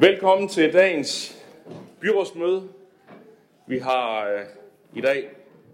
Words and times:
Velkommen 0.00 0.48
til 0.48 0.72
dagens 0.72 1.42
byrådsmøde. 2.00 2.62
Vi 3.66 3.78
har 3.78 4.28
øh, 4.28 4.40
i 4.94 5.00
dag 5.00 5.28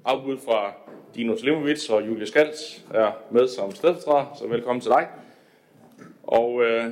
afbud 0.04 0.38
fra 0.38 0.72
Dino 1.14 1.36
Slimovic 1.36 1.90
og 1.90 2.06
Julie 2.06 2.26
Skals 2.26 2.84
er 2.95 3.12
med 3.30 3.48
som 3.48 3.74
stedfortræder, 3.74 4.34
så 4.38 4.46
velkommen 4.46 4.80
til 4.80 4.91
dig. 4.91 5.09
Og 6.23 6.62
øh, 6.64 6.84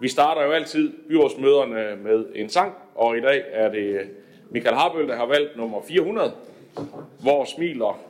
vi 0.00 0.08
starter 0.08 0.42
jo 0.42 0.50
altid 0.50 0.92
byrådsmøderne 1.08 1.96
med 2.02 2.26
en 2.34 2.48
sang, 2.48 2.74
og 2.94 3.18
i 3.18 3.20
dag 3.20 3.44
er 3.52 3.68
det 3.68 4.10
Michael 4.50 4.76
Harbøl, 4.76 5.08
der 5.08 5.16
har 5.16 5.26
valgt 5.26 5.56
nummer 5.56 5.82
400, 5.88 6.32
hvor 7.22 7.44
smiler 7.44 8.00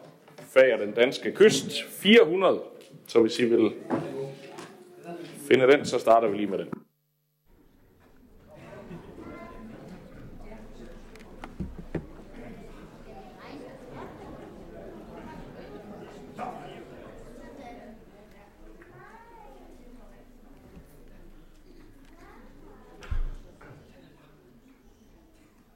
fager 0.41 0.77
den 0.77 0.93
danske 0.93 1.33
kyst 1.33 1.85
400. 1.89 2.61
Så 3.06 3.20
hvis 3.20 3.39
I 3.39 3.45
vil 3.45 3.73
finde 5.48 5.67
den, 5.73 5.84
så 5.84 5.98
starter 5.98 6.28
vi 6.28 6.37
lige 6.37 6.51
med 6.51 6.59
den. 6.59 6.69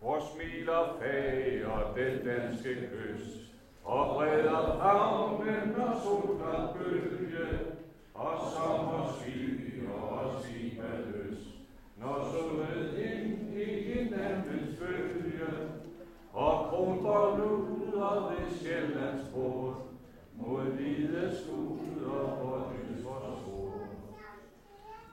Hvor 0.01 0.21
smiler 0.35 0.97
fager 1.01 1.95
den 1.97 2.20
danske 2.30 2.75
kyst, 2.75 3.37
og 3.84 4.15
breder 4.15 4.79
havnen 4.83 5.75
og 5.75 6.02
sol 6.02 6.43
og 6.43 6.77
bølge, 6.77 7.48
og 8.15 8.38
sommer 8.57 9.13
sviger 9.18 9.91
og 9.91 10.43
siger 10.43 10.82
løs, 11.07 11.38
når 11.96 12.29
solen 12.32 12.96
ind 12.96 13.59
i 13.59 13.65
hinandens 13.93 14.79
følge, 14.79 15.46
og 16.32 16.66
krumper 16.68 17.38
luder 17.38 18.30
ved 18.30 18.59
Sjællands 18.59 19.29
bord, 19.35 19.87
mod 20.33 20.62
hvide 20.62 21.30
skuder 21.43 22.21
og 22.21 22.73
lys 22.73 23.02
for 23.02 23.38
sol. 23.45 23.80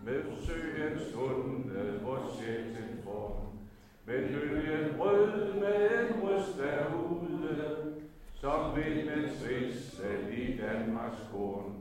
Med 0.06 0.24
søens 0.46 1.14
tunde, 1.14 2.00
hvor 2.02 2.20
sjælen 2.40 3.02
form, 3.04 3.48
med 4.06 4.30
bølgen 4.34 5.02
rød 5.02 5.54
med 5.54 6.00
en 6.00 6.24
rød 6.24 6.27
som 8.42 8.76
vindens 8.76 9.48
vissel 9.50 10.34
i 10.38 10.58
Danmarks 10.58 11.22
korn. 11.32 11.74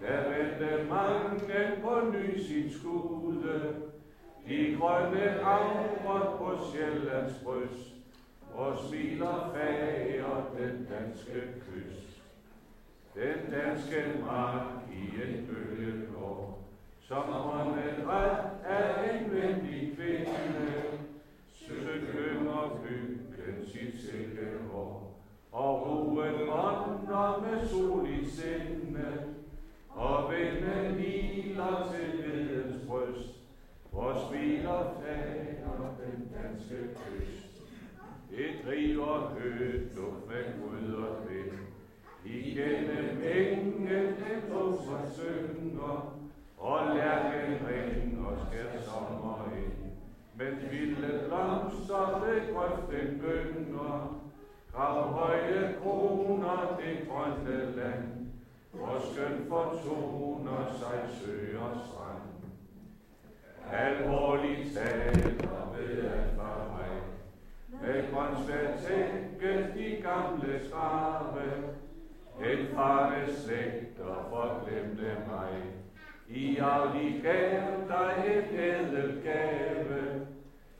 Der 0.00 0.28
vendte 0.28 0.86
mange 0.88 1.80
på 1.82 2.00
ny 2.12 2.38
sin 2.38 2.72
skude, 2.72 3.74
de 4.48 4.76
grønne 4.78 5.40
avre 5.40 6.38
på 6.38 6.58
Sjællands 6.72 7.34
bryst, 7.44 7.94
og 8.54 8.78
smiler 8.88 9.50
fager 9.54 10.54
den 10.58 10.88
danske 10.90 11.40
kyst. 11.66 12.22
Den 13.14 13.52
danske 13.52 14.20
mark 14.26 14.66
i 14.92 15.22
en 15.22 15.46
bølge 15.46 16.06
går, 16.14 16.64
som 17.00 17.24
ånden 17.28 18.08
ret 18.08 18.50
af 18.64 19.14
en 19.14 19.30
venlig 19.30 19.92
kvinde, 19.96 20.82
søgte 21.52 22.48
og 22.48 22.80
byggen 22.82 23.66
sit 23.66 24.00
silke 24.00 24.48
hår 24.70 24.99
og 25.52 25.86
roen 25.86 26.48
ånder 26.48 27.40
med 27.40 27.68
sol 27.68 28.08
i 28.08 28.30
sinde, 28.30 29.24
og 29.88 30.32
vinden 30.32 30.94
hviler 30.94 31.92
til 31.92 32.24
vedens 32.24 32.86
bryst, 32.88 33.34
hvor 33.90 34.28
smiler 34.28 34.94
fader 35.00 35.94
den 36.00 36.32
danske 36.34 36.76
kyst. 36.76 37.62
Det 38.30 38.50
driver 38.66 39.18
højt 39.18 39.96
luft 39.96 40.28
med 40.28 40.44
gud 40.60 40.94
og 40.94 41.16
vind, 41.28 41.58
igennem 42.24 43.22
engen 43.22 43.88
den 43.88 44.52
åser 44.52 45.10
synger, 45.12 46.14
og 46.58 46.96
lærken 46.96 47.66
ringer 47.68 48.46
skal 48.46 48.82
sommer 48.84 49.48
ind. 49.56 49.92
Men 50.34 50.70
vilde 50.70 51.24
blomster 51.26 52.24
ved 52.24 52.54
grøften 52.54 53.20
bønder, 53.20 54.19
grav 54.74 55.12
høje 55.12 55.74
kroner 55.82 56.78
det 56.78 57.08
grønne 57.08 57.76
land, 57.76 58.26
hvor 58.72 58.98
skøn 59.12 59.46
fortoner 59.48 60.72
sig 60.78 61.00
sø 61.20 61.58
og 61.58 61.76
strand. 61.86 62.30
Alvorligt 63.72 64.74
taler 64.74 65.74
ved 65.76 66.04
at 66.04 66.24
for 66.36 66.76
mig, 66.76 67.02
med 67.82 68.12
grønsvær 68.12 68.76
tække 68.76 69.72
de 69.74 70.02
gamle 70.02 70.60
skrave, 70.68 71.52
en 72.40 72.74
farne 72.74 73.34
slægter 73.34 74.26
forglemte 74.30 75.16
mig, 75.28 75.62
i 76.28 76.58
arvig 76.58 77.20
gav 77.22 77.60
dig 77.88 78.24
et 78.26 78.58
ædel 78.58 79.22
gave, 79.22 80.26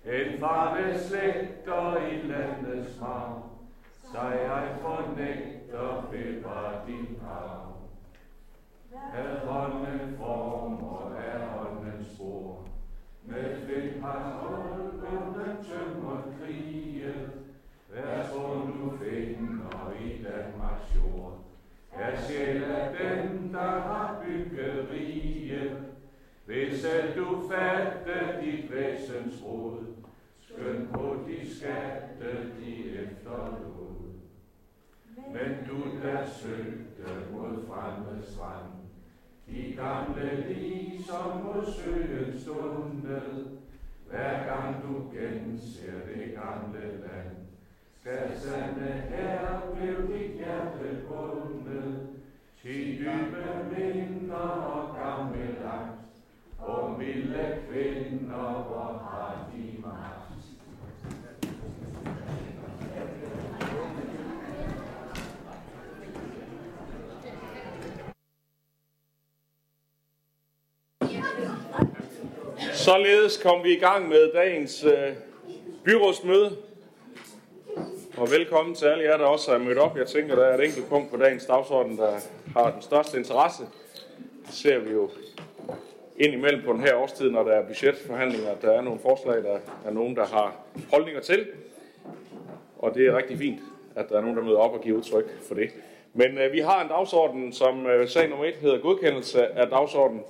en 0.04 0.38
farne 0.40 0.98
slægter 0.98 1.96
i 1.96 2.26
landets 2.26 3.00
marv, 3.00 3.49
sig 4.12 4.40
jeg 4.42 4.76
fornægter 4.80 6.08
bevar 6.10 6.84
din 6.86 7.20
arv. 7.28 7.76
Ad 9.14 9.46
hånden 9.46 10.16
form 10.16 10.84
og 10.84 11.24
af 11.24 11.48
håndens 11.48 12.06
spor, 12.14 12.66
med 13.24 13.66
vind 13.66 14.02
har 14.02 14.40
den 15.34 15.64
tømmer 15.64 16.22
kriget, 16.38 17.30
hver 17.90 18.26
som 18.26 18.72
du 18.72 18.96
finder 18.96 19.92
i 20.00 20.22
Danmarks 20.22 20.94
jord? 20.96 21.38
Er 21.92 22.20
sjæl 22.20 22.64
af 22.64 22.96
den, 22.98 23.54
der 23.54 23.80
har 23.80 24.22
bygget 24.26 24.88
riget, 24.92 25.76
hvis 26.46 26.84
at 26.84 27.16
du 27.16 27.48
fatte 27.50 28.40
dit 28.42 28.72
væsens 28.72 29.42
råd, 29.44 29.86
skøn 30.40 30.88
på 30.92 31.16
de 31.28 31.56
skatte, 31.56 32.50
de 32.60 32.90
efterlod. 32.90 33.79
Men 35.32 35.66
du 35.68 35.76
der 36.02 36.26
søgte 36.26 37.30
mod 37.32 37.66
fremme 37.66 38.22
strand, 38.22 38.72
de 39.46 39.76
gamle 39.76 40.44
lige 40.48 41.02
som 41.02 41.44
mod 41.44 41.64
søen 41.72 42.40
stunde, 42.40 43.22
hver 44.08 44.46
gang 44.46 44.82
du 44.82 45.10
genser 45.14 45.92
det 46.06 46.34
gamle 46.34 46.80
land, 46.80 47.36
skal 48.00 48.38
sande 48.38 48.92
her 48.92 49.60
blev 49.74 50.18
dit 50.18 50.30
hjerte 50.36 51.06
bundet, 51.08 52.08
til 52.62 52.98
dybe 52.98 53.44
minder 53.70 54.36
og 54.36 54.96
gamle 54.96 55.56
lagt, 55.62 56.00
og 56.58 56.98
milde 56.98 57.58
kvinder, 57.68 58.62
hvor 58.62 58.98
har 59.02 59.46
de 59.52 59.82
magt. 59.82 60.19
Således 72.84 73.36
kom 73.36 73.64
vi 73.64 73.72
i 73.72 73.78
gang 73.78 74.08
med 74.08 74.32
dagens 74.32 74.84
øh, 74.84 75.12
byrådsmøde. 75.84 76.56
Og 78.16 78.30
velkommen 78.30 78.74
til 78.74 78.86
alle 78.86 79.04
jer, 79.04 79.16
der 79.16 79.24
også 79.24 79.52
er 79.52 79.58
mødt 79.58 79.78
op. 79.78 79.96
Jeg 79.96 80.06
tænker, 80.06 80.34
der 80.34 80.44
er 80.44 80.58
et 80.58 80.64
enkelt 80.64 80.88
punkt 80.88 81.10
på 81.10 81.16
dagens 81.16 81.46
dagsorden, 81.46 81.96
der 81.96 82.12
har 82.56 82.70
den 82.70 82.82
største 82.82 83.18
interesse. 83.18 83.62
Det 84.46 84.54
ser 84.54 84.78
vi 84.78 84.90
jo 84.90 85.10
ind 86.18 86.34
imellem 86.34 86.62
på 86.64 86.72
den 86.72 86.80
her 86.80 86.96
årstid, 86.96 87.30
når 87.30 87.42
der 87.42 87.52
er 87.52 87.66
budgetforhandlinger. 87.66 88.54
Der 88.62 88.70
er 88.70 88.80
nogle 88.80 89.00
forslag, 89.00 89.42
der 89.42 89.58
er 89.86 89.90
nogen, 89.90 90.16
der 90.16 90.26
har 90.26 90.56
holdninger 90.92 91.20
til. 91.20 91.46
Og 92.78 92.94
det 92.94 93.06
er 93.06 93.16
rigtig 93.16 93.38
fint, 93.38 93.60
at 93.94 94.08
der 94.08 94.16
er 94.16 94.20
nogen, 94.20 94.36
der 94.36 94.42
møder 94.42 94.58
op 94.58 94.72
og 94.72 94.80
giver 94.80 94.98
udtryk 94.98 95.42
for 95.48 95.54
det. 95.54 95.70
Men 96.14 96.38
øh, 96.38 96.52
vi 96.52 96.58
har 96.60 96.82
en 96.82 96.88
dagsorden, 96.88 97.52
som 97.52 97.86
øh, 97.86 98.08
sag 98.08 98.28
nummer 98.28 98.44
1 98.44 98.54
hedder 98.54 98.78
godkendelse 98.78 99.46
af 99.46 99.68
dagsordenen. 99.68 100.22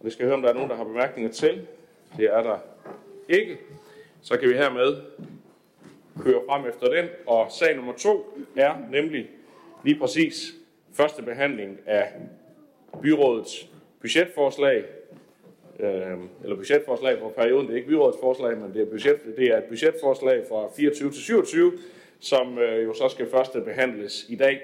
Og 0.00 0.04
det 0.04 0.12
skal 0.12 0.24
høre, 0.24 0.34
om 0.34 0.42
der 0.42 0.48
er 0.48 0.54
nogen, 0.54 0.70
der 0.70 0.76
har 0.76 0.84
bemærkninger 0.84 1.32
til. 1.32 1.66
Det 2.16 2.24
er 2.24 2.42
der 2.42 2.58
ikke. 3.28 3.58
Så 4.22 4.36
kan 4.36 4.48
vi 4.48 4.54
hermed 4.54 4.96
køre 6.22 6.42
frem 6.48 6.66
efter 6.66 6.86
den. 6.86 7.08
Og 7.26 7.46
sag 7.50 7.76
nummer 7.76 7.92
to 7.92 8.46
er 8.56 8.74
nemlig 8.90 9.30
lige 9.84 9.98
præcis 9.98 10.54
første 10.92 11.22
behandling 11.22 11.78
af 11.86 12.12
byrådets 13.02 13.68
budgetforslag. 14.00 14.84
Øh, 15.80 16.18
eller 16.42 16.56
budgetforslag 16.56 17.18
for 17.18 17.28
perioden. 17.28 17.66
Det 17.66 17.72
er 17.72 17.76
ikke 17.76 17.88
byrådets 17.88 18.18
forslag, 18.20 18.58
men 18.58 18.74
det 18.74 18.82
er, 18.82 18.86
budget, 18.86 19.20
det 19.36 19.46
er 19.46 19.58
et 19.58 19.64
budgetforslag 19.64 20.44
fra 20.48 20.68
24 20.76 21.10
til 21.10 21.22
27, 21.22 21.72
som 22.20 22.58
øh, 22.58 22.84
jo 22.84 22.94
så 22.94 23.08
skal 23.08 23.30
første 23.30 23.60
behandles 23.60 24.26
i 24.28 24.36
dag. 24.36 24.60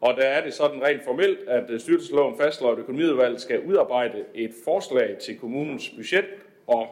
Og 0.00 0.16
der 0.16 0.22
er 0.22 0.44
det 0.44 0.54
sådan 0.54 0.82
rent 0.82 1.04
formelt, 1.04 1.38
at 1.48 1.70
øh, 1.70 1.80
styrelsesloven 1.80 2.38
fastslår, 2.38 2.72
at 2.72 2.78
økonomiudvalget 2.78 3.40
skal 3.40 3.60
udarbejde 3.60 4.24
et 4.34 4.52
forslag 4.64 5.18
til 5.18 5.38
kommunens 5.38 5.90
budget 5.96 6.24
og 6.66 6.86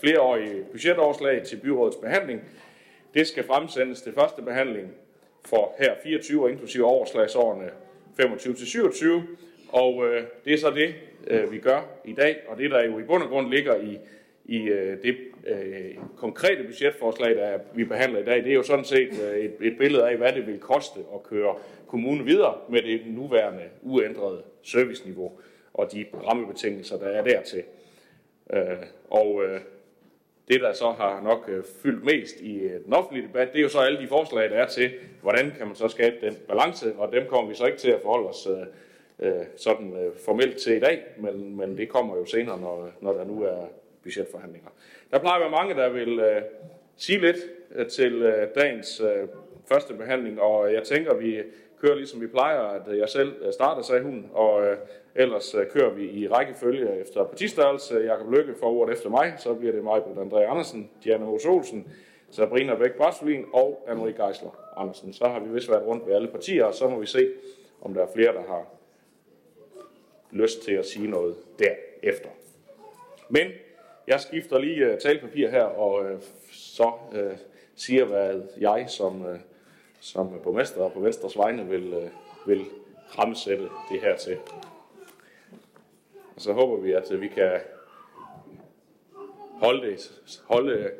flereårige 0.00 0.64
budgetoverslag 0.72 1.42
til 1.42 1.56
byrådets 1.56 1.96
behandling. 1.96 2.42
Det 3.14 3.26
skal 3.26 3.44
fremsendes 3.44 4.02
til 4.02 4.12
første 4.12 4.42
behandling 4.42 4.92
for 5.44 5.74
her 5.78 5.94
24 6.02 6.50
inklusive 6.50 6.84
overslagsårene 6.84 7.70
25-27, 8.20 9.06
og 9.68 10.06
øh, 10.06 10.24
det 10.44 10.52
er 10.54 10.58
så 10.58 10.70
det, 10.70 10.94
øh, 11.26 11.52
vi 11.52 11.58
gør 11.58 11.80
i 12.04 12.12
dag, 12.12 12.36
og 12.48 12.58
det 12.58 12.70
der 12.70 12.84
jo 12.84 12.98
i 12.98 13.02
bund 13.02 13.22
og 13.22 13.28
grund 13.28 13.50
ligger 13.50 13.76
i, 13.76 13.98
i 14.48 14.62
øh, 14.62 15.02
det 15.02 15.16
øh, 15.46 15.96
konkrete 16.16 16.64
budgetforslag, 16.64 17.36
der 17.36 17.58
vi 17.74 17.84
behandler 17.84 18.20
i 18.20 18.24
dag, 18.24 18.36
det 18.36 18.50
er 18.50 18.54
jo 18.54 18.62
sådan 18.62 18.84
set 18.84 19.08
øh, 19.22 19.38
et, 19.38 19.54
et 19.60 19.78
billede 19.78 20.08
af, 20.08 20.16
hvad 20.16 20.32
det 20.32 20.46
vil 20.46 20.58
koste 20.58 21.00
at 21.14 21.22
køre 21.22 21.54
kommunen 21.86 22.26
videre 22.26 22.54
med 22.68 22.82
det 22.82 23.00
nuværende 23.06 23.64
uændrede 23.82 24.42
serviceniveau 24.62 25.32
og 25.74 25.92
de 25.92 26.06
rammebetingelser, 26.26 26.98
der 26.98 27.06
er 27.06 27.24
dertil. 27.24 27.62
Øh, 28.52 28.60
og 29.10 29.44
øh, 29.44 29.60
det, 30.48 30.60
der 30.60 30.72
så 30.72 30.90
har 30.90 31.22
nok 31.22 31.44
øh, 31.48 31.64
fyldt 31.82 32.04
mest 32.04 32.40
i 32.40 32.58
øh, 32.58 32.84
den 32.84 32.92
offentlige 32.92 33.26
debat, 33.26 33.52
det 33.52 33.58
er 33.58 33.62
jo 33.62 33.68
så 33.68 33.78
alle 33.78 34.00
de 34.00 34.06
forslag, 34.06 34.50
der 34.50 34.56
er 34.56 34.66
til, 34.66 34.90
hvordan 35.22 35.52
kan 35.58 35.66
man 35.66 35.76
så 35.76 35.88
skabe 35.88 36.16
den 36.20 36.36
balance, 36.48 36.94
og 36.96 37.12
dem 37.12 37.26
kommer 37.26 37.48
vi 37.48 37.54
så 37.54 37.66
ikke 37.66 37.78
til 37.78 37.90
at 37.90 38.00
forholde 38.02 38.28
os 38.28 38.48
øh, 38.50 39.28
øh 39.28 39.44
sådan 39.56 39.96
øh, 39.96 40.16
formelt 40.24 40.56
til 40.56 40.76
i 40.76 40.80
dag, 40.80 41.04
men, 41.18 41.56
men 41.56 41.78
det 41.78 41.88
kommer 41.88 42.16
jo 42.16 42.24
senere, 42.24 42.60
når, 42.60 42.90
når 43.00 43.12
der 43.12 43.24
nu 43.24 43.42
er 43.42 43.68
budgetforhandlinger. 44.08 44.68
Der 45.10 45.18
plejer 45.18 45.36
at 45.36 45.40
være 45.40 45.50
mange, 45.50 45.74
der 45.74 45.88
vil 45.88 46.18
øh, 46.18 46.42
sige 46.96 47.20
lidt 47.20 47.36
øh, 47.74 47.86
til 47.86 48.22
øh, 48.22 48.48
dagens 48.54 49.00
øh, 49.00 49.28
første 49.68 49.94
behandling, 49.94 50.40
og 50.40 50.68
øh, 50.68 50.74
jeg 50.74 50.82
tænker, 50.82 51.14
vi 51.14 51.42
kører 51.80 51.94
ligesom 51.94 52.20
vi 52.20 52.26
plejer, 52.26 52.60
at 52.60 52.98
jeg 52.98 53.08
selv 53.08 53.32
øh, 53.42 53.52
starter, 53.52 53.82
sagde 53.82 54.02
hun, 54.02 54.30
og 54.32 54.66
øh, 54.66 54.76
ellers 55.14 55.54
øh, 55.54 55.66
kører 55.70 55.90
vi 55.90 56.10
i 56.10 56.28
rækkefølge 56.28 57.00
efter 57.00 57.24
partistørrelse. 57.24 57.98
Jakob 57.98 58.32
Lykke 58.32 58.54
får 58.60 58.72
ordet 58.72 58.92
efter 58.92 59.10
mig, 59.10 59.34
så 59.38 59.54
bliver 59.54 59.72
det 59.72 59.84
mig, 59.84 60.02
Britt 60.02 60.18
André 60.18 60.42
Andersen, 60.42 60.90
Diana 61.04 61.24
Mos 61.24 61.46
Olsen, 61.46 61.92
Sabrina 62.30 62.74
Bæk 62.74 62.92
Brasselin 62.92 63.44
og 63.52 63.86
Anne-Marie 63.88 64.24
Geisler 64.24 64.72
Andersen. 64.76 65.12
Så 65.12 65.24
har 65.24 65.40
vi 65.40 65.52
vist 65.52 65.70
været 65.70 65.86
rundt 65.86 66.06
ved 66.06 66.14
alle 66.14 66.28
partier, 66.28 66.64
og 66.64 66.74
så 66.74 66.88
må 66.88 66.98
vi 67.00 67.06
se, 67.06 67.32
om 67.80 67.94
der 67.94 68.02
er 68.02 68.08
flere, 68.14 68.32
der 68.32 68.42
har 68.42 68.66
lyst 70.30 70.62
til 70.62 70.72
at 70.72 70.86
sige 70.86 71.10
noget 71.10 71.36
derefter. 71.58 72.28
Men 73.28 73.46
jeg 74.08 74.20
skifter 74.20 74.58
lige 74.58 74.92
uh, 74.92 74.98
talpapir 74.98 75.50
her, 75.50 75.62
og 75.62 76.04
uh, 76.04 76.20
så 76.52 76.92
uh, 77.12 77.38
siger, 77.76 78.04
hvad 78.04 78.42
jeg 78.60 78.84
som, 78.88 79.20
uh, 79.20 79.36
som 80.00 80.40
borgmester 80.42 80.80
og 80.80 80.92
på 80.92 81.00
Venstres 81.00 81.38
vegne 81.38 81.66
vil, 81.68 81.94
uh, 81.94 82.08
vil 82.48 82.64
fremsætte 83.08 83.68
det 83.92 84.00
her 84.00 84.16
til. 84.16 84.36
Og 86.36 86.40
så 86.42 86.52
håber 86.52 86.76
vi, 86.76 86.92
at 86.92 87.20
vi 87.20 87.28
kan 87.28 87.60
holde, 89.60 89.90
det, 89.90 90.22
holde 90.44 90.90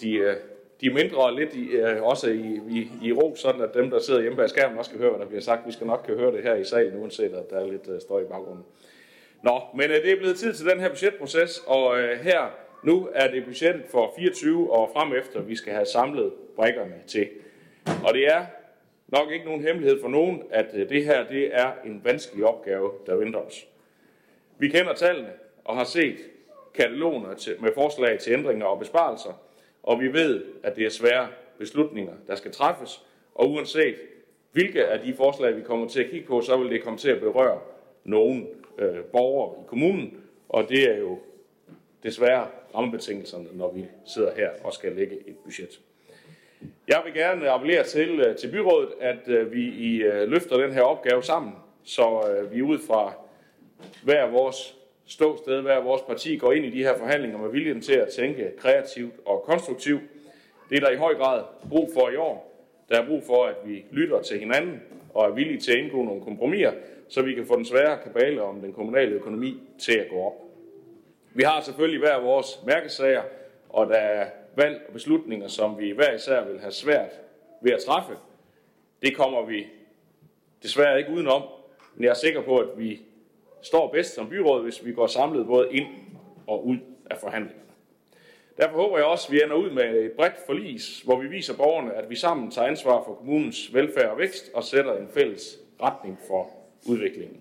de, 0.00 0.36
de 0.80 0.90
mindre 0.90 1.36
lidt 1.36 1.54
i, 1.54 1.80
også 2.00 2.30
i, 2.30 2.60
i, 2.68 2.90
i 3.02 3.12
ro, 3.12 3.34
sådan 3.36 3.60
at 3.60 3.74
dem, 3.74 3.90
der 3.90 3.98
sidder 3.98 4.20
hjemme 4.20 4.36
bag 4.36 4.50
skærmen, 4.50 4.78
også 4.78 4.90
kan 4.90 5.00
høre, 5.00 5.10
hvad 5.10 5.20
der 5.20 5.26
bliver 5.26 5.40
sagt. 5.42 5.66
Vi 5.66 5.72
skal 5.72 5.86
nok 5.86 6.02
kan 6.06 6.16
høre 6.16 6.32
det 6.32 6.42
her 6.42 6.54
i 6.54 6.64
salen, 6.64 7.00
uanset 7.00 7.34
at 7.34 7.50
der 7.50 7.56
er 7.56 7.66
lidt 7.66 8.02
støj 8.02 8.20
i 8.20 8.24
baggrunden. 8.24 8.64
Nå, 9.42 9.60
men 9.74 9.90
øh, 9.90 9.96
det 9.96 10.12
er 10.12 10.16
blevet 10.16 10.38
tid 10.38 10.54
til 10.54 10.66
den 10.66 10.80
her 10.80 10.88
budgetproces, 10.88 11.62
og 11.66 12.00
øh, 12.00 12.20
her 12.20 12.50
nu 12.82 13.08
er 13.14 13.30
det 13.30 13.44
budgettet 13.44 13.84
for 13.90 14.14
24 14.18 14.72
og 14.72 14.90
frem 14.94 15.12
efter, 15.12 15.40
vi 15.40 15.56
skal 15.56 15.72
have 15.72 15.86
samlet 15.86 16.32
brækkerne 16.56 16.94
til. 17.06 17.28
Og 18.04 18.14
det 18.14 18.26
er 18.26 18.46
nok 19.08 19.30
ikke 19.32 19.44
nogen 19.44 19.62
hemmelighed 19.62 20.00
for 20.00 20.08
nogen, 20.08 20.42
at 20.50 20.66
øh, 20.74 20.88
det 20.88 21.04
her 21.04 21.28
det 21.28 21.50
er 21.52 21.72
en 21.84 22.00
vanskelig 22.04 22.44
opgave, 22.44 22.90
der 23.06 23.16
venter 23.16 23.38
os. 23.38 23.66
Vi 24.58 24.68
kender 24.68 24.94
tallene 24.94 25.32
og 25.64 25.76
har 25.76 25.84
set 25.84 26.16
kataloger 26.74 27.34
til, 27.34 27.56
med 27.60 27.70
forslag 27.74 28.18
til 28.18 28.32
ændringer 28.32 28.66
og 28.66 28.78
besparelser, 28.78 29.40
og 29.82 30.00
vi 30.00 30.12
ved, 30.12 30.44
at 30.62 30.76
det 30.76 30.86
er 30.86 30.90
svære 30.90 31.28
beslutninger, 31.58 32.12
der 32.26 32.34
skal 32.34 32.52
træffes, 32.52 33.02
og 33.34 33.50
uanset 33.50 33.94
hvilke 34.52 34.86
af 34.86 35.00
de 35.00 35.14
forslag, 35.14 35.56
vi 35.56 35.62
kommer 35.62 35.88
til 35.88 36.02
at 36.02 36.10
kigge 36.10 36.26
på, 36.26 36.40
så 36.40 36.56
vil 36.56 36.70
det 36.70 36.82
komme 36.82 36.98
til 36.98 37.10
at 37.10 37.20
berøre 37.20 37.58
nogen 38.04 38.48
øh, 38.80 39.04
borgere 39.04 39.62
i 39.62 39.64
kommunen, 39.66 40.14
og 40.48 40.68
det 40.68 40.90
er 40.90 40.98
jo 40.98 41.18
desværre 42.02 42.46
rammebetingelserne, 42.74 43.46
når 43.52 43.72
vi 43.72 43.84
sidder 44.06 44.34
her 44.34 44.50
og 44.64 44.72
skal 44.72 44.92
lægge 44.92 45.28
et 45.28 45.36
budget. 45.44 45.80
Jeg 46.88 47.02
vil 47.04 47.14
gerne 47.14 47.50
appellere 47.50 47.84
til, 47.84 48.20
øh, 48.20 48.36
til 48.36 48.50
byrådet, 48.50 48.88
at 49.00 49.28
øh, 49.28 49.52
vi 49.52 49.62
i 49.62 50.02
øh, 50.02 50.28
løfter 50.28 50.56
den 50.56 50.72
her 50.72 50.82
opgave 50.82 51.22
sammen, 51.22 51.52
så 51.84 52.30
øh, 52.30 52.54
vi 52.54 52.62
ud 52.62 52.78
fra 52.78 53.12
hver 54.04 54.30
vores 54.30 54.76
ståsted, 55.06 55.60
hver 55.62 55.80
vores 55.80 56.02
parti 56.02 56.36
går 56.36 56.52
ind 56.52 56.64
i 56.64 56.70
de 56.70 56.82
her 56.82 56.98
forhandlinger 56.98 57.38
med 57.38 57.50
viljen 57.50 57.80
til 57.80 57.94
at 57.94 58.08
tænke 58.08 58.50
kreativt 58.58 59.14
og 59.26 59.42
konstruktivt. 59.42 60.02
Det 60.70 60.76
er 60.76 60.80
der 60.80 60.90
i 60.90 60.96
høj 60.96 61.14
grad 61.14 61.42
brug 61.68 61.90
for 61.94 62.10
i 62.10 62.16
år. 62.16 62.66
Der 62.88 63.02
er 63.02 63.06
brug 63.06 63.22
for, 63.26 63.44
at 63.44 63.56
vi 63.64 63.84
lytter 63.90 64.22
til 64.22 64.38
hinanden 64.38 64.82
og 65.14 65.26
er 65.26 65.34
villige 65.34 65.60
til 65.60 65.72
at 65.72 65.78
indgå 65.78 66.04
nogle 66.04 66.22
kompromiser, 66.22 66.72
så 67.10 67.22
vi 67.22 67.34
kan 67.34 67.46
få 67.46 67.56
den 67.56 67.64
svære 67.64 67.98
kabale 68.02 68.42
om 68.42 68.60
den 68.60 68.72
kommunale 68.72 69.14
økonomi 69.14 69.60
til 69.78 69.98
at 69.98 70.08
gå 70.10 70.16
op. 70.16 70.34
Vi 71.34 71.42
har 71.42 71.60
selvfølgelig 71.60 72.00
hver 72.00 72.20
vores 72.20 72.60
mærkesager, 72.66 73.22
og 73.68 73.86
der 73.86 73.94
er 73.94 74.26
valg 74.56 74.82
og 74.86 74.92
beslutninger, 74.92 75.48
som 75.48 75.78
vi 75.78 75.90
hver 75.90 76.12
især 76.12 76.44
vil 76.44 76.60
have 76.60 76.72
svært 76.72 77.20
ved 77.62 77.72
at 77.72 77.80
træffe. 77.86 78.12
Det 79.02 79.16
kommer 79.16 79.44
vi 79.44 79.66
desværre 80.62 80.98
ikke 80.98 81.12
udenom, 81.12 81.42
men 81.94 82.04
jeg 82.04 82.10
er 82.10 82.14
sikker 82.14 82.42
på, 82.42 82.58
at 82.58 82.68
vi 82.76 83.00
står 83.62 83.92
bedst 83.92 84.14
som 84.14 84.28
byråd, 84.28 84.62
hvis 84.62 84.84
vi 84.84 84.92
går 84.92 85.06
samlet 85.06 85.46
både 85.46 85.68
ind 85.72 85.86
og 86.46 86.66
ud 86.66 86.78
af 87.10 87.18
forhandlingerne. 87.18 87.70
Derfor 88.56 88.76
håber 88.76 88.96
jeg 88.96 89.06
også, 89.06 89.28
at 89.28 89.32
vi 89.32 89.42
ender 89.42 89.56
ud 89.56 89.70
med 89.70 90.04
et 90.04 90.12
bredt 90.12 90.46
forlis, 90.46 91.00
hvor 91.00 91.20
vi 91.20 91.28
viser 91.28 91.56
borgerne, 91.56 91.94
at 91.94 92.10
vi 92.10 92.16
sammen 92.16 92.50
tager 92.50 92.68
ansvar 92.68 93.02
for 93.04 93.14
kommunens 93.14 93.74
velfærd 93.74 94.10
og 94.10 94.18
vækst 94.18 94.50
og 94.54 94.64
sætter 94.64 94.96
en 94.96 95.08
fælles 95.08 95.58
retning 95.82 96.18
for 96.28 96.59
udviklingen. 96.86 97.40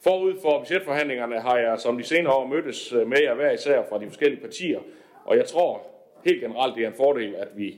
Forud 0.00 0.40
for 0.42 0.58
budgetforhandlingerne 0.58 1.40
har 1.40 1.58
jeg 1.58 1.80
som 1.80 1.98
de 1.98 2.04
senere 2.04 2.32
år 2.32 2.46
mødtes 2.46 2.92
øh, 2.92 3.06
med 3.06 3.18
jer 3.22 3.34
hver 3.34 3.50
især 3.50 3.82
fra 3.88 3.98
de 3.98 4.06
forskellige 4.06 4.40
partier, 4.40 4.80
og 5.24 5.36
jeg 5.36 5.46
tror 5.46 5.86
helt 6.24 6.40
generelt, 6.40 6.76
det 6.76 6.84
er 6.84 6.88
en 6.88 6.94
fordel, 6.96 7.34
at 7.34 7.48
vi 7.56 7.76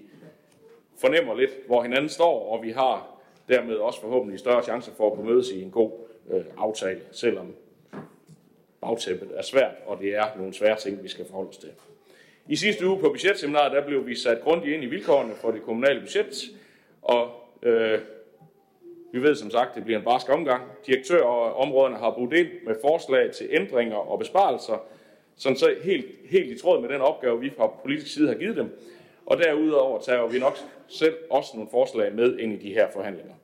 fornemmer 1.00 1.34
lidt, 1.34 1.50
hvor 1.66 1.82
hinanden 1.82 2.08
står, 2.08 2.52
og 2.52 2.62
vi 2.62 2.70
har 2.70 3.20
dermed 3.48 3.76
også 3.76 4.00
forhåbentlig 4.00 4.38
større 4.38 4.62
chancer 4.62 4.92
for 4.96 5.10
at 5.10 5.16
kunne 5.16 5.30
mødes 5.30 5.50
i 5.50 5.62
en 5.62 5.70
god 5.70 5.90
øh, 6.30 6.44
aftale, 6.56 7.00
selvom 7.12 7.54
bagtæppet 8.80 9.30
er 9.34 9.42
svært, 9.42 9.74
og 9.86 9.98
det 10.00 10.14
er 10.14 10.24
nogle 10.36 10.54
svære 10.54 10.76
ting, 10.76 11.02
vi 11.02 11.08
skal 11.08 11.24
forholde 11.24 11.48
os 11.48 11.56
til. 11.56 11.70
I 12.48 12.56
sidste 12.56 12.86
uge 12.88 13.00
på 13.00 13.08
budgetseminaret, 13.08 13.72
der 13.72 13.86
blev 13.86 14.06
vi 14.06 14.14
sat 14.14 14.40
grundigt 14.40 14.74
ind 14.74 14.84
i 14.84 14.86
vilkårene 14.86 15.34
for 15.34 15.50
det 15.50 15.62
kommunale 15.62 16.00
budget, 16.00 16.34
og 17.02 17.30
øh, 17.62 17.98
vi 19.14 19.22
ved 19.22 19.34
som 19.34 19.50
sagt, 19.50 19.74
det 19.74 19.84
bliver 19.84 19.98
en 19.98 20.04
barsk 20.04 20.28
omgang. 20.28 20.62
Direktørområderne 20.86 21.96
har 21.96 22.10
budt 22.10 22.32
ind 22.32 22.48
med 22.66 22.74
forslag 22.80 23.32
til 23.32 23.48
ændringer 23.50 23.96
og 23.96 24.18
besparelser, 24.18 24.86
sådan 25.36 25.56
så 25.56 25.74
helt, 25.82 26.06
helt 26.24 26.50
i 26.50 26.58
tråd 26.58 26.80
med 26.80 26.88
den 26.88 27.00
opgave, 27.00 27.40
vi 27.40 27.50
fra 27.50 27.66
politisk 27.66 28.14
side 28.14 28.28
har 28.28 28.34
givet 28.34 28.56
dem. 28.56 28.78
Og 29.26 29.38
derudover 29.38 30.00
tager 30.00 30.26
vi 30.26 30.38
nok 30.38 30.56
selv 30.88 31.14
også 31.30 31.50
nogle 31.54 31.70
forslag 31.70 32.14
med 32.14 32.38
ind 32.38 32.52
i 32.52 32.56
de 32.56 32.74
her 32.74 32.90
forhandlinger. 32.90 33.34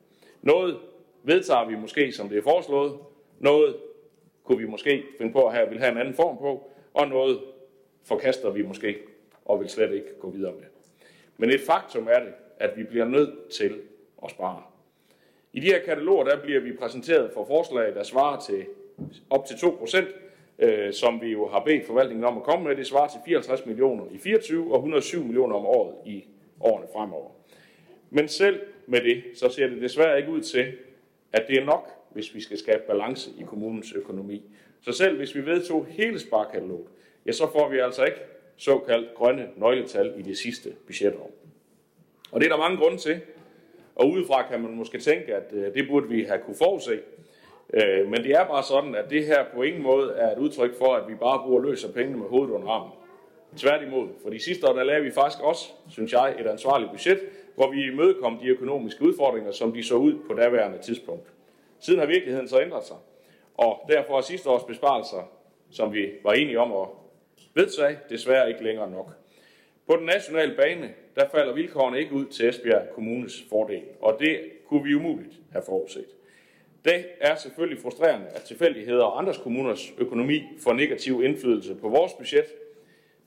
Noget 0.41 0.77
vedtager 1.23 1.67
vi 1.67 1.75
måske, 1.75 2.11
som 2.11 2.29
det 2.29 2.37
er 2.37 2.43
foreslået. 2.43 2.93
Noget 3.39 3.75
kunne 4.43 4.57
vi 4.57 4.65
måske 4.65 5.03
finde 5.17 5.33
på 5.33 5.47
at 5.47 5.53
have, 5.53 5.69
vil 5.69 5.79
have 5.79 5.91
en 5.91 5.97
anden 5.97 6.13
form 6.13 6.37
på. 6.37 6.71
Og 6.93 7.07
noget 7.07 7.39
forkaster 8.03 8.49
vi 8.49 8.61
måske 8.61 8.97
og 9.45 9.59
vil 9.59 9.69
slet 9.69 9.93
ikke 9.93 10.19
gå 10.19 10.29
videre 10.29 10.53
med. 10.53 10.65
Men 11.37 11.49
et 11.49 11.61
faktum 11.61 12.07
er 12.11 12.19
det, 12.19 12.33
at 12.57 12.77
vi 12.77 12.83
bliver 12.83 13.05
nødt 13.05 13.49
til 13.49 13.81
at 14.23 14.31
spare. 14.31 14.70
I 15.53 15.59
de 15.59 15.65
her 15.67 15.79
kataloger 15.79 16.23
der 16.23 16.41
bliver 16.41 16.59
vi 16.59 16.73
præsenteret 16.73 17.31
for 17.33 17.45
forslag, 17.45 17.95
der 17.95 18.03
svarer 18.03 18.39
til 18.39 18.65
op 19.29 19.45
til 19.45 19.55
2%, 19.55 20.05
øh, 20.59 20.93
som 20.93 21.21
vi 21.21 21.27
jo 21.27 21.47
har 21.47 21.63
bedt 21.65 21.85
forvaltningen 21.85 22.25
om 22.25 22.37
at 22.37 22.43
komme 22.43 22.67
med. 22.67 22.75
Det 22.75 22.87
svarer 22.87 23.07
til 23.07 23.19
54 23.25 23.65
millioner 23.65 24.03
i 24.11 24.17
24 24.17 24.73
og 24.73 24.75
107 24.75 25.23
millioner 25.23 25.55
om 25.55 25.65
året 25.65 25.95
i 26.05 26.25
årene 26.59 26.87
fremover. 26.93 27.29
Men 28.09 28.27
selv 28.27 28.59
med 28.87 29.01
det, 29.01 29.23
så 29.35 29.49
ser 29.49 29.67
det 29.67 29.81
desværre 29.81 30.17
ikke 30.17 30.31
ud 30.31 30.41
til, 30.41 30.73
at 31.33 31.45
det 31.47 31.57
er 31.57 31.65
nok, 31.65 31.89
hvis 32.09 32.35
vi 32.35 32.41
skal 32.41 32.57
skabe 32.57 32.83
balance 32.87 33.31
i 33.39 33.43
kommunens 33.43 33.93
økonomi. 33.93 34.43
Så 34.81 34.91
selv 34.91 35.17
hvis 35.17 35.35
vi 35.35 35.45
vedtog 35.45 35.85
hele 35.89 36.19
sparkataloget, 36.19 36.87
ja, 37.25 37.31
så 37.31 37.51
får 37.51 37.69
vi 37.69 37.79
altså 37.79 38.03
ikke 38.05 38.19
såkaldt 38.57 39.13
grønne 39.15 39.49
nøgletal 39.57 40.13
i 40.17 40.21
det 40.21 40.37
sidste 40.37 40.73
budgetår. 40.85 41.31
Og 42.31 42.41
det 42.41 42.45
er 42.45 42.49
der 42.55 42.57
mange 42.57 42.77
grunde 42.77 42.97
til. 42.97 43.21
Og 44.01 44.09
udefra 44.09 44.47
kan 44.47 44.61
man 44.61 44.75
måske 44.75 44.99
tænke, 44.99 45.35
at 45.35 45.53
øh, 45.53 45.73
det 45.73 45.87
burde 45.87 46.07
vi 46.09 46.23
have 46.23 46.39
kunne 46.45 46.55
forudse. 46.57 46.99
Øh, 47.73 48.07
men 48.07 48.23
det 48.23 48.31
er 48.31 48.45
bare 48.45 48.63
sådan, 48.63 48.95
at 48.95 49.09
det 49.09 49.25
her 49.25 49.45
på 49.53 49.61
ingen 49.61 49.83
måde 49.83 50.13
er 50.13 50.31
et 50.31 50.37
udtryk 50.37 50.77
for, 50.77 50.95
at 50.95 51.07
vi 51.07 51.15
bare 51.15 51.39
bruger 51.39 51.61
løs 51.61 51.83
af 51.85 51.93
pengene 51.93 52.17
med 52.17 52.27
hovedet 52.27 52.53
under 52.53 52.69
armen. 52.69 52.91
Tværtimod, 53.57 54.07
for 54.23 54.29
de 54.29 54.39
sidste 54.39 54.67
år, 54.67 54.73
der 54.73 54.83
lavede 54.83 55.05
vi 55.05 55.11
faktisk 55.11 55.43
også, 55.43 55.71
synes 55.89 56.13
jeg, 56.13 56.35
et 56.39 56.47
ansvarligt 56.47 56.91
budget, 56.91 57.19
hvor 57.55 57.71
vi 57.71 57.83
imødekom 57.83 58.37
de 58.37 58.47
økonomiske 58.47 59.03
udfordringer, 59.03 59.51
som 59.51 59.73
de 59.73 59.83
så 59.83 59.95
ud 59.95 60.13
på 60.27 60.33
daværende 60.33 60.77
tidspunkt. 60.77 61.27
Siden 61.79 61.99
har 61.99 62.07
virkeligheden 62.07 62.47
så 62.47 62.61
ændret 62.61 62.83
sig, 62.83 62.97
og 63.57 63.89
derfor 63.89 64.17
er 64.17 64.21
sidste 64.21 64.49
års 64.49 64.63
besparelser, 64.63 65.31
som 65.71 65.93
vi 65.93 66.09
var 66.23 66.33
enige 66.33 66.59
om 66.59 66.71
at 66.71 66.87
vedtage 67.53 67.99
desværre 68.09 68.49
ikke 68.49 68.63
længere 68.63 68.91
nok. 68.91 69.20
På 69.87 69.95
den 69.95 70.05
nationale 70.05 70.55
bane, 70.55 70.93
der 71.15 71.29
falder 71.29 71.53
vilkårene 71.53 71.99
ikke 71.99 72.13
ud 72.13 72.25
til 72.25 72.49
Esbjerg 72.49 72.89
Kommunes 72.95 73.45
fordel, 73.49 73.83
og 74.01 74.17
det 74.19 74.39
kunne 74.67 74.83
vi 74.83 74.95
umuligt 74.95 75.33
have 75.51 75.63
forudset. 75.65 76.05
Det 76.85 77.05
er 77.19 77.35
selvfølgelig 77.35 77.81
frustrerende, 77.81 78.27
at 78.27 78.41
tilfældigheder 78.41 79.03
og 79.03 79.19
andres 79.19 79.37
kommuners 79.37 79.93
økonomi 79.97 80.43
får 80.63 80.73
negativ 80.73 81.23
indflydelse 81.23 81.75
på 81.75 81.89
vores 81.89 82.13
budget. 82.13 82.45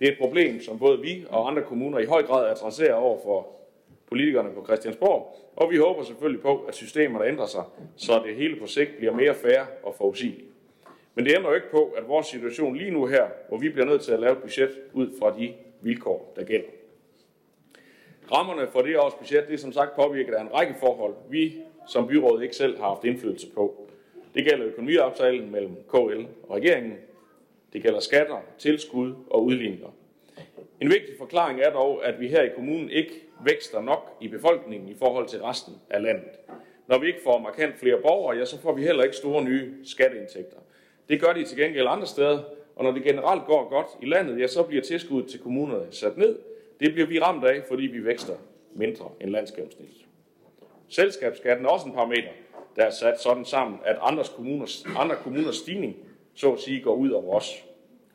Det 0.01 0.09
er 0.09 0.13
et 0.13 0.19
problem, 0.19 0.61
som 0.61 0.79
både 0.79 1.01
vi 1.01 1.25
og 1.29 1.51
andre 1.51 1.63
kommuner 1.63 1.99
i 1.99 2.05
høj 2.05 2.23
grad 2.23 2.51
adresserer 2.51 2.95
over 2.95 3.19
for 3.23 3.49
politikerne 4.07 4.51
på 4.55 4.65
Christiansborg, 4.65 5.37
og 5.57 5.71
vi 5.71 5.77
håber 5.77 6.03
selvfølgelig 6.03 6.43
på, 6.43 6.59
at 6.59 6.75
systemerne 6.75 7.27
ændrer 7.27 7.47
sig, 7.47 7.63
så 7.97 8.23
det 8.27 8.35
hele 8.35 8.57
på 8.57 8.67
sigt 8.67 8.97
bliver 8.97 9.13
mere 9.13 9.35
fair 9.35 9.61
og 9.83 9.95
forudsigeligt. 9.99 10.49
Men 11.15 11.25
det 11.25 11.37
ændrer 11.37 11.51
jo 11.51 11.55
ikke 11.55 11.71
på, 11.71 11.95
at 11.97 12.09
vores 12.09 12.27
situation 12.27 12.77
lige 12.77 12.91
nu 12.91 13.07
her, 13.07 13.27
hvor 13.49 13.59
vi 13.59 13.69
bliver 13.69 13.87
nødt 13.87 14.03
til 14.03 14.13
at 14.13 14.21
lave 14.21 14.33
et 14.33 14.43
budget 14.43 14.71
ud 14.93 15.11
fra 15.19 15.39
de 15.39 15.53
vilkår, 15.85 16.33
der 16.37 16.45
gælder. 16.45 16.69
Rammerne 18.33 18.69
for 18.73 18.83
det 18.83 18.99
års 18.99 19.15
budget 19.15 19.47
det 19.47 19.55
er 19.55 19.59
som 19.59 19.73
sagt 19.73 19.97
påvirket 19.97 20.35
af 20.35 20.43
en 20.43 20.55
række 20.55 20.75
forhold, 20.81 21.15
vi 21.31 21.55
som 21.89 22.07
byråd 22.09 22.43
ikke 22.43 22.57
selv 22.57 22.79
har 22.79 22.89
haft 22.89 23.05
indflydelse 23.05 23.47
på. 23.55 23.89
Det 24.35 24.45
gælder 24.45 24.67
økonomiaftalen 24.67 25.51
mellem 25.51 25.77
KL 25.89 26.25
og 26.43 26.57
regeringen. 26.57 26.97
Det 27.73 27.83
gælder 27.83 28.01
skatter, 28.01 28.37
tilskud 28.59 29.15
og 29.31 29.45
udligninger. 29.45 29.89
En 30.81 30.89
vigtig 30.89 31.15
forklaring 31.19 31.61
er 31.61 31.71
dog, 31.73 32.07
at 32.07 32.21
vi 32.21 32.29
her 32.29 32.43
i 32.43 32.49
kommunen 32.55 32.91
ikke 32.91 33.13
vækster 33.45 33.83
nok 33.83 34.17
i 34.21 34.29
befolkningen 34.29 34.89
i 34.89 34.95
forhold 34.99 35.29
til 35.29 35.43
resten 35.43 35.75
af 35.91 36.03
landet. 36.03 36.31
Når 36.87 36.99
vi 36.99 37.07
ikke 37.07 37.23
får 37.25 37.39
markant 37.39 37.79
flere 37.79 38.01
borgere, 38.03 38.37
ja, 38.37 38.45
så 38.45 38.61
får 38.61 38.73
vi 38.73 38.83
heller 38.83 39.03
ikke 39.03 39.17
store 39.17 39.45
nye 39.45 39.75
skatteindtægter. 39.85 40.57
Det 41.09 41.21
gør 41.21 41.33
de 41.33 41.45
til 41.45 41.59
gengæld 41.59 41.87
andre 41.87 42.07
steder, 42.07 42.43
og 42.77 42.85
når 42.85 42.93
det 42.93 43.03
generelt 43.05 43.45
går 43.47 43.69
godt 43.69 43.87
i 44.03 44.07
landet, 44.07 44.41
ja, 44.41 44.47
så 44.47 44.63
bliver 44.63 44.83
tilskuddet 44.83 45.31
til 45.31 45.41
kommunerne 45.41 45.87
sat 45.91 46.17
ned. 46.17 46.39
Det 46.81 46.93
bliver 46.93 47.07
vi 47.07 47.21
ramt 47.21 47.45
af, 47.45 47.63
fordi 47.69 47.83
vi 47.83 48.05
vækster 48.05 48.35
mindre 48.75 49.11
end 49.21 49.31
landsgennemsnittet. 49.31 50.07
Selskabsskatten 50.89 51.67
er 51.67 51.71
også 51.71 51.87
en 51.87 51.93
parameter, 51.93 52.29
der 52.77 52.85
er 52.85 52.91
sat 52.91 53.21
sådan 53.21 53.45
sammen, 53.45 53.79
at 53.85 53.97
andres 54.01 54.29
kommuners, 54.29 54.85
andre 54.99 55.17
kommuners 55.17 55.57
stigning, 55.57 55.97
så 56.35 56.53
at 56.53 56.61
sige, 56.61 56.81
går 56.81 56.95
ud 56.95 57.11
over 57.11 57.37
os. 57.37 57.65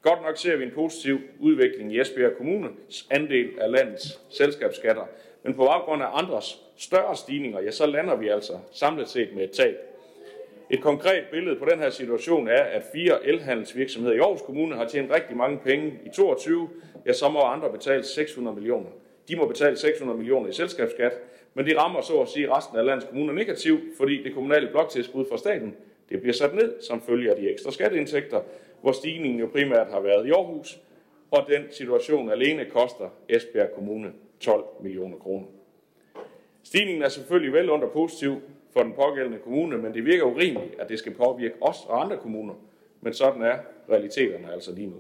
Godt 0.01 0.22
nok 0.22 0.38
ser 0.38 0.56
vi 0.56 0.63
en 0.63 0.72
positiv 0.75 1.20
udvikling 1.39 1.94
i 1.94 2.00
Esbjerg 2.00 2.38
Kommunes 2.38 3.08
andel 3.12 3.50
af 3.60 3.72
landets 3.72 4.20
selskabsskatter, 4.30 5.06
men 5.44 5.54
på 5.54 5.66
baggrund 5.66 6.04
af 6.04 6.18
andres 6.18 6.62
større 6.78 7.16
stigninger, 7.16 7.62
ja, 7.62 7.72
så 7.72 7.86
lander 7.86 8.16
vi 8.16 8.28
altså 8.28 8.54
samlet 8.72 9.10
set 9.10 9.36
med 9.36 9.44
et 9.44 9.51
tab. 9.51 9.75
Et 10.69 10.81
konkret 10.81 11.23
billede 11.31 11.55
på 11.59 11.65
den 11.65 11.79
her 11.79 11.89
situation 11.89 12.47
er, 12.47 12.63
at 12.63 12.83
fire 12.93 13.27
elhandelsvirksomheder 13.27 14.15
i 14.15 14.19
Aarhus 14.19 14.41
Kommune 14.41 14.75
har 14.75 14.88
tjent 14.88 15.11
rigtig 15.13 15.38
mange 15.38 15.59
penge 15.63 15.99
i 16.05 16.09
22, 16.15 16.69
ja, 17.05 17.13
så 17.13 17.29
må 17.29 17.39
andre 17.39 17.71
betale 17.71 18.03
600 18.03 18.55
millioner. 18.55 18.89
De 19.27 19.35
må 19.35 19.47
betale 19.47 19.77
600 19.77 20.17
millioner 20.17 20.49
i 20.49 20.53
selskabsskat, 20.53 21.13
men 21.53 21.65
de 21.65 21.79
rammer 21.79 22.01
så 22.01 22.21
at 22.21 22.29
sige 22.29 22.55
resten 22.55 22.77
af 22.77 22.85
landets 22.85 23.07
kommuner 23.07 23.33
negativt, 23.33 23.81
fordi 23.97 24.23
det 24.23 24.33
kommunale 24.33 24.67
bloktilskud 24.67 25.25
fra 25.29 25.38
staten 25.38 25.75
det 26.09 26.21
bliver 26.21 26.33
sat 26.33 26.55
ned 26.55 26.81
som 26.81 27.01
følge 27.01 27.31
af 27.31 27.35
de 27.35 27.49
ekstra 27.49 27.71
skatteindtægter, 27.71 28.41
hvor 28.81 28.91
stigningen 28.91 29.39
jo 29.39 29.47
primært 29.47 29.88
har 29.88 29.99
været 29.99 30.27
i 30.27 30.31
Aarhus, 30.31 30.79
og 31.31 31.45
den 31.49 31.63
situation 31.71 32.31
alene 32.31 32.65
koster 32.65 33.09
Esbjerg 33.29 33.71
Kommune 33.75 34.11
12 34.39 34.63
millioner 34.81 35.17
kroner. 35.17 35.47
Stigningen 36.63 37.03
er 37.03 37.09
selvfølgelig 37.09 37.53
vel 37.53 37.69
under 37.69 37.88
positiv 37.88 38.41
for 38.79 38.83
den 38.83 38.93
pågældende 38.93 39.38
kommune, 39.38 39.77
men 39.77 39.93
det 39.93 40.05
virker 40.05 40.24
urimeligt, 40.24 40.79
at 40.79 40.89
det 40.89 41.00
skal 41.00 41.13
påvirke 41.13 41.55
os 41.62 41.77
og 41.88 42.03
andre 42.03 42.17
kommuner. 42.17 42.53
Men 43.01 43.13
sådan 43.13 43.41
er 43.41 43.57
realiteterne 43.89 44.53
altså 44.53 44.71
lige 44.75 44.88
nu. 44.88 44.95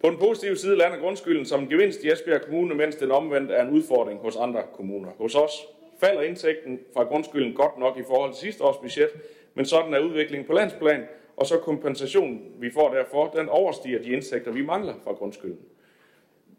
På 0.00 0.10
den 0.10 0.18
positive 0.18 0.56
side 0.56 0.76
lander 0.76 0.98
grundskylden 0.98 1.44
som 1.46 1.62
en 1.62 1.68
gevinst 1.68 2.04
i 2.04 2.12
Esbjerg 2.12 2.42
Kommune, 2.42 2.74
mens 2.74 2.96
den 2.96 3.10
omvendt 3.10 3.50
er 3.50 3.62
en 3.62 3.70
udfordring 3.70 4.20
hos 4.20 4.36
andre 4.36 4.62
kommuner. 4.72 5.10
Hos 5.18 5.34
os 5.34 5.52
falder 6.00 6.22
indtægten 6.22 6.80
fra 6.94 7.04
grundskylden 7.04 7.54
godt 7.54 7.78
nok 7.78 7.98
i 7.98 8.02
forhold 8.06 8.32
til 8.32 8.40
sidste 8.40 8.64
års 8.64 8.76
budget, 8.76 9.10
men 9.54 9.64
sådan 9.64 9.94
er 9.94 9.98
udviklingen 9.98 10.46
på 10.46 10.52
landsplan, 10.52 11.04
og 11.36 11.46
så 11.46 11.58
kompensationen, 11.58 12.52
vi 12.58 12.70
får 12.70 12.94
derfor, 12.94 13.26
den 13.26 13.48
overstiger 13.48 13.98
de 13.98 14.10
indtægter, 14.10 14.52
vi 14.52 14.62
mangler 14.64 14.94
fra 15.04 15.12
grundskylden. 15.12 15.60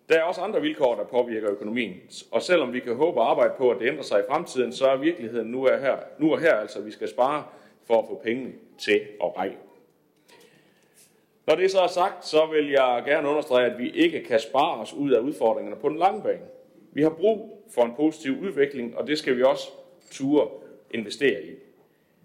Der 0.09 0.19
er 0.19 0.23
også 0.23 0.41
andre 0.41 0.61
vilkår, 0.61 0.95
der 0.95 1.03
påvirker 1.03 1.51
økonomien, 1.51 1.95
og 2.31 2.41
selvom 2.41 2.73
vi 2.73 2.79
kan 2.79 2.95
håbe 2.95 3.19
og 3.19 3.29
arbejde 3.29 3.53
på, 3.57 3.69
at 3.69 3.79
det 3.79 3.87
ændrer 3.87 4.03
sig 4.03 4.19
i 4.19 4.23
fremtiden, 4.29 4.73
så 4.73 4.87
er 4.87 4.97
virkeligheden 4.97 5.47
nu 5.47 5.65
er 5.65 5.77
her, 5.77 5.97
nu 6.19 6.31
er 6.31 6.39
her 6.39 6.53
altså, 6.55 6.81
vi 6.81 6.91
skal 6.91 7.09
spare 7.09 7.43
for 7.87 8.01
at 8.01 8.07
få 8.07 8.21
pengene 8.23 8.53
til 8.77 9.01
at 9.23 9.37
række. 9.37 9.57
Når 11.47 11.55
det 11.55 11.71
så 11.71 11.79
er 11.79 11.87
sagt, 11.87 12.25
så 12.25 12.45
vil 12.45 12.69
jeg 12.69 13.03
gerne 13.05 13.29
understrege, 13.29 13.71
at 13.71 13.79
vi 13.79 13.91
ikke 13.91 14.23
kan 14.23 14.39
spare 14.39 14.81
os 14.81 14.93
ud 14.93 15.11
af 15.11 15.19
udfordringerne 15.19 15.81
på 15.81 15.89
den 15.89 15.97
lange 15.97 16.23
bane. 16.23 16.45
Vi 16.91 17.01
har 17.01 17.09
brug 17.09 17.63
for 17.73 17.81
en 17.81 17.93
positiv 17.95 18.39
udvikling, 18.41 18.97
og 18.97 19.07
det 19.07 19.17
skal 19.17 19.37
vi 19.37 19.43
også 19.43 19.69
ture 20.11 20.49
investere 20.91 21.43
i. 21.43 21.51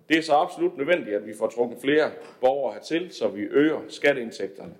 Det 0.09 0.19
er 0.19 0.23
så 0.23 0.33
absolut 0.33 0.77
nødvendigt, 0.77 1.17
at 1.17 1.27
vi 1.27 1.35
får 1.35 1.47
trukket 1.47 1.79
flere 1.81 2.11
borgere 2.41 2.75
hertil, 2.75 3.13
så 3.13 3.29
vi 3.29 3.43
øger 3.43 3.81
skatteindtægterne. 3.89 4.75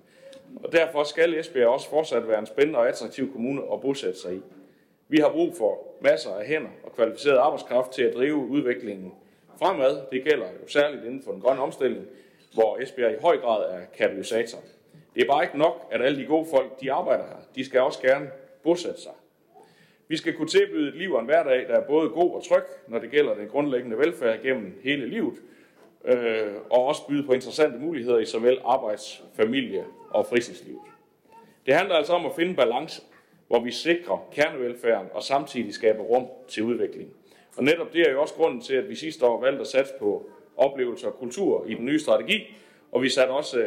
Og 0.55 0.71
derfor 0.71 1.03
skal 1.03 1.39
Esbjerg 1.39 1.67
også 1.67 1.89
fortsat 1.89 2.27
være 2.27 2.39
en 2.39 2.45
spændende 2.45 2.79
og 2.79 2.87
attraktiv 2.87 3.31
kommune 3.31 3.61
at 3.73 3.81
bosætte 3.81 4.19
sig 4.19 4.35
i. 4.35 4.41
Vi 5.07 5.17
har 5.17 5.29
brug 5.29 5.55
for 5.57 5.87
masser 6.01 6.29
af 6.29 6.45
hænder 6.45 6.69
og 6.83 6.95
kvalificeret 6.95 7.37
arbejdskraft 7.37 7.91
til 7.91 8.03
at 8.03 8.13
drive 8.13 8.35
udviklingen 8.35 9.13
fremad. 9.59 10.01
Det 10.11 10.23
gælder 10.23 10.45
jo 10.45 10.67
særligt 10.67 11.05
inden 11.05 11.23
for 11.23 11.31
den 11.31 11.41
grønne 11.41 11.61
omstilling, 11.61 12.05
hvor 12.53 12.77
Esbjerg 12.77 13.11
i 13.11 13.21
høj 13.21 13.37
grad 13.37 13.73
er 13.73 13.85
katalysator. 13.97 14.59
Det 15.15 15.23
er 15.23 15.27
bare 15.27 15.43
ikke 15.43 15.57
nok, 15.57 15.87
at 15.91 16.01
alle 16.01 16.21
de 16.21 16.25
gode 16.25 16.47
folk 16.55 16.81
de 16.81 16.91
arbejder 16.91 17.23
her. 17.23 17.37
De 17.55 17.65
skal 17.65 17.81
også 17.81 18.01
gerne 18.01 18.29
bosætte 18.63 19.01
sig. 19.01 19.11
Vi 20.07 20.17
skal 20.17 20.33
kunne 20.33 20.47
tilbyde 20.47 20.87
et 20.87 20.95
liv 20.95 21.13
og 21.13 21.19
en 21.19 21.25
hverdag, 21.25 21.67
der 21.67 21.75
er 21.75 21.87
både 21.87 22.09
god 22.09 22.35
og 22.35 22.43
tryg, 22.43 22.63
når 22.87 22.99
det 22.99 23.11
gælder 23.11 23.35
den 23.35 23.47
grundlæggende 23.47 23.97
velfærd 23.97 24.41
gennem 24.41 24.79
hele 24.83 25.07
livet, 25.07 25.33
øh, 26.05 26.53
og 26.69 26.85
også 26.85 27.07
byde 27.07 27.23
på 27.23 27.33
interessante 27.33 27.79
muligheder 27.79 28.19
i 28.19 28.25
såvel 28.25 28.57
arbejds-, 28.63 29.23
familie- 29.35 29.85
og 30.09 30.25
fritidslivet. 30.25 30.81
Det 31.65 31.73
handler 31.73 31.95
altså 31.95 32.13
om 32.13 32.25
at 32.25 32.31
finde 32.35 32.55
balance, 32.55 33.01
hvor 33.47 33.59
vi 33.59 33.71
sikrer 33.71 34.27
kernevelfærden 34.31 35.07
og 35.13 35.23
samtidig 35.23 35.73
skaber 35.73 36.03
rum 36.03 36.27
til 36.47 36.63
udvikling. 36.63 37.09
Og 37.57 37.63
netop 37.63 37.93
det 37.93 38.01
er 38.07 38.11
jo 38.11 38.21
også 38.21 38.33
grunden 38.33 38.61
til, 38.61 38.73
at 38.73 38.89
vi 38.89 38.95
sidste 38.95 39.25
år 39.25 39.41
valgte 39.41 39.61
at 39.61 39.67
satse 39.67 39.93
på 39.99 40.29
oplevelser 40.57 41.07
og 41.07 41.13
kultur 41.13 41.65
i 41.67 41.73
den 41.73 41.85
nye 41.85 41.99
strategi, 41.99 42.55
og 42.91 43.01
vi 43.01 43.09
satte 43.09 43.31
også 43.31 43.59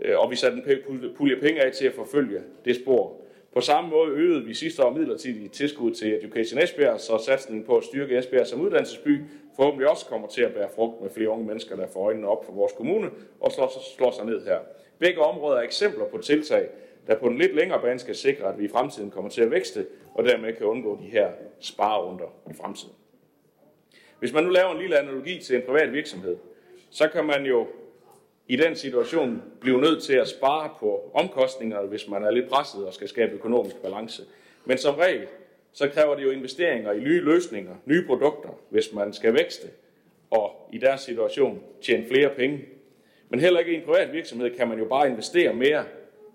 øh, 0.00 0.18
og 0.18 0.30
vi 0.30 0.36
satte 0.36 0.62
en 0.88 1.14
pulje 1.16 1.36
penge 1.36 1.64
af 1.64 1.72
til 1.72 1.86
at 1.86 1.94
forfølge 1.94 2.40
det 2.64 2.76
spor. 2.76 3.16
På 3.54 3.60
samme 3.60 3.90
måde 3.90 4.10
øgede 4.10 4.44
vi 4.44 4.54
sidste 4.54 4.84
år 4.84 4.90
midlertidigt 4.90 5.52
tilskud 5.52 5.94
til 5.94 6.14
Education 6.14 6.62
Esbjerg, 6.62 7.00
så 7.00 7.18
satsningen 7.26 7.64
på 7.64 7.76
at 7.76 7.84
styrke 7.84 8.18
Esbjerg 8.18 8.46
som 8.46 8.60
uddannelsesby 8.60 9.20
forhåbentlig 9.58 9.88
også 9.88 10.06
kommer 10.06 10.28
til 10.28 10.42
at 10.42 10.54
bære 10.54 10.68
frugt 10.74 11.00
med 11.00 11.10
flere 11.10 11.28
unge 11.28 11.46
mennesker, 11.46 11.76
der 11.76 11.86
får 11.86 12.06
øjnene 12.06 12.28
op 12.28 12.44
for 12.44 12.52
vores 12.52 12.72
kommune 12.72 13.10
og 13.40 13.52
slår, 13.52 13.72
slår 13.96 14.10
sig 14.10 14.24
ned 14.26 14.44
her. 14.44 14.58
Begge 14.98 15.20
områder 15.20 15.58
er 15.58 15.62
eksempler 15.62 16.04
på 16.04 16.18
tiltag, 16.18 16.68
der 17.06 17.18
på 17.18 17.28
den 17.28 17.38
lidt 17.38 17.54
længere 17.54 17.80
bane 17.82 17.98
skal 17.98 18.14
sikre, 18.14 18.48
at 18.48 18.58
vi 18.58 18.64
i 18.64 18.68
fremtiden 18.68 19.10
kommer 19.10 19.30
til 19.30 19.42
at 19.42 19.50
vækste, 19.50 19.86
og 20.14 20.24
dermed 20.24 20.52
kan 20.52 20.66
undgå 20.66 20.98
de 21.02 21.06
her 21.06 21.30
sparerunder 21.60 22.34
i 22.50 22.54
fremtiden. 22.54 22.94
Hvis 24.18 24.32
man 24.32 24.44
nu 24.44 24.50
laver 24.50 24.72
en 24.72 24.78
lille 24.78 24.98
analogi 24.98 25.38
til 25.42 25.56
en 25.56 25.62
privat 25.66 25.92
virksomhed, 25.92 26.36
så 26.90 27.08
kan 27.08 27.24
man 27.24 27.46
jo 27.46 27.66
i 28.48 28.56
den 28.56 28.76
situation 28.76 29.42
blive 29.60 29.80
nødt 29.80 30.02
til 30.02 30.14
at 30.14 30.28
spare 30.28 30.70
på 30.80 31.10
omkostninger, 31.14 31.82
hvis 31.82 32.08
man 32.08 32.24
er 32.24 32.30
lidt 32.30 32.48
presset 32.48 32.86
og 32.86 32.94
skal 32.94 33.08
skabe 33.08 33.32
økonomisk 33.32 33.76
balance. 33.76 34.22
Men 34.64 34.78
som 34.78 34.94
regel, 34.94 35.26
så 35.78 35.88
kræver 35.88 36.14
det 36.14 36.22
jo 36.22 36.30
investeringer 36.30 36.92
i 36.92 37.00
nye 37.00 37.20
løsninger, 37.20 37.74
nye 37.84 38.06
produkter, 38.06 38.48
hvis 38.70 38.92
man 38.92 39.12
skal 39.12 39.34
vækste 39.34 39.68
og 40.30 40.68
i 40.72 40.78
deres 40.78 41.00
situation 41.00 41.62
tjene 41.82 42.06
flere 42.06 42.30
penge. 42.36 42.60
Men 43.28 43.40
heller 43.40 43.60
ikke 43.60 43.72
i 43.72 43.74
en 43.74 43.82
privat 43.84 44.12
virksomhed 44.12 44.50
kan 44.56 44.68
man 44.68 44.78
jo 44.78 44.84
bare 44.84 45.08
investere 45.08 45.54
mere, 45.54 45.84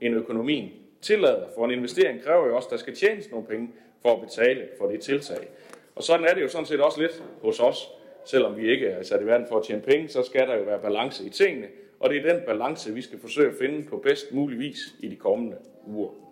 end 0.02 0.16
økonomien 0.16 0.72
tillader. 1.02 1.48
For 1.56 1.66
en 1.66 1.72
investering 1.72 2.24
kræver 2.24 2.48
jo 2.48 2.56
også, 2.56 2.68
at 2.68 2.72
der 2.72 2.78
skal 2.78 2.96
tjenes 2.96 3.32
nogle 3.32 3.48
penge 3.48 3.70
for 4.02 4.14
at 4.14 4.22
betale 4.22 4.68
for 4.78 4.88
det 4.88 5.02
tiltag. 5.02 5.48
Og 5.96 6.04
sådan 6.04 6.26
er 6.26 6.34
det 6.34 6.42
jo 6.42 6.48
sådan 6.48 6.66
set 6.66 6.82
også 6.82 7.02
lidt 7.02 7.24
hos 7.42 7.60
os. 7.60 7.90
Selvom 8.26 8.58
vi 8.58 8.72
ikke 8.72 8.88
er 8.88 9.04
sat 9.04 9.22
i 9.22 9.26
verden 9.26 9.48
for 9.48 9.58
at 9.58 9.66
tjene 9.66 9.82
penge, 9.82 10.08
så 10.08 10.24
skal 10.24 10.48
der 10.48 10.56
jo 10.56 10.64
være 10.64 10.80
balance 10.80 11.26
i 11.26 11.30
tingene. 11.30 11.68
Og 12.00 12.10
det 12.10 12.18
er 12.18 12.34
den 12.34 12.42
balance, 12.46 12.94
vi 12.94 13.02
skal 13.02 13.20
forsøge 13.20 13.50
at 13.50 13.56
finde 13.60 13.84
på 13.90 13.98
bedst 13.98 14.34
mulig 14.34 14.60
vis 14.60 14.96
i 15.00 15.08
de 15.08 15.16
kommende 15.16 15.58
uger. 15.88 16.23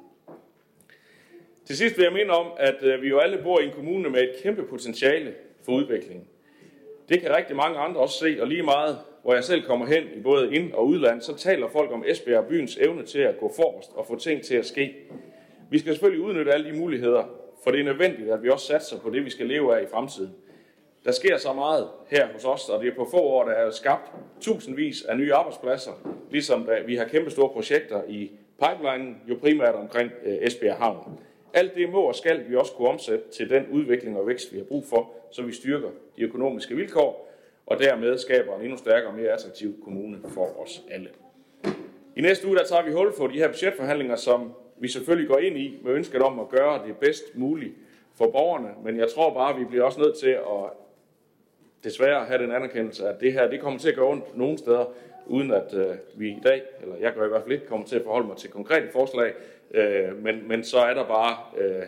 Til 1.71 1.77
sidst 1.77 1.97
vil 1.97 2.03
jeg 2.03 2.13
minde 2.13 2.31
om, 2.31 2.47
at 2.57 2.83
øh, 2.83 3.01
vi 3.01 3.07
jo 3.07 3.19
alle 3.19 3.37
bor 3.43 3.59
i 3.59 3.65
en 3.65 3.71
kommune 3.71 4.09
med 4.09 4.21
et 4.21 4.35
kæmpe 4.43 4.63
potentiale 4.63 5.33
for 5.65 5.71
udvikling. 5.71 6.27
Det 7.09 7.21
kan 7.21 7.35
rigtig 7.35 7.55
mange 7.55 7.77
andre 7.77 8.01
også 8.01 8.19
se, 8.19 8.37
og 8.41 8.47
lige 8.47 8.63
meget, 8.63 8.97
hvor 9.23 9.33
jeg 9.33 9.43
selv 9.43 9.63
kommer 9.63 9.85
hen 9.85 10.03
i 10.15 10.21
både 10.21 10.55
ind- 10.55 10.73
og 10.73 10.87
udland, 10.87 11.21
så 11.21 11.37
taler 11.37 11.67
folk 11.67 11.91
om 11.91 12.03
Esbjerg 12.07 12.45
byens 12.45 12.77
evne 12.77 13.05
til 13.05 13.19
at 13.19 13.37
gå 13.39 13.53
forrest 13.55 13.89
og 13.95 14.07
få 14.07 14.19
ting 14.19 14.41
til 14.41 14.55
at 14.55 14.65
ske. 14.65 14.95
Vi 15.69 15.79
skal 15.79 15.93
selvfølgelig 15.93 16.25
udnytte 16.25 16.53
alle 16.53 16.71
de 16.71 16.77
muligheder, 16.77 17.23
for 17.63 17.71
det 17.71 17.79
er 17.79 17.83
nødvendigt, 17.83 18.31
at 18.31 18.43
vi 18.43 18.49
også 18.49 18.65
satser 18.65 18.99
på 18.99 19.09
det, 19.09 19.25
vi 19.25 19.29
skal 19.29 19.45
leve 19.47 19.77
af 19.77 19.83
i 19.83 19.87
fremtiden. 19.91 20.31
Der 21.05 21.11
sker 21.11 21.37
så 21.37 21.53
meget 21.53 21.87
her 22.09 22.27
hos 22.33 22.45
os, 22.45 22.69
og 22.69 22.83
det 22.83 22.91
er 22.91 22.95
på 22.95 23.07
få 23.11 23.17
år, 23.17 23.45
der 23.45 23.53
er 23.53 23.71
skabt 23.71 24.11
tusindvis 24.41 25.01
af 25.01 25.17
nye 25.17 25.33
arbejdspladser, 25.33 25.91
ligesom 26.31 26.65
da 26.65 26.79
vi 26.85 26.95
har 26.95 27.05
kæmpe 27.05 27.31
store 27.31 27.49
projekter 27.49 28.01
i 28.07 28.31
pipeline 28.61 29.15
jo 29.29 29.35
primært 29.41 29.75
omkring 29.75 30.11
øh, 30.25 30.37
Esbjerg 30.41 30.77
Havn. 30.77 31.19
Alt 31.53 31.75
det 31.75 31.89
må 31.89 32.01
og 32.01 32.15
skal 32.15 32.49
vi 32.49 32.55
også 32.55 32.71
kunne 32.71 32.87
omsætte 32.87 33.29
til 33.31 33.49
den 33.49 33.67
udvikling 33.71 34.17
og 34.17 34.27
vækst, 34.27 34.53
vi 34.53 34.57
har 34.57 34.65
brug 34.65 34.85
for, 34.85 35.11
så 35.31 35.41
vi 35.41 35.51
styrker 35.51 35.89
de 36.17 36.23
økonomiske 36.23 36.75
vilkår, 36.75 37.31
og 37.65 37.79
dermed 37.79 38.17
skaber 38.17 38.55
en 38.55 38.61
endnu 38.61 38.77
stærkere 38.77 39.09
og 39.09 39.15
mere 39.15 39.29
attraktiv 39.29 39.83
kommune 39.83 40.17
for 40.27 40.61
os 40.63 40.81
alle. 40.91 41.09
I 42.15 42.21
næste 42.21 42.47
uge 42.47 42.55
der 42.55 42.63
tager 42.63 42.83
vi 42.83 42.91
hul 42.91 43.13
på 43.17 43.27
de 43.27 43.33
her 43.33 43.47
budgetforhandlinger, 43.47 44.15
som 44.15 44.53
vi 44.77 44.87
selvfølgelig 44.87 45.29
går 45.29 45.37
ind 45.37 45.57
i 45.57 45.79
med 45.83 45.93
ønsket 45.93 46.21
om 46.21 46.39
at 46.39 46.49
gøre 46.49 46.87
det 46.87 46.97
bedst 46.97 47.23
muligt 47.35 47.73
for 48.17 48.31
borgerne, 48.31 48.69
men 48.83 48.97
jeg 48.97 49.09
tror 49.09 49.33
bare, 49.33 49.53
at 49.53 49.59
vi 49.59 49.65
bliver 49.65 49.83
også 49.83 49.99
nødt 49.99 50.17
til 50.17 50.29
at 50.29 50.69
desværre 51.83 52.25
have 52.25 52.43
den 52.43 52.51
anerkendelse, 52.51 53.07
at 53.07 53.19
det 53.19 53.33
her 53.33 53.49
det 53.49 53.61
kommer 53.61 53.79
til 53.79 53.89
at 53.89 53.95
gå 53.95 54.11
ondt 54.11 54.37
nogle 54.37 54.57
steder, 54.57 54.85
uden 55.25 55.51
at 55.51 55.73
øh, 55.73 55.95
vi 56.15 56.29
i 56.29 56.39
dag, 56.43 56.61
eller 56.81 56.95
jeg 56.95 57.13
gør 57.13 57.25
i 57.25 57.29
hvert 57.29 57.41
fald 57.41 57.51
ikke, 57.51 57.65
kommer 57.65 57.87
til 57.87 57.95
at 57.95 58.03
forholde 58.03 58.27
mig 58.27 58.37
til 58.37 58.49
konkrete 58.49 58.87
forslag, 58.91 59.33
øh, 59.73 60.23
men, 60.23 60.47
men 60.47 60.63
så 60.63 60.77
er 60.77 60.93
der 60.93 61.07
bare, 61.07 61.37
øh, 61.57 61.83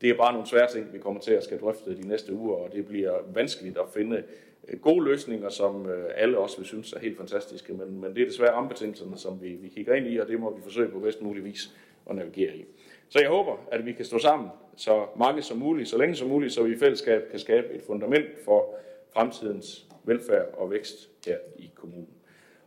det 0.00 0.10
er 0.10 0.14
bare 0.14 0.32
nogle 0.32 0.48
svære 0.48 0.72
ting, 0.72 0.92
vi 0.92 0.98
kommer 0.98 1.20
til 1.20 1.32
at 1.32 1.44
skal 1.44 1.60
drøfte 1.60 1.96
de 1.96 2.08
næste 2.08 2.34
uger, 2.34 2.56
og 2.56 2.72
det 2.72 2.86
bliver 2.86 3.12
vanskeligt 3.34 3.78
at 3.78 3.84
finde 3.94 4.22
øh, 4.68 4.80
gode 4.80 5.04
løsninger, 5.04 5.48
som 5.48 5.90
øh, 5.90 6.10
alle 6.14 6.38
også 6.38 6.56
vil 6.56 6.66
synes 6.66 6.92
er 6.92 6.98
helt 6.98 7.16
fantastiske, 7.16 7.72
men, 7.72 8.00
men 8.00 8.14
det 8.14 8.22
er 8.22 8.26
desværre 8.26 8.52
rammebetingelserne, 8.52 9.18
som 9.18 9.42
vi, 9.42 9.48
vi 9.48 9.68
kigger 9.68 9.94
ind 9.94 10.06
i, 10.06 10.16
og 10.18 10.28
det 10.28 10.40
må 10.40 10.56
vi 10.56 10.62
forsøge 10.62 10.88
på 10.88 10.98
bedst 10.98 11.22
mulig 11.22 11.44
vis 11.44 11.76
at 12.10 12.16
navigere 12.16 12.56
i. 12.56 12.64
Så 13.08 13.18
jeg 13.20 13.28
håber, 13.28 13.56
at 13.72 13.86
vi 13.86 13.92
kan 13.92 14.04
stå 14.04 14.18
sammen 14.18 14.48
så 14.76 15.06
mange 15.16 15.42
som 15.42 15.58
muligt, 15.58 15.88
så 15.88 15.98
længe 15.98 16.14
som 16.14 16.28
muligt, 16.28 16.52
så 16.52 16.62
vi 16.62 16.74
i 16.74 16.78
fællesskab 16.78 17.30
kan 17.30 17.38
skabe 17.38 17.66
et 17.74 17.82
fundament 17.82 18.26
for 18.44 18.74
fremtidens 19.14 19.86
velfærd 20.04 20.46
og 20.56 20.70
vækst 20.70 21.10
her 21.26 21.36
i 21.58 21.70
kommunen. 21.74 22.08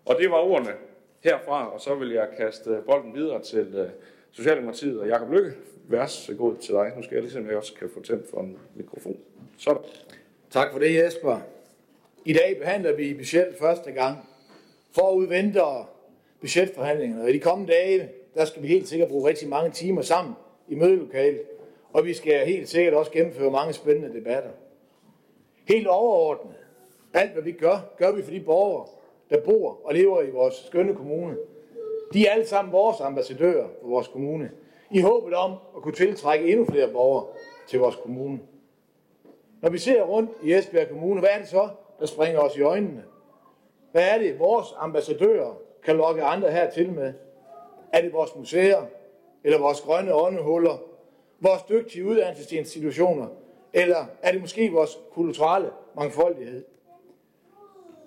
Og 0.05 0.15
det 0.19 0.31
var 0.31 0.37
ordene 0.37 0.71
herfra, 1.23 1.73
og 1.73 1.81
så 1.81 1.95
vil 1.95 2.09
jeg 2.09 2.27
kaste 2.37 2.81
bolden 2.85 3.15
videre 3.15 3.41
til 3.41 3.75
øh, 3.75 3.89
Socialdemokratiet 4.35 4.99
og 4.99 5.07
Jakob 5.07 5.31
Lykke. 5.31 5.51
Værs 5.87 6.29
øh, 6.29 6.37
god 6.37 6.55
til 6.55 6.73
dig. 6.73 6.91
Nu 6.95 7.03
skal 7.03 7.15
jeg 7.15 7.21
ligesom 7.23 7.47
jeg 7.47 7.57
også 7.57 7.73
kan 7.73 7.89
få 7.93 8.01
tændt 8.01 8.29
for 8.29 8.41
en 8.41 8.57
mikrofon. 8.75 9.17
Sådan. 9.57 9.81
Tak 10.49 10.71
for 10.71 10.79
det, 10.79 10.95
Jesper. 10.95 11.39
I 12.25 12.33
dag 12.33 12.57
behandler 12.59 12.95
vi 12.95 13.13
budget 13.13 13.55
første 13.59 13.91
gang. 13.91 14.17
Forud 14.91 15.27
venter 15.27 15.89
budgetforhandlingerne, 16.41 17.23
og 17.23 17.29
i 17.29 17.33
de 17.33 17.39
kommende 17.39 17.73
dage, 17.73 18.09
der 18.33 18.45
skal 18.45 18.61
vi 18.61 18.67
helt 18.67 18.87
sikkert 18.87 19.09
bruge 19.09 19.29
rigtig 19.29 19.49
mange 19.49 19.71
timer 19.71 20.01
sammen 20.01 20.33
i 20.67 20.75
mødelokalet, 20.75 21.41
og 21.93 22.05
vi 22.05 22.13
skal 22.13 22.45
helt 22.45 22.69
sikkert 22.69 22.93
også 22.93 23.11
gennemføre 23.11 23.51
mange 23.51 23.73
spændende 23.73 24.19
debatter. 24.19 24.49
Helt 25.67 25.87
overordnet, 25.87 26.55
alt 27.13 27.31
hvad 27.31 27.43
vi 27.43 27.51
gør, 27.51 27.93
gør 27.97 28.11
vi 28.11 28.21
for 28.21 28.31
de 28.31 28.39
borgere, 28.39 28.87
der 29.29 29.41
bor 29.41 29.81
og 29.83 29.93
lever 29.93 30.21
i 30.21 30.29
vores 30.29 30.55
skønne 30.55 30.95
kommune. 30.95 31.37
De 32.13 32.27
er 32.27 32.31
alle 32.31 32.47
sammen 32.47 32.71
vores 32.71 33.01
ambassadører 33.01 33.67
for 33.81 33.87
vores 33.87 34.07
kommune, 34.07 34.51
i 34.91 35.01
håbet 35.01 35.33
om 35.33 35.51
at 35.75 35.81
kunne 35.81 35.93
tiltrække 35.93 36.51
endnu 36.51 36.65
flere 36.65 36.87
borgere 36.87 37.25
til 37.67 37.79
vores 37.79 37.95
kommune. 37.95 38.39
Når 39.61 39.69
vi 39.69 39.77
ser 39.77 40.03
rundt 40.03 40.31
i 40.43 40.53
Esbjerg 40.53 40.89
Kommune, 40.89 41.19
hvad 41.19 41.29
er 41.33 41.37
det 41.37 41.47
så, 41.47 41.69
der 41.99 42.05
springer 42.05 42.39
os 42.39 42.57
i 42.57 42.61
øjnene? 42.61 43.03
Hvad 43.91 44.09
er 44.09 44.17
det, 44.17 44.39
vores 44.39 44.67
ambassadører 44.77 45.57
kan 45.83 45.95
lokke 45.95 46.23
andre 46.23 46.51
her 46.51 46.69
til 46.69 46.91
med? 46.91 47.13
Er 47.93 48.01
det 48.01 48.13
vores 48.13 48.35
museer, 48.35 48.85
eller 49.43 49.59
vores 49.59 49.81
grønne 49.81 50.13
åndehuller, 50.13 50.77
vores 51.39 51.61
dygtige 51.69 52.05
uddannelsesinstitutioner, 52.05 53.27
eller 53.73 54.05
er 54.21 54.31
det 54.31 54.41
måske 54.41 54.71
vores 54.71 54.99
kulturelle 55.11 55.69
mangfoldighed? 55.95 56.65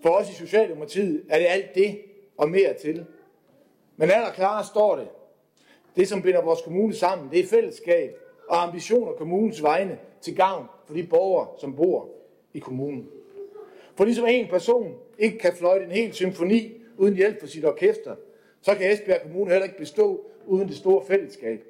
For 0.02 0.10
os 0.10 0.30
i 0.30 0.34
Socialdemokratiet 0.34 1.24
er 1.28 1.38
det 1.38 1.46
alt 1.48 1.74
det 1.74 2.00
og 2.36 2.48
mere 2.48 2.74
til. 2.74 3.06
Men 3.98 4.10
allerklart 4.10 4.66
står 4.66 4.96
det, 4.96 5.08
det 5.96 6.08
som 6.08 6.22
binder 6.22 6.42
vores 6.42 6.62
kommune 6.62 6.94
sammen, 6.94 7.30
det 7.30 7.40
er 7.40 7.46
fællesskab 7.46 8.16
og 8.48 8.62
ambitioner 8.62 9.12
kommunens 9.12 9.62
vegne 9.62 9.98
til 10.20 10.36
gavn 10.36 10.66
for 10.86 10.94
de 10.94 11.06
borgere, 11.06 11.48
som 11.60 11.76
bor 11.76 12.08
i 12.54 12.58
kommunen. 12.58 13.08
For 13.94 14.04
ligesom 14.04 14.26
en 14.28 14.48
person 14.48 14.94
ikke 15.18 15.38
kan 15.38 15.52
fløjte 15.56 15.84
en 15.84 15.90
hel 15.90 16.12
symfoni 16.12 16.72
uden 16.96 17.14
hjælp 17.14 17.40
fra 17.40 17.46
sit 17.46 17.64
orkester, 17.64 18.16
så 18.60 18.74
kan 18.74 18.92
Esbjerg 18.92 19.22
Kommune 19.22 19.50
heller 19.50 19.64
ikke 19.64 19.78
bestå 19.78 20.24
uden 20.46 20.68
det 20.68 20.76
store 20.76 21.04
fællesskab. 21.06 21.64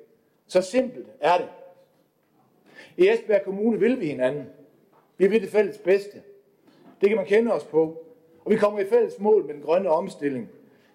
Så 0.47 0.61
simpelt 0.61 1.07
er 1.21 1.39
det. 1.39 1.49
I 2.97 3.09
Esbjerg 3.09 3.45
Kommune 3.45 3.81
vil 3.81 4.01
vi 4.01 4.07
hinanden. 4.07 4.45
Vi 5.19 5.27
vil 5.27 5.43
det 5.43 5.51
fælles 5.51 5.79
bedste. 5.79 6.23
Det 7.01 7.09
kan 7.09 7.17
man 7.17 7.27
kende 7.27 7.53
os 7.53 7.65
på. 7.65 8.05
Og 8.45 8.51
vi 8.51 8.57
kommer 8.57 8.81
i 8.81 8.89
fælles 8.89 9.19
mål 9.19 9.47
med 9.47 9.55
den 9.55 9.63
grønne 9.63 9.91
omstilling. 9.91 10.49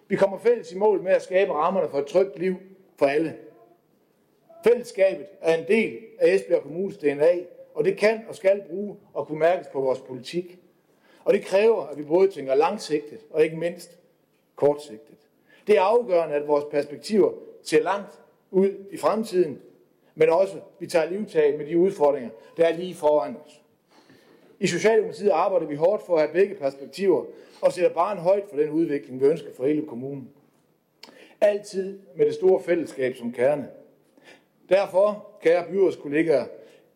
Vi 0.08 0.16
kommer 0.16 0.38
fælles 0.38 0.72
i 0.72 0.76
mål 0.76 1.02
med 1.02 1.12
at 1.12 1.22
skabe 1.22 1.52
rammerne 1.52 1.88
for 1.88 1.98
et 1.98 2.06
trygt 2.06 2.38
liv 2.38 2.54
for 2.96 3.06
alle. 3.06 3.36
Fællesskabet 4.64 5.26
er 5.40 5.54
en 5.58 5.64
del 5.68 5.98
af 6.18 6.34
Esbjerg 6.34 6.62
Kommunes 6.62 6.96
DNA, 6.96 7.34
og 7.74 7.84
det 7.84 7.96
kan 7.96 8.24
og 8.28 8.34
skal 8.34 8.62
bruge 8.68 8.96
og 9.14 9.26
kunne 9.26 9.38
mærkes 9.38 9.66
på 9.72 9.80
vores 9.80 10.00
politik. 10.00 10.58
Og 11.24 11.34
det 11.34 11.44
kræver, 11.44 11.86
at 11.86 11.98
vi 11.98 12.02
både 12.02 12.28
tænker 12.28 12.54
langsigtet 12.54 13.18
og 13.30 13.44
ikke 13.44 13.56
mindst 13.56 13.98
kortsigtet. 14.56 15.18
Det 15.66 15.78
er 15.78 15.82
afgørende, 15.82 16.34
at 16.34 16.48
vores 16.48 16.64
perspektiver 16.70 17.32
ser 17.62 17.82
langt 17.82 18.20
ud 18.50 18.70
i 18.90 18.96
fremtiden, 18.96 19.60
men 20.14 20.28
også, 20.28 20.56
at 20.56 20.62
vi 20.78 20.86
tager 20.86 21.10
livtag 21.10 21.58
med 21.58 21.66
de 21.66 21.78
udfordringer, 21.78 22.30
der 22.56 22.66
er 22.66 22.76
lige 22.76 22.94
foran 22.94 23.36
os. 23.46 23.63
I 24.60 24.66
Socialdemokratiet 24.66 25.30
arbejder 25.30 25.66
vi 25.66 25.74
hårdt 25.74 26.06
for 26.06 26.14
at 26.14 26.20
have 26.20 26.32
begge 26.32 26.54
perspektiver 26.54 27.24
og 27.62 27.72
sætter 27.72 27.90
barn 27.90 28.18
højt 28.18 28.44
for 28.50 28.56
den 28.56 28.70
udvikling, 28.70 29.20
vi 29.20 29.26
ønsker 29.26 29.48
for 29.56 29.66
hele 29.66 29.86
kommunen. 29.86 30.28
Altid 31.40 31.98
med 32.16 32.26
det 32.26 32.34
store 32.34 32.62
fællesskab 32.62 33.16
som 33.16 33.32
kerne. 33.32 33.68
Derfor, 34.68 35.26
kære 35.42 35.64
byrådskollegaer, 35.70 36.46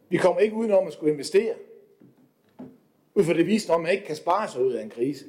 vi 0.09 0.17
kommer 0.17 0.41
ikke 0.41 0.57
udenom 0.57 0.87
at 0.87 0.93
skulle 0.93 1.13
investere. 1.13 1.55
Ud 3.15 3.25
for 3.25 3.33
det 3.33 3.47
viste 3.47 3.71
om, 3.71 3.81
at 3.81 3.83
man 3.83 3.93
ikke 3.93 4.07
kan 4.07 4.17
spare 4.17 4.49
sig 4.49 4.63
ud 4.63 4.73
af 4.73 4.83
en 4.83 4.91
krise. 4.91 5.25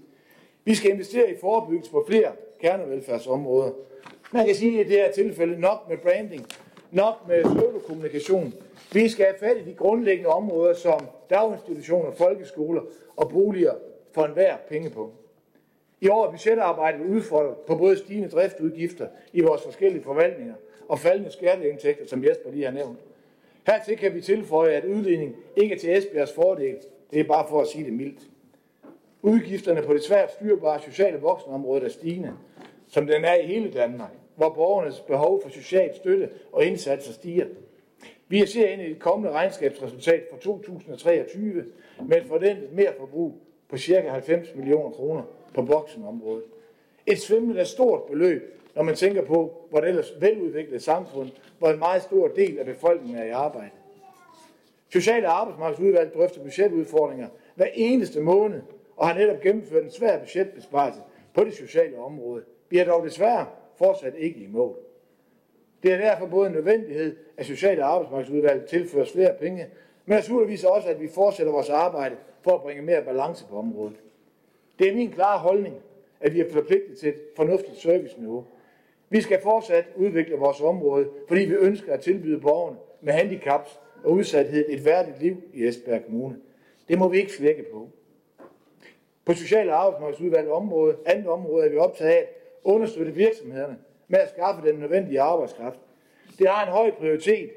Vi 0.64 0.76
skal 0.76 0.92
investere 0.92 1.32
i 1.32 1.36
forebyggelse 1.42 1.92
på 1.92 2.06
flere 2.08 2.32
kernevelfærdsområder. 2.60 3.72
Man 4.34 4.46
kan 4.46 4.56
sige, 4.56 4.80
at 4.80 4.86
i 4.86 4.90
det 4.90 4.98
her 4.98 5.12
tilfælde 5.12 5.60
nok 5.60 5.90
med 5.90 5.98
branding, 5.98 6.46
nok 6.92 7.28
med 7.28 7.44
pseudokommunikation. 7.44 8.54
Vi 8.94 9.10
skal 9.10 9.26
have 9.26 9.38
fat 9.40 9.58
i 9.58 9.70
de 9.70 9.76
grundlæggende 9.76 10.30
områder 10.30 10.74
som 10.74 11.00
daginstitutioner, 11.30 12.12
folkeskoler 12.12 12.82
og 13.16 13.30
boliger 13.30 13.74
for 14.12 14.26
enhver 14.26 14.58
penge 14.70 14.90
på. 14.90 15.12
I 16.02 16.10
år 16.10 16.26
er 16.28 16.32
budgetarbejdet 16.32 17.06
udfordret 17.06 17.58
på 17.58 17.76
både 17.76 17.98
stigende 17.98 18.30
driftudgifter 18.30 19.08
i 19.34 19.42
vores 19.42 19.62
forskellige 19.62 20.04
forvaltninger 20.04 20.56
og 20.88 21.00
faldende 21.00 21.32
skatteindtægter, 21.32 22.08
som 22.08 22.24
Jesper 22.24 22.52
lige 22.52 22.66
har 22.66 22.72
nævnt. 22.72 23.00
Hertil 23.68 23.98
kan 23.98 24.16
vi 24.16 24.22
tilføje, 24.22 24.72
at 24.72 24.86
udligning 24.86 25.36
ikke 25.56 25.76
er 25.76 25.80
til 25.80 25.98
Esbjergs 25.98 26.34
fordel. 26.34 26.76
Det 27.12 27.20
er 27.20 27.24
bare 27.24 27.48
for 27.50 27.62
at 27.62 27.68
sige 27.68 27.86
det 27.86 27.94
mildt. 27.94 28.20
Udgifterne 29.22 29.82
på 29.82 29.94
det 29.94 30.04
svært 30.04 30.32
styrbare 30.32 30.82
sociale 30.82 31.18
voksenområde 31.18 31.86
er 31.86 31.90
stigende, 31.90 32.34
som 32.88 33.08
den 33.08 33.26
er 33.26 33.36
i 33.36 33.46
hele 33.46 33.72
Danmark, 33.72 34.12
hvor 34.36 34.50
borgernes 34.50 35.00
behov 35.00 35.42
for 35.42 35.50
social 35.50 35.96
støtte 35.96 36.30
og 36.52 36.66
indsatser 36.66 37.14
stiger. 37.14 37.46
Vi 38.30 38.46
ser 38.46 38.68
ind 38.68 38.82
i 38.82 38.92
et 38.92 39.00
kommende 39.00 39.32
regnskabsresultat 39.32 40.24
for 40.32 40.38
2023 40.38 41.66
med 42.08 42.18
et 42.18 42.26
forventet 42.28 42.74
mere 42.74 42.94
forbrug 42.98 43.36
på 43.70 43.78
ca. 43.78 44.10
90 44.10 44.56
millioner 44.56 44.92
kroner 44.92 45.24
på 45.54 45.62
voksenområdet. 45.62 46.44
Et 47.06 47.20
svimlende 47.20 47.66
stort 47.66 48.04
beløb, 48.04 48.60
når 48.76 48.84
man 48.84 48.96
tænker 48.96 49.26
på, 49.26 49.68
hvor 49.70 49.80
det 49.80 49.90
ellers 49.90 50.14
veludviklede 50.20 50.80
samfund, 50.80 51.30
hvor 51.60 51.70
en 51.70 51.80
meget 51.80 52.02
stor 52.02 52.28
del 52.28 52.60
af 52.60 52.66
befolkningen 52.66 53.18
er 53.18 53.26
i 53.26 53.30
arbejde. 53.30 53.70
Sociale 54.90 55.28
arbejdsmarkedsudvalg 55.28 56.14
drøfter 56.14 56.44
budgetudfordringer 56.44 57.28
hver 57.56 57.68
eneste 57.74 58.22
måned, 58.22 58.62
og 58.98 59.08
har 59.08 59.20
netop 59.20 59.42
gennemført 59.42 59.84
en 59.84 59.92
svær 59.92 60.20
budgetbesparelse 60.20 61.00
på 61.34 61.44
det 61.44 61.54
sociale 61.54 61.98
område. 61.98 62.44
Vi 62.70 62.78
er 62.78 62.86
dog 62.86 63.06
desværre 63.06 63.46
fortsat 63.78 64.14
ikke 64.18 64.40
i 64.40 64.48
mål. 64.48 64.76
Det 65.84 65.94
er 65.94 65.98
derfor 65.98 66.26
både 66.26 66.48
en 66.48 66.54
nødvendighed, 66.54 67.16
at 67.38 67.46
Sociale 67.46 67.84
Arbejdsmarkedsudvalget 67.84 68.66
tilføres 68.66 69.12
flere 69.12 69.34
penge, 69.40 69.68
men 70.06 70.16
naturligvis 70.16 70.64
også, 70.64 70.90
at 70.90 71.02
vi 71.02 71.08
fortsætter 71.08 71.54
vores 71.54 71.70
arbejde 71.70 72.16
for 72.42 72.52
at 72.52 72.62
bringe 72.62 72.82
mere 72.82 73.02
balance 73.02 73.46
på 73.50 73.58
området. 73.58 73.96
Det 74.80 74.90
er 74.90 74.96
min 74.96 75.12
klare 75.12 75.40
holdning, 75.40 75.76
at 76.22 76.34
vi 76.34 76.40
er 76.40 76.52
forpligtet 76.52 76.98
til 76.98 77.10
et 77.10 77.22
fornuftigt 77.36 77.78
serviceniveau. 77.78 78.46
Vi 79.10 79.22
skal 79.22 79.42
fortsat 79.42 79.86
udvikle 79.96 80.36
vores 80.36 80.62
område, 80.62 81.08
fordi 81.28 81.42
vi 81.42 81.54
ønsker 81.54 81.94
at 81.94 82.00
tilbyde 82.00 82.40
borgerne 82.40 82.78
med 83.02 83.14
handicaps 83.14 83.80
og 84.04 84.12
udsathed 84.12 84.66
et 84.70 84.86
værdigt 84.86 85.22
liv 85.22 85.44
i 85.54 85.68
Esbjerg 85.68 86.06
Kommune. 86.06 86.36
Det 86.90 87.00
må 87.00 87.08
vi 87.08 87.18
ikke 87.18 87.32
slække 87.32 87.66
på. 87.74 87.90
På 89.26 89.34
Social- 89.34 89.70
og 89.70 89.86
Arbejdsmarkedsudvalget 89.86 90.52
område, 90.52 90.98
andet 91.06 91.28
område, 91.28 91.66
er 91.66 91.70
vi 91.70 91.78
optaget 91.78 92.12
af 92.12 92.18
at 92.18 92.28
understøtte 92.64 93.12
virksomhederne 93.12 93.78
med 94.10 94.20
at 94.20 94.30
skaffe 94.30 94.70
den 94.70 94.80
nødvendige 94.80 95.22
arbejdskraft. 95.22 95.80
Det 96.40 96.48
har 96.48 96.66
en 96.66 96.72
høj 96.72 96.92
prioritet, 96.92 97.50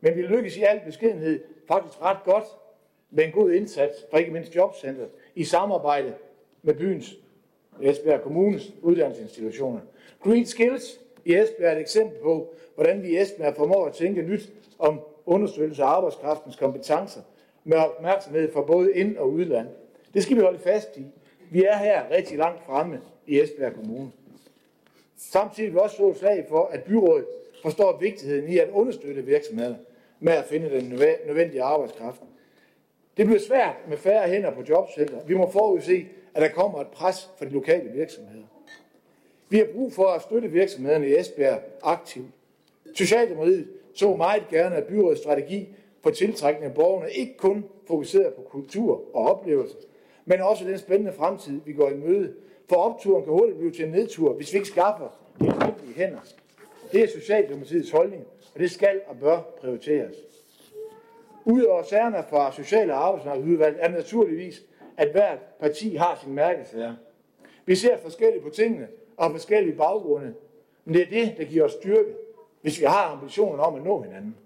men 0.00 0.16
vi 0.16 0.22
lykkes 0.22 0.56
i 0.56 0.62
al 0.62 0.80
beskedenhed 0.86 1.40
faktisk 1.68 2.02
ret 2.02 2.18
godt 2.24 2.44
med 3.10 3.24
en 3.24 3.32
god 3.32 3.50
indsats 3.50 3.96
fra 4.10 4.18
ikke 4.18 4.30
mindst 4.30 4.56
Jobcenter 4.56 5.06
i 5.34 5.44
samarbejde 5.44 6.14
med 6.62 6.74
byens 6.74 7.16
Esbjerg 7.82 8.22
Kommunes 8.22 8.72
uddannelsesinstitutioner. 8.82 9.80
Green 10.22 10.46
Skills 10.46 11.00
i 11.24 11.34
Esbjerg 11.34 11.72
er 11.72 11.76
et 11.76 11.80
eksempel 11.80 12.18
på, 12.22 12.54
hvordan 12.74 13.02
vi 13.02 13.08
i 13.08 13.20
Esbjerg 13.20 13.56
formår 13.56 13.86
at 13.86 13.92
tænke 13.92 14.22
nyt 14.22 14.52
om 14.78 15.00
understøttelse 15.26 15.82
af 15.82 15.86
arbejdskraftens 15.86 16.56
kompetencer 16.56 17.20
med 17.64 17.76
opmærksomhed 17.76 18.52
for 18.52 18.62
både 18.62 18.94
ind- 18.94 19.16
og 19.16 19.30
udland. 19.30 19.68
Det 20.14 20.22
skal 20.22 20.36
vi 20.36 20.42
holde 20.42 20.58
fast 20.58 20.96
i. 20.96 21.06
Vi 21.50 21.64
er 21.64 21.76
her 21.76 22.10
rigtig 22.10 22.38
langt 22.38 22.64
fremme 22.64 23.00
i 23.26 23.40
Esbjerg 23.40 23.74
Kommune. 23.74 24.10
Samtidig 25.20 25.66
vil 25.66 25.74
vi 25.74 25.78
også 25.78 25.96
slå 25.96 26.10
et 26.10 26.16
slag 26.16 26.46
for, 26.48 26.64
at 26.64 26.84
byrådet 26.84 27.26
forstår 27.62 27.98
vigtigheden 27.98 28.48
i 28.48 28.58
at 28.58 28.70
understøtte 28.70 29.22
virksomhederne 29.22 29.78
med 30.20 30.32
at 30.32 30.44
finde 30.44 30.70
den 30.70 30.88
nødvendige 31.26 31.62
arbejdskraft. 31.62 32.20
Det 33.16 33.26
bliver 33.26 33.40
svært 33.40 33.74
med 33.88 33.96
færre 33.96 34.28
hænder 34.28 34.50
på 34.50 34.62
jobcenter. 34.68 35.24
Vi 35.26 35.34
må 35.34 35.50
forudse, 35.50 36.06
at 36.34 36.42
der 36.42 36.48
kommer 36.48 36.80
et 36.80 36.86
pres 36.86 37.30
fra 37.38 37.44
de 37.44 37.50
lokale 37.50 37.90
virksomheder. 37.90 38.44
Vi 39.48 39.58
har 39.58 39.66
brug 39.74 39.92
for 39.92 40.06
at 40.06 40.22
støtte 40.22 40.48
virksomhederne 40.48 41.08
i 41.08 41.18
Esbjerg 41.18 41.60
aktivt. 41.82 42.26
Socialdemokratiet 42.94 43.68
så 43.94 44.16
meget 44.16 44.42
gerne, 44.50 44.76
at 44.76 44.84
byrådets 44.84 45.20
strategi 45.20 45.68
for 46.02 46.10
tiltrækning 46.10 46.64
af 46.64 46.74
borgerne 46.74 47.12
ikke 47.12 47.36
kun 47.36 47.64
fokuserer 47.86 48.30
på 48.30 48.42
kultur 48.42 49.16
og 49.16 49.30
oplevelser, 49.30 49.76
men 50.24 50.40
også 50.40 50.64
den 50.64 50.78
spændende 50.78 51.12
fremtid, 51.12 51.60
vi 51.64 51.72
går 51.72 51.90
i 51.90 51.94
møde. 51.94 52.34
For 52.70 52.76
opturen 52.76 53.24
kan 53.24 53.32
hurtigt 53.32 53.58
blive 53.58 53.72
til 53.72 53.84
en 53.84 53.90
nedtur, 53.90 54.32
hvis 54.32 54.52
vi 54.52 54.58
ikke 54.58 54.68
skaffer 54.68 55.08
de 55.40 55.46
nødvendige 55.46 55.94
hænder. 55.96 56.18
Det 56.92 57.02
er 57.02 57.08
Socialdemokratiets 57.08 57.90
holdning, 57.90 58.24
og 58.54 58.60
det 58.60 58.70
skal 58.70 59.00
og 59.06 59.16
bør 59.20 59.40
prioriteres. 59.60 60.16
Udover 61.44 61.82
sagerne 61.82 62.24
fra 62.30 62.52
Sociale 62.52 62.94
og 62.94 63.06
Arbejdsmarkedsudvalg 63.06 63.76
er 63.80 63.88
det 63.88 63.96
naturligvis, 63.96 64.62
at 64.96 65.10
hvert 65.12 65.38
parti 65.60 65.94
har 65.94 66.20
sin 66.22 66.34
mærkesager. 66.34 66.94
Vi 67.66 67.74
ser 67.74 67.96
forskelligt 67.98 68.44
på 68.44 68.50
tingene 68.50 68.88
og 69.16 69.30
forskellige 69.30 69.76
baggrunde, 69.76 70.34
men 70.84 70.94
det 70.94 71.02
er 71.02 71.10
det, 71.10 71.34
der 71.38 71.44
giver 71.44 71.64
os 71.64 71.72
styrke, 71.72 72.14
hvis 72.62 72.80
vi 72.80 72.84
har 72.84 73.04
ambitionen 73.04 73.60
om 73.60 73.74
at 73.74 73.84
nå 73.84 74.02
hinanden. 74.02 74.36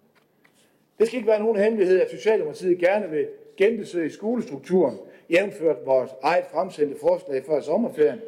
Det 0.98 1.06
skal 1.06 1.16
ikke 1.16 1.28
være 1.28 1.40
nogen 1.40 1.56
hemmelighed, 1.56 2.00
at 2.00 2.10
Socialdemokratiet 2.10 2.78
gerne 2.78 3.10
vil 3.10 3.28
genbesøge 3.56 4.10
skolestrukturen, 4.10 4.98
jævnført 5.30 5.76
vores 5.86 6.10
eget 6.22 6.44
fremsendte 6.46 6.96
forslag 7.00 7.44
før 7.44 7.60
sommerferien. 7.60 8.20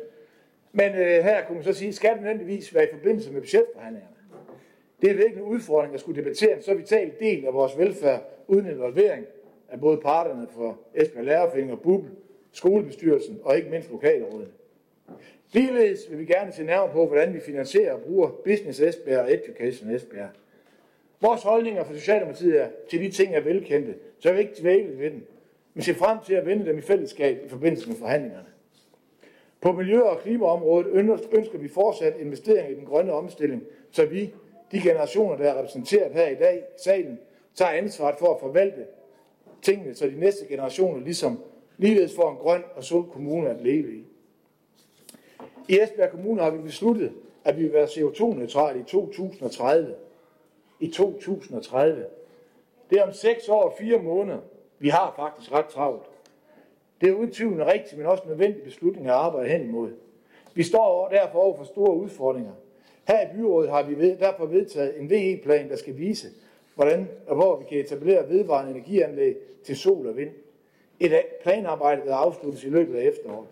Men 0.73 0.95
øh, 0.95 1.25
her 1.25 1.45
kunne 1.45 1.55
man 1.55 1.65
så 1.65 1.73
sige, 1.73 1.93
skal 1.93 2.11
det 2.11 2.23
nødvendigvis 2.23 2.75
være 2.75 2.85
i 2.85 2.91
forbindelse 2.93 3.33
med 3.33 3.41
budgetforhandlingerne. 3.41 4.17
Det 5.01 5.11
er 5.11 5.15
virkelig 5.15 5.37
en 5.37 5.49
udfordring 5.49 5.95
at 5.95 6.01
skulle 6.01 6.23
debattere 6.23 6.57
en 6.57 6.63
så 6.63 6.75
vital 6.75 7.13
del 7.21 7.47
af 7.47 7.55
vores 7.55 7.79
velfærd 7.79 8.23
uden 8.47 8.67
involvering 8.67 9.27
af 9.69 9.81
både 9.81 9.97
parterne 9.97 10.47
for 10.51 10.79
Esbjerg 10.95 11.25
Lærerforening 11.25 11.73
og 11.73 11.81
BUBL, 11.81 12.09
skolebestyrelsen 12.53 13.41
og 13.43 13.57
ikke 13.57 13.71
mindst 13.71 13.91
lokalrådet. 13.91 14.51
Ligeledes 15.53 16.11
vil 16.11 16.19
vi 16.19 16.25
gerne 16.25 16.53
se 16.53 16.65
nærmere 16.65 16.93
på, 16.93 17.07
hvordan 17.07 17.35
vi 17.35 17.41
finansierer 17.41 17.93
og 17.93 18.01
bruger 18.01 18.29
Business 18.45 18.81
Esbjerg 18.81 19.21
og 19.21 19.33
Education 19.33 19.91
Esbjerg. 19.91 20.31
Vores 21.21 21.43
holdninger 21.43 21.85
for 21.85 21.95
Socialdemokratiet 21.95 22.61
er, 22.61 22.69
til 22.91 23.01
de 23.01 23.11
ting 23.11 23.35
er 23.35 23.41
velkendte, 23.41 23.95
så 24.19 24.29
er 24.29 24.33
vi 24.33 24.41
ikke 24.41 24.61
dvælet 24.61 24.99
ved 24.99 25.11
den, 25.11 25.25
vi 25.77 25.83
ser 25.83 25.95
frem 25.95 26.19
til 26.27 26.35
at 26.35 26.47
vende 26.47 26.67
dem 26.67 26.79
i 26.79 26.81
fællesskab 26.81 27.45
i 27.45 27.49
forbindelse 27.49 27.89
med 27.89 27.97
forhandlingerne. 27.97 28.49
På 29.61 29.73
miljø- 29.73 30.03
og 30.03 30.19
klimaområdet 30.19 30.87
ønsker 31.33 31.59
vi 31.59 31.69
fortsat 31.69 32.17
investering 32.21 32.71
i 32.71 32.75
den 32.75 32.85
grønne 32.85 33.13
omstilling, 33.13 33.63
så 33.91 34.07
vi, 34.07 34.35
de 34.73 34.81
generationer, 34.81 35.37
der 35.37 35.45
er 35.45 35.59
repræsenteret 35.59 36.13
her 36.13 36.29
i 36.29 36.35
dag 36.35 36.59
i 36.59 36.81
salen, 36.83 37.19
tager 37.55 37.71
ansvaret 37.71 38.19
for 38.19 38.35
at 38.35 38.41
forvalte 38.41 38.87
tingene, 39.63 39.95
så 39.95 40.07
de 40.07 40.21
næste 40.21 40.47
generationer 40.47 41.01
ligesom 41.01 41.41
ligeledes 41.77 42.17
får 42.17 42.31
en 42.31 42.37
grøn 42.37 42.63
og 42.75 42.85
sund 42.85 43.11
kommune 43.11 43.51
at 43.51 43.61
leve 43.61 43.95
i. 43.95 44.05
I 45.69 45.79
Esbjerg 45.81 46.11
Kommune 46.11 46.43
har 46.43 46.51
vi 46.51 46.63
besluttet, 46.63 47.13
at 47.45 47.57
vi 47.57 47.63
vil 47.63 47.73
være 47.73 47.87
CO2-neutrale 47.87 48.81
i 48.81 48.83
2030. 48.83 49.95
I 50.81 50.89
2030. 50.89 52.07
Det 52.91 52.99
er 52.99 53.03
om 53.03 53.13
6 53.13 53.49
år 53.49 53.63
og 53.63 53.75
4 53.79 54.03
måneder. 54.03 54.39
Vi 54.79 54.89
har 54.89 55.15
faktisk 55.17 55.53
ret 55.53 55.67
travlt. 55.67 56.11
Det 57.01 57.09
er 57.09 57.13
uden 57.13 57.31
tvivl 57.31 57.53
en 57.53 57.67
rigtig, 57.67 57.99
men 57.99 58.07
også 58.07 58.23
en 58.23 58.29
nødvendig 58.29 58.63
beslutning 58.63 59.07
at 59.07 59.13
arbejde 59.13 59.49
hen 59.49 59.63
imod. 59.63 59.91
Vi 60.55 60.63
står 60.63 61.09
derfor 61.09 61.39
over 61.39 61.57
for 61.57 61.65
store 61.65 61.97
udfordringer. 61.97 62.53
Her 63.09 63.21
i 63.21 63.37
byrådet 63.37 63.71
har 63.71 63.83
vi 63.83 64.15
derfor 64.15 64.47
vedtaget 64.47 65.01
en 65.01 65.11
VE-plan, 65.11 65.69
der 65.69 65.77
skal 65.77 65.99
vise, 65.99 66.29
hvordan 66.75 67.09
og 67.27 67.37
hvor 67.37 67.57
vi 67.57 67.65
kan 67.69 67.79
etablere 67.79 68.29
vedvarende 68.29 68.71
energianlæg 68.71 69.37
til 69.65 69.77
sol 69.77 70.07
og 70.07 70.17
vind. 70.17 70.31
Et 71.01 71.23
planarbejde, 71.43 72.03
der 72.07 72.15
afsluttes 72.15 72.65
i 72.65 72.69
løbet 72.69 72.99
af 72.99 73.05
efteråret. 73.05 73.49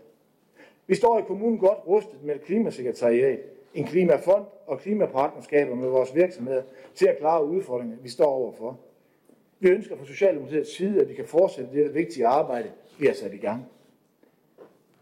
Vi 0.87 0.95
står 0.95 1.19
i 1.19 1.23
kommunen 1.23 1.59
godt 1.59 1.79
rustet 1.87 2.25
med 2.25 2.35
et 2.35 2.43
klimasekretariat, 2.43 3.39
en 3.75 3.85
klimafond 3.85 4.45
og 4.67 4.79
klimapartnerskaber 4.79 5.75
med 5.75 5.89
vores 5.89 6.15
virksomheder 6.15 6.63
til 6.95 7.07
at 7.07 7.19
klare 7.19 7.45
udfordringerne, 7.45 8.03
vi 8.03 8.09
står 8.09 8.27
overfor. 8.27 8.79
Vi 9.65 9.69
ønsker 9.69 9.97
fra 9.97 10.07
Socialdemokratiets 10.07 10.77
side, 10.77 11.01
at 11.01 11.09
vi 11.09 11.15
kan 11.15 11.25
fortsætte 11.25 11.71
det 11.73 11.95
vigtige 11.95 12.27
arbejde, 12.27 12.71
vi 12.99 13.07
har 13.07 13.15
sat 13.15 13.35
i 13.35 13.37
gang. 13.37 13.67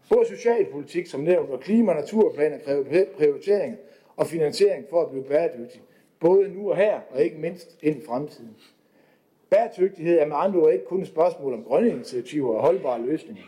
Både 0.09 0.25
socialpolitik, 0.25 1.07
som 1.07 1.21
nævnt, 1.21 1.49
og 1.49 1.59
klima- 1.59 1.91
og 1.91 1.99
naturplaner 1.99 2.59
kræver 2.59 3.05
prioritering 3.17 3.77
og 4.15 4.27
finansiering 4.27 4.85
for 4.89 5.01
at 5.01 5.09
blive 5.09 5.23
bæredygtig, 5.23 5.81
både 6.19 6.49
nu 6.49 6.69
og 6.69 6.77
her, 6.77 6.99
og 7.09 7.23
ikke 7.23 7.37
mindst 7.37 7.77
ind 7.81 8.01
i 8.01 8.05
fremtiden. 8.05 8.55
Bæredygtighed 9.49 10.19
er 10.19 10.25
med 10.25 10.35
andre 10.39 10.59
ord 10.59 10.73
ikke 10.73 10.85
kun 10.85 11.01
et 11.01 11.07
spørgsmål 11.07 11.53
om 11.53 11.63
grønne 11.63 11.89
initiativer 11.89 12.55
og 12.55 12.61
holdbare 12.61 13.01
løsninger. 13.01 13.43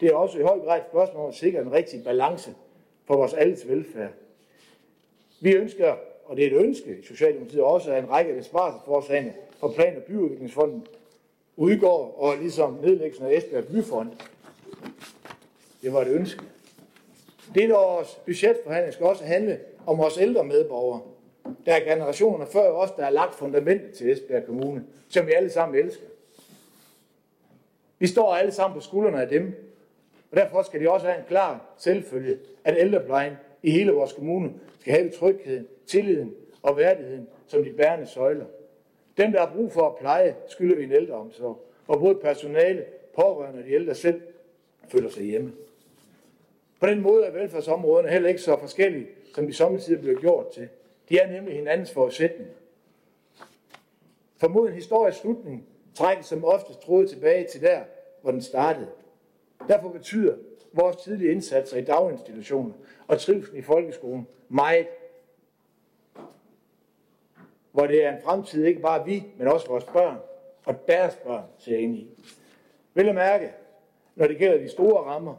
Det 0.00 0.08
er 0.08 0.14
også 0.14 0.38
i 0.38 0.42
høj 0.42 0.58
grad 0.58 0.78
et 0.78 0.84
spørgsmål 0.90 1.22
om 1.22 1.28
at 1.28 1.34
sikre 1.34 1.60
en 1.60 1.72
rigtig 1.72 2.04
balance 2.04 2.54
for 3.04 3.16
vores 3.16 3.34
alles 3.34 3.68
velfærd. 3.68 4.10
Vi 5.40 5.54
ønsker, 5.54 5.96
og 6.24 6.36
det 6.36 6.46
er 6.46 6.56
et 6.56 6.64
ønske 6.64 6.98
i 6.98 7.02
Socialdemokratiet 7.02 7.62
også, 7.62 7.92
at 7.92 8.02
en 8.04 8.10
række 8.10 8.34
besparelsesforslagene 8.34 9.34
for 9.62 9.72
Plan- 9.72 9.96
og 9.96 10.02
Byudviklingsfonden 10.02 10.86
udgår, 11.56 12.14
og 12.18 12.36
ligesom 12.36 12.78
nedlæggelsen 12.82 13.26
af 13.26 13.32
Esbjerg 13.32 13.64
Byfond. 13.64 14.10
Det 15.82 15.92
var 15.92 16.00
et 16.00 16.08
ønske. 16.08 16.42
Dette 17.54 17.78
års 17.78 18.20
budgetforhandling 18.26 18.94
skal 18.94 19.06
også 19.06 19.24
handle 19.24 19.60
om 19.86 19.98
vores 19.98 20.18
ældre 20.18 20.44
medborgere. 20.44 21.00
Der 21.66 21.74
er 21.74 21.94
generationer 21.94 22.46
før 22.46 22.70
os, 22.70 22.90
der 22.90 23.04
har 23.04 23.10
lagt 23.10 23.34
fundamentet 23.34 23.92
til 23.92 24.12
Esbjerg 24.12 24.46
Kommune, 24.46 24.84
som 25.08 25.26
vi 25.26 25.32
alle 25.32 25.50
sammen 25.50 25.84
elsker. 25.84 26.06
Vi 27.98 28.06
står 28.06 28.34
alle 28.34 28.52
sammen 28.52 28.74
på 28.74 28.80
skuldrene 28.80 29.22
af 29.22 29.28
dem, 29.28 29.74
og 30.30 30.36
derfor 30.36 30.62
skal 30.62 30.80
det 30.80 30.88
også 30.88 31.06
være 31.06 31.18
en 31.18 31.24
klar 31.28 31.74
selvfølge, 31.78 32.38
at 32.64 32.76
ældreplejen 32.78 33.32
i 33.62 33.70
hele 33.70 33.92
vores 33.92 34.12
kommune 34.12 34.52
skal 34.80 34.92
have 34.92 35.10
trygheden, 35.10 35.66
tilliden 35.86 36.34
og 36.62 36.76
værdigheden 36.76 37.28
som 37.46 37.64
de 37.64 37.72
bærende 37.72 38.06
søjler. 38.06 38.44
Dem, 39.16 39.32
der 39.32 39.38
har 39.46 39.54
brug 39.54 39.72
for 39.72 39.88
at 39.88 39.96
pleje, 39.96 40.36
skylder 40.48 40.76
vi 40.76 40.84
en 40.84 40.92
ældreomsorg, 40.92 41.66
og 41.86 42.00
både 42.00 42.14
personale, 42.14 42.84
pårørende 43.14 43.58
og 43.58 43.64
de 43.64 43.72
ældre 43.72 43.94
selv 43.94 44.22
føler 44.88 45.10
sig 45.10 45.24
hjemme. 45.24 45.52
På 46.80 46.86
den 46.86 47.00
måde 47.00 47.24
er 47.24 47.30
velfærdsområderne 47.30 48.08
heller 48.08 48.28
ikke 48.28 48.40
så 48.40 48.56
forskellige, 48.60 49.06
som 49.34 49.46
de 49.46 49.52
samtidig 49.52 50.00
bliver 50.00 50.20
gjort 50.20 50.48
til. 50.48 50.68
De 51.08 51.18
er 51.18 51.32
nemlig 51.32 51.56
hinandens 51.56 51.90
forudsætninger. 51.90 52.54
For 54.36 54.48
mod 54.48 54.68
en 54.68 54.74
historisk 54.74 55.20
slutning 55.20 55.66
trækkes 55.94 56.26
som 56.26 56.44
oftest 56.44 56.80
troet 56.80 57.10
tilbage 57.10 57.46
til 57.46 57.60
der, 57.60 57.80
hvor 58.22 58.30
den 58.30 58.42
startede. 58.42 58.88
Derfor 59.68 59.88
betyder 59.88 60.34
vores 60.72 60.96
tidlige 60.96 61.32
indsatser 61.32 61.76
i 61.76 61.84
daginstitutioner 61.84 62.72
og 63.06 63.20
trivsel 63.20 63.56
i 63.56 63.62
folkeskolen 63.62 64.26
meget. 64.48 64.86
Hvor 67.72 67.86
det 67.86 68.04
er 68.04 68.16
en 68.16 68.22
fremtid, 68.22 68.64
ikke 68.64 68.80
bare 68.80 69.04
vi, 69.04 69.24
men 69.38 69.48
også 69.48 69.68
vores 69.68 69.84
børn 69.84 70.16
og 70.64 70.88
deres 70.88 71.16
børn 71.16 71.44
ser 71.58 71.76
ind 71.76 71.96
i. 71.96 72.08
Vil 72.94 73.06
jeg 73.06 73.14
mærke, 73.14 73.50
når 74.14 74.26
det 74.26 74.38
gælder 74.38 74.58
de 74.58 74.68
store 74.68 75.02
rammer, 75.02 75.34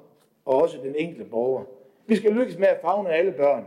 og 0.46 0.62
også 0.62 0.78
den 0.84 0.96
enkelte 0.96 1.26
borger. 1.30 1.64
Vi 2.08 2.16
skal 2.16 2.32
lykkes 2.32 2.58
med 2.58 2.68
at 2.68 2.82
fagne 2.82 3.10
alle 3.10 3.32
børn, 3.32 3.66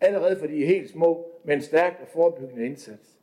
allerede 0.00 0.38
fordi 0.38 0.56
de 0.56 0.62
er 0.62 0.66
helt 0.66 0.90
små, 0.90 1.26
med 1.44 1.54
en 1.54 1.62
stærk 1.62 1.98
og 2.02 2.08
forebyggende 2.08 2.66
indsats. 2.66 3.18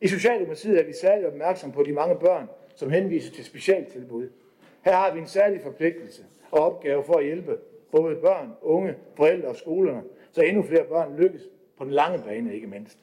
I 0.00 0.08
Socialdemokratiet 0.08 0.80
er 0.80 0.84
vi 0.84 0.92
særligt 0.92 1.26
opmærksom 1.26 1.72
på 1.72 1.82
de 1.82 1.92
mange 1.92 2.14
børn, 2.14 2.48
som 2.74 2.90
henviser 2.90 3.32
til 3.32 3.44
specialtilbud. 3.44 4.28
Her 4.84 4.92
har 4.92 5.14
vi 5.14 5.20
en 5.20 5.26
særlig 5.26 5.60
forpligtelse 5.60 6.24
og 6.50 6.60
opgave 6.60 7.04
for 7.04 7.14
at 7.14 7.24
hjælpe 7.24 7.58
både 7.90 8.16
børn, 8.16 8.52
unge, 8.62 8.94
forældre 9.14 9.48
og 9.48 9.56
skolerne, 9.56 10.02
så 10.30 10.42
endnu 10.42 10.62
flere 10.62 10.84
børn 10.84 11.16
lykkes 11.16 11.42
på 11.78 11.84
den 11.84 11.92
lange 11.92 12.24
bane 12.24 12.54
ikke 12.54 12.66
mindst. 12.66 12.98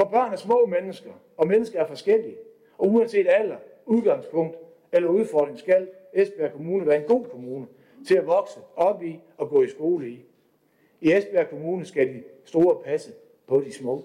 For 0.00 0.04
børn 0.04 0.32
er 0.32 0.36
små 0.36 0.66
mennesker, 0.66 1.12
og 1.36 1.46
mennesker 1.46 1.80
er 1.80 1.86
forskellige. 1.86 2.36
Og 2.78 2.88
uanset 2.88 3.26
alder, 3.28 3.56
udgangspunkt 3.86 4.56
eller 4.92 5.08
udfordring, 5.08 5.58
skal 5.58 5.88
Esbjerg 6.12 6.52
Kommune 6.52 6.86
være 6.86 6.96
en 6.96 7.06
god 7.08 7.24
kommune 7.24 7.66
til 8.06 8.14
at 8.14 8.26
vokse 8.26 8.60
op 8.76 9.02
i 9.02 9.20
og 9.36 9.48
gå 9.48 9.62
i 9.62 9.68
skole 9.68 10.08
i. 10.08 10.24
I 11.00 11.12
Esbjerg 11.12 11.48
Kommune 11.48 11.84
skal 11.84 12.14
de 12.14 12.22
store 12.44 12.76
passe 12.84 13.12
på 13.46 13.60
de 13.60 13.72
små. 13.72 14.04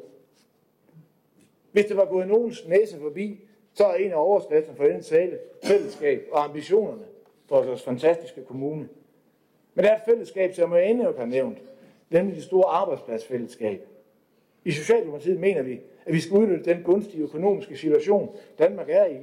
Hvis 1.71 1.85
det 1.85 1.97
var 1.97 2.05
gået 2.05 2.27
nogens 2.27 2.67
næse 2.67 2.99
forbi, 2.99 3.39
så 3.73 3.85
er 3.85 3.95
en 3.95 4.11
af 4.11 4.17
overskrifterne 4.25 4.77
for 4.77 4.83
den 4.83 5.01
tale 5.01 5.39
fællesskab 5.63 6.27
og 6.31 6.43
ambitionerne 6.43 7.05
for 7.45 7.63
vores 7.63 7.83
fantastiske 7.83 8.43
kommune. 8.43 8.89
Men 9.73 9.85
der 9.85 9.91
er 9.91 9.95
et 9.95 10.05
fællesskab, 10.05 10.53
som 10.53 10.73
jeg 10.73 10.89
endnu 10.89 11.07
ikke 11.07 11.19
har 11.19 11.27
nævnt, 11.27 11.57
nemlig 12.09 12.35
det 12.35 12.43
store 12.43 12.65
arbejdspladsfællesskab. 12.65 13.87
I 14.65 14.71
Socialdemokratiet 14.71 15.39
mener 15.39 15.61
vi, 15.61 15.81
at 16.05 16.13
vi 16.13 16.19
skal 16.19 16.37
udnytte 16.37 16.65
den 16.65 16.83
gunstige 16.83 17.23
økonomiske 17.23 17.77
situation, 17.77 18.35
Danmark 18.59 18.89
er 18.89 19.05
i, 19.05 19.17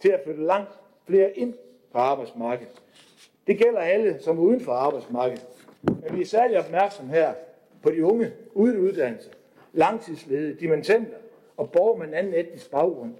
til 0.00 0.08
at 0.08 0.20
flytte 0.24 0.44
langt 0.44 0.70
flere 1.06 1.38
ind 1.38 1.54
på 1.92 1.98
arbejdsmarkedet. 1.98 2.82
Det 3.46 3.58
gælder 3.58 3.80
alle, 3.80 4.16
som 4.20 4.38
er 4.38 4.42
uden 4.42 4.60
for 4.60 4.72
arbejdsmarkedet. 4.72 5.46
Men 5.82 6.16
vi 6.16 6.20
er 6.20 6.26
særlig 6.26 6.58
opmærksom 6.58 7.08
her 7.08 7.34
på 7.82 7.90
de 7.90 8.04
unge 8.04 8.32
uden 8.54 8.78
uddannelse, 8.78 9.30
langtidsledige, 9.72 10.54
dimensioner 10.54 11.06
og 11.56 11.72
borgere 11.72 11.98
med 11.98 12.08
en 12.08 12.14
anden 12.14 12.34
etnisk 12.34 12.70
baggrund. 12.70 13.14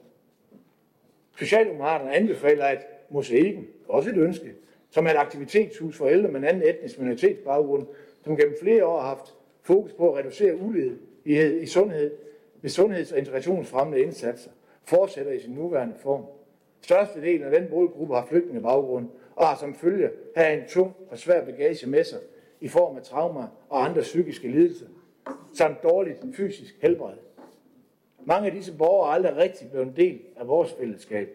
Socialdemokraterne 1.38 2.14
anbefaler, 2.14 2.64
at 2.64 2.86
mosaikken, 3.10 3.66
også 3.88 4.10
et 4.10 4.16
ønske, 4.16 4.52
som 4.90 5.06
er 5.06 5.10
et 5.10 5.16
aktivitetshus 5.16 5.96
for 5.96 6.08
ældre 6.08 6.28
med 6.30 6.40
en 6.40 6.46
anden 6.46 6.68
etnisk 6.68 6.98
minoritetsbaggrund, 6.98 7.86
som 8.24 8.36
gennem 8.36 8.56
flere 8.62 8.86
år 8.86 9.00
har 9.00 9.08
haft 9.08 9.34
fokus 9.62 9.92
på 9.92 10.12
at 10.12 10.18
reducere 10.18 10.56
ulighed 10.56 10.98
i 11.24 11.66
sundhed 11.66 12.16
ved 12.62 12.70
sundheds- 12.70 13.12
og 13.12 13.18
integrationsfremmende 13.18 14.02
indsatser, 14.02 14.50
fortsætter 14.84 15.32
i 15.32 15.40
sin 15.40 15.50
nuværende 15.50 15.94
form. 15.98 16.24
Størstedelen 16.80 17.42
af 17.42 17.60
den 17.60 17.70
målgruppe 17.70 18.14
har 18.14 18.26
flygtningebaggrund 18.26 19.08
og 19.36 19.46
har 19.46 19.56
som 19.56 19.74
følge 19.74 20.10
her 20.36 20.48
en 20.48 20.68
tung 20.68 20.92
og 21.10 21.18
svær 21.18 21.44
bagage 21.44 21.86
med 21.86 22.04
sig 22.04 22.18
i 22.60 22.68
form 22.68 22.96
af 22.96 23.02
traumer 23.02 23.46
og 23.68 23.84
andre 23.84 24.00
psykiske 24.00 24.48
lidelser, 24.48 24.86
samt 25.54 25.82
dårligt 25.82 26.18
fysisk 26.36 26.74
helbred. 26.82 27.16
Mange 28.24 28.46
af 28.46 28.52
disse 28.52 28.76
borgere 28.78 29.08
er 29.08 29.12
aldrig 29.12 29.36
rigtig 29.36 29.70
blevet 29.70 29.86
en 29.86 29.96
del 29.96 30.20
af 30.36 30.48
vores 30.48 30.72
fællesskab. 30.72 31.28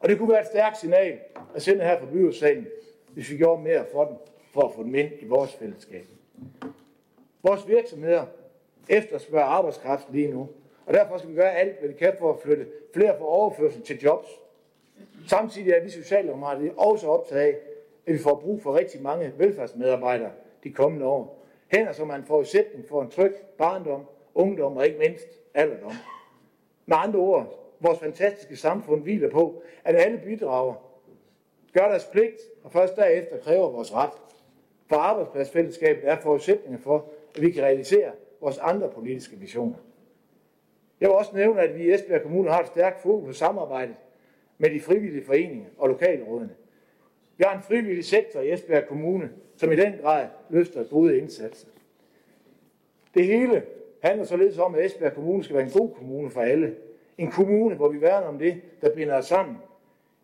Og 0.00 0.08
det 0.08 0.18
kunne 0.18 0.28
være 0.28 0.40
et 0.40 0.46
stærkt 0.46 0.78
signal 0.78 1.18
at 1.54 1.62
sende 1.62 1.84
her 1.84 1.98
fra 1.98 2.06
byrådssalen, 2.06 2.66
hvis 3.14 3.30
vi 3.30 3.36
gjorde 3.36 3.62
mere 3.62 3.84
for 3.92 4.04
dem, 4.04 4.16
for 4.52 4.60
at 4.60 4.74
få 4.74 4.82
dem 4.82 4.94
ind 4.94 5.10
i 5.20 5.26
vores 5.26 5.54
fællesskab. 5.54 6.06
Vores 7.42 7.68
virksomheder 7.68 8.24
efterspørger 8.88 9.46
arbejdskraft 9.46 10.06
lige 10.12 10.30
nu, 10.30 10.48
og 10.86 10.94
derfor 10.94 11.18
skal 11.18 11.30
vi 11.30 11.34
gøre 11.34 11.52
alt, 11.52 11.78
hvad 11.78 11.88
vi 11.88 11.94
kan 11.94 12.12
for 12.18 12.32
at 12.32 12.40
flytte 12.40 12.66
flere 12.94 13.18
fra 13.18 13.24
overførsel 13.24 13.82
til 13.82 14.00
jobs. 14.00 14.28
Samtidig 15.28 15.72
er 15.72 15.82
vi 15.82 15.90
socialdemokrater 15.90 16.70
også 16.76 17.08
optaget 17.08 17.40
af, 17.40 17.56
at 18.06 18.12
vi 18.12 18.18
får 18.18 18.34
brug 18.34 18.62
for 18.62 18.74
rigtig 18.74 19.02
mange 19.02 19.32
velfærdsmedarbejdere 19.38 20.30
de 20.64 20.72
kommende 20.72 21.06
år. 21.06 21.42
Hænder 21.68 21.92
som 21.92 22.10
er 22.10 22.14
en 22.14 22.24
forudsætning 22.24 22.88
for 22.88 23.02
en 23.02 23.10
tryg 23.10 23.34
barndom, 23.58 24.06
ungdom 24.34 24.76
og 24.76 24.86
ikke 24.86 24.98
mindst 24.98 25.28
alderdom. 25.54 25.92
Med 26.86 26.96
andre 27.00 27.18
ord, 27.18 27.70
vores 27.80 27.98
fantastiske 27.98 28.56
samfund 28.56 29.02
hviler 29.02 29.30
på, 29.30 29.62
at 29.84 29.96
alle 29.96 30.18
bidrager, 30.24 30.74
gør 31.72 31.88
deres 31.88 32.04
pligt, 32.12 32.40
og 32.64 32.72
først 32.72 32.96
derefter 32.96 33.38
kræver 33.38 33.70
vores 33.70 33.94
ret. 33.94 34.12
For 34.88 34.96
arbejdspladsfællesskabet 34.96 36.08
er 36.08 36.16
forudsætningen 36.16 36.80
for, 36.80 37.04
at 37.36 37.42
vi 37.42 37.50
kan 37.50 37.62
realisere 37.62 38.10
vores 38.40 38.58
andre 38.58 38.90
politiske 38.90 39.36
visioner. 39.36 39.76
Jeg 41.00 41.08
vil 41.08 41.16
også 41.16 41.30
nævne, 41.34 41.60
at 41.60 41.74
vi 41.74 41.84
i 41.84 41.94
Esbjerg 41.94 42.22
Kommune 42.22 42.50
har 42.50 42.60
et 42.60 42.66
stærkt 42.66 43.02
fokus 43.02 43.26
på 43.26 43.32
samarbejdet 43.32 43.94
med 44.58 44.70
de 44.70 44.80
frivillige 44.80 45.24
foreninger 45.24 45.66
og 45.78 45.88
lokalrådene. 45.88 46.54
Vi 47.36 47.44
har 47.46 47.56
en 47.56 47.62
frivillig 47.62 48.04
sektor 48.04 48.40
i 48.40 48.52
Esbjerg 48.52 48.88
Kommune, 48.88 49.30
som 49.56 49.72
i 49.72 49.76
den 49.76 49.94
grad 50.02 50.26
løfter 50.50 50.84
gode 50.84 51.18
indsatser. 51.18 51.68
Det 53.14 53.26
hele 53.26 53.62
handler 54.02 54.24
således 54.24 54.58
om, 54.58 54.74
at 54.74 54.84
Esbjerg 54.84 55.14
Kommune 55.14 55.44
skal 55.44 55.56
være 55.56 55.64
en 55.64 55.72
god 55.72 55.90
kommune 55.94 56.30
for 56.30 56.40
alle. 56.40 56.74
En 57.18 57.30
kommune, 57.30 57.74
hvor 57.74 57.88
vi 57.88 58.00
værner 58.00 58.26
om 58.26 58.38
det, 58.38 58.60
der 58.80 58.94
binder 58.94 59.14
os 59.14 59.26
sammen. 59.26 59.56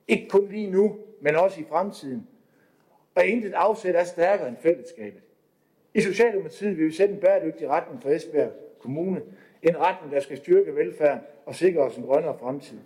Ikke 0.09 0.29
kun 0.29 0.48
lige 0.48 0.70
nu, 0.70 0.98
men 1.20 1.37
også 1.37 1.61
i 1.61 1.64
fremtiden. 1.68 2.27
Og 3.14 3.27
intet 3.27 3.53
afsæt 3.53 3.94
er 3.94 4.05
stærkere 4.05 4.48
end 4.48 4.57
fællesskabet. 4.57 5.22
I 5.94 6.00
Socialdemokratiet 6.00 6.78
vil 6.78 6.87
vi 6.87 6.92
sætte 6.92 7.14
en 7.14 7.20
bæredygtig 7.20 7.68
retning 7.68 8.02
for 8.02 8.11
Esbjerg 8.11 8.50
Kommune. 8.78 9.22
En 9.62 9.81
retning, 9.81 10.12
der 10.12 10.20
skal 10.20 10.37
styrke 10.37 10.76
velfærden 10.76 11.20
og 11.46 11.55
sikre 11.55 11.81
os 11.81 11.96
en 11.96 12.02
grønnere 12.05 12.38
fremtid. 12.38 12.78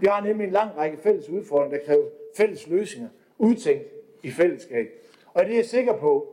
Vi 0.00 0.06
har 0.06 0.20
nemlig 0.20 0.46
en 0.46 0.52
lang 0.52 0.76
række 0.76 0.96
fælles 0.96 1.28
udfordringer, 1.28 1.78
der 1.78 1.86
kræver 1.86 2.04
fælles 2.36 2.68
løsninger, 2.68 3.10
udtænkt 3.38 3.84
i 4.22 4.30
fællesskab. 4.30 4.88
Og 5.34 5.44
det 5.44 5.52
er 5.52 5.56
jeg 5.56 5.64
sikker 5.64 5.96
på, 5.96 6.32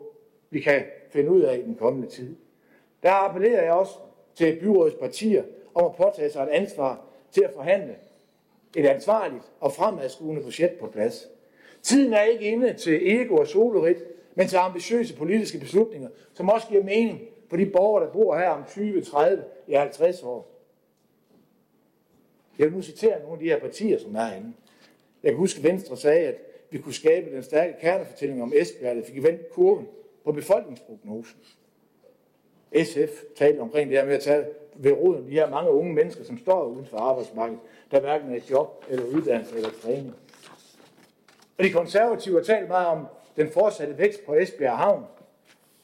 vi 0.50 0.60
kan 0.60 0.84
finde 1.10 1.32
ud 1.32 1.42
af 1.42 1.58
i 1.58 1.62
den 1.62 1.76
kommende 1.76 2.08
tid. 2.08 2.36
Der 3.04 3.12
appellerer 3.12 3.64
jeg 3.64 3.74
også 3.74 3.94
til 4.36 4.60
byrådets 4.60 4.96
partier 4.96 5.44
om 5.76 5.86
at 5.86 5.96
påtage 5.96 6.30
sig 6.30 6.44
et 6.44 6.50
ansvar 6.50 7.06
til 7.32 7.44
at 7.44 7.52
forhandle 7.56 7.96
et 8.76 8.86
ansvarligt 8.86 9.52
og 9.60 9.74
fremadskuende 9.74 10.42
budget 10.42 10.72
på 10.72 10.88
plads. 10.88 11.30
Tiden 11.82 12.14
er 12.14 12.22
ikke 12.22 12.46
inde 12.46 12.74
til 12.74 13.20
ego 13.20 13.36
og 13.36 13.48
solorit, 13.48 13.98
men 14.36 14.48
til 14.48 14.58
ambitiøse 14.58 15.16
politiske 15.16 15.60
beslutninger, 15.60 16.10
som 16.34 16.50
også 16.50 16.68
giver 16.68 16.84
mening 16.84 17.22
for 17.50 17.58
de 17.58 17.66
borgere, 17.66 18.06
der 18.06 18.12
bor 18.12 18.38
her 18.38 18.50
om 18.50 18.64
20, 18.70 19.02
30, 19.02 19.44
i 19.68 19.74
50 19.74 20.24
år. 20.24 20.54
Jeg 22.60 22.68
vil 22.68 22.74
nu 22.74 22.82
citere 22.82 23.20
nogle 23.20 23.34
af 23.34 23.40
de 23.40 23.46
her 23.46 23.60
partier, 23.60 24.00
som 24.00 24.16
er 24.16 24.26
herinde. 24.26 24.54
Jeg 25.24 25.32
kan 25.32 25.38
huske, 25.38 25.58
at 25.58 25.64
Venstre 25.64 25.98
sagde, 25.98 26.28
at 26.28 26.36
vi 26.70 26.78
kunne 26.78 26.94
skabe 26.94 27.36
den 27.36 27.44
stærke 27.44 27.74
kernefortælling 27.82 28.44
om 28.44 28.54
Esbjerg, 28.56 28.96
der 28.96 29.04
fik 29.04 29.24
vendt 29.24 29.50
kurven 29.50 29.88
på 30.24 30.32
befolkningsprognosen. 30.32 31.40
SF 32.84 33.24
talte 33.36 33.60
omkring 33.60 33.90
det 33.90 33.98
her 33.98 34.06
med 34.06 34.14
at 34.14 34.22
tage 34.22 34.46
ved 34.76 34.92
roden 34.92 35.26
de 35.28 35.32
her 35.32 35.50
mange 35.50 35.72
unge 35.72 35.94
mennesker, 35.94 36.24
som 36.24 36.38
står 36.38 36.66
uden 36.66 36.86
for 36.86 36.98
arbejdsmarkedet, 36.98 37.62
der 37.92 38.00
hverken 38.00 38.32
er 38.32 38.36
et 38.36 38.50
job 38.52 38.86
eller 38.90 39.06
uddannelse 39.06 39.56
eller 39.56 39.70
træning. 39.84 40.16
Og 41.58 41.64
de 41.64 41.72
konservative 41.72 42.36
har 42.36 42.44
talt 42.44 42.68
meget 42.68 42.88
om 42.88 43.08
den 43.36 43.50
fortsatte 43.50 43.98
vækst 43.98 44.26
på 44.26 44.36
Esbjerg 44.36 44.78
Havn, 44.78 45.04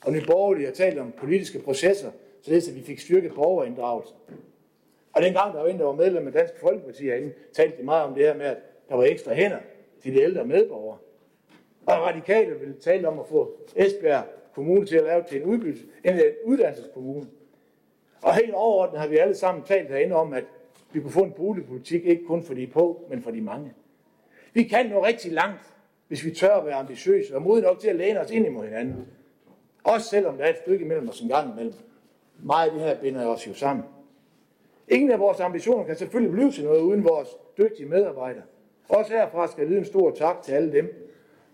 og 0.05 0.12
Nye 0.12 0.25
Borgerlige 0.27 0.65
har 0.65 0.73
talt 0.73 0.99
om 0.99 1.12
politiske 1.12 1.60
processer, 1.60 2.12
således 2.41 2.69
at 2.69 2.75
vi 2.75 2.82
fik 2.82 2.99
styrket 2.99 3.34
borgerinddragelse. 3.34 4.13
Og 5.13 5.21
dengang 5.21 5.53
der 5.53 5.62
var 5.62 5.67
en, 5.67 5.79
der 5.79 5.86
var 5.86 5.93
medlem 5.93 6.27
af 6.27 6.34
Dansk 6.34 6.53
Folkeparti 6.60 7.03
herinde, 7.03 7.34
talte 7.53 7.77
de 7.77 7.84
meget 7.84 8.03
om 8.03 8.13
det 8.13 8.23
her 8.23 8.34
med, 8.34 8.45
at 8.45 8.58
der 8.89 8.95
var 8.95 9.03
ekstra 9.03 9.34
hænder 9.34 9.60
til 10.03 10.15
de 10.15 10.21
ældre 10.21 10.45
medborgere. 10.45 10.97
Og 11.86 11.93
radikale 11.93 12.60
ville 12.60 12.75
tale 12.82 13.08
om 13.08 13.19
at 13.19 13.25
få 13.27 13.58
Esbjerg 13.75 14.23
Kommune 14.53 14.86
til 14.86 14.95
at 14.95 15.03
lave 15.03 15.23
til 15.23 15.41
en, 15.41 15.43
udbytte, 15.43 15.82
en 16.03 16.19
uddannelseskommune. 16.43 17.27
Og 18.21 18.36
helt 18.36 18.53
overordnet 18.53 18.99
har 18.99 19.08
vi 19.08 19.17
alle 19.17 19.36
sammen 19.36 19.63
talt 19.63 19.89
herinde 19.89 20.15
om, 20.15 20.34
at 20.34 20.43
vi 20.91 20.99
kunne 20.99 21.12
få 21.12 21.23
en 21.23 21.32
boligpolitik, 21.32 22.05
ikke 22.05 22.25
kun 22.25 22.43
for 22.43 22.53
de 22.53 22.67
på, 22.67 23.05
men 23.10 23.21
for 23.21 23.32
de 23.32 23.41
mange. 23.41 23.73
Vi 24.54 24.64
kan 24.64 24.86
nå 24.86 25.06
rigtig 25.06 25.32
langt, 25.32 25.74
hvis 26.08 26.26
vi 26.26 26.32
tør 26.32 26.56
at 26.56 26.66
være 26.66 26.76
ambitiøse 26.76 27.36
og 27.36 27.42
modige 27.42 27.66
nok 27.66 27.80
til 27.80 27.88
at 27.88 27.96
læne 27.96 28.20
os 28.20 28.32
ind 28.32 28.46
imod 28.46 28.66
hinanden. 28.66 29.08
Også 29.84 30.08
selvom 30.08 30.38
der 30.38 30.46
er 30.46 30.50
et 30.50 30.58
stykke 30.58 30.86
imellem 30.86 31.10
os 31.10 31.22
en 31.22 31.30
gang 31.30 31.52
imellem. 31.52 31.74
Meget 32.44 32.68
af 32.68 32.74
det 32.74 32.82
her 32.82 33.00
binder 33.00 33.26
os 33.28 33.48
jo 33.48 33.54
sammen. 33.54 33.86
Ingen 34.88 35.12
af 35.12 35.20
vores 35.20 35.40
ambitioner 35.40 35.84
kan 35.84 35.96
selvfølgelig 35.96 36.32
blive 36.32 36.52
til 36.52 36.64
noget 36.64 36.82
uden 36.82 37.04
vores 37.04 37.30
dygtige 37.58 37.90
medarbejdere. 37.90 38.44
Også 38.90 39.14
herfra 39.14 39.48
skal 39.48 39.68
jeg 39.70 39.78
en 39.78 39.86
stor 39.86 40.12
tak 40.12 40.42
til 40.42 40.52
alle 40.52 40.72
dem. 40.72 41.12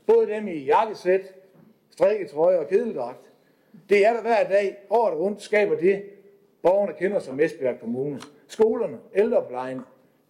Både 0.08 0.28
dem 0.28 0.48
i 0.48 0.58
jakkesæt, 0.58 1.34
strikketrøje 1.90 2.60
og 2.60 2.68
kedeldragt. 2.68 3.32
Det 3.90 4.06
er 4.06 4.14
der 4.14 4.22
hver 4.22 4.48
dag, 4.50 4.78
året 4.90 5.20
rundt, 5.20 5.42
skaber 5.42 5.78
det, 5.78 6.04
borgerne 6.62 6.94
kender 6.94 7.20
som 7.20 7.40
Esbjerg 7.40 7.80
Kommune. 7.80 8.20
Skolerne, 8.48 8.98
ældreplejen, 9.16 9.82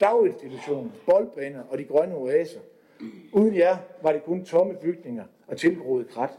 daginstitutioner, 0.02 0.90
boldbaner 1.06 1.64
og 1.70 1.78
de 1.78 1.84
grønne 1.84 2.16
oaser. 2.16 2.60
Uden 3.34 3.56
jer 3.56 3.78
var 4.02 4.12
det 4.12 4.24
kun 4.24 4.46
tomme 4.46 4.74
bygninger 4.74 5.24
og 5.48 5.58
tilgroet 5.58 6.08
krat. 6.08 6.30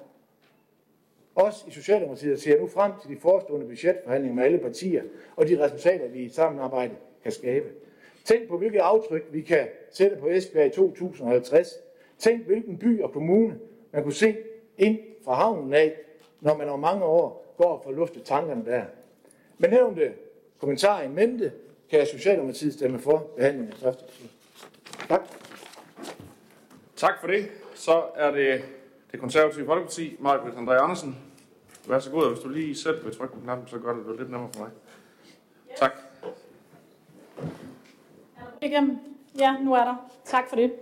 Os 1.35 1.65
i 1.69 1.71
Socialdemokratiet 1.71 2.43
ser 2.43 2.51
jeg 2.51 2.61
nu 2.61 2.67
frem 2.67 2.93
til 3.03 3.11
de 3.11 3.21
forestående 3.21 3.67
budgetforhandlinger 3.67 4.37
med 4.37 4.45
alle 4.45 4.59
partier 4.59 5.03
og 5.37 5.49
de 5.49 5.65
resultater, 5.65 6.09
vi 6.09 6.23
i 6.23 6.29
samarbejde 6.29 6.95
kan 7.23 7.33
skabe. 7.33 7.67
Tænk 8.25 8.49
på, 8.49 8.59
hvilket 8.59 8.79
aftryk 8.79 9.29
vi 9.31 9.41
kan 9.41 9.69
sætte 9.91 10.17
på 10.17 10.29
Esbjerg 10.29 10.67
i 10.67 10.71
2050. 10.71 11.75
Tænk, 12.19 12.47
hvilken 12.47 12.79
by 12.79 13.03
og 13.03 13.13
kommune 13.13 13.59
man 13.93 14.03
kunne 14.03 14.13
se 14.13 14.37
ind 14.79 14.99
fra 15.25 15.35
havnen 15.35 15.75
af, 15.75 15.95
når 16.41 16.57
man 16.57 16.69
om 16.69 16.81
mange 16.81 17.05
år 17.05 17.55
går 17.57 17.65
og 17.65 17.83
får 17.85 17.93
luftet 17.93 18.25
tankerne 18.25 18.65
der. 18.65 18.85
Men 19.59 19.71
nævnte 19.71 20.13
kommentarer 20.59 21.03
i 21.03 21.09
mente, 21.09 21.53
kan 21.91 22.07
Socialdemokratiet 22.07 22.75
stemme 22.75 22.99
for 22.99 23.31
behandlingen 23.37 23.73
af 23.73 23.79
første 23.79 24.05
Tak. 25.09 25.21
Tak 26.97 27.21
for 27.21 27.27
det. 27.27 27.49
Så 27.75 28.03
er 28.15 28.31
det 28.31 28.65
det 29.13 29.21
konservative 29.21 29.67
Folkeparti, 29.67 30.17
Margaret 30.21 30.55
André 30.55 30.73
Andersen. 30.73 31.17
Vær 31.89 31.99
så 31.99 32.11
god, 32.11 32.23
og 32.23 32.31
hvis 32.33 32.43
du 32.43 32.49
lige 32.49 32.77
selv 32.77 33.05
vil 33.05 33.17
trykke 33.17 33.35
på 33.35 33.41
knappen, 33.41 33.69
så 33.69 33.79
gør 33.79 33.95
det 33.95 34.07
det 34.07 34.19
lidt 34.19 34.31
nemmere 34.31 34.51
for 34.55 34.61
mig. 34.63 34.71
Tak. 35.77 35.93
Igennem. 38.63 38.99
Ja, 39.39 39.57
nu 39.61 39.75
er 39.75 39.85
der. 39.85 40.11
Tak 40.25 40.49
for 40.49 40.57
det. 40.57 40.73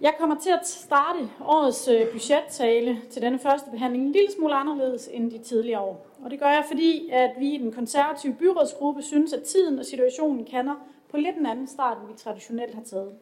Jeg 0.00 0.14
kommer 0.18 0.40
til 0.40 0.50
at 0.50 0.66
starte 0.66 1.18
årets 1.40 1.88
øh, 1.88 2.12
budgettale 2.12 3.00
til 3.10 3.22
denne 3.22 3.38
første 3.38 3.70
behandling 3.70 4.04
en 4.04 4.12
lille 4.12 4.32
smule 4.32 4.54
anderledes 4.54 5.08
end 5.12 5.30
de 5.30 5.38
tidligere 5.38 5.80
år. 5.80 6.06
Og 6.24 6.30
det 6.30 6.38
gør 6.38 6.48
jeg, 6.48 6.64
fordi 6.68 7.08
at 7.12 7.30
vi 7.38 7.54
i 7.54 7.58
den 7.58 7.72
konservative 7.72 8.34
byrådsgruppe 8.34 9.02
synes, 9.02 9.32
at 9.32 9.42
tiden 9.42 9.78
og 9.78 9.84
situationen 9.84 10.44
kender 10.44 10.74
på 11.10 11.16
lidt 11.16 11.36
en 11.36 11.46
anden 11.46 11.66
start, 11.66 11.98
end 11.98 12.08
vi 12.08 12.18
traditionelt 12.18 12.74
har 12.74 12.82
taget. 12.82 13.12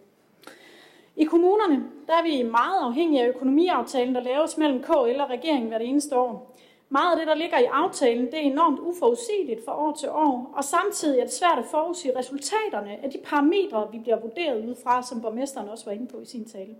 I 1.16 1.24
kommunerne 1.24 1.84
der 2.06 2.12
er 2.12 2.22
vi 2.22 2.42
meget 2.42 2.80
afhængige 2.80 3.22
af 3.22 3.28
økonomiaftalen, 3.28 4.14
der 4.14 4.20
laves 4.20 4.58
mellem 4.58 4.82
KL 4.82 5.20
og 5.20 5.30
regeringen 5.30 5.68
hvert 5.68 5.82
eneste 5.82 6.18
år. 6.18 6.56
Meget 6.88 7.12
af 7.12 7.18
det, 7.18 7.26
der 7.26 7.34
ligger 7.34 7.58
i 7.58 7.64
aftalen, 7.64 8.26
det 8.26 8.34
er 8.34 8.40
enormt 8.40 8.78
uforudsigeligt 8.80 9.64
fra 9.64 9.78
år 9.78 9.92
til 9.92 10.08
år, 10.08 10.52
og 10.56 10.64
samtidig 10.64 11.20
er 11.20 11.24
det 11.24 11.32
svært 11.32 11.58
at 11.58 11.64
forudsige 11.64 12.18
resultaterne 12.18 13.04
af 13.04 13.10
de 13.10 13.18
parametre, 13.24 13.88
vi 13.92 13.98
bliver 13.98 14.20
vurderet 14.20 14.68
ud 14.68 14.74
fra, 14.82 15.02
som 15.02 15.20
borgmesteren 15.22 15.68
også 15.68 15.84
var 15.84 15.92
inde 15.92 16.06
på 16.06 16.20
i 16.20 16.24
sin 16.24 16.44
tale. 16.44 16.76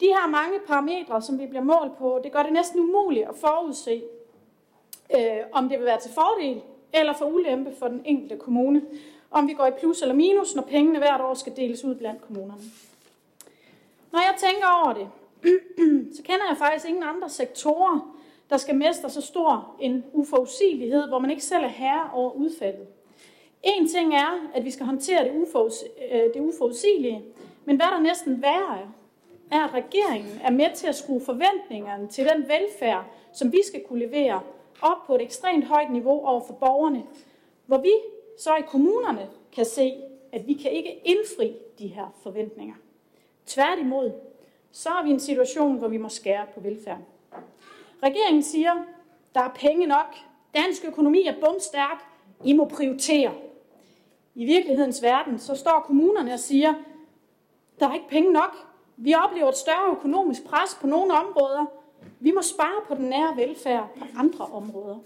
De 0.00 0.06
her 0.06 0.28
mange 0.28 0.58
parametre, 0.66 1.22
som 1.22 1.38
vi 1.38 1.46
bliver 1.46 1.64
målt 1.64 1.98
på, 1.98 2.20
det 2.24 2.32
gør 2.32 2.42
det 2.42 2.52
næsten 2.52 2.80
umuligt 2.80 3.28
at 3.28 3.34
forudse, 3.34 4.02
øh, 5.14 5.40
om 5.52 5.68
det 5.68 5.78
vil 5.78 5.86
være 5.86 6.00
til 6.00 6.10
fordel 6.10 6.60
eller 6.92 7.12
for 7.12 7.24
ulempe 7.24 7.70
for 7.78 7.88
den 7.88 8.02
enkelte 8.04 8.36
kommune, 8.36 8.82
om 9.30 9.48
vi 9.48 9.52
går 9.52 9.66
i 9.66 9.70
plus 9.80 10.02
eller 10.02 10.14
minus, 10.14 10.54
når 10.54 10.62
pengene 10.62 10.98
hvert 10.98 11.20
år 11.20 11.34
skal 11.34 11.56
deles 11.56 11.84
ud 11.84 11.94
blandt 11.94 12.22
kommunerne. 12.22 12.62
Når 14.12 14.18
jeg 14.18 14.34
tænker 14.38 14.66
over 14.84 14.92
det, 14.92 15.08
så 16.16 16.22
kender 16.22 16.44
jeg 16.48 16.56
faktisk 16.58 16.88
ingen 16.88 17.02
andre 17.02 17.28
sektorer, 17.28 18.14
der 18.50 18.56
skal 18.56 18.74
mestre 18.74 19.10
så 19.10 19.20
stor 19.20 19.76
en 19.80 20.04
uforudsigelighed, 20.12 21.08
hvor 21.08 21.18
man 21.18 21.30
ikke 21.30 21.44
selv 21.44 21.64
er 21.64 21.68
herre 21.68 22.10
over 22.12 22.30
udfaldet. 22.32 22.86
En 23.62 23.88
ting 23.88 24.14
er, 24.14 24.48
at 24.54 24.64
vi 24.64 24.70
skal 24.70 24.86
håndtere 24.86 25.24
det, 25.24 25.32
uforuds 25.42 25.84
øh, 26.12 26.20
det 26.34 26.40
uforudsigelige, 26.40 27.24
men 27.64 27.76
hvad 27.76 27.86
der 27.86 28.00
næsten 28.00 28.42
værre 28.42 28.78
er, 28.78 28.92
er, 29.50 29.64
at 29.64 29.74
regeringen 29.74 30.40
er 30.44 30.50
med 30.50 30.74
til 30.74 30.86
at 30.86 30.94
skrue 30.94 31.20
forventningerne 31.20 32.08
til 32.08 32.24
den 32.24 32.48
velfærd, 32.48 33.04
som 33.32 33.52
vi 33.52 33.58
skal 33.66 33.84
kunne 33.88 34.06
levere, 34.06 34.40
op 34.82 35.06
på 35.06 35.14
et 35.14 35.22
ekstremt 35.22 35.64
højt 35.64 35.90
niveau 35.90 36.26
over 36.26 36.40
for 36.46 36.54
borgerne, 36.54 37.04
hvor 37.66 37.78
vi 37.78 37.92
så 38.38 38.56
i 38.56 38.62
kommunerne 38.68 39.28
kan 39.52 39.64
se, 39.64 40.02
at 40.32 40.46
vi 40.46 40.54
kan 40.54 40.70
ikke 40.72 41.00
indfri 41.04 41.56
de 41.78 41.86
her 41.86 42.06
forventninger. 42.22 42.74
Tværtimod, 43.46 44.12
så 44.72 44.88
er 44.88 45.02
vi 45.02 45.10
i 45.10 45.12
en 45.12 45.20
situation, 45.20 45.78
hvor 45.78 45.88
vi 45.88 45.96
må 45.96 46.08
skære 46.08 46.46
på 46.54 46.60
velfærden. 46.60 47.04
Regeringen 48.02 48.42
siger, 48.42 48.72
der 49.34 49.40
er 49.40 49.50
penge 49.54 49.86
nok, 49.86 50.16
dansk 50.54 50.84
økonomi 50.84 51.26
er 51.26 51.34
bumstærk, 51.46 52.04
I 52.44 52.52
må 52.52 52.64
prioritere. 52.64 53.34
I 54.34 54.44
virkelighedens 54.44 55.02
verden, 55.02 55.38
så 55.38 55.54
står 55.54 55.84
kommunerne 55.86 56.32
og 56.32 56.38
siger, 56.38 56.74
der 57.80 57.88
er 57.88 57.94
ikke 57.94 58.08
penge 58.08 58.32
nok. 58.32 58.56
Vi 58.96 59.14
oplever 59.14 59.48
et 59.48 59.56
større 59.56 59.90
økonomisk 59.90 60.44
pres 60.44 60.78
på 60.80 60.86
nogle 60.86 61.12
områder. 61.12 61.66
Vi 62.20 62.30
må 62.30 62.42
spare 62.42 62.80
på 62.88 62.94
den 62.94 63.04
nære 63.04 63.36
velfærd 63.36 63.88
på 63.98 64.04
andre 64.16 64.44
områder. 64.44 64.98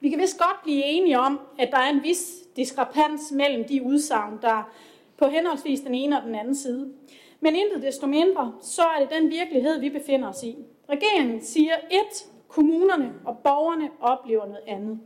Vi 0.00 0.10
kan 0.10 0.18
vist 0.18 0.38
godt 0.38 0.62
blive 0.62 0.84
enige 0.84 1.18
om, 1.18 1.40
at 1.58 1.70
der 1.70 1.78
er 1.78 1.90
en 1.90 2.02
vis 2.02 2.34
diskrepans 2.56 3.32
mellem 3.32 3.64
de 3.68 3.82
udsagn, 3.82 4.38
der 4.42 4.70
på 5.16 5.26
henholdsvis 5.26 5.80
den 5.80 5.94
ene 5.94 6.16
og 6.16 6.22
den 6.26 6.34
anden 6.34 6.54
side. 6.54 6.92
Men 7.40 7.56
intet 7.56 7.82
desto 7.82 8.06
mindre, 8.06 8.54
så 8.60 8.82
er 8.82 9.00
det 9.00 9.10
den 9.10 9.30
virkelighed, 9.30 9.80
vi 9.80 9.90
befinder 9.90 10.28
os 10.28 10.42
i. 10.42 10.56
Regeringen 10.90 11.44
siger 11.44 11.74
et, 11.90 12.26
kommunerne 12.48 13.12
og 13.24 13.38
borgerne 13.38 13.90
oplever 14.00 14.46
noget 14.46 14.64
andet. 14.66 15.00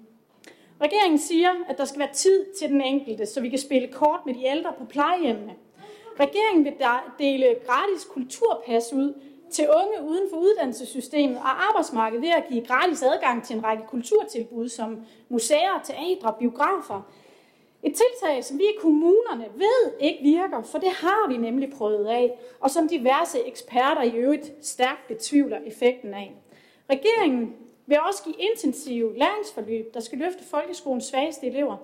Regeringen 0.80 1.18
siger, 1.18 1.50
at 1.68 1.78
der 1.78 1.84
skal 1.84 1.98
være 1.98 2.12
tid 2.12 2.46
til 2.58 2.68
den 2.68 2.80
enkelte, 2.80 3.26
så 3.26 3.40
vi 3.40 3.48
kan 3.48 3.58
spille 3.58 3.88
kort 3.88 4.20
med 4.26 4.34
de 4.34 4.44
ældre 4.44 4.72
på 4.78 4.84
plejehjemmene. 4.84 5.54
Regeringen 6.20 6.64
vil 6.64 6.74
dele 7.18 7.56
gratis 7.66 8.04
kulturpas 8.04 8.92
ud 8.92 9.14
til 9.50 9.68
unge 9.68 10.10
uden 10.10 10.30
for 10.30 10.36
uddannelsessystemet 10.36 11.36
og 11.36 11.68
arbejdsmarkedet 11.68 12.22
ved 12.22 12.28
at 12.28 12.44
give 12.48 12.66
gratis 12.66 13.02
adgang 13.02 13.44
til 13.44 13.56
en 13.56 13.64
række 13.64 13.82
kulturtilbud 13.88 14.68
som 14.68 15.00
museer, 15.28 15.80
teatre, 15.84 16.34
biografer. 16.38 17.02
Et 17.82 17.94
tiltag, 17.94 18.44
som 18.44 18.58
vi 18.58 18.64
i 18.64 18.78
kommunerne 18.80 19.44
ved 19.54 19.92
ikke 20.00 20.22
virker, 20.22 20.62
for 20.62 20.78
det 20.78 20.90
har 20.90 21.28
vi 21.28 21.36
nemlig 21.36 21.72
prøvet 21.72 22.06
af, 22.06 22.38
og 22.60 22.70
som 22.70 22.88
diverse 22.88 23.46
eksperter 23.46 24.02
i 24.02 24.16
øvrigt 24.16 24.52
stærkt 24.62 25.08
betvivler 25.08 25.58
effekten 25.66 26.14
af. 26.14 26.34
Regeringen 26.90 27.54
vil 27.86 27.98
også 28.08 28.22
give 28.24 28.36
intensive 28.38 29.18
læringsforløb, 29.18 29.94
der 29.94 30.00
skal 30.00 30.18
løfte 30.18 30.44
folkeskolens 30.44 31.04
svageste 31.04 31.46
elever. 31.46 31.76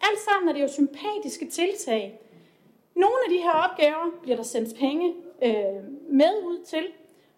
Alt 0.00 0.18
sammen 0.18 0.48
er 0.48 0.52
det 0.52 0.62
jo 0.62 0.68
sympatiske 0.68 1.50
tiltag. 1.50 2.20
Nogle 2.94 3.16
af 3.26 3.30
de 3.30 3.38
her 3.38 3.52
opgaver 3.52 4.10
bliver 4.22 4.36
der 4.36 4.42
sendt 4.42 4.78
penge 4.78 5.14
øh, 5.44 5.52
med 6.08 6.42
ud 6.46 6.64
til, 6.64 6.84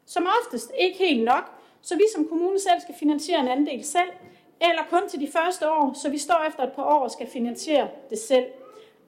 som 0.06 0.26
oftest 0.40 0.72
ikke 0.78 0.98
helt 0.98 1.24
nok, 1.24 1.44
så 1.82 1.96
vi 1.96 2.04
som 2.14 2.28
kommune 2.28 2.60
selv 2.60 2.80
skal 2.80 2.94
finansiere 2.94 3.40
en 3.40 3.48
andel 3.48 3.84
selv, 3.84 4.08
eller 4.60 4.82
kun 4.90 5.08
til 5.08 5.20
de 5.20 5.28
første 5.32 5.70
år, 5.70 5.92
så 5.92 6.10
vi 6.10 6.18
står 6.18 6.44
efter 6.48 6.62
et 6.62 6.72
par 6.72 6.84
år 6.84 7.02
og 7.02 7.10
skal 7.10 7.26
finansiere 7.26 7.88
det 8.10 8.18
selv. 8.18 8.46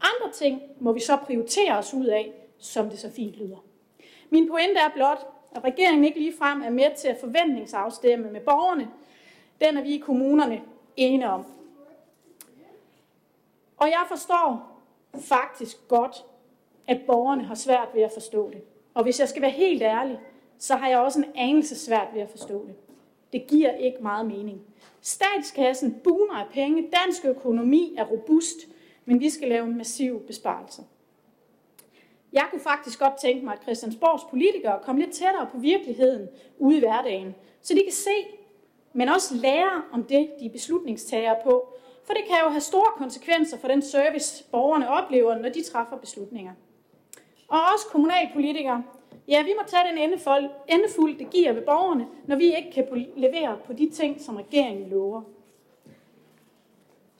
Andre 0.01 0.33
ting 0.35 0.63
må 0.81 0.93
vi 0.93 1.01
så 1.01 1.17
prioritere 1.17 1.79
os 1.79 1.95
ud 1.95 2.07
af, 2.07 2.33
som 2.59 2.91
det 2.91 2.99
så 2.99 3.11
fint 3.11 3.35
lyder. 3.35 3.65
Min 4.31 4.49
pointe 4.49 4.81
er 4.81 4.89
blot, 4.95 5.27
at 5.53 5.65
regeringen 5.65 6.05
ikke 6.05 6.19
ligefrem 6.19 6.63
er 6.63 6.71
med 6.71 6.97
til 6.97 7.09
at 7.09 7.17
forventningsafstemme 7.21 8.31
med 8.31 8.41
borgerne. 8.41 8.89
Den 9.61 9.77
er 9.77 9.83
vi 9.83 9.95
i 9.95 9.99
kommunerne 9.99 10.63
enige 10.97 11.29
om. 11.29 11.47
Og 13.77 13.87
jeg 13.87 14.05
forstår 14.09 14.81
faktisk 15.21 15.89
godt, 15.89 16.25
at 16.87 17.01
borgerne 17.07 17.45
har 17.45 17.55
svært 17.55 17.89
ved 17.95 18.03
at 18.03 18.13
forstå 18.13 18.51
det. 18.51 18.63
Og 18.95 19.03
hvis 19.03 19.21
jeg 19.21 19.29
skal 19.29 19.43
være 19.43 19.51
helt 19.51 19.83
ærlig, 19.83 20.21
så 20.59 20.77
har 20.77 20.89
jeg 20.89 20.99
også 20.99 21.19
en 21.19 21.33
anelse 21.35 21.77
svært 21.79 22.09
ved 22.15 22.21
at 22.21 22.31
forstå 22.31 22.67
det. 22.67 22.75
Det 23.33 23.47
giver 23.47 23.73
ikke 23.73 23.99
meget 24.03 24.27
mening. 24.27 24.61
Statskassen 25.01 26.01
buner 26.05 26.35
af 26.35 26.47
penge, 26.53 26.91
dansk 27.05 27.25
økonomi 27.25 27.95
er 27.99 28.05
robust, 28.05 28.57
men 29.05 29.21
vi 29.21 29.31
skal 29.31 29.49
lave 29.49 29.67
massive 29.67 30.21
massiv. 30.27 30.85
Jeg 32.33 32.47
kunne 32.51 32.61
faktisk 32.61 32.99
godt 32.99 33.21
tænke 33.21 33.45
mig, 33.45 33.55
at 33.55 33.63
Christiansborgs 33.63 34.25
politikere 34.31 34.79
kom 34.83 34.97
lidt 34.97 35.13
tættere 35.13 35.47
på 35.53 35.59
virkeligheden 35.59 36.29
ude 36.59 36.77
i 36.77 36.81
hverdagen, 36.81 37.35
så 37.63 37.75
de 37.75 37.83
kan 37.83 37.93
se, 37.93 38.11
men 38.93 39.09
også 39.09 39.35
lære 39.35 39.83
om 39.93 40.05
det, 40.05 40.31
de 40.41 40.47
er 40.47 40.51
beslutningstagere 40.51 41.37
på, 41.45 41.75
for 42.05 42.15
det 42.15 42.25
kan 42.29 42.37
jo 42.45 42.49
have 42.49 42.61
store 42.61 42.93
konsekvenser 42.97 43.59
for 43.59 43.69
den 43.69 43.83
service, 43.83 44.45
borgerne 44.45 44.89
oplever, 44.89 45.39
når 45.39 45.49
de 45.49 45.63
træffer 45.63 45.97
beslutninger. 45.97 46.53
Og 47.49 47.59
også 47.75 47.87
kommunalpolitikere 47.87 48.85
Ja, 49.29 49.43
vi 49.43 49.55
må 49.57 49.63
tage 49.67 49.89
den 49.91 49.99
endefuld, 49.99 50.51
endefuld, 50.69 51.19
det 51.19 51.31
giver 51.31 51.53
ved 51.53 51.63
borgerne, 51.63 52.07
når 52.27 52.37
vi 52.37 52.45
ikke 52.45 52.71
kan 52.75 53.07
levere 53.17 53.59
på 53.67 53.73
de 53.73 53.91
ting, 53.91 54.21
som 54.21 54.37
regeringen 54.37 54.91
lover. 54.91 55.23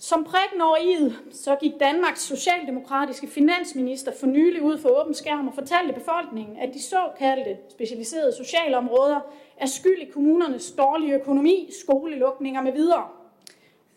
Som 0.01 0.25
prikken 0.25 0.61
over 0.61 0.77
i 0.77 1.13
så 1.31 1.57
gik 1.61 1.73
Danmarks 1.81 2.21
socialdemokratiske 2.21 3.27
finansminister 3.27 4.13
for 4.21 4.27
nylig 4.27 4.63
ud 4.63 4.79
for 4.79 4.89
åben 4.89 5.15
skærm 5.15 5.49
og 5.49 5.55
fortalte 5.55 5.93
befolkningen, 5.93 6.57
at 6.57 6.75
de 6.75 6.83
såkaldte 6.83 7.57
specialiserede 7.71 8.33
socialområder 8.37 9.21
er 9.57 9.67
skyld 9.67 10.03
i 10.03 10.11
kommunernes 10.11 10.71
dårlige 10.71 11.15
økonomi, 11.15 11.71
skolelukninger 11.83 12.63
med 12.63 12.73
videre. 12.73 13.09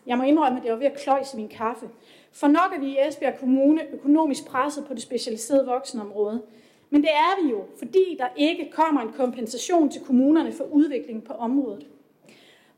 Jeg 0.06 0.18
må 0.18 0.24
indrømme, 0.24 0.58
at 0.58 0.62
det 0.62 0.72
var 0.72 0.78
ved 0.78 0.86
at 0.86 0.98
kløjse 0.98 1.36
min 1.36 1.48
kaffe. 1.48 1.88
For 2.32 2.46
nok 2.46 2.72
er 2.74 2.80
vi 2.80 2.86
i 2.86 2.98
Esbjerg 3.08 3.38
Kommune 3.38 3.82
økonomisk 3.92 4.46
presset 4.46 4.84
på 4.86 4.94
det 4.94 5.02
specialiserede 5.02 5.66
voksenområde. 5.66 6.42
Men 6.92 7.02
det 7.02 7.10
er 7.10 7.42
vi 7.42 7.50
jo, 7.50 7.64
fordi 7.78 8.16
der 8.18 8.26
ikke 8.36 8.70
kommer 8.70 9.00
en 9.00 9.12
kompensation 9.12 9.90
til 9.90 10.00
kommunerne 10.00 10.52
for 10.52 10.64
udvikling 10.64 11.24
på 11.24 11.32
området. 11.32 11.86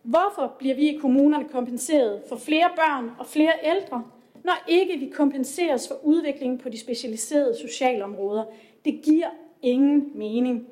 Hvorfor 0.03 0.55
bliver 0.59 0.75
vi 0.75 0.89
i 0.89 0.99
kommunerne 0.99 1.49
kompenseret 1.49 2.23
for 2.29 2.37
flere 2.37 2.71
børn 2.77 3.11
og 3.19 3.27
flere 3.27 3.53
ældre, 3.63 4.05
når 4.45 4.65
ikke 4.69 4.99
vi 4.99 5.09
kompenseres 5.15 5.89
for 5.89 5.95
udviklingen 6.03 6.59
på 6.59 6.69
de 6.69 6.79
specialiserede 6.79 7.57
socialområder? 7.59 8.45
Det 8.85 9.01
giver 9.03 9.29
ingen 9.63 10.11
mening. 10.15 10.69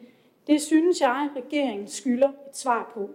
Det 0.47 0.63
synes 0.63 1.01
jeg, 1.01 1.29
regeringen 1.37 1.89
skylder 1.89 2.29
et 2.29 2.57
svar 2.57 2.91
på. 2.95 3.11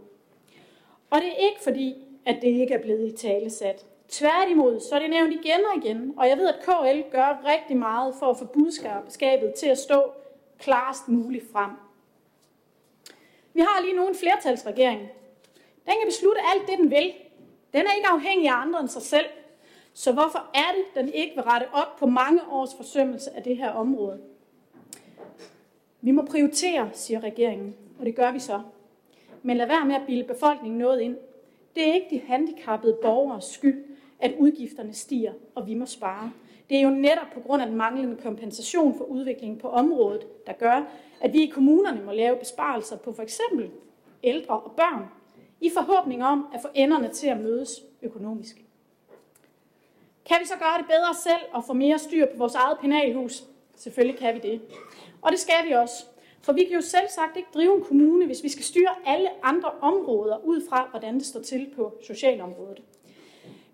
Og 1.10 1.22
det 1.22 1.28
er 1.28 1.50
ikke 1.50 1.64
fordi, 1.64 1.96
at 2.26 2.38
det 2.42 2.48
ikke 2.48 2.74
er 2.74 2.82
blevet 2.82 3.14
i 3.14 3.18
talesat. 3.18 3.86
Tværtimod, 4.10 4.80
så 4.80 4.96
er 4.96 5.00
det 5.00 5.10
nævnt 5.10 5.34
igen 5.34 5.60
og 5.72 5.86
igen, 5.86 6.14
og 6.18 6.30
jeg 6.30 6.38
ved, 6.38 6.48
at 6.48 6.60
KL 6.62 7.12
gør 7.12 7.44
rigtig 7.56 7.78
meget 7.78 8.16
for 8.20 8.26
at 8.26 8.38
få 8.38 8.46
budskabet 8.46 9.54
til 9.54 9.68
at 9.68 9.78
stå 9.78 10.12
klarest 10.60 11.08
muligt 11.08 11.52
frem. 11.52 11.72
Vi 13.54 13.62
har 13.62 13.82
lige 13.82 13.96
nu 13.96 14.08
en 14.08 14.16
flertalsregering. 14.16 15.00
Den 15.86 15.94
kan 16.00 16.08
beslutte 16.08 16.42
alt 16.56 16.70
det, 16.70 16.78
den 16.78 16.90
vil. 16.90 17.14
Den 17.74 17.82
er 17.82 17.96
ikke 17.96 18.08
afhængig 18.08 18.50
af 18.50 18.62
andre 18.62 18.80
end 18.80 18.90
sig 18.90 19.02
selv. 19.02 19.26
Så 19.94 20.12
hvorfor 20.12 20.50
er 20.54 20.72
det, 20.76 21.04
den 21.04 21.14
ikke 21.14 21.36
vil 21.36 21.44
rette 21.44 21.66
op 21.74 21.96
på 22.00 22.06
mange 22.06 22.42
års 22.52 22.76
forsømmelse 22.76 23.36
af 23.36 23.44
det 23.44 23.58
her 23.58 23.70
område? 23.70 24.22
Vi 26.02 26.12
må 26.12 26.26
prioritere, 26.26 26.90
siger 26.94 27.20
regeringen, 27.20 27.76
og 28.00 28.06
det 28.06 28.16
gør 28.16 28.32
vi 28.32 28.40
så. 28.40 28.62
Men 29.44 29.58
lad 29.58 29.68
være 29.68 29.86
med 29.86 29.96
at 29.96 30.02
bilde 30.08 30.24
befolkningen 30.24 30.80
noget 30.80 31.02
ind. 31.02 31.18
Det 31.76 31.90
er 31.90 31.94
ikke 31.94 32.08
de 32.10 32.22
handicappede 32.28 32.98
borgers 33.02 33.46
skyld, 33.46 33.86
at 34.20 34.34
udgifterne 34.40 34.94
stiger, 34.94 35.34
og 35.56 35.68
vi 35.68 35.74
må 35.74 35.86
spare. 35.86 36.32
Det 36.70 36.78
er 36.78 36.82
jo 36.82 36.90
netop 36.90 37.28
på 37.34 37.40
grund 37.40 37.62
af 37.62 37.68
den 37.68 37.78
manglende 37.78 38.22
kompensation 38.22 38.98
for 38.98 39.04
udviklingen 39.04 39.60
på 39.60 39.70
området, 39.70 40.46
der 40.48 40.54
gør, 40.54 40.86
at 41.22 41.34
vi 41.34 41.44
i 41.44 41.50
kommunerne 41.50 42.02
må 42.06 42.12
lave 42.12 42.36
besparelser 42.36 42.98
på 42.98 43.14
for 43.14 43.24
eksempel 43.24 43.72
ældre 44.24 44.60
og 44.60 44.72
børn, 44.72 45.06
i 45.62 45.70
forhåbning 45.70 46.24
om 46.24 46.48
at 46.54 46.62
få 46.62 46.68
enderne 46.74 47.10
til 47.10 47.28
at 47.28 47.40
mødes 47.40 47.84
økonomisk. 48.02 48.62
Kan 50.26 50.38
vi 50.42 50.46
så 50.46 50.54
gøre 50.60 50.78
det 50.78 50.86
bedre 50.88 51.14
selv 51.24 51.52
og 51.54 51.64
få 51.64 51.74
mere 51.74 52.00
styr 52.00 52.26
på 52.26 52.38
vores 52.38 52.56
eget 52.56 52.78
penalhus? 52.82 53.44
Selvfølgelig 53.76 54.20
kan 54.20 54.36
vi 54.36 54.40
det. 54.40 54.62
Og 55.22 55.32
det 55.32 55.40
skal 55.40 55.68
vi 55.68 55.72
også. 55.72 56.06
For 56.42 56.54
vi 56.54 56.64
kan 56.64 56.74
jo 56.76 56.82
selv 56.82 57.08
sagt 57.10 57.38
ikke 57.38 57.50
drive 57.54 57.78
en 57.78 57.84
kommune, 57.84 58.26
hvis 58.26 58.44
vi 58.44 58.50
skal 58.50 58.64
styre 58.64 58.96
alle 59.06 59.46
andre 59.46 59.72
områder 59.82 60.38
ud 60.46 60.62
fra, 60.70 60.88
hvordan 60.90 61.16
det 61.16 61.26
står 61.26 61.40
til 61.40 61.70
på 61.76 61.98
socialområdet. 62.08 62.82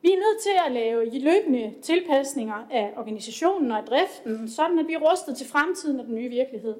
Vi 0.03 0.11
er 0.11 0.17
nødt 0.17 0.41
til 0.41 0.51
at 0.65 0.71
lave 0.71 1.19
løbende 1.19 1.73
tilpasninger 1.81 2.67
af 2.71 2.93
organisationen 2.97 3.71
og 3.71 3.77
af 3.77 3.83
driften, 3.83 4.49
sådan 4.49 4.79
at 4.79 4.87
vi 4.87 4.93
er 4.93 5.11
rustet 5.11 5.37
til 5.37 5.47
fremtiden 5.47 5.99
og 5.99 6.05
den 6.05 6.15
nye 6.15 6.29
virkelighed. 6.29 6.75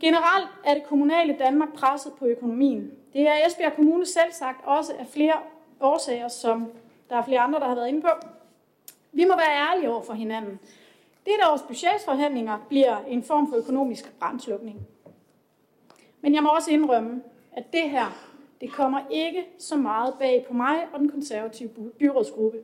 Generelt 0.00 0.48
er 0.64 0.74
det 0.74 0.84
kommunale 0.84 1.36
Danmark 1.38 1.72
presset 1.74 2.12
på 2.18 2.26
økonomien. 2.26 2.90
Det 3.12 3.20
er 3.20 3.46
Esbjerg 3.46 3.72
Kommune 3.72 4.06
selv 4.06 4.32
sagt 4.32 4.66
også 4.66 4.92
af 4.98 5.06
flere 5.06 5.32
årsager, 5.80 6.28
som 6.28 6.72
der 7.10 7.16
er 7.16 7.24
flere 7.24 7.40
andre, 7.40 7.60
der 7.60 7.66
har 7.66 7.74
været 7.74 7.88
inde 7.88 8.02
på. 8.02 8.08
Vi 9.12 9.24
må 9.24 9.36
være 9.36 9.70
ærlige 9.70 9.90
over 9.90 10.02
for 10.02 10.12
hinanden. 10.12 10.58
Dette 11.26 11.50
års 11.50 11.62
budgetforhandlinger 11.62 12.58
bliver 12.68 12.96
en 13.08 13.22
form 13.22 13.50
for 13.50 13.56
økonomisk 13.56 14.18
brandslukning. 14.18 14.86
Men 16.20 16.34
jeg 16.34 16.42
må 16.42 16.48
også 16.48 16.70
indrømme, 16.70 17.22
at 17.52 17.72
det 17.72 17.90
her 17.90 18.31
det 18.62 18.72
kommer 18.72 19.00
ikke 19.10 19.44
så 19.58 19.76
meget 19.76 20.14
bag 20.18 20.44
på 20.48 20.54
mig 20.54 20.86
og 20.92 21.00
den 21.00 21.10
konservative 21.10 21.68
byrådsgruppe. 21.98 22.58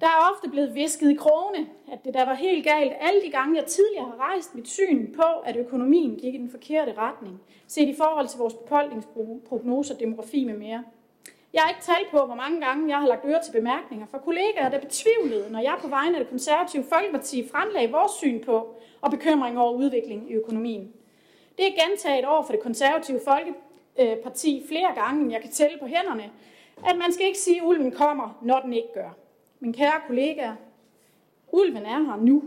Der 0.00 0.06
er 0.06 0.30
ofte 0.32 0.50
blevet 0.50 0.74
visket 0.74 1.10
i 1.10 1.14
krogene, 1.14 1.66
at 1.92 2.04
det 2.04 2.14
der 2.14 2.24
var 2.24 2.34
helt 2.34 2.64
galt 2.64 2.92
alle 3.00 3.22
de 3.26 3.30
gange, 3.30 3.56
jeg 3.56 3.66
tidligere 3.66 4.04
har 4.04 4.16
rejst 4.16 4.54
mit 4.54 4.68
syn 4.68 5.14
på, 5.14 5.22
at 5.44 5.56
økonomien 5.56 6.16
gik 6.16 6.34
i 6.34 6.38
den 6.38 6.50
forkerte 6.50 6.94
retning, 6.98 7.40
set 7.66 7.88
i 7.88 7.94
forhold 7.94 8.28
til 8.28 8.38
vores 8.38 8.54
befolkningsprognoser, 8.54 9.94
demografi 9.94 10.44
med 10.44 10.58
mere. 10.58 10.84
Jeg 11.52 11.62
har 11.62 11.70
ikke 11.70 11.82
talt 11.82 12.10
på, 12.10 12.26
hvor 12.26 12.34
mange 12.34 12.60
gange 12.66 12.88
jeg 12.88 12.98
har 12.98 13.08
lagt 13.08 13.24
øre 13.24 13.42
til 13.44 13.52
bemærkninger 13.52 14.06
fra 14.06 14.18
kollegaer, 14.18 14.68
der 14.68 14.80
betvivlede, 14.80 15.52
når 15.52 15.60
jeg 15.60 15.76
på 15.80 15.88
vegne 15.88 16.18
af 16.18 16.24
det 16.24 16.30
konservative 16.30 16.84
Folkeparti 16.84 17.48
fremlagde 17.48 17.92
vores 17.92 18.12
syn 18.12 18.44
på 18.44 18.74
og 19.00 19.10
bekymring 19.10 19.58
over 19.58 19.72
udviklingen 19.72 20.28
i 20.28 20.32
økonomien. 20.32 20.92
Det 21.58 21.66
er 21.66 21.88
gentaget 21.88 22.24
over 22.24 22.42
for 22.42 22.52
det 22.52 22.62
konservative 22.62 23.20
Øh, 23.98 24.08
Folkeparti 24.08 24.64
flere 24.68 24.94
gange, 24.94 25.22
end 25.22 25.32
jeg 25.32 25.40
kan 25.40 25.50
tælle 25.50 25.78
på 25.78 25.86
hænderne, 25.86 26.30
at 26.86 26.98
man 26.98 27.12
skal 27.12 27.26
ikke 27.26 27.38
sige, 27.38 27.56
at 27.56 27.66
ulven 27.66 27.92
kommer, 27.92 28.38
når 28.42 28.60
den 28.60 28.72
ikke 28.72 28.92
gør. 28.94 29.10
Men 29.60 29.72
kære 29.72 30.00
kollegaer, 30.06 30.54
ulven 31.52 31.86
er 31.86 31.98
her 31.98 32.16
nu, 32.16 32.42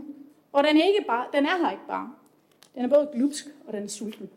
og 0.52 0.64
den 0.64 0.76
er, 0.76 0.86
ikke 0.86 1.04
bare, 1.06 1.26
den 1.32 1.46
er 1.46 1.58
her 1.58 1.70
ikke 1.70 1.86
bare. 1.88 2.14
Den 2.74 2.84
er 2.84 2.88
både 2.88 3.08
glupsk 3.14 3.46
og 3.66 3.72
den 3.72 3.84
er 3.84 3.88
sulten. 3.88 4.30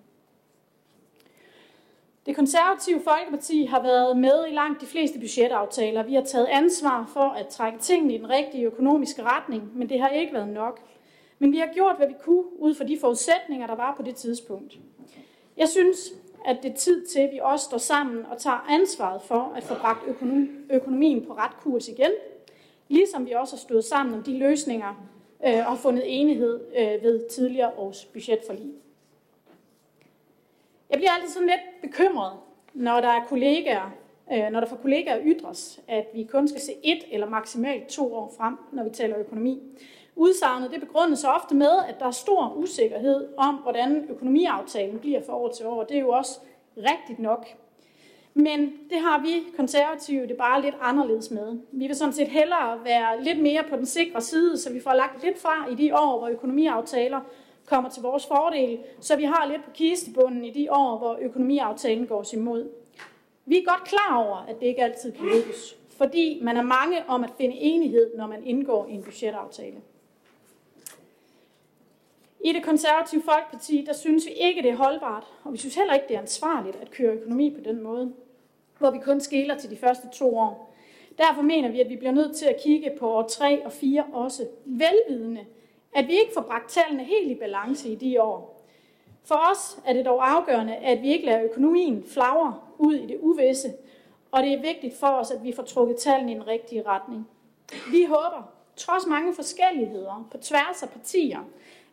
Det 2.25 2.35
konservative 2.35 3.01
Folkeparti 3.01 3.65
har 3.65 3.81
været 3.81 4.17
med 4.17 4.47
i 4.49 4.53
langt 4.53 4.81
de 4.81 4.85
fleste 4.85 5.19
budgetaftaler. 5.19 6.03
Vi 6.03 6.13
har 6.13 6.23
taget 6.23 6.45
ansvar 6.45 7.09
for 7.13 7.29
at 7.29 7.47
trække 7.47 7.79
tingene 7.79 8.13
i 8.13 8.17
den 8.17 8.29
rigtige 8.29 8.65
økonomiske 8.65 9.23
retning, 9.23 9.77
men 9.77 9.89
det 9.89 9.99
har 9.99 10.09
ikke 10.09 10.33
været 10.33 10.49
nok. 10.49 10.79
Men 11.39 11.51
vi 11.51 11.57
har 11.57 11.69
gjort, 11.73 11.97
hvad 11.97 12.07
vi 12.07 12.13
kunne, 12.23 12.61
ud 12.61 12.75
fra 12.75 12.83
de 12.83 12.99
forudsætninger, 12.99 13.67
der 13.67 13.75
var 13.75 13.93
på 13.97 14.03
det 14.03 14.15
tidspunkt. 14.15 14.77
Jeg 15.57 15.69
synes, 15.69 15.97
at 16.45 16.57
det 16.63 16.71
er 16.71 16.75
tid 16.75 17.05
til, 17.05 17.19
at 17.19 17.29
vi 17.31 17.39
også 17.43 17.65
står 17.65 17.77
sammen 17.77 18.25
og 18.25 18.37
tager 18.37 18.65
ansvaret 18.69 19.21
for 19.21 19.53
at 19.55 19.63
få 19.63 19.75
bragt 19.75 20.03
økonomien 20.69 21.25
på 21.25 21.33
ret 21.33 21.57
kurs 21.61 21.87
igen, 21.87 22.11
ligesom 22.87 23.25
vi 23.25 23.31
også 23.31 23.55
har 23.55 23.59
stået 23.59 23.85
sammen 23.85 24.15
om 24.15 24.23
de 24.23 24.37
løsninger 24.37 25.07
øh, 25.45 25.71
og 25.71 25.77
fundet 25.77 26.03
enighed 26.05 26.61
øh, 26.77 27.03
ved 27.03 27.29
tidligere 27.29 27.71
års 27.77 28.05
budgetforlig. 28.05 28.71
Jeg 30.89 30.97
bliver 30.97 31.11
altid 31.11 31.29
sådan 31.29 31.47
lidt 31.47 31.81
bekymret, 31.81 32.33
når 32.73 33.01
der 33.01 33.07
er 33.07 33.25
kollegaer, 33.25 33.91
øh, 34.33 34.51
når 34.51 34.59
der 34.59 34.67
fra 34.67 34.77
kollegaer 34.81 35.19
ytres, 35.23 35.81
at 35.87 36.05
vi 36.13 36.23
kun 36.23 36.47
skal 36.47 36.61
se 36.61 36.73
et 36.83 37.03
eller 37.11 37.29
maksimalt 37.29 37.87
to 37.87 38.15
år 38.15 38.33
frem, 38.37 38.57
når 38.71 38.83
vi 38.83 38.89
taler 38.89 39.19
økonomi. 39.19 39.61
Udsagnet 40.15 40.71
det 40.71 40.79
begrundes 40.79 41.23
ofte 41.23 41.55
med, 41.55 41.71
at 41.87 41.99
der 41.99 42.05
er 42.05 42.11
stor 42.11 42.53
usikkerhed 42.55 43.27
om, 43.37 43.55
hvordan 43.55 44.05
økonomiaftalen 44.09 44.99
bliver 44.99 45.21
fra 45.25 45.35
år 45.35 45.49
til 45.49 45.65
år. 45.65 45.83
Det 45.83 45.97
er 45.97 46.01
jo 46.01 46.09
også 46.09 46.39
rigtigt 46.77 47.19
nok. 47.19 47.47
Men 48.33 48.73
det 48.89 48.99
har 48.99 49.21
vi 49.21 49.43
konservative 49.55 50.27
det 50.27 50.37
bare 50.37 50.61
lidt 50.61 50.75
anderledes 50.81 51.31
med. 51.31 51.59
Vi 51.71 51.87
vil 51.87 51.95
sådan 51.95 52.13
set 52.13 52.27
hellere 52.27 52.83
være 52.83 53.23
lidt 53.23 53.41
mere 53.41 53.63
på 53.69 53.75
den 53.75 53.85
sikre 53.85 54.21
side, 54.21 54.57
så 54.57 54.73
vi 54.73 54.79
får 54.79 54.93
lagt 54.93 55.23
lidt 55.23 55.41
fra 55.41 55.67
i 55.71 55.75
de 55.75 55.95
år, 55.95 56.19
hvor 56.19 56.27
økonomiaftaler 56.27 57.19
kommer 57.65 57.89
til 57.89 58.01
vores 58.01 58.25
fordel, 58.25 58.79
så 58.99 59.15
vi 59.15 59.23
har 59.23 59.47
lidt 59.51 59.65
på 59.65 59.71
kistebunden 59.71 60.45
i 60.45 60.49
de 60.49 60.71
år, 60.71 60.97
hvor 60.97 61.17
økonomiaftalen 61.21 62.07
går 62.07 62.19
os 62.19 62.33
imod. 62.33 62.69
Vi 63.45 63.57
er 63.57 63.65
godt 63.65 63.83
klar 63.83 64.25
over, 64.25 64.37
at 64.37 64.59
det 64.59 64.65
ikke 64.65 64.83
altid 64.83 65.11
kan 65.11 65.25
lykkes, 65.25 65.77
fordi 65.97 66.39
man 66.41 66.57
er 66.57 66.63
mange 66.63 66.97
om 67.07 67.23
at 67.23 67.29
finde 67.37 67.55
enighed, 67.55 68.17
når 68.17 68.27
man 68.27 68.45
indgår 68.45 68.87
i 68.87 68.91
en 68.91 69.03
budgetaftale. 69.03 69.75
I 72.43 72.53
det 72.53 72.63
konservative 72.63 73.21
Folkeparti, 73.21 73.83
der 73.87 73.93
synes 73.93 74.25
vi 74.25 74.31
ikke, 74.31 74.61
det 74.61 74.69
er 74.71 74.75
holdbart, 74.75 75.27
og 75.43 75.53
vi 75.53 75.57
synes 75.57 75.75
heller 75.75 75.93
ikke, 75.93 76.07
det 76.07 76.15
er 76.15 76.21
ansvarligt 76.21 76.75
at 76.75 76.91
køre 76.91 77.13
økonomi 77.13 77.55
på 77.55 77.61
den 77.63 77.83
måde, 77.83 78.13
hvor 78.79 78.91
vi 78.91 78.99
kun 78.99 79.21
skæler 79.21 79.57
til 79.57 79.69
de 79.69 79.77
første 79.77 80.07
to 80.13 80.37
år. 80.37 80.75
Derfor 81.17 81.41
mener 81.41 81.69
vi, 81.69 81.79
at 81.79 81.89
vi 81.89 81.95
bliver 81.95 82.11
nødt 82.11 82.35
til 82.35 82.45
at 82.45 82.61
kigge 82.63 82.91
på 82.99 83.09
år 83.09 83.23
3 83.23 83.65
og 83.65 83.71
4 83.71 84.05
også, 84.13 84.47
velvidende, 84.65 85.45
at 85.95 86.07
vi 86.07 86.13
ikke 86.13 86.33
får 86.33 86.41
bragt 86.41 86.69
tallene 86.69 87.03
helt 87.03 87.31
i 87.31 87.35
balance 87.35 87.89
i 87.89 87.95
de 87.95 88.21
år. 88.21 88.63
For 89.23 89.35
os 89.51 89.77
er 89.85 89.93
det 89.93 90.05
dog 90.05 90.31
afgørende, 90.31 90.75
at 90.75 91.01
vi 91.01 91.11
ikke 91.11 91.25
lader 91.25 91.43
økonomien 91.43 92.03
flagre 92.07 92.59
ud 92.77 92.95
i 92.95 93.05
det 93.05 93.17
uvisse, 93.21 93.73
og 94.31 94.43
det 94.43 94.53
er 94.53 94.61
vigtigt 94.61 94.97
for 94.97 95.07
os, 95.07 95.31
at 95.31 95.43
vi 95.43 95.53
får 95.55 95.63
trukket 95.63 95.97
tallene 95.97 96.31
i 96.31 96.35
den 96.35 96.47
rigtige 96.47 96.83
retning. 96.87 97.27
Vi 97.91 98.03
håber, 98.03 98.53
trods 98.75 99.05
mange 99.05 99.33
forskelligheder 99.33 100.27
på 100.31 100.37
tværs 100.37 100.83
af 100.83 100.89
partier, 100.89 101.39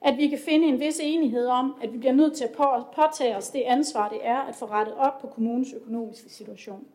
at 0.03 0.17
vi 0.17 0.29
kan 0.29 0.39
finde 0.39 0.67
en 0.67 0.81
vis 0.81 1.01
enighed 1.03 1.47
om, 1.47 1.75
at 1.83 1.93
vi 1.93 1.99
bliver 1.99 2.13
nødt 2.13 2.37
til 2.37 2.45
at 2.45 2.57
påtage 2.95 3.37
os 3.37 3.49
det 3.51 3.61
ansvar, 3.61 4.09
det 4.09 4.19
er 4.23 4.39
at 4.39 4.55
få 4.55 4.67
rettet 4.67 4.95
op 4.95 5.21
på 5.21 5.27
kommunens 5.27 5.73
økonomiske 5.73 6.31
situation. 6.31 6.87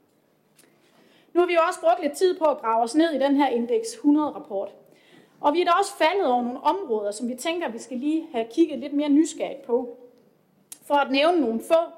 Nu 1.34 1.40
har 1.40 1.48
vi 1.48 1.54
jo 1.54 1.60
også 1.68 1.80
brugt 1.80 2.02
lidt 2.02 2.14
tid 2.14 2.38
på 2.38 2.46
at 2.46 2.58
grave 2.58 2.84
os 2.84 2.96
ned 2.96 3.12
i 3.12 3.20
den 3.20 3.36
her 3.36 3.48
Index 3.48 3.86
100-rapport. 3.86 4.74
Og 5.42 5.54
vi 5.54 5.62
er 5.62 5.66
da 5.66 5.72
også 5.72 5.98
faldet 5.98 6.26
over 6.26 6.44
nogle 6.44 6.64
områder, 6.64 7.12
som 7.12 7.30
vi 7.30 7.36
tænker, 7.36 7.70
vi 7.70 7.80
skal 7.80 7.98
lige 7.98 8.28
have 8.32 8.46
kigget 8.52 8.80
lidt 8.80 8.94
mere 8.94 9.10
nysgerrigt 9.10 9.62
på. 9.62 9.98
For 10.88 10.96
at 10.96 11.12
nævne 11.12 11.42
nogle 11.42 11.62
få, 11.62 11.92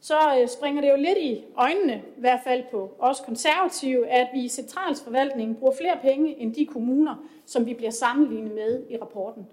så 0.00 0.14
øh, 0.40 0.48
springer 0.48 0.80
det 0.80 0.90
jo 0.90 0.96
lidt 0.96 1.18
i 1.18 1.44
øjnene, 1.56 2.02
i 2.16 2.20
hvert 2.20 2.40
fald 2.44 2.64
på 2.70 2.96
os 2.98 3.20
konservative, 3.20 4.08
at 4.08 4.28
vi 4.34 4.44
i 4.44 4.48
centralsforvaltningen 4.48 5.56
bruger 5.56 5.74
flere 5.80 5.98
penge 6.02 6.38
end 6.38 6.54
de 6.54 6.66
kommuner, 6.66 7.14
som 7.46 7.66
vi 7.66 7.74
bliver 7.74 7.90
sammenlignet 7.90 8.54
med 8.54 8.82
i 8.90 8.96
rapporten. 8.96 9.46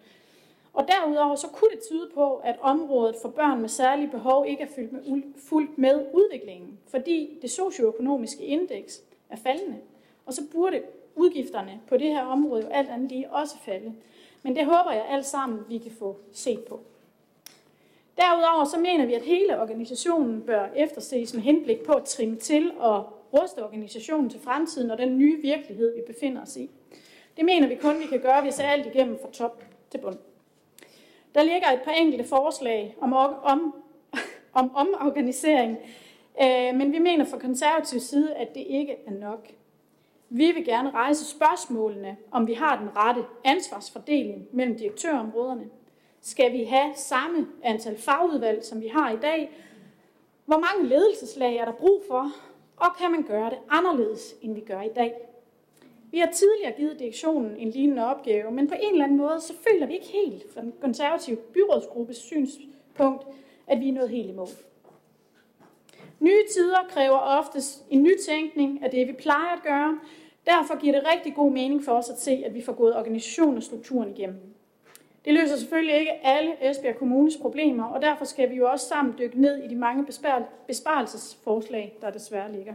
Og 0.80 0.88
derudover 0.88 1.36
så 1.36 1.47
kunne 1.47 1.69
det 1.71 1.80
tyde 1.80 2.09
på, 2.13 2.36
at 2.36 2.55
området 2.61 3.15
for 3.21 3.30
børn 3.30 3.61
med 3.61 3.69
særlige 3.69 4.09
behov 4.09 4.45
ikke 4.47 4.63
er 4.63 4.67
fyldt 4.75 4.91
med, 4.91 5.21
fuldt 5.49 5.77
med 5.77 6.05
udviklingen, 6.13 6.80
fordi 6.88 7.39
det 7.41 7.51
socioøkonomiske 7.51 8.45
indeks 8.45 9.01
er 9.30 9.36
faldende. 9.36 9.77
Og 10.25 10.34
så 10.34 10.41
burde 10.51 10.82
udgifterne 11.15 11.82
på 11.88 11.97
det 11.97 12.07
her 12.07 12.25
område 12.25 12.61
jo 12.63 12.67
alt 12.69 12.89
andet 12.89 13.11
lige 13.11 13.32
også 13.32 13.55
falde. 13.65 13.93
Men 14.43 14.55
det 14.55 14.65
håber 14.65 14.91
jeg 14.91 15.05
alt 15.09 15.25
sammen, 15.25 15.59
vi 15.69 15.77
kan 15.77 15.91
få 15.91 16.17
set 16.32 16.59
på. 16.59 16.80
Derudover 18.17 18.65
så 18.65 18.80
mener 18.80 19.05
vi, 19.05 19.13
at 19.13 19.21
hele 19.21 19.61
organisationen 19.61 20.41
bør 20.41 20.67
efterses 20.75 21.34
med 21.34 21.43
henblik 21.43 21.84
på 21.84 21.93
at 21.93 22.03
trimme 22.03 22.36
til 22.36 22.71
og 22.77 23.13
ruste 23.34 23.63
organisationen 23.63 24.30
til 24.30 24.39
fremtiden 24.39 24.91
og 24.91 24.97
den 24.97 25.17
nye 25.17 25.41
virkelighed, 25.41 25.95
vi 25.95 26.01
befinder 26.13 26.41
os 26.41 26.57
i. 26.57 26.69
Det 27.38 27.45
mener 27.45 27.67
vi 27.67 27.75
kun, 27.75 27.99
vi 27.99 28.05
kan 28.05 28.19
gøre, 28.19 28.41
hvis 28.41 28.59
alt 28.59 28.86
igennem 28.86 29.19
fra 29.21 29.32
top 29.32 29.63
til 29.91 29.97
bund. 29.97 30.28
Der 31.36 31.43
ligger 31.43 31.71
et 31.71 31.82
par 31.82 31.91
enkelte 31.91 32.23
forslag 32.23 32.95
om, 33.01 33.13
om, 33.13 33.75
om 34.53 34.75
omorganisering, 34.75 35.77
øh, 36.41 36.75
men 36.75 36.91
vi 36.91 36.99
mener 36.99 37.25
fra 37.25 37.38
konservativ 37.38 37.99
side, 37.99 38.36
at 38.36 38.55
det 38.55 38.65
ikke 38.67 38.95
er 39.07 39.11
nok. 39.11 39.47
Vi 40.30 40.51
vil 40.51 40.65
gerne 40.65 40.91
rejse 40.91 41.25
spørgsmålene, 41.25 42.17
om 42.32 42.47
vi 42.47 42.53
har 42.53 42.80
den 42.80 42.89
rette 42.97 43.25
ansvarsfordeling 43.43 44.47
mellem 44.51 44.77
direktørområderne. 44.77 45.69
Skal 46.21 46.53
vi 46.53 46.63
have 46.63 46.93
samme 46.95 47.47
antal 47.63 47.97
fagudvalg, 47.97 48.65
som 48.65 48.82
vi 48.82 48.88
har 48.88 49.11
i 49.11 49.17
dag? 49.17 49.51
Hvor 50.45 50.57
mange 50.57 50.89
ledelseslag 50.89 51.55
er 51.55 51.65
der 51.65 51.71
brug 51.71 52.03
for? 52.07 52.32
Og 52.77 52.88
kan 52.99 53.11
man 53.11 53.23
gøre 53.23 53.49
det 53.49 53.57
anderledes, 53.69 54.36
end 54.41 54.53
vi 54.53 54.61
gør 54.61 54.82
i 54.82 54.89
dag? 54.95 55.28
Vi 56.12 56.20
har 56.20 56.32
tidligere 56.32 56.74
givet 56.78 56.99
direktionen 56.99 57.57
en 57.57 57.70
lignende 57.70 58.05
opgave, 58.05 58.51
men 58.51 58.68
på 58.68 58.74
en 58.82 58.91
eller 58.91 59.03
anden 59.03 59.18
måde, 59.18 59.41
så 59.41 59.53
føler 59.68 59.88
vi 59.88 59.93
ikke 59.93 60.07
helt 60.07 60.53
fra 60.53 60.62
den 60.62 60.74
konservative 60.82 61.36
byrådsgruppes 61.38 62.18
synspunkt, 62.18 63.24
at 63.68 63.80
vi 63.80 63.89
er 63.89 63.93
nået 63.93 64.10
helt 64.10 64.30
i 64.30 64.34
mål. 64.34 64.47
Nye 66.20 66.43
tider 66.53 66.88
kræver 66.89 67.18
oftest 67.18 67.86
en 67.89 68.03
nytænkning 68.03 68.84
af 68.84 68.91
det, 68.91 69.07
vi 69.07 69.14
plejer 69.14 69.55
at 69.55 69.64
gøre. 69.64 69.99
Derfor 70.45 70.80
giver 70.80 70.93
det 70.99 71.10
rigtig 71.14 71.36
god 71.36 71.51
mening 71.51 71.84
for 71.84 71.91
os 71.91 72.10
at 72.10 72.20
se, 72.20 72.43
at 72.45 72.53
vi 72.53 72.62
får 72.62 72.74
gået 72.74 72.95
organisationen 72.95 73.57
og 73.57 73.64
strukturen 73.64 74.10
igennem. 74.10 74.41
Det 75.26 75.34
løser 75.34 75.55
selvfølgelig 75.55 75.99
ikke 75.99 76.26
alle 76.26 76.70
Esbjerg 76.70 76.95
Kommunes 76.95 77.38
problemer, 77.38 77.84
og 77.84 78.01
derfor 78.01 78.26
skal 78.26 78.49
vi 78.49 78.55
jo 78.55 78.70
også 78.70 78.88
sammen 78.88 79.16
dykke 79.18 79.41
ned 79.41 79.64
i 79.64 79.68
de 79.68 79.76
mange 79.76 80.05
besparelsesforslag, 80.68 81.97
der 82.01 82.10
desværre 82.10 82.51
ligger. 82.51 82.74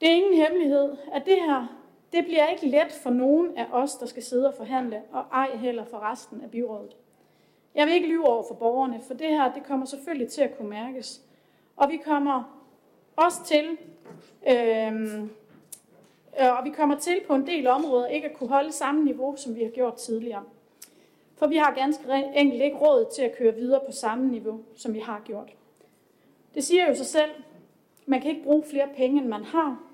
Det 0.00 0.08
er 0.08 0.14
ingen 0.14 0.34
hemmelighed, 0.34 0.96
at 1.12 1.22
det 1.26 1.34
her 1.34 1.81
det 2.12 2.24
bliver 2.24 2.48
ikke 2.48 2.66
let 2.66 2.92
for 3.02 3.10
nogen 3.10 3.56
af 3.56 3.66
os, 3.72 3.94
der 3.94 4.06
skal 4.06 4.22
sidde 4.22 4.48
og 4.48 4.54
forhandle, 4.54 5.02
og 5.12 5.24
ej 5.32 5.56
heller 5.56 5.84
for 5.84 5.98
resten 5.98 6.40
af 6.40 6.50
byrådet. 6.50 6.96
Jeg 7.74 7.86
vil 7.86 7.94
ikke 7.94 8.08
lyve 8.08 8.28
over 8.28 8.44
for 8.48 8.54
borgerne, 8.54 9.00
for 9.06 9.14
det 9.14 9.28
her 9.28 9.52
det 9.52 9.64
kommer 9.64 9.86
selvfølgelig 9.86 10.28
til 10.28 10.42
at 10.42 10.56
kunne 10.56 10.68
mærkes. 10.68 11.20
Og 11.76 11.88
vi 11.90 11.96
kommer 11.96 12.62
også 13.16 13.44
til, 13.44 13.78
øhm, 14.48 15.30
øh, 16.40 16.58
og 16.58 16.64
vi 16.64 16.70
kommer 16.70 16.98
til 16.98 17.20
på 17.26 17.34
en 17.34 17.46
del 17.46 17.66
områder 17.66 18.06
ikke 18.06 18.28
at 18.28 18.36
kunne 18.36 18.48
holde 18.48 18.72
samme 18.72 19.04
niveau, 19.04 19.36
som 19.36 19.56
vi 19.56 19.62
har 19.62 19.70
gjort 19.70 19.94
tidligere. 19.94 20.44
For 21.36 21.46
vi 21.46 21.56
har 21.56 21.74
ganske 21.74 22.04
enkelt 22.34 22.62
ikke 22.62 22.76
råd 22.76 23.06
til 23.14 23.22
at 23.22 23.36
køre 23.36 23.54
videre 23.54 23.80
på 23.86 23.92
samme 23.92 24.30
niveau, 24.30 24.60
som 24.74 24.94
vi 24.94 24.98
har 24.98 25.22
gjort. 25.24 25.52
Det 26.54 26.64
siger 26.64 26.88
jo 26.88 26.94
sig 26.94 27.06
selv, 27.06 27.30
man 28.06 28.20
kan 28.20 28.30
ikke 28.30 28.42
bruge 28.42 28.64
flere 28.70 28.88
penge, 28.96 29.20
end 29.20 29.28
man 29.28 29.44
har, 29.44 29.91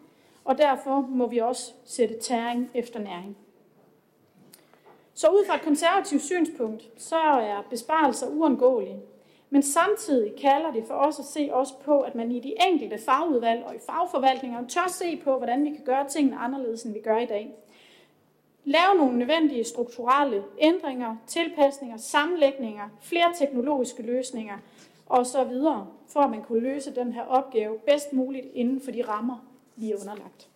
og 0.49 0.59
derfor 0.59 1.01
må 1.01 1.27
vi 1.27 1.39
også 1.39 1.73
sætte 1.85 2.19
tæring 2.19 2.71
efter 2.75 3.01
næring. 3.01 3.37
Så 5.15 5.29
ud 5.29 5.47
fra 5.47 5.55
et 5.55 5.63
konservativt 5.63 6.23
synspunkt, 6.23 6.89
så 6.97 7.17
er 7.19 7.67
besparelser 7.71 8.27
uundgåelige. 8.27 9.01
Men 9.51 9.63
samtidig 9.63 10.33
kalder 10.41 10.73
det 10.73 10.85
for 10.87 10.95
os 10.95 11.19
at 11.19 11.25
se 11.25 11.51
også 11.53 11.75
på, 11.85 12.01
at 12.01 12.15
man 12.15 12.33
i 12.33 12.41
de 12.41 12.55
enkelte 12.69 12.99
fagudvalg 12.99 13.65
og 13.65 13.75
i 13.75 13.79
fagforvaltningerne 13.87 14.69
tør 14.69 14.89
se 14.89 15.17
på, 15.17 15.37
hvordan 15.37 15.65
vi 15.65 15.71
kan 15.71 15.85
gøre 15.85 16.09
tingene 16.09 16.37
anderledes, 16.37 16.83
end 16.83 16.93
vi 16.93 17.01
gør 17.01 17.19
i 17.19 17.27
dag. 17.27 17.55
Lave 18.65 18.95
nogle 18.97 19.19
nødvendige 19.19 19.65
strukturelle 19.65 20.45
ændringer, 20.59 21.17
tilpasninger, 21.27 21.97
sammenlægninger, 21.97 22.89
flere 23.03 23.33
teknologiske 23.39 24.03
løsninger 24.03 24.59
og 25.07 25.27
så 25.27 25.45
videre, 25.45 25.87
for 26.09 26.21
at 26.21 26.31
man 26.31 26.43
kunne 26.43 26.61
løse 26.61 26.95
den 26.95 27.13
her 27.13 27.23
opgave 27.23 27.79
bedst 27.79 28.13
muligt 28.13 28.47
inden 28.55 28.81
for 28.81 28.91
de 28.91 29.03
rammer, 29.03 29.48
vi 29.79 29.93
er 29.93 29.97
underlagt. 30.01 30.49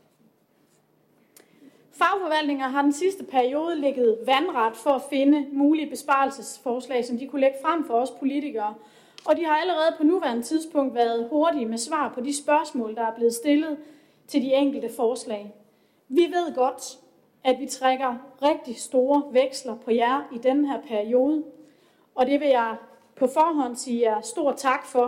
Fagforvaltninger 1.90 2.68
har 2.68 2.82
den 2.82 2.92
sidste 2.92 3.24
periode 3.24 3.80
ligget 3.80 4.18
vandret 4.26 4.76
for 4.76 4.90
at 4.90 5.02
finde 5.10 5.46
mulige 5.52 5.90
besparelsesforslag, 5.90 7.04
som 7.04 7.18
de 7.18 7.26
kunne 7.26 7.40
lægge 7.40 7.58
frem 7.62 7.86
for 7.86 7.94
os 7.94 8.10
politikere. 8.10 8.74
Og 9.26 9.36
de 9.36 9.44
har 9.44 9.56
allerede 9.56 9.94
på 9.96 10.02
nuværende 10.02 10.42
tidspunkt 10.42 10.94
været 10.94 11.28
hurtige 11.28 11.66
med 11.66 11.78
svar 11.78 12.12
på 12.14 12.20
de 12.20 12.36
spørgsmål, 12.36 12.94
der 12.94 13.02
er 13.02 13.14
blevet 13.14 13.34
stillet 13.34 13.78
til 14.26 14.42
de 14.42 14.54
enkelte 14.54 14.88
forslag. 14.96 15.54
Vi 16.08 16.22
ved 16.22 16.54
godt, 16.54 16.98
at 17.44 17.60
vi 17.60 17.66
trækker 17.66 18.14
rigtig 18.42 18.80
store 18.80 19.22
veksler 19.32 19.76
på 19.76 19.90
jer 19.90 20.28
i 20.34 20.38
denne 20.38 20.68
her 20.68 20.80
periode, 20.80 21.44
og 22.14 22.26
det 22.26 22.40
vil 22.40 22.48
jeg 22.48 22.76
på 23.16 23.26
forhånd 23.26 23.76
sige 23.76 24.00
jer 24.00 24.20
stor 24.20 24.52
tak 24.52 24.86
for. 24.86 25.06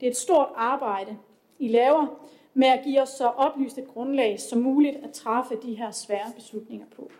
Det 0.00 0.06
er 0.06 0.10
et 0.10 0.16
stort 0.16 0.48
arbejde, 0.54 1.16
I 1.58 1.68
laver, 1.68 2.06
med 2.54 2.68
at 2.68 2.80
give 2.84 3.02
os 3.02 3.08
så 3.08 3.26
oplyst 3.26 3.78
et 3.78 3.88
grundlag 3.88 4.40
som 4.40 4.58
muligt 4.58 4.96
at 5.04 5.10
træffe 5.10 5.54
de 5.62 5.74
her 5.74 5.90
svære 5.90 6.32
beslutninger 6.36 6.86
på. 6.96 7.10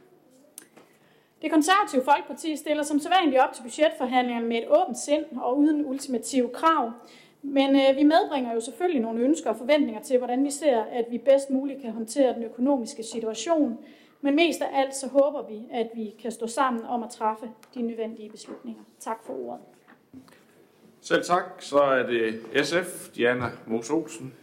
Det 1.42 1.50
konservative 1.50 2.04
Folkeparti 2.04 2.56
stiller 2.56 2.82
som 2.82 3.00
sædvanligt 3.00 3.42
op 3.42 3.52
til 3.52 3.62
budgetforhandlingerne 3.62 4.48
med 4.48 4.56
et 4.56 4.68
åbent 4.68 4.98
sind 4.98 5.24
og 5.36 5.58
uden 5.58 5.86
ultimative 5.86 6.48
krav. 6.48 6.92
Men 7.42 7.76
øh, 7.76 7.96
vi 7.96 8.02
medbringer 8.02 8.54
jo 8.54 8.60
selvfølgelig 8.60 9.02
nogle 9.02 9.20
ønsker 9.20 9.50
og 9.50 9.56
forventninger 9.56 10.02
til, 10.02 10.18
hvordan 10.18 10.44
vi 10.44 10.50
ser, 10.50 10.82
at 10.82 11.04
vi 11.10 11.18
bedst 11.18 11.50
muligt 11.50 11.82
kan 11.82 11.92
håndtere 11.92 12.34
den 12.34 12.42
økonomiske 12.44 13.02
situation. 13.02 13.78
Men 14.20 14.36
mest 14.36 14.62
af 14.62 14.68
alt 14.72 14.94
så 14.94 15.08
håber 15.08 15.46
vi, 15.48 15.62
at 15.72 15.90
vi 15.94 16.14
kan 16.22 16.30
stå 16.32 16.46
sammen 16.46 16.84
om 16.84 17.02
at 17.02 17.10
træffe 17.10 17.50
de 17.74 17.82
nødvendige 17.82 18.30
beslutninger. 18.30 18.82
Tak 19.00 19.24
for 19.26 19.32
ordet. 19.32 19.60
Selv 21.00 21.24
tak. 21.24 21.44
Så 21.58 21.78
er 21.78 22.06
det 22.06 22.40
SF, 22.66 23.08
Diana 23.14 23.50
Mos 23.66 23.90
Olsen. 23.90 24.34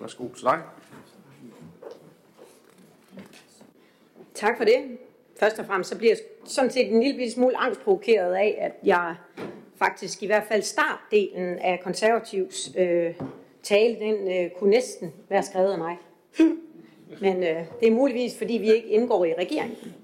Værsgo 0.00 0.28
til 0.28 0.44
dig. 0.44 0.62
Tak 4.34 4.56
for 4.56 4.64
det. 4.64 4.98
Først 5.40 5.58
og 5.58 5.66
fremmest 5.66 5.90
så 5.90 5.98
bliver 5.98 6.10
jeg 6.12 6.18
sådan 6.44 6.70
set 6.70 6.92
en 6.92 7.02
lille 7.02 7.30
smule 7.30 7.56
angstprovokeret 7.56 8.34
af, 8.34 8.58
at 8.60 8.72
jeg 8.84 9.16
faktisk 9.76 10.22
i 10.22 10.26
hvert 10.26 10.44
fald 10.48 10.62
startdelen 10.62 11.58
af 11.58 11.80
konservativs 11.84 12.70
øh, 12.78 13.14
tale, 13.62 13.96
den 14.00 14.32
øh, 14.32 14.50
kunne 14.50 14.70
næsten 14.70 15.12
være 15.28 15.42
skrevet 15.42 15.72
af 15.72 15.78
mig. 15.78 15.96
Men 17.22 17.42
øh, 17.42 17.64
det 17.80 17.88
er 17.88 17.92
muligvis, 17.92 18.38
fordi 18.38 18.52
vi 18.52 18.72
ikke 18.72 18.88
indgår 18.88 19.24
i 19.24 19.34
regeringen. 19.34 19.94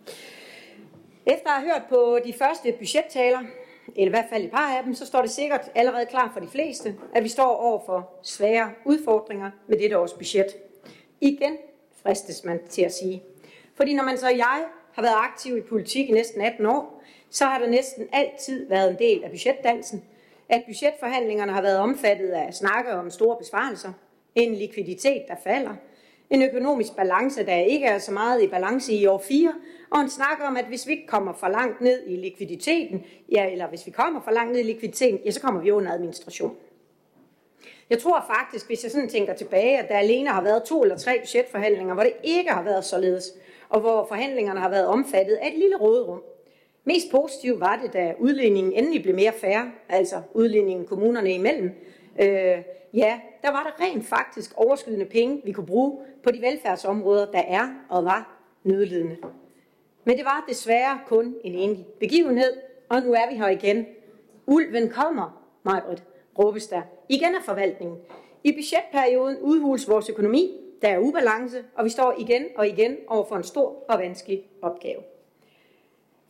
Efter 1.27 1.51
at 1.51 1.61
have 1.61 1.73
hørt 1.73 1.83
på 1.89 2.19
de 2.25 2.33
første 2.33 2.73
budgettaler, 2.73 3.41
eller 3.89 4.07
i 4.07 4.11
hvert 4.11 4.29
fald 4.31 4.45
et 4.45 4.51
par 4.51 4.77
af 4.77 4.85
dem, 4.85 4.95
så 4.95 5.07
står 5.07 5.21
det 5.21 5.31
sikkert 5.31 5.71
allerede 5.75 6.07
klart 6.07 6.31
for 6.33 6.41
de 6.41 6.49
fleste, 6.49 6.95
at 7.15 7.25
vi 7.25 7.29
står 7.29 7.57
over 7.57 7.81
for 7.87 8.11
svære 8.23 8.71
udfordringer 8.85 9.51
med 9.67 9.79
dette 9.79 9.99
års 9.99 10.13
budget. 10.13 10.57
Igen 11.21 11.57
fristes 12.03 12.45
man 12.45 12.61
til 12.69 12.83
at 12.83 12.95
sige. 12.95 13.23
Fordi 13.75 13.95
når 13.95 14.05
man 14.05 14.19
så 14.19 14.29
jeg 14.29 14.65
har 14.93 15.03
været 15.03 15.17
aktiv 15.17 15.57
i 15.59 15.61
politik 15.61 16.09
i 16.09 16.13
næsten 16.13 16.41
18 16.41 16.67
år, 16.67 17.03
så 17.31 17.45
har 17.45 17.59
der 17.59 17.67
næsten 17.67 18.09
altid 18.13 18.69
været 18.69 18.91
en 18.91 18.99
del 18.99 19.25
af 19.25 19.31
budgetdansen, 19.31 20.05
at 20.49 20.63
budgetforhandlingerne 20.67 21.53
har 21.53 21.63
været 21.63 21.79
omfattet 21.79 22.29
af 22.29 22.55
snakke 22.55 22.93
om 22.93 23.11
store 23.11 23.37
besparelser, 23.39 23.93
en 24.35 24.55
likviditet, 24.55 25.23
der 25.29 25.35
falder, 25.45 25.75
en 26.31 26.43
økonomisk 26.43 26.97
balance, 26.97 27.47
der 27.47 27.57
ikke 27.57 27.87
er 27.87 27.99
så 27.99 28.13
meget 28.13 28.43
i 28.43 28.47
balance 28.47 28.93
i 28.93 29.07
år 29.07 29.19
4, 29.19 29.55
og 29.91 30.01
en 30.01 30.11
snak 30.11 30.39
om, 30.49 30.57
at 30.57 30.65
hvis 30.65 30.87
vi 30.87 30.93
ikke 30.93 31.07
kommer 31.07 31.33
for 31.33 31.49
langt 31.49 31.81
ned 31.81 32.03
i 32.07 32.17
likviditeten, 32.17 33.05
ja, 33.33 33.51
eller 33.53 33.69
hvis 33.69 33.87
vi 33.87 33.91
kommer 33.91 34.21
for 34.21 34.31
langt 34.31 34.53
ned 34.53 34.61
i 34.61 34.63
likviditeten, 34.63 35.21
ja, 35.25 35.31
så 35.31 35.41
kommer 35.41 35.61
vi 35.61 35.71
under 35.71 35.93
administration. 35.93 36.57
Jeg 37.91 37.99
tror 37.99 38.25
faktisk, 38.37 38.67
hvis 38.67 38.83
jeg 38.85 38.93
sådan 38.93 39.09
tænker 39.09 39.35
tilbage, 39.35 39.79
at 39.79 39.89
der 39.89 39.99
alene 39.99 40.31
har 40.31 40.43
været 40.43 40.63
to 40.63 40.83
eller 40.83 40.99
tre 40.99 41.21
budgetforhandlinger, 41.21 41.95
hvor 41.95 42.03
det 42.03 42.13
ikke 42.25 42.51
har 42.51 42.63
været 42.63 42.85
således, 42.85 43.33
og 43.69 43.81
hvor 43.81 44.07
forhandlingerne 44.09 44.61
har 44.61 44.71
været 44.71 44.87
omfattet 44.87 45.35
af 45.35 45.49
et 45.49 45.59
lille 45.59 45.77
råderum. 45.77 46.23
Mest 46.85 47.11
positivt 47.11 47.61
var 47.61 47.81
det, 47.83 47.93
da 47.93 48.15
udligningen 48.19 48.73
endelig 48.73 49.03
blev 49.03 49.15
mere 49.15 49.33
færre, 49.33 49.71
altså 49.89 50.23
udligningen 50.35 50.87
kommunerne 50.87 51.33
imellem. 51.33 51.71
Øh, 52.21 52.63
ja, 52.95 53.21
der 53.43 53.51
var 53.51 53.63
der 53.63 53.85
rent 53.85 54.07
faktisk 54.07 54.53
overskydende 54.57 55.05
penge, 55.05 55.43
vi 55.45 55.53
kunne 55.53 55.67
bruge 55.67 55.99
på 56.23 56.31
de 56.31 56.41
velfærdsområder, 56.41 57.31
der 57.31 57.43
er 57.49 57.69
og 57.89 58.05
var 58.05 58.39
nødlidende. 58.65 59.17
Men 60.05 60.17
det 60.17 60.25
var 60.25 60.45
desværre 60.49 61.01
kun 61.07 61.35
en 61.45 61.55
enkelt 61.55 61.99
begivenhed, 61.99 62.53
og 62.89 63.03
nu 63.03 63.13
er 63.13 63.31
vi 63.31 63.37
her 63.37 63.49
igen. 63.49 63.87
Ulven 64.47 64.91
kommer, 64.91 65.43
Majbrit, 65.63 66.05
råbes 66.39 66.67
der. 66.67 66.83
Igen 67.09 67.35
af 67.35 67.43
forvaltningen. 67.45 67.99
I 68.45 68.53
budgetperioden 68.53 69.39
udhules 69.41 69.89
vores 69.89 70.11
økonomi, 70.11 70.61
der 70.83 70.89
er 70.89 70.99
ubalance, 70.99 71.65
og 71.75 71.85
vi 71.85 71.91
står 71.91 72.15
igen 72.19 72.45
og 72.57 72.69
igen 72.69 72.97
over 73.09 73.25
for 73.25 73.37
en 73.37 73.45
stor 73.45 73.85
og 73.89 73.99
vanskelig 73.99 74.45
opgave. 74.63 75.03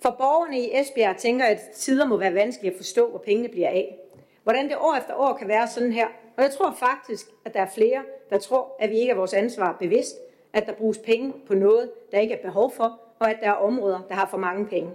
For 0.02 0.10
borgerne 0.18 0.60
i 0.60 0.80
Esbjerg 0.80 1.16
tænker, 1.16 1.44
at 1.44 1.60
tider 1.74 2.06
må 2.06 2.16
være 2.16 2.34
vanskelige 2.34 2.72
at 2.72 2.76
forstå, 2.76 3.10
hvor 3.10 3.18
pengene 3.18 3.48
bliver 3.48 3.68
af. 3.68 3.98
Hvordan 4.46 4.68
det 4.68 4.76
år 4.76 4.94
efter 4.94 5.14
år 5.14 5.36
kan 5.36 5.48
være 5.48 5.68
sådan 5.68 5.92
her. 5.92 6.06
Og 6.36 6.42
jeg 6.42 6.50
tror 6.50 6.72
faktisk, 6.72 7.26
at 7.44 7.54
der 7.54 7.60
er 7.60 7.70
flere, 7.74 8.02
der 8.30 8.38
tror, 8.38 8.76
at 8.78 8.90
vi 8.90 8.98
ikke 8.98 9.10
er 9.10 9.16
vores 9.16 9.34
ansvar 9.34 9.76
bevidst, 9.80 10.16
at 10.52 10.66
der 10.66 10.72
bruges 10.72 10.98
penge 10.98 11.32
på 11.46 11.54
noget, 11.54 11.90
der 12.12 12.18
ikke 12.18 12.34
er 12.34 12.42
behov 12.42 12.72
for, 12.72 13.00
og 13.18 13.30
at 13.30 13.36
der 13.40 13.46
er 13.46 13.52
områder, 13.52 14.00
der 14.08 14.14
har 14.14 14.28
for 14.30 14.36
mange 14.36 14.66
penge. 14.66 14.90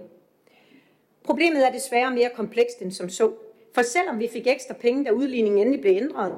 Problemet 1.24 1.66
er 1.66 1.72
desværre 1.72 2.10
mere 2.10 2.30
komplekst 2.34 2.82
end 2.82 2.90
som 2.92 3.08
så. 3.08 3.32
For 3.74 3.82
selvom 3.82 4.18
vi 4.18 4.28
fik 4.28 4.46
ekstra 4.46 4.74
penge, 4.74 5.04
da 5.04 5.10
udligningen 5.10 5.60
endelig 5.60 5.80
blev 5.80 5.96
ændret, 5.96 6.34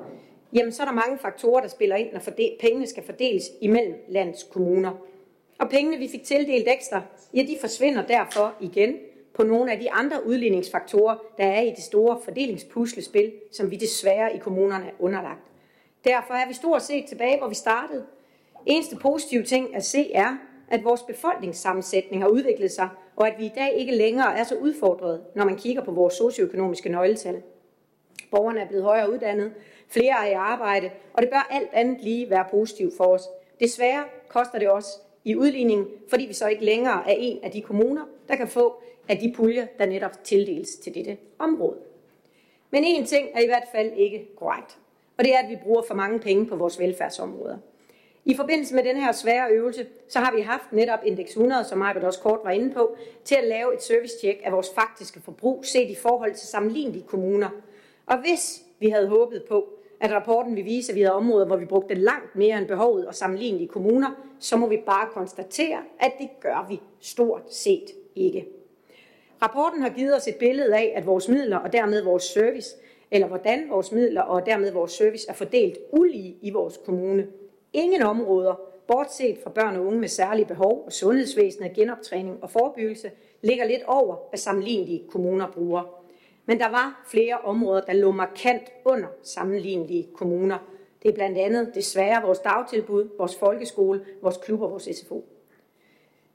jamen 0.53 0.73
så 0.73 0.83
er 0.83 0.87
der 0.87 0.95
mange 0.95 1.19
faktorer, 1.19 1.61
der 1.61 1.69
spiller 1.69 1.97
ind, 1.97 2.13
når 2.13 2.21
pengene 2.61 2.87
skal 2.87 3.03
fordeles 3.03 3.45
imellem 3.61 3.95
landets 4.09 4.43
kommuner. 4.43 4.93
Og 5.59 5.69
pengene, 5.69 5.97
vi 5.97 6.09
fik 6.09 6.25
tildelt 6.25 6.69
ekstra, 6.69 7.03
ja, 7.35 7.43
de 7.43 7.57
forsvinder 7.61 8.07
derfor 8.07 8.55
igen 8.61 8.97
på 9.35 9.43
nogle 9.43 9.73
af 9.73 9.79
de 9.79 9.91
andre 9.91 10.27
udligningsfaktorer, 10.27 11.17
der 11.39 11.45
er 11.45 11.61
i 11.61 11.71
det 11.71 11.85
store 11.85 12.21
fordelingspuslespil, 12.25 13.33
som 13.53 13.71
vi 13.71 13.77
desværre 13.77 14.35
i 14.35 14.39
kommunerne 14.39 14.87
er 14.87 14.91
underlagt. 14.99 15.51
Derfor 16.05 16.35
er 16.35 16.49
vi 16.49 16.55
stort 16.55 16.83
set 16.83 17.05
tilbage, 17.09 17.39
hvor 17.39 17.49
vi 17.49 17.55
startede. 17.55 18.05
Eneste 18.67 18.97
positive 18.97 19.43
ting 19.43 19.77
at 19.77 19.85
se 19.85 20.13
er, 20.13 20.37
at 20.69 20.85
vores 20.85 21.03
befolkningssammensætning 21.03 22.23
har 22.23 22.29
udviklet 22.29 22.73
sig, 22.73 22.89
og 23.17 23.29
at 23.29 23.35
vi 23.39 23.45
i 23.47 23.53
dag 23.55 23.75
ikke 23.77 23.97
længere 23.97 24.39
er 24.39 24.45
så 24.45 24.55
udfordret, 24.55 25.21
når 25.35 25.45
man 25.45 25.57
kigger 25.57 25.85
på 25.85 25.93
vores 25.93 26.15
socioøkonomiske 26.15 26.89
nøgletal. 26.89 27.43
Borgerne 28.31 28.61
er 28.61 28.69
blevet 28.69 28.85
højere 28.85 29.13
uddannet, 29.13 29.53
flere 29.89 30.27
er 30.27 30.31
i 30.31 30.33
arbejde, 30.33 30.91
og 31.13 31.23
det 31.23 31.31
bør 31.31 31.49
alt 31.51 31.69
andet 31.73 32.01
lige 32.01 32.31
være 32.31 32.45
positivt 32.51 32.97
for 32.97 33.05
os. 33.05 33.29
Desværre 33.61 34.05
koster 34.29 34.59
det 34.59 34.69
også 34.69 34.89
i 35.25 35.37
udligning, 35.37 35.87
fordi 36.09 36.25
vi 36.25 36.33
så 36.33 36.49
ikke 36.49 36.65
længere 36.65 37.11
er 37.11 37.15
en 37.19 37.45
af 37.45 37.51
de 37.51 37.61
kommuner, 37.61 38.03
der 38.29 38.37
kan 38.37 38.49
få 38.49 38.83
af 39.09 39.19
de 39.19 39.33
puljer, 39.37 39.67
der 39.79 39.87
netop 39.87 40.25
tildeles 40.25 40.77
til 40.77 40.95
dette 40.95 41.17
område. 41.39 41.79
Men 42.71 42.85
en 42.85 43.07
ting 43.07 43.29
er 43.35 43.41
i 43.41 43.47
hvert 43.47 43.69
fald 43.73 43.93
ikke 43.97 44.29
korrekt, 44.37 44.79
og 45.19 45.25
det 45.25 45.35
er, 45.35 45.39
at 45.39 45.51
vi 45.51 45.57
bruger 45.63 45.83
for 45.83 45.95
mange 45.95 46.19
penge 46.19 46.47
på 46.47 46.57
vores 46.57 46.79
velfærdsområder. 46.79 47.59
I 48.27 48.35
forbindelse 48.35 48.75
med 48.75 48.85
den 48.85 48.97
her 48.97 49.13
svære 49.13 49.51
øvelse, 49.51 49.87
så 50.09 50.19
har 50.19 50.35
vi 50.35 50.41
haft 50.41 50.73
netop 50.73 50.99
Index 51.05 51.29
100, 51.29 51.65
som 51.65 51.83
Arbet 51.83 52.05
også 52.05 52.21
kort 52.21 52.41
var 52.45 52.51
inde 52.51 52.75
på, 52.75 52.97
til 53.25 53.35
at 53.35 53.45
lave 53.45 53.75
et 53.75 53.83
service-check 53.83 54.41
af 54.45 54.53
vores 54.53 54.71
faktiske 54.75 55.21
forbrug 55.21 55.65
set 55.65 55.91
i 55.91 55.95
forhold 55.95 56.35
til 56.35 56.49
sammenlignelige 56.49 57.05
kommuner. 57.07 57.49
Og 58.07 58.21
hvis 58.21 58.63
vi 58.79 58.89
havde 58.89 59.09
håbet 59.09 59.45
på, 59.49 59.69
at 60.01 60.13
rapporten 60.13 60.57
vil 60.57 60.65
vise, 60.65 60.93
at 60.93 60.97
vi 60.97 61.01
havde 61.01 61.15
områder, 61.15 61.47
hvor 61.47 61.57
vi 61.57 61.65
brugte 61.65 61.95
langt 61.95 62.37
mere 62.37 62.59
end 62.59 62.67
behovet 62.67 63.07
og 63.07 63.15
sammenlignelige 63.15 63.69
kommuner, 63.69 64.11
så 64.39 64.57
må 64.57 64.67
vi 64.67 64.83
bare 64.87 65.09
konstatere, 65.13 65.79
at 66.01 66.13
det 66.19 66.29
gør 66.41 66.67
vi 66.69 66.81
stort 67.01 67.55
set 67.55 67.91
ikke. 68.17 68.47
Rapporten 69.45 69.83
har 69.83 69.89
givet 69.89 70.17
os 70.17 70.29
et 70.29 70.37
billede 70.37 70.77
af, 70.77 70.93
at 70.97 71.07
vores 71.07 71.29
midler 71.29 71.57
og 71.57 71.73
dermed 71.73 72.03
vores 72.03 72.23
service, 72.23 72.77
eller 73.11 73.27
hvordan 73.27 73.71
vores 73.71 73.93
midler 73.93 74.23
og 74.23 74.47
dermed 74.47 74.73
vores 74.73 74.93
service 74.93 75.27
er 75.29 75.33
fordelt 75.33 75.79
ulige 75.93 76.37
i 76.43 76.51
vores 76.51 76.81
kommune. 76.85 77.27
Ingen 77.73 78.03
områder, 78.03 78.61
bortset 78.87 79.39
fra 79.43 79.51
børn 79.51 79.77
og 79.77 79.87
unge 79.87 80.01
med 80.01 80.09
særlige 80.09 80.47
behov 80.47 80.83
og 80.87 80.93
sundhedsvæsenet, 80.93 81.73
genoptræning 81.73 82.43
og 82.43 82.51
forebyggelse, 82.51 83.11
ligger 83.43 83.65
lidt 83.65 83.83
over, 83.87 84.17
hvad 84.29 84.39
sammenlignelige 84.39 85.03
kommuner 85.09 85.51
bruger. 85.53 86.01
Men 86.47 86.59
der 86.59 86.69
var 86.69 87.05
flere 87.11 87.39
områder, 87.39 87.81
der 87.81 87.93
lå 87.93 88.11
markant 88.11 88.73
under 88.85 89.09
sammenlignelige 89.23 90.09
kommuner. 90.15 90.59
Det 91.03 91.09
er 91.09 91.15
blandt 91.15 91.39
andet 91.39 91.75
desværre 91.75 92.23
vores 92.23 92.39
dagtilbud, 92.39 93.09
vores 93.19 93.37
folkeskole, 93.37 94.05
vores 94.23 94.37
klub 94.37 94.61
og 94.61 94.71
vores 94.71 94.89
SFO. 94.93 95.34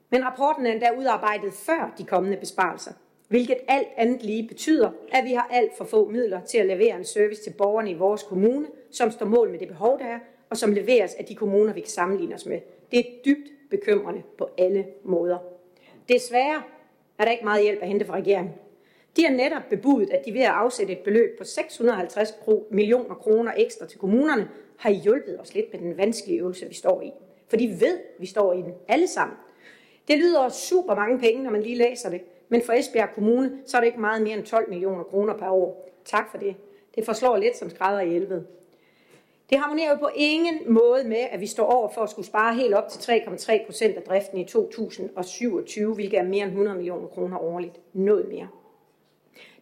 Men 0.09 0.25
rapporten 0.25 0.65
er 0.65 0.71
endda 0.71 0.91
udarbejdet 0.97 1.53
før 1.53 1.93
de 1.97 2.03
kommende 2.03 2.37
besparelser, 2.37 2.91
hvilket 3.27 3.57
alt 3.67 3.87
andet 3.97 4.23
lige 4.23 4.47
betyder, 4.47 4.91
at 5.11 5.25
vi 5.25 5.33
har 5.33 5.47
alt 5.51 5.77
for 5.77 5.85
få 5.85 6.09
midler 6.09 6.41
til 6.41 6.57
at 6.57 6.65
levere 6.65 6.95
en 6.95 7.05
service 7.05 7.43
til 7.43 7.53
borgerne 7.57 7.91
i 7.91 7.93
vores 7.93 8.23
kommune, 8.23 8.67
som 8.91 9.11
står 9.11 9.25
mål 9.25 9.49
med 9.49 9.59
det 9.59 9.67
behov, 9.67 9.99
der 9.99 10.05
er, 10.05 10.19
og 10.49 10.57
som 10.57 10.73
leveres 10.73 11.13
af 11.13 11.25
de 11.25 11.35
kommuner, 11.35 11.73
vi 11.73 11.81
kan 11.81 11.89
sammenligne 11.89 12.35
os 12.35 12.45
med. 12.45 12.59
Det 12.91 12.99
er 12.99 13.03
dybt 13.25 13.49
bekymrende 13.69 14.23
på 14.37 14.49
alle 14.57 14.85
måder. 15.03 15.37
Desværre 16.09 16.63
er 17.17 17.25
der 17.25 17.31
ikke 17.31 17.43
meget 17.43 17.63
hjælp 17.63 17.81
at 17.81 17.87
hente 17.87 18.05
fra 18.05 18.15
regeringen. 18.15 18.53
De 19.17 19.23
har 19.23 19.31
netop 19.31 19.61
bebudet, 19.69 20.09
at 20.09 20.25
de 20.25 20.33
ved 20.33 20.41
at 20.41 20.51
afsætte 20.51 20.93
et 20.93 20.99
beløb 20.99 21.37
på 21.37 21.43
650 21.43 22.33
millioner 22.71 23.15
kroner 23.15 23.51
ekstra 23.57 23.85
til 23.85 23.99
kommunerne, 23.99 24.49
har 24.77 24.89
hjulpet 24.89 25.39
os 25.39 25.53
lidt 25.53 25.65
med 25.71 25.79
den 25.79 25.97
vanskelige 25.97 26.39
øvelse, 26.39 26.65
vi 26.67 26.73
står 26.73 27.01
i. 27.01 27.11
For 27.49 27.57
de 27.57 27.67
ved, 27.79 27.97
at 27.97 28.21
vi 28.21 28.25
står 28.25 28.53
i 28.53 28.57
den 28.57 28.73
alle 28.87 29.07
sammen. 29.07 29.37
Det 30.09 30.19
lyder 30.19 30.49
super 30.49 30.95
mange 30.95 31.19
penge, 31.19 31.43
når 31.43 31.51
man 31.51 31.61
lige 31.61 31.75
læser 31.75 32.09
det, 32.09 32.21
men 32.49 32.61
for 32.61 32.73
Esbjerg 32.73 33.09
Kommune, 33.15 33.59
så 33.65 33.77
er 33.77 33.81
det 33.81 33.87
ikke 33.87 33.99
meget 33.99 34.21
mere 34.21 34.37
end 34.37 34.45
12 34.45 34.69
millioner 34.69 35.03
kroner 35.03 35.37
per 35.37 35.49
år. 35.49 35.89
Tak 36.05 36.31
for 36.31 36.37
det. 36.37 36.55
Det 36.95 37.05
forslår 37.05 37.37
lidt 37.37 37.57
som 37.57 37.69
skrædder 37.69 38.01
i 38.01 38.09
helvede. 38.09 38.45
Det 39.49 39.57
harmonerer 39.57 39.89
jo 39.89 39.95
på 39.95 40.09
ingen 40.15 40.73
måde 40.73 41.03
med, 41.03 41.25
at 41.31 41.39
vi 41.39 41.47
står 41.47 41.65
over 41.65 41.89
for 41.89 42.01
at 42.01 42.09
skulle 42.09 42.25
spare 42.25 42.55
helt 42.55 42.73
op 42.73 42.87
til 42.87 43.11
3,3 43.11 43.65
procent 43.65 43.97
af 43.97 44.03
driften 44.03 44.37
i 44.37 44.45
2027, 44.45 45.93
hvilket 45.93 46.19
er 46.19 46.23
mere 46.23 46.43
end 46.43 46.51
100 46.51 46.77
millioner 46.77 47.07
kroner 47.07 47.37
årligt. 47.37 47.79
Noget 47.93 48.27
mere. 48.29 48.47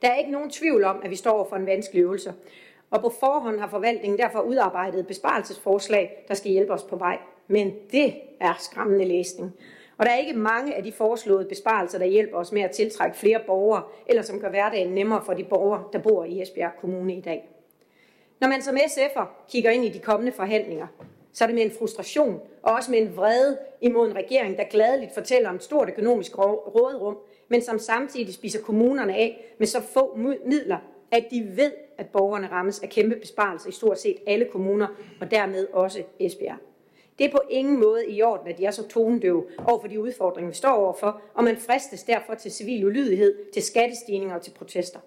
Der 0.02 0.08
er 0.08 0.16
ikke 0.16 0.32
nogen 0.32 0.50
tvivl 0.50 0.84
om, 0.84 1.02
at 1.04 1.10
vi 1.10 1.16
står 1.16 1.32
over 1.32 1.50
for 1.50 1.56
en 1.56 1.66
vanskelig 1.66 2.02
øvelse, 2.02 2.34
og 2.90 3.02
på 3.02 3.10
forhånd 3.20 3.60
har 3.60 3.70
forvaltningen 3.70 4.20
derfor 4.20 4.40
udarbejdet 4.40 5.08
besparelsesforslag, 5.08 6.26
der 6.28 6.34
skal 6.34 6.52
hjælpe 6.52 6.74
os 6.74 6.84
på 6.84 6.96
vej. 6.96 7.18
Men 7.48 7.74
det 7.92 8.16
er 8.40 8.54
skræmmende 8.60 9.06
læsning. 9.06 9.54
Og 9.98 10.06
der 10.06 10.12
er 10.12 10.18
ikke 10.18 10.34
mange 10.34 10.76
af 10.76 10.84
de 10.84 10.92
foreslåede 10.92 11.46
besparelser, 11.46 12.00
der 12.00 12.06
hjælper 12.06 12.38
os 12.38 12.52
med 12.52 12.62
at 12.62 12.72
tiltrække 12.72 13.18
flere 13.18 13.40
borgere, 13.48 13.84
eller 14.08 14.22
som 14.22 14.40
gør 14.40 14.50
hverdagen 14.50 14.94
nemmere 14.94 15.22
for 15.26 15.34
de 15.34 15.44
borgere, 15.44 15.84
der 15.94 16.00
bor 16.00 16.24
i 16.24 16.42
Esbjerg 16.42 16.72
Kommune 16.82 17.16
i 17.16 17.22
dag. 17.22 17.50
Når 18.40 18.48
man 18.48 18.62
som 18.62 18.76
SF'er 18.76 19.26
kigger 19.50 19.72
ind 19.72 19.86
i 19.86 19.90
de 19.90 20.00
kommende 20.00 20.32
forhandlinger, 20.32 20.88
så 21.34 21.44
er 21.44 21.48
det 21.48 21.56
med 21.56 21.64
en 21.64 21.72
frustration 21.80 22.40
og 22.64 22.74
også 22.74 22.92
med 22.92 23.00
en 23.00 23.16
vrede 23.16 23.58
imod 23.82 24.10
en 24.10 24.16
regering, 24.16 24.58
der 24.58 24.64
gladeligt 24.64 25.14
fortæller 25.14 25.50
om 25.50 25.56
et 25.56 25.64
stort 25.64 25.90
økonomisk 25.90 26.38
rådrum, 26.38 27.18
men 27.48 27.62
som 27.62 27.80
samtidig 27.80 28.34
spiser 28.34 28.62
kommunerne 28.62 29.16
af 29.16 29.56
med 29.58 29.68
så 29.68 29.82
få 29.82 30.16
midler, 30.46 30.78
at 31.12 31.26
de 31.32 31.52
ved, 31.56 31.72
at 31.98 32.10
borgerne 32.10 32.48
rammes 32.48 32.80
af 32.80 32.90
kæmpe 32.90 33.16
besparelser 33.16 33.70
i 33.70 33.72
stort 33.72 34.00
set 34.00 34.18
alle 34.28 34.46
kommuner, 34.46 34.88
og 35.22 35.32
dermed 35.32 35.68
også 35.74 36.04
Esbjerg. 36.20 36.58
Det 37.20 37.26
er 37.26 37.32
på 37.32 37.42
ingen 37.50 37.80
måde 37.80 38.10
i 38.10 38.22
orden, 38.22 38.48
at 38.48 38.58
de 38.58 38.66
er 38.66 38.72
så 38.72 38.88
tonedøve 38.88 39.46
over 39.68 39.80
for 39.80 39.88
de 39.88 40.00
udfordringer, 40.00 40.50
vi 40.50 40.56
står 40.56 40.70
overfor, 40.70 41.22
og 41.34 41.44
man 41.44 41.58
fristes 41.58 42.04
derfor 42.04 42.36
til 42.36 42.52
civil 42.52 42.86
ulydighed, 42.86 43.52
til 43.54 43.64
skattestigninger 43.64 44.36
og 44.36 44.42
til 44.42 44.52
protester. 44.52 45.00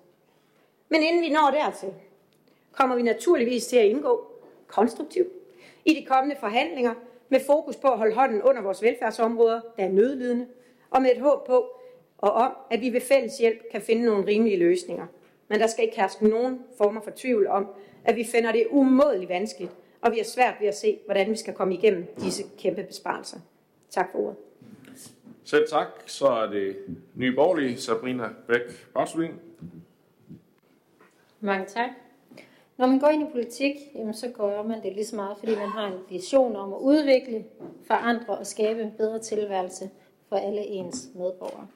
Men 0.88 1.02
inden 1.02 1.22
vi 1.22 1.28
når 1.28 1.50
dertil, 1.50 1.88
kommer 2.72 2.96
vi 2.96 3.02
naturligvis 3.02 3.66
til 3.66 3.76
at 3.76 3.86
indgå 3.86 4.26
konstruktivt 4.66 5.28
i 5.84 5.94
de 5.94 6.06
kommende 6.06 6.36
forhandlinger 6.40 6.94
med 7.28 7.40
fokus 7.46 7.76
på 7.76 7.88
at 7.88 7.98
holde 7.98 8.14
hånden 8.14 8.42
under 8.42 8.62
vores 8.62 8.82
velfærdsområder, 8.82 9.60
der 9.76 9.84
er 9.84 9.88
nødlidende, 9.88 10.46
og 10.90 11.02
med 11.02 11.10
et 11.10 11.20
håb 11.20 11.46
på 11.46 11.66
og 12.18 12.32
om, 12.32 12.52
at 12.70 12.80
vi 12.80 12.92
ved 12.92 13.00
fælles 13.00 13.38
hjælp 13.38 13.70
kan 13.72 13.82
finde 13.82 14.04
nogle 14.04 14.26
rimelige 14.26 14.56
løsninger. 14.56 15.06
Men 15.48 15.60
der 15.60 15.66
skal 15.66 15.84
ikke 15.84 15.96
herske 15.96 16.28
nogen 16.28 16.60
former 16.78 17.00
for 17.00 17.12
tvivl 17.16 17.46
om, 17.46 17.66
at 18.04 18.16
vi 18.16 18.24
finder 18.24 18.52
det 18.52 18.66
umådeligt 18.70 19.28
vanskeligt, 19.28 19.72
og 20.02 20.12
vi 20.12 20.16
har 20.16 20.24
svært 20.24 20.54
ved 20.60 20.68
at 20.68 20.76
se, 20.76 20.98
hvordan 21.04 21.30
vi 21.30 21.36
skal 21.36 21.54
komme 21.54 21.74
igennem 21.74 22.06
disse 22.20 22.42
kæmpe 22.58 22.82
besparelser. 22.82 23.38
Tak 23.90 24.12
for 24.12 24.18
ordet. 24.18 24.36
Selv 25.44 25.68
tak. 25.68 25.86
Så 26.06 26.26
er 26.26 26.46
det 26.46 26.76
nye 27.14 27.34
borgerlige 27.34 27.78
Sabrina 27.78 28.28
Bæk 28.46 28.92
Barslin. 28.94 29.34
Mange 31.40 31.66
tak. 31.66 31.90
Når 32.76 32.86
man 32.86 32.98
går 32.98 33.08
ind 33.08 33.28
i 33.28 33.32
politik, 33.32 33.74
jamen, 33.94 34.14
så 34.14 34.28
gør 34.28 34.62
man 34.62 34.82
det 34.82 34.92
lige 34.92 35.06
så 35.06 35.16
meget, 35.16 35.38
fordi 35.38 35.56
man 35.56 35.68
har 35.68 35.86
en 35.86 35.98
vision 36.08 36.56
om 36.56 36.72
at 36.72 36.78
udvikle, 36.78 37.44
forandre 37.86 38.38
og 38.38 38.46
skabe 38.46 38.82
en 38.82 38.92
bedre 38.96 39.18
tilværelse 39.18 39.90
for 40.28 40.36
alle 40.36 40.60
ens 40.60 41.08
medborgere. 41.14 41.66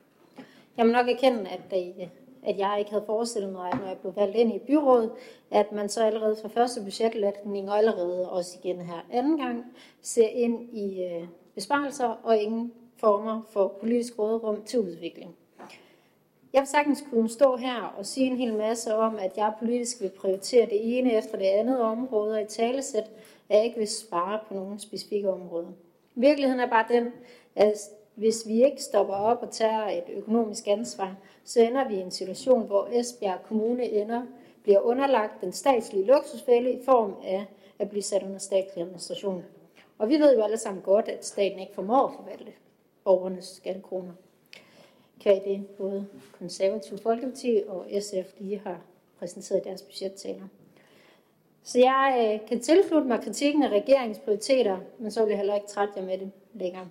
Jeg 0.76 0.86
må 0.86 0.92
nok 0.92 1.08
erkende, 1.08 1.48
at, 1.50 1.60
det, 1.70 2.10
at 2.44 2.58
jeg 2.58 2.76
ikke 2.78 2.90
havde 2.90 3.04
forestillet 3.06 3.52
mig, 3.52 3.72
at 3.72 3.80
når 3.80 3.86
jeg 3.86 3.98
blev 3.98 4.16
valgt 4.16 4.36
ind 4.36 4.54
i 4.54 4.58
byrådet, 4.58 5.10
at 5.50 5.72
man 5.72 5.88
så 5.88 6.04
allerede 6.04 6.36
fra 6.42 6.48
første 6.48 6.80
budgetlægning 6.80 7.70
og 7.70 7.78
allerede 7.78 8.30
også 8.30 8.58
igen 8.62 8.80
her 8.80 9.06
anden 9.12 9.36
gang, 9.38 9.64
ser 10.02 10.28
ind 10.28 10.68
i 10.72 11.04
øh, 11.04 11.28
besparelser 11.54 12.20
og 12.22 12.36
ingen 12.36 12.72
former 12.96 13.42
for 13.50 13.76
politisk 13.80 14.18
råderum 14.18 14.62
til 14.62 14.80
udvikling. 14.80 15.36
Jeg 16.52 16.60
vil 16.60 16.68
sagtens 16.68 17.04
kunne 17.10 17.28
stå 17.28 17.56
her 17.56 17.94
og 17.98 18.06
sige 18.06 18.26
en 18.26 18.36
hel 18.36 18.54
masse 18.54 18.94
om, 18.94 19.18
at 19.18 19.36
jeg 19.36 19.52
politisk 19.58 20.00
vil 20.00 20.10
prioritere 20.10 20.66
det 20.66 20.98
ene 20.98 21.12
efter 21.12 21.38
det 21.38 21.44
andet 21.44 21.80
område, 21.80 22.34
og 22.34 22.42
i 22.42 22.46
talesæt, 22.46 23.10
at 23.48 23.56
jeg 23.56 23.64
ikke 23.64 23.78
vil 23.78 23.88
spare 23.88 24.40
på 24.48 24.54
nogen 24.54 24.78
specifikke 24.78 25.32
områder. 25.32 25.68
Virkeligheden 26.14 26.60
er 26.60 26.70
bare 26.70 26.86
den, 26.88 27.12
at 27.56 27.74
hvis 28.14 28.46
vi 28.46 28.64
ikke 28.64 28.82
stopper 28.82 29.14
op 29.14 29.38
og 29.42 29.50
tager 29.50 29.88
et 29.88 30.04
økonomisk 30.16 30.68
ansvar, 30.68 31.16
så 31.44 31.60
ender 31.60 31.88
vi 31.88 31.94
i 31.94 32.00
en 32.00 32.10
situation, 32.10 32.66
hvor 32.66 32.88
Esbjerg 32.92 33.42
Kommune 33.48 33.84
ender, 33.84 34.22
bliver 34.62 34.80
underlagt 34.80 35.40
den 35.40 35.52
statslige 35.52 36.06
luksusfælde 36.06 36.72
i 36.72 36.84
form 36.84 37.14
af 37.24 37.46
at 37.78 37.90
blive 37.90 38.02
sat 38.02 38.22
under 38.22 38.38
statslig 38.38 38.82
administration. 38.82 39.44
Og 39.98 40.08
vi 40.08 40.14
ved 40.14 40.36
jo 40.36 40.42
alle 40.42 40.56
sammen 40.56 40.82
godt, 40.82 41.08
at 41.08 41.26
staten 41.26 41.58
ikke 41.58 41.74
formår 41.74 42.06
at 42.06 42.14
forvalte 42.14 42.52
borgernes 43.04 43.44
skattekroner 43.44 44.12
kvæg 45.24 45.44
det 45.44 45.66
både 45.66 46.06
konservativ 46.38 46.98
Folkeparti 46.98 47.62
og 47.68 47.86
SF 48.00 48.34
lige 48.38 48.60
har 48.64 48.80
præsenteret 49.18 49.64
deres 49.64 49.82
budgettaler. 49.82 50.48
Så 51.62 51.78
jeg 51.78 52.40
øh, 52.42 52.48
kan 52.48 52.60
tilslutte 52.60 53.08
mig 53.08 53.20
kritikken 53.20 53.62
af 53.62 53.68
regeringens 53.68 54.18
prioriteter, 54.18 54.78
men 54.98 55.10
så 55.10 55.22
vil 55.22 55.28
jeg 55.30 55.38
heller 55.38 55.54
ikke 55.54 55.66
trætte 55.66 55.94
jer 55.96 56.04
med 56.04 56.18
det 56.18 56.30
længere. 56.54 56.88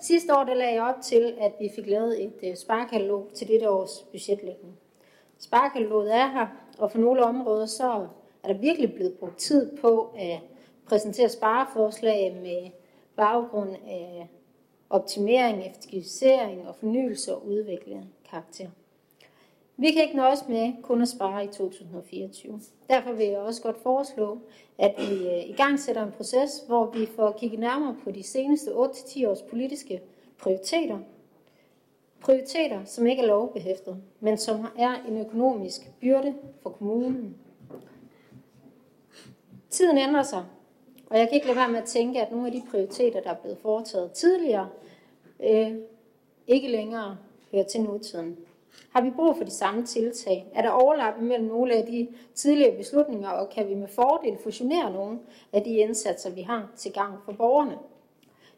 Sidste 0.00 0.34
år 0.36 0.44
der 0.44 0.54
lagde 0.54 0.74
jeg 0.74 0.82
op 0.82 1.00
til, 1.02 1.34
at 1.40 1.52
vi 1.60 1.70
fik 1.74 1.86
lavet 1.86 2.24
et 2.24 2.34
øh, 2.42 2.56
sparekatalog 2.56 3.28
til 3.34 3.48
dette 3.48 3.70
års 3.70 4.06
budgetlægning. 4.10 4.78
Sparkataloget 5.38 6.14
er 6.14 6.28
her, 6.28 6.46
og 6.78 6.90
for 6.90 6.98
nogle 6.98 7.24
områder 7.24 7.66
så 7.66 8.06
er 8.42 8.52
der 8.52 8.58
virkelig 8.58 8.94
blevet 8.94 9.14
brugt 9.14 9.38
tid 9.38 9.76
på 9.76 10.14
at 10.18 10.40
præsentere 10.86 11.28
spareforslag 11.28 12.36
med 12.42 12.70
baggrund 13.16 13.74
af 13.86 14.28
optimering, 14.90 15.66
effektivisering 15.66 16.68
og 16.68 16.76
fornyelse 16.76 17.34
og 17.34 17.46
udvikling 17.46 18.14
karakter. 18.30 18.68
Vi 19.76 19.90
kan 19.92 20.02
ikke 20.02 20.16
nøjes 20.16 20.48
med 20.48 20.72
kun 20.82 21.02
at 21.02 21.08
spare 21.08 21.44
i 21.44 21.48
2024. 21.48 22.60
Derfor 22.90 23.12
vil 23.12 23.26
jeg 23.26 23.38
også 23.38 23.62
godt 23.62 23.82
foreslå, 23.82 24.38
at 24.78 24.94
vi 24.98 25.28
øh, 25.28 25.48
i 25.48 25.52
gang 25.52 25.80
sætter 25.80 26.02
en 26.02 26.12
proces, 26.12 26.64
hvor 26.66 26.90
vi 26.90 27.06
får 27.06 27.32
kigget 27.38 27.60
nærmere 27.60 27.96
på 28.04 28.10
de 28.10 28.22
seneste 28.22 28.70
8-10 28.70 29.28
års 29.28 29.42
politiske 29.42 30.00
prioriteter. 30.38 30.98
Prioriteter, 32.20 32.84
som 32.84 33.06
ikke 33.06 33.22
er 33.22 33.26
lovbehæftet, 33.26 33.96
men 34.20 34.38
som 34.38 34.66
er 34.78 34.94
en 35.08 35.18
økonomisk 35.18 35.90
byrde 36.00 36.34
for 36.62 36.70
kommunen. 36.70 37.36
Tiden 39.70 39.98
ændrer 39.98 40.22
sig, 40.22 40.44
og 41.10 41.18
jeg 41.18 41.28
kan 41.28 41.34
ikke 41.34 41.46
lade 41.46 41.58
være 41.58 41.68
med 41.68 41.78
at 41.78 41.84
tænke, 41.84 42.22
at 42.22 42.30
nogle 42.30 42.46
af 42.46 42.52
de 42.52 42.62
prioriteter, 42.70 43.20
der 43.20 43.30
er 43.30 43.40
blevet 43.42 43.58
foretaget 43.58 44.12
tidligere, 44.12 44.68
øh, 45.44 45.74
ikke 46.46 46.68
længere 46.68 47.16
hører 47.52 47.64
til 47.64 47.80
nutiden. 47.80 48.36
Har 48.90 49.02
vi 49.02 49.10
brug 49.10 49.36
for 49.36 49.44
de 49.44 49.50
samme 49.50 49.86
tiltag? 49.86 50.46
Er 50.54 50.62
der 50.62 50.70
overlap 50.70 51.20
mellem 51.20 51.48
nogle 51.48 51.74
af 51.74 51.86
de 51.86 52.08
tidligere 52.34 52.76
beslutninger, 52.76 53.28
og 53.28 53.50
kan 53.50 53.68
vi 53.68 53.74
med 53.74 53.88
fordel 53.88 54.38
fusionere 54.42 54.92
nogle 54.92 55.18
af 55.52 55.62
de 55.62 55.70
indsatser, 55.70 56.30
vi 56.30 56.40
har 56.42 56.68
til 56.76 56.92
gang 56.92 57.14
for 57.24 57.32
borgerne? 57.32 57.78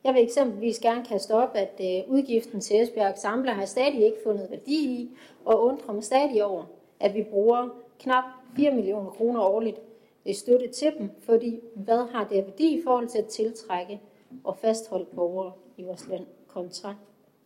Jeg 0.05 0.15
vil 0.15 0.23
eksempelvis 0.23 0.79
gerne 0.79 1.05
kaste 1.05 1.35
op, 1.35 1.51
at 1.55 1.81
øh, 1.81 2.12
udgiften 2.12 2.61
til 2.61 2.83
Esbjerg 2.83 3.19
Samle 3.19 3.51
har 3.51 3.65
stadig 3.65 4.05
ikke 4.05 4.19
fundet 4.25 4.51
værdi 4.51 4.85
i, 4.85 5.11
og 5.45 5.65
undrer 5.65 5.95
mig 5.95 6.05
stadig 6.05 6.45
over, 6.45 6.65
at 7.01 7.15
vi 7.15 7.23
bruger 7.23 7.69
knap 7.99 8.25
4 8.57 8.71
millioner 8.71 9.11
kroner 9.11 9.41
årligt 9.41 9.81
i 10.25 10.33
støtte 10.33 10.69
til 10.69 10.93
dem, 10.99 11.11
fordi 11.23 11.61
hvad 11.75 12.12
har 12.12 12.25
det 12.25 12.47
værdi 12.47 12.79
i 12.79 12.83
forhold 12.83 13.09
til 13.09 13.19
at 13.19 13.27
tiltrække 13.27 14.01
og 14.45 14.57
fastholde 14.57 15.07
borgere 15.15 15.53
i 15.77 15.83
vores 15.83 16.09
land? 16.09 16.27
kontra 16.55 16.95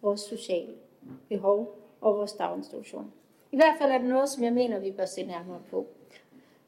vores 0.02 0.20
sociale 0.20 0.74
behov 1.28 1.77
og 2.00 2.16
vores 2.16 2.32
daginstitution. 2.32 3.12
I 3.52 3.56
hvert 3.56 3.74
fald 3.80 3.92
er 3.92 3.98
det 3.98 4.08
noget, 4.08 4.28
som 4.28 4.44
jeg 4.44 4.52
mener, 4.52 4.78
vi 4.78 4.90
bør 4.90 5.04
se 5.04 5.26
nærmere 5.26 5.60
på. 5.70 5.86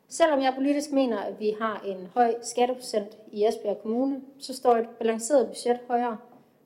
Selvom 0.09 0.43
jeg 0.43 0.55
politisk 0.55 0.93
mener, 0.93 1.19
at 1.19 1.41
vi 1.41 1.57
har 1.61 1.83
en 1.87 2.07
høj 2.15 2.35
skatteprocent 2.43 3.19
i 3.33 3.47
Esbjerg 3.47 3.79
Kommune, 3.83 4.23
så 4.39 4.55
står 4.55 4.77
et 4.77 4.89
balanceret 4.89 5.47
budget 5.47 5.81
højere 5.89 6.19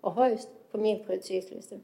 og 0.03 0.13
højst 0.13 0.49
på 0.71 0.77
min 0.77 0.99
prioritetsliste. 1.07 1.81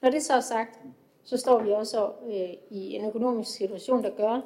Når 0.00 0.10
det 0.10 0.22
så 0.22 0.32
er 0.32 0.40
sagt, 0.40 0.78
så 1.24 1.36
står 1.36 1.62
vi 1.62 1.70
også 1.70 2.10
øh, 2.26 2.54
i 2.70 2.94
en 2.94 3.04
økonomisk 3.04 3.50
situation, 3.50 4.04
der 4.04 4.10
gør, 4.10 4.40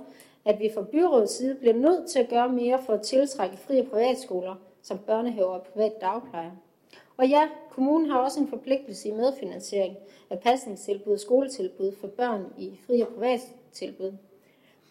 at 0.44 0.60
vi 0.60 0.70
fra 0.74 0.82
byrådets 0.82 1.32
side 1.32 1.54
bliver 1.54 1.74
nødt 1.74 2.10
til 2.10 2.18
at 2.18 2.28
gøre 2.28 2.48
mere 2.48 2.82
for 2.82 2.92
at 2.92 3.02
tiltrække 3.02 3.56
frie 3.56 3.84
privatskoler, 3.84 4.54
som 4.82 4.98
børnehaver 4.98 5.54
og 5.54 5.62
privat 5.62 5.92
dagplejer. 6.00 6.50
Og 7.16 7.28
ja, 7.28 7.48
kommunen 7.70 8.10
har 8.10 8.18
også 8.18 8.40
en 8.40 8.48
forpligtelse 8.48 9.08
i 9.08 9.12
medfinansiering 9.12 9.96
af 10.30 10.40
pasningstilbud 10.40 11.12
og 11.12 11.20
skoletilbud 11.20 11.92
for 11.92 12.08
børn 12.08 12.46
i 12.58 12.80
fri- 12.86 13.00
og 13.00 13.08
privattilbud. 13.08 14.12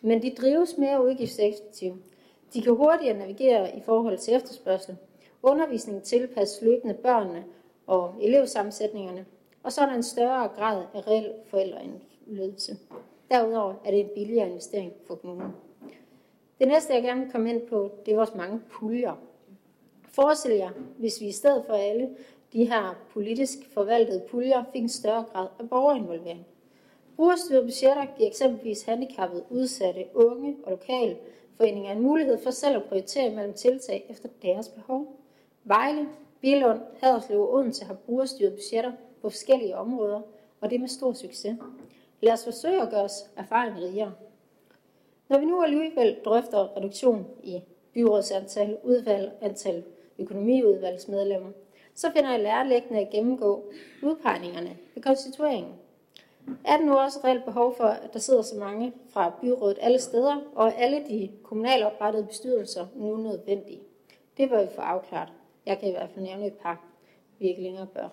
Men 0.02 0.22
de 0.22 0.36
drives 0.36 0.78
mere 0.78 1.06
udgiftseffektivt. 1.06 1.98
De 2.54 2.62
kan 2.62 2.74
hurtigere 2.74 3.18
navigere 3.18 3.78
i 3.78 3.82
forhold 3.82 4.18
til 4.18 4.34
efterspørgsel. 4.34 4.98
Undervisningen 5.44 6.04
tilpasses 6.04 6.62
løbende 6.62 6.94
børnene 6.94 7.44
og 7.88 8.14
elevsammensætningerne, 8.22 9.26
og 9.64 9.72
så 9.72 9.82
er 9.82 9.86
der 9.86 9.94
en 9.94 10.04
større 10.04 10.48
grad 10.48 10.84
af 10.94 11.08
reel 11.08 11.34
forældreindflydelse. 11.46 12.78
Derudover 13.32 13.74
er 13.86 13.92
det 13.92 14.00
en 14.00 14.10
billigere 14.16 14.50
investering 14.50 14.94
for 15.08 15.16
kommunen. 15.16 15.52
Det 16.60 16.68
næste, 16.68 16.94
jeg 16.94 17.04
gerne 17.04 17.22
vil 17.22 17.32
komme 17.32 17.50
ind 17.50 17.62
på, 17.62 17.92
det 18.06 18.12
er 18.12 18.16
vores 18.16 18.36
mange 18.36 18.62
puljer. 18.72 19.16
Forestil 20.16 20.52
jer, 20.52 20.70
hvis 20.98 21.22
vi 21.22 21.26
i 21.26 21.32
stedet 21.32 21.64
for 21.66 21.74
alle 21.74 22.10
de 22.54 22.66
her 22.66 22.96
politisk 23.14 23.58
forvaltede 23.74 24.24
puljer 24.30 24.64
fik 24.72 24.82
en 24.82 24.90
større 24.90 25.26
grad 25.34 25.48
af 25.60 25.70
borgerinvolvering. 25.70 26.46
Brugerstyrede 27.16 27.64
budgetter 27.64 28.06
giver 28.18 28.30
eksempelvis 28.30 28.84
handicappede, 28.84 29.44
udsatte, 29.50 30.06
unge 30.14 30.56
og 30.64 30.72
lokale 30.72 31.18
foreninger 31.58 31.92
en 31.92 32.02
mulighed 32.02 32.38
for 32.38 32.52
selv 32.52 32.76
at 32.76 32.84
prioritere 32.84 33.36
mellem 33.36 33.54
tiltag 33.54 34.06
efter 34.10 34.30
deres 34.42 34.68
behov. 34.68 35.20
Vejle, 35.64 36.08
Bilund, 36.42 36.80
Haderslev 37.02 37.40
og 37.42 37.54
Odense 37.54 37.86
har 37.86 37.94
brugerstyrede 37.94 38.56
budgetter 38.56 38.92
på 39.22 39.30
forskellige 39.30 39.78
områder, 39.78 40.22
og 40.62 40.70
det 40.70 40.76
er 40.76 40.80
med 40.80 40.88
stor 40.88 41.14
succes. 41.14 41.58
Lad 42.22 42.34
os 42.34 42.44
forsøge 42.44 42.82
at 42.82 42.90
gøre 42.90 43.04
os 43.04 43.26
erfaring 43.38 43.76
rigere. 43.76 44.14
Når 45.30 45.40
vi 45.40 45.46
nu 45.46 45.62
alligevel 45.62 46.18
drøfter 46.26 46.78
reduktion 46.78 47.28
i 47.44 47.62
byrådsantal, 47.94 48.78
udvalg, 48.84 49.32
antal 49.42 49.84
økonomiudvalgsmedlemmer, 50.20 51.50
så 51.96 52.12
finder 52.12 52.32
jeg 52.32 52.40
lærerlæggende 52.40 53.00
at 53.00 53.10
gennemgå 53.10 53.72
udpegningerne 54.04 54.78
ved 54.96 55.04
konstitueringen. 55.04 55.74
Er 56.66 56.78
der 56.78 56.86
nu 56.86 56.98
også 56.98 57.20
reelt 57.24 57.46
behov 57.46 57.76
for, 57.76 57.84
at 57.84 58.14
der 58.14 58.20
sidder 58.20 58.42
så 58.42 58.56
mange 58.56 58.94
fra 59.10 59.34
byrådet 59.42 59.78
alle 59.82 60.00
steder, 60.00 60.42
og 60.56 60.74
alle 60.78 61.04
de 61.10 61.32
kommunalt 61.44 61.84
oprettede 61.84 62.26
bestyrelser 62.26 62.88
nu 62.96 63.18
nødvendige? 63.18 63.80
Det 64.38 64.50
bør 64.50 64.62
vi 64.62 64.70
få 64.76 64.82
afklaret. 64.82 65.30
Jeg 65.66 65.80
kan 65.80 65.90
i 65.90 65.92
hvert 65.92 66.10
fald 66.10 66.26
nævne 66.26 66.48
et 66.48 66.54
par, 66.54 66.86
vi 67.40 67.48
ikke 67.48 67.62
længere 67.62 67.88
bør. 67.88 68.10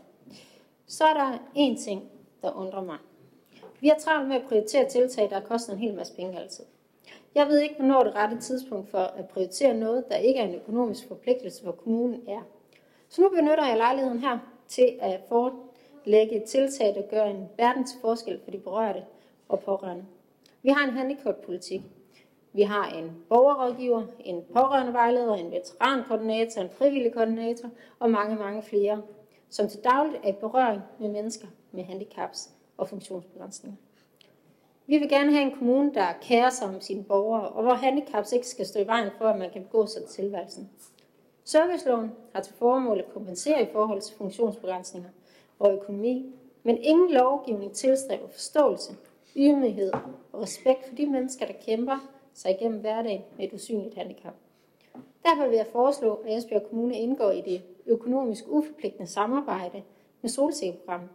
Så 0.87 1.05
er 1.05 1.15
der 1.15 1.39
en 1.55 1.77
ting, 1.77 2.11
der 2.43 2.57
undrer 2.57 2.83
mig. 2.83 2.99
Vi 3.81 3.89
har 3.89 3.97
travlt 3.99 4.29
med 4.29 4.37
at 4.37 4.43
prioritere 4.49 4.89
tiltag, 4.89 5.31
der 5.31 5.41
koster 5.41 5.73
en 5.73 5.79
hel 5.79 5.95
masse 5.95 6.17
penge 6.17 6.41
altid. 6.41 6.65
Jeg 7.35 7.47
ved 7.49 7.59
ikke, 7.59 7.75
hvornår 7.75 8.03
det 8.03 8.15
rette 8.15 8.41
tidspunkt 8.41 8.91
for 8.91 8.99
at 8.99 9.29
prioritere 9.29 9.75
noget, 9.75 10.05
der 10.09 10.17
ikke 10.17 10.41
er 10.41 10.45
en 10.45 10.55
økonomisk 10.55 11.09
forpligtelse 11.09 11.65
for 11.65 11.73
kommunen 11.73 12.29
er. 12.29 12.41
Så 13.09 13.23
nu 13.23 13.29
benytter 13.29 13.67
jeg 13.67 13.77
lejligheden 13.77 14.19
her 14.19 14.39
til 14.69 14.99
at 15.01 15.21
forelægge 15.29 16.43
et 16.43 16.45
tiltag, 16.45 16.95
der 16.95 17.03
gør 17.11 17.25
en 17.25 17.49
verdens 17.57 17.97
forskel 18.01 18.41
for 18.45 18.51
de 18.51 18.59
berørte 18.59 19.05
og 19.49 19.61
pårørende. 19.61 20.05
Vi 20.63 20.69
har 20.69 20.85
en 20.89 20.95
handicappolitik. 20.95 21.83
Vi 22.53 22.63
har 22.63 22.91
en 22.91 23.11
borgerrådgiver, 23.29 24.03
en 24.21 24.45
pårørendevejleder, 24.53 25.35
en 25.35 25.51
veterankoordinator, 25.51 26.63
en 26.63 26.71
frivillig 26.71 27.13
koordinator 27.13 27.71
og 27.99 28.11
mange, 28.11 28.37
mange 28.37 28.63
flere, 28.63 29.03
som 29.51 29.69
til 29.69 29.85
dagligt 29.85 30.25
er 30.25 30.29
i 30.29 30.33
berøring 30.41 30.83
med 30.99 31.09
mennesker 31.09 31.47
med 31.73 31.85
handicaps 31.85 32.51
og 32.77 32.89
funktionsbegrænsninger. 32.89 33.77
Vi 34.91 34.99
vil 34.99 35.09
gerne 35.09 35.33
have 35.33 35.43
en 35.43 35.59
kommune, 35.59 35.95
der 35.95 36.13
kærer 36.23 36.51
sig 36.51 36.69
om 36.69 36.81
sine 36.81 37.05
borgere, 37.05 37.49
og 37.49 37.63
hvor 37.63 37.75
handicaps 37.75 38.33
ikke 38.33 38.47
skal 38.47 38.67
stå 38.67 38.81
i 38.81 38.87
vejen 38.87 39.11
for, 39.19 39.25
at 39.25 39.39
man 39.39 39.51
kan 39.51 39.63
begå 39.63 39.87
sig 39.87 40.05
til 40.05 40.23
tilværelsen. 40.23 40.71
Serviceloven 41.45 42.11
har 42.33 42.43
til 42.43 42.55
formål 42.55 42.99
at 42.99 43.13
kompensere 43.13 43.63
i 43.63 43.67
forhold 43.73 44.01
til 44.01 44.17
funktionsbegrænsninger 44.17 45.09
og 45.59 45.75
økonomi, 45.75 46.35
men 46.63 46.79
ingen 46.79 47.11
lovgivning 47.11 47.73
tilstræber 47.73 48.29
forståelse, 48.29 48.93
ydmyghed 49.37 49.93
og 50.33 50.43
respekt 50.43 50.89
for 50.89 50.95
de 50.95 51.07
mennesker, 51.07 51.47
der 51.47 51.55
kæmper 51.67 52.11
sig 52.35 52.51
igennem 52.51 52.81
hverdagen 52.81 53.23
med 53.37 53.45
et 53.47 53.53
usynligt 53.53 53.95
handicap. 53.95 54.35
Derfor 55.25 55.49
vil 55.49 55.57
jeg 55.57 55.67
foreslå, 55.73 56.15
at 56.15 56.37
Esbjerg 56.37 56.69
Kommune 56.69 56.99
indgår 56.99 57.31
i 57.31 57.41
det 57.41 57.63
økonomisk 57.87 58.45
uforpligtende 58.49 59.07
samarbejde 59.07 59.83
med 60.23 60.31
solsikkerprogrammet, 60.31 61.11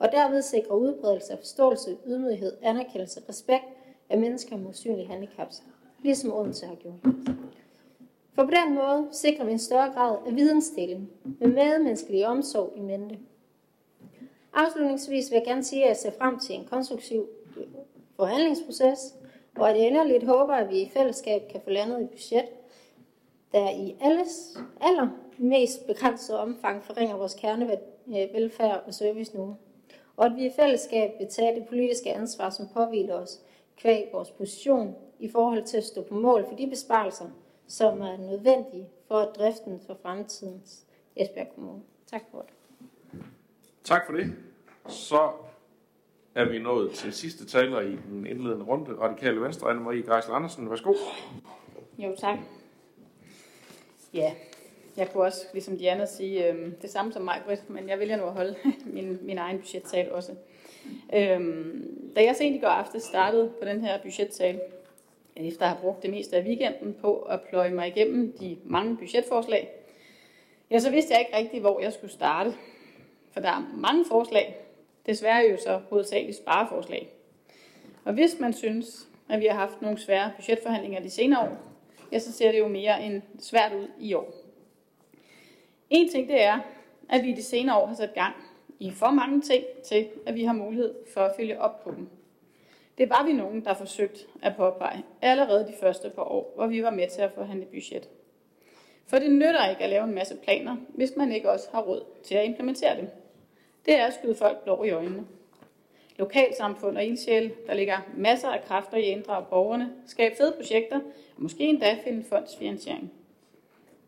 og 0.00 0.12
derved 0.12 0.42
sikre 0.42 0.78
udbredelse 0.78 1.32
af 1.32 1.38
forståelse, 1.38 1.96
ydmyghed, 2.06 2.52
anerkendelse 2.62 3.20
og 3.20 3.28
respekt 3.28 3.64
af 4.10 4.18
mennesker 4.18 4.56
med 4.56 4.66
usynlige 4.66 5.06
handicaps, 5.06 5.62
ligesom 6.02 6.32
Odense 6.32 6.66
har 6.66 6.74
gjort. 6.74 7.14
For 8.34 8.44
på 8.44 8.50
den 8.50 8.74
måde 8.74 9.08
sikrer 9.12 9.44
vi 9.44 9.52
en 9.52 9.58
større 9.58 9.92
grad 9.92 10.16
af 10.26 10.36
vidensdeling 10.36 11.10
med 11.24 11.48
medmenneskelig 11.48 12.26
omsorg 12.26 12.72
i 12.76 12.80
mente. 12.80 13.18
Afslutningsvis 14.52 15.30
vil 15.30 15.36
jeg 15.36 15.44
gerne 15.44 15.64
sige, 15.64 15.82
at 15.82 15.88
jeg 15.88 15.96
ser 15.96 16.10
frem 16.18 16.38
til 16.38 16.54
en 16.54 16.64
konstruktiv 16.64 17.28
forhandlingsproces, 18.16 19.14
og 19.56 19.70
at 19.70 19.76
jeg 19.76 19.86
endeligt 19.86 20.24
håber, 20.24 20.54
at 20.54 20.70
vi 20.70 20.80
i 20.80 20.88
fællesskab 20.88 21.42
kan 21.50 21.60
få 21.64 21.70
landet 21.70 22.00
et 22.00 22.10
budget, 22.10 22.44
der 23.52 23.70
i 23.70 23.96
alles 24.00 24.58
aller 24.80 25.08
mest 25.38 25.86
begrænsede 25.86 26.40
omfang 26.40 26.84
forringer 26.84 27.16
vores 27.16 27.34
kernevelfærd 27.34 28.82
og 28.86 28.94
service 28.94 29.36
nu. 29.36 29.56
Og 30.20 30.26
at 30.26 30.36
vi 30.36 30.46
i 30.46 30.50
fællesskab 30.56 31.10
vil 31.18 31.28
tage 31.28 31.60
det 31.60 31.68
politiske 31.68 32.12
ansvar, 32.12 32.50
som 32.50 32.68
påviler 32.74 33.14
os, 33.14 33.40
kvæg 33.76 34.08
vores 34.12 34.30
position 34.30 34.94
i 35.18 35.30
forhold 35.30 35.64
til 35.64 35.76
at 35.76 35.84
stå 35.84 36.02
på 36.02 36.14
mål 36.14 36.44
for 36.48 36.56
de 36.56 36.66
besparelser, 36.66 37.30
som 37.66 38.00
er 38.00 38.16
nødvendige 38.16 38.88
for 39.08 39.20
driften 39.22 39.80
for 39.86 39.96
fremtidens 40.02 40.86
Esbjerg 41.16 41.46
Kommune. 41.54 41.82
Tak 42.06 42.22
for 42.30 42.38
det. 42.42 42.50
Tak 43.84 44.06
for 44.06 44.12
det. 44.12 44.32
Så 44.88 45.30
er 46.34 46.44
vi 46.44 46.58
nået 46.58 46.92
til 46.92 47.12
sidste 47.12 47.46
taler 47.46 47.80
i 47.80 47.96
den 48.10 48.26
indledende 48.26 48.64
runde. 48.64 48.94
Radikale 48.94 49.40
Venstre, 49.40 49.70
Anne-Marie 49.70 50.14
Geisel 50.14 50.32
Andersen. 50.32 50.70
Værsgo. 50.70 50.94
Jo, 51.98 52.16
tak. 52.18 52.38
Ja, 54.14 54.34
jeg 55.00 55.12
kunne 55.12 55.24
også, 55.24 55.46
ligesom 55.52 55.78
de 55.78 55.90
andre, 55.90 56.06
sige 56.06 56.48
øh, 56.48 56.72
det 56.82 56.90
samme 56.90 57.12
som 57.12 57.22
mig, 57.22 57.42
Britt, 57.44 57.70
men 57.70 57.88
jeg 57.88 57.98
vælger 57.98 58.16
nu 58.16 58.24
at 58.24 58.32
holde 58.32 58.54
min, 58.94 59.18
min 59.22 59.38
egen 59.38 59.58
budgettal 59.58 60.12
også. 60.12 60.32
Øh, 61.14 61.66
da 62.16 62.24
jeg 62.24 62.36
sent 62.36 62.56
i 62.56 62.58
går 62.58 62.68
aftes 62.68 63.02
startede 63.02 63.52
på 63.60 63.68
den 63.68 63.84
her 63.84 64.02
budgettal, 64.02 64.60
efter 65.36 65.62
at 65.62 65.68
have 65.68 65.80
brugt 65.80 66.02
det 66.02 66.10
meste 66.10 66.36
af 66.36 66.44
weekenden 66.44 66.94
på 67.00 67.16
at 67.16 67.40
pløje 67.40 67.70
mig 67.70 67.88
igennem 67.88 68.32
de 68.40 68.56
mange 68.64 68.96
budgetforslag, 68.96 69.70
ja, 70.70 70.78
så 70.78 70.90
vidste 70.90 71.12
jeg 71.12 71.20
ikke 71.20 71.36
rigtigt, 71.36 71.60
hvor 71.60 71.80
jeg 71.80 71.92
skulle 71.92 72.12
starte. 72.12 72.54
For 73.32 73.40
der 73.40 73.48
er 73.48 73.72
mange 73.76 74.04
forslag, 74.08 74.56
desværre 75.06 75.48
jo 75.50 75.56
så 75.56 75.80
hovedsageligt 75.90 76.36
spareforslag. 76.36 77.08
Og 78.04 78.12
hvis 78.12 78.36
man 78.40 78.52
synes, 78.52 79.08
at 79.28 79.40
vi 79.40 79.46
har 79.46 79.54
haft 79.54 79.82
nogle 79.82 79.98
svære 79.98 80.32
budgetforhandlinger 80.36 81.00
de 81.00 81.10
senere 81.10 81.40
år, 81.40 81.58
ja, 82.12 82.18
så 82.18 82.32
ser 82.32 82.52
det 82.52 82.58
jo 82.58 82.68
mere 82.68 83.02
end 83.02 83.22
svært 83.38 83.72
ud 83.72 83.88
i 83.98 84.14
år. 84.14 84.39
En 85.90 86.08
ting 86.08 86.28
det 86.28 86.42
er, 86.42 86.58
at 87.08 87.24
vi 87.24 87.32
de 87.32 87.42
senere 87.42 87.78
år 87.78 87.86
har 87.86 87.94
sat 87.94 88.14
gang 88.14 88.34
i 88.78 88.90
for 88.90 89.10
mange 89.10 89.40
ting 89.40 89.64
til, 89.84 90.08
at 90.26 90.34
vi 90.34 90.44
har 90.44 90.52
mulighed 90.52 90.94
for 91.14 91.20
at 91.20 91.36
følge 91.36 91.60
op 91.60 91.84
på 91.84 91.90
dem. 91.90 92.08
Det 92.98 93.10
var 93.10 93.24
vi 93.26 93.32
nogen, 93.32 93.64
der 93.64 93.74
forsøgt 93.74 94.26
at 94.42 94.56
påpege 94.56 95.04
allerede 95.22 95.66
de 95.66 95.74
første 95.80 96.10
par 96.10 96.22
år, 96.22 96.52
hvor 96.56 96.66
vi 96.66 96.82
var 96.82 96.90
med 96.90 97.08
til 97.08 97.22
at 97.22 97.32
forhandle 97.32 97.66
budget. 97.66 98.08
For 99.06 99.18
det 99.18 99.32
nytter 99.32 99.68
ikke 99.70 99.84
at 99.84 99.90
lave 99.90 100.04
en 100.04 100.14
masse 100.14 100.36
planer, 100.36 100.76
hvis 100.88 101.16
man 101.16 101.32
ikke 101.32 101.50
også 101.50 101.68
har 101.72 101.82
råd 101.82 102.04
til 102.24 102.34
at 102.34 102.44
implementere 102.44 102.96
dem. 102.96 103.08
Det 103.86 103.94
er 103.94 104.06
at 104.06 104.14
skyde 104.14 104.34
folk 104.34 104.64
blå 104.64 104.84
i 104.84 104.90
øjnene. 104.90 105.26
Lokalsamfund 106.16 106.96
og 106.96 107.04
ildsjæl, 107.04 107.52
der 107.66 107.74
ligger 107.74 107.96
masser 108.16 108.48
af 108.48 108.64
kræfter 108.64 108.96
i 108.96 109.02
at 109.02 109.16
inddrage 109.16 109.46
borgerne, 109.50 109.92
skabe 110.06 110.36
fede 110.36 110.52
projekter 110.56 110.96
og 111.36 111.42
måske 111.42 111.64
endda 111.64 111.98
finde 112.04 112.24
fondsfinansiering. 112.24 113.12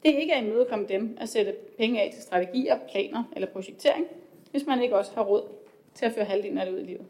Det 0.03 0.15
er 0.15 0.19
ikke 0.19 0.35
at 0.35 0.45
imødekomme 0.45 0.87
dem 0.89 1.17
at 1.21 1.29
sætte 1.29 1.53
penge 1.79 2.03
af 2.03 2.11
til 2.15 2.23
strategier, 2.23 2.79
planer 2.91 3.25
eller 3.33 3.49
projektering, 3.49 4.07
hvis 4.51 4.67
man 4.67 4.83
ikke 4.83 4.97
også 4.97 5.13
har 5.15 5.23
råd 5.23 5.49
til 5.95 6.07
at 6.07 6.13
føre 6.13 6.25
halvdelen 6.25 6.59
af 6.59 6.67
det 6.67 6.73
ud 6.75 6.81
i 6.81 6.85
livet. 6.85 7.07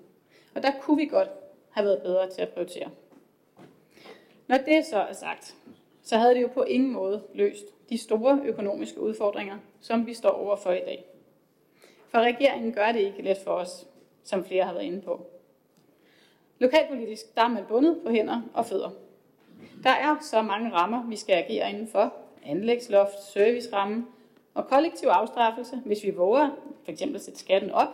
Og 0.54 0.62
der 0.62 0.72
kunne 0.80 0.96
vi 0.96 1.06
godt 1.06 1.28
have 1.70 1.84
været 1.84 2.02
bedre 2.02 2.30
til 2.30 2.42
at 2.42 2.48
prioritere. 2.48 2.90
Når 4.46 4.56
det 4.56 4.86
så 4.86 4.98
er 4.98 5.12
sagt, 5.12 5.56
så 6.02 6.16
havde 6.16 6.34
det 6.34 6.42
jo 6.42 6.48
på 6.54 6.62
ingen 6.62 6.92
måde 6.92 7.22
løst 7.34 7.64
de 7.90 7.98
store 7.98 8.40
økonomiske 8.44 9.00
udfordringer, 9.00 9.58
som 9.80 10.06
vi 10.06 10.14
står 10.14 10.30
overfor 10.30 10.70
i 10.72 10.80
dag. 10.80 11.04
For 12.08 12.18
regeringen 12.18 12.72
gør 12.72 12.92
det 12.92 13.00
ikke 13.00 13.22
let 13.22 13.38
for 13.44 13.50
os, 13.50 13.86
som 14.24 14.44
flere 14.44 14.64
har 14.64 14.72
været 14.72 14.84
inde 14.84 15.00
på. 15.00 15.26
Lokalpolitisk 16.58 17.34
der 17.34 17.42
er 17.42 17.48
man 17.48 17.64
bundet 17.68 18.00
på 18.04 18.10
hænder 18.10 18.40
og 18.54 18.66
fødder. 18.66 18.90
Der 19.82 19.90
er 19.90 20.16
så 20.20 20.42
mange 20.42 20.72
rammer, 20.72 21.08
vi 21.08 21.16
skal 21.16 21.34
agere 21.34 21.70
indenfor. 21.70 22.14
Anlægsloft, 22.46 23.22
serviceramme 23.22 24.06
og 24.54 24.66
kollektiv 24.66 25.08
afstraffelse, 25.08 25.76
hvis 25.84 26.04
vi 26.04 26.10
våger 26.10 26.50
f.eks. 26.86 27.02
at 27.02 27.20
sætte 27.20 27.40
skatten 27.40 27.70
op, 27.70 27.88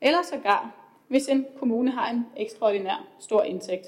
eller 0.00 0.22
sågar, 0.22 0.74
hvis 1.08 1.28
en 1.28 1.46
kommune 1.58 1.90
har 1.90 2.10
en 2.10 2.26
ekstraordinær 2.36 3.06
stor 3.18 3.42
indtægt. 3.42 3.86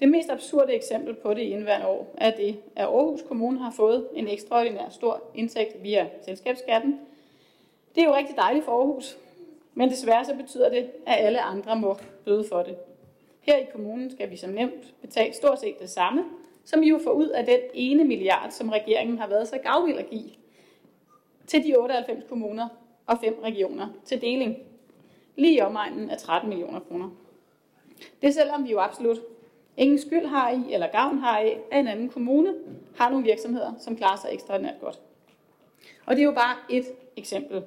Det 0.00 0.08
mest 0.08 0.30
absurde 0.30 0.72
eksempel 0.72 1.14
på 1.14 1.34
det 1.34 1.42
i 1.42 1.50
indværende 1.50 1.86
år 1.86 2.14
er 2.18 2.30
det, 2.30 2.56
at 2.76 2.84
Aarhus 2.84 3.22
Kommune 3.28 3.58
har 3.58 3.70
fået 3.70 4.08
en 4.14 4.28
ekstraordinær 4.28 4.88
stor 4.88 5.22
indtægt 5.34 5.82
via 5.82 6.08
selskabsskatten. 6.24 7.00
Det 7.94 8.00
er 8.00 8.06
jo 8.06 8.14
rigtig 8.14 8.36
dejligt 8.36 8.64
for 8.64 8.72
Aarhus, 8.72 9.18
men 9.74 9.90
desværre 9.90 10.24
så 10.24 10.34
betyder 10.34 10.70
det, 10.70 10.90
at 11.06 11.26
alle 11.26 11.40
andre 11.40 11.76
må 11.76 11.96
bøde 12.24 12.44
for 12.48 12.62
det. 12.62 12.76
Her 13.40 13.56
i 13.56 13.64
kommunen 13.72 14.10
skal 14.10 14.30
vi 14.30 14.36
som 14.36 14.50
nævnt 14.50 14.94
betale 15.00 15.32
stort 15.32 15.60
set 15.60 15.80
det 15.80 15.90
samme, 15.90 16.24
som 16.64 16.82
I 16.82 16.88
jo 16.88 17.00
får 17.04 17.10
ud 17.10 17.28
af 17.28 17.46
den 17.46 17.58
ene 17.74 18.04
milliard, 18.04 18.50
som 18.50 18.68
regeringen 18.68 19.18
har 19.18 19.26
været 19.26 19.48
så 19.48 19.58
gavvild 19.58 19.98
at 19.98 20.10
give 20.10 20.30
til 21.46 21.64
de 21.64 21.76
98 21.76 22.24
kommuner 22.28 22.68
og 23.06 23.18
fem 23.18 23.38
regioner 23.42 23.88
til 24.04 24.20
deling. 24.20 24.56
Lige 25.36 25.56
i 25.56 25.60
omegnen 25.60 26.10
af 26.10 26.18
13 26.18 26.48
millioner 26.48 26.80
kroner. 26.80 27.10
Det 28.22 28.28
er 28.28 28.32
selvom 28.32 28.64
vi 28.64 28.70
jo 28.70 28.78
absolut 28.78 29.18
ingen 29.76 29.98
skyld 29.98 30.26
har 30.26 30.50
i, 30.50 30.74
eller 30.74 30.86
gavn 30.86 31.18
har 31.18 31.40
i, 31.40 31.52
at 31.70 31.80
en 31.80 31.88
anden 31.88 32.08
kommune 32.08 32.54
har 32.96 33.10
nogle 33.10 33.24
virksomheder, 33.24 33.72
som 33.78 33.96
klarer 33.96 34.16
sig 34.16 34.30
ekstraordinært 34.32 34.80
godt. 34.80 35.00
Og 36.06 36.16
det 36.16 36.22
er 36.22 36.26
jo 36.26 36.32
bare 36.32 36.56
et 36.70 36.84
eksempel. 37.16 37.62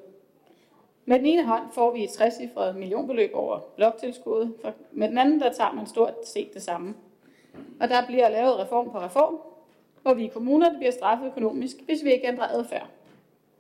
Med 1.06 1.20
den 1.20 1.26
ene 1.26 1.46
hånd 1.46 1.64
får 1.72 1.92
vi 1.92 2.04
et 2.04 2.10
60 2.10 2.34
millionbeløb 2.76 3.32
over 3.34 3.60
bloktilskuddet, 3.76 4.54
med 4.92 5.10
den 5.10 5.18
anden 5.18 5.40
der 5.40 5.54
tager 5.54 5.72
man 5.72 5.88
stort 5.88 6.14
set 6.26 6.54
det 6.54 6.62
samme. 6.62 6.94
Og 7.80 7.90
der 7.90 8.06
bliver 8.06 8.30
lavet 8.30 8.60
reform 8.60 8.92
på 8.92 9.00
reform, 9.00 9.38
hvor 10.02 10.14
vi 10.14 10.26
i 10.26 10.28
kommunerne 10.28 10.78
bliver 10.78 10.92
straffet 10.92 11.28
økonomisk, 11.28 11.76
hvis 11.86 12.04
vi 12.04 12.14
ikke 12.14 12.28
ændrer 12.28 12.48
adfærd. 12.48 12.88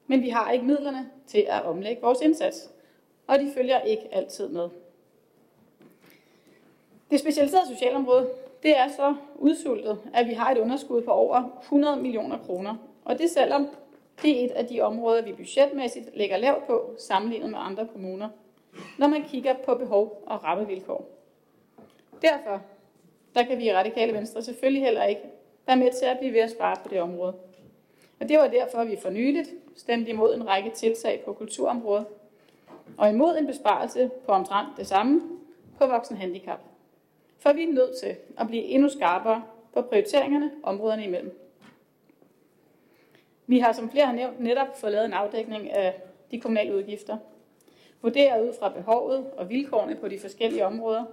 Men 0.07 0.21
vi 0.21 0.29
har 0.29 0.51
ikke 0.51 0.65
midlerne 0.65 1.09
til 1.27 1.45
at 1.49 1.63
omlægge 1.63 2.01
vores 2.01 2.21
indsats, 2.21 2.69
og 3.27 3.39
de 3.39 3.51
følger 3.55 3.79
ikke 3.79 4.07
altid 4.11 4.49
med. 4.49 4.69
Det 7.11 7.19
specialiserede 7.19 7.67
socialområde, 7.67 8.29
det 8.63 8.77
er 8.77 8.87
så 8.87 9.15
udsultet, 9.35 9.99
at 10.13 10.27
vi 10.27 10.33
har 10.33 10.51
et 10.51 10.57
underskud 10.57 11.01
på 11.01 11.11
over 11.11 11.59
100 11.61 11.95
millioner 11.95 12.37
kroner. 12.37 12.75
Og 13.05 13.17
det 13.17 13.29
selvom 13.29 13.67
det 14.21 14.41
er 14.41 14.45
et 14.45 14.51
af 14.51 14.65
de 14.65 14.81
områder, 14.81 15.21
vi 15.21 15.33
budgetmæssigt 15.33 16.17
lægger 16.17 16.37
lavt 16.37 16.67
på, 16.67 16.95
sammenlignet 16.97 17.49
med 17.49 17.59
andre 17.61 17.87
kommuner, 17.87 18.29
når 18.97 19.07
man 19.07 19.23
kigger 19.23 19.53
på 19.65 19.75
behov 19.75 20.23
og 20.27 20.43
rammevilkår. 20.43 21.09
Derfor 22.21 22.61
der 23.35 23.43
kan 23.43 23.57
vi 23.57 23.65
i 23.65 23.73
Radikale 23.73 24.13
Venstre 24.13 24.41
selvfølgelig 24.41 24.83
heller 24.83 25.03
ikke 25.03 25.21
være 25.67 25.77
med 25.77 25.91
til 25.91 26.05
at 26.05 26.19
blive 26.19 26.33
ved 26.33 26.39
at 26.39 26.51
spare 26.51 26.75
på 26.83 26.89
det 26.89 27.01
område. 27.01 27.35
Og 28.19 28.29
det 28.29 28.37
var 28.37 28.47
derfor, 28.47 28.77
at 28.77 28.87
vi 28.87 28.97
for 29.01 29.09
nyligt 29.09 29.49
stemte 29.75 30.11
imod 30.11 30.35
en 30.35 30.47
række 30.47 30.69
tiltag 30.69 31.21
på 31.25 31.33
kulturområdet, 31.33 32.05
og 32.97 33.09
imod 33.09 33.37
en 33.37 33.47
besparelse 33.47 34.11
på 34.25 34.31
omtrent 34.31 34.69
det 34.77 34.87
samme 34.87 35.21
på 35.79 35.87
voksenhandicap. 35.87 36.59
For 37.39 37.53
vi 37.53 37.63
er 37.63 37.73
nødt 37.73 37.97
til 38.03 38.15
at 38.37 38.47
blive 38.47 38.63
endnu 38.63 38.89
skarpere 38.89 39.43
på 39.73 39.81
prioriteringerne 39.81 40.51
områderne 40.63 41.03
imellem. 41.03 41.39
Vi 43.47 43.59
har, 43.59 43.71
som 43.71 43.91
flere 43.91 44.05
har 44.05 44.13
nævnt, 44.13 44.39
netop 44.39 44.79
fået 44.79 44.91
lavet 44.91 45.05
en 45.05 45.13
afdækning 45.13 45.71
af 45.71 46.01
de 46.31 46.39
kommunale 46.39 46.75
udgifter. 46.75 47.17
Vurderet 48.01 48.47
ud 48.47 48.53
fra 48.59 48.69
behovet 48.69 49.31
og 49.37 49.49
vilkårene 49.49 49.95
på 49.95 50.07
de 50.07 50.19
forskellige 50.19 50.65
områder, 50.65 51.03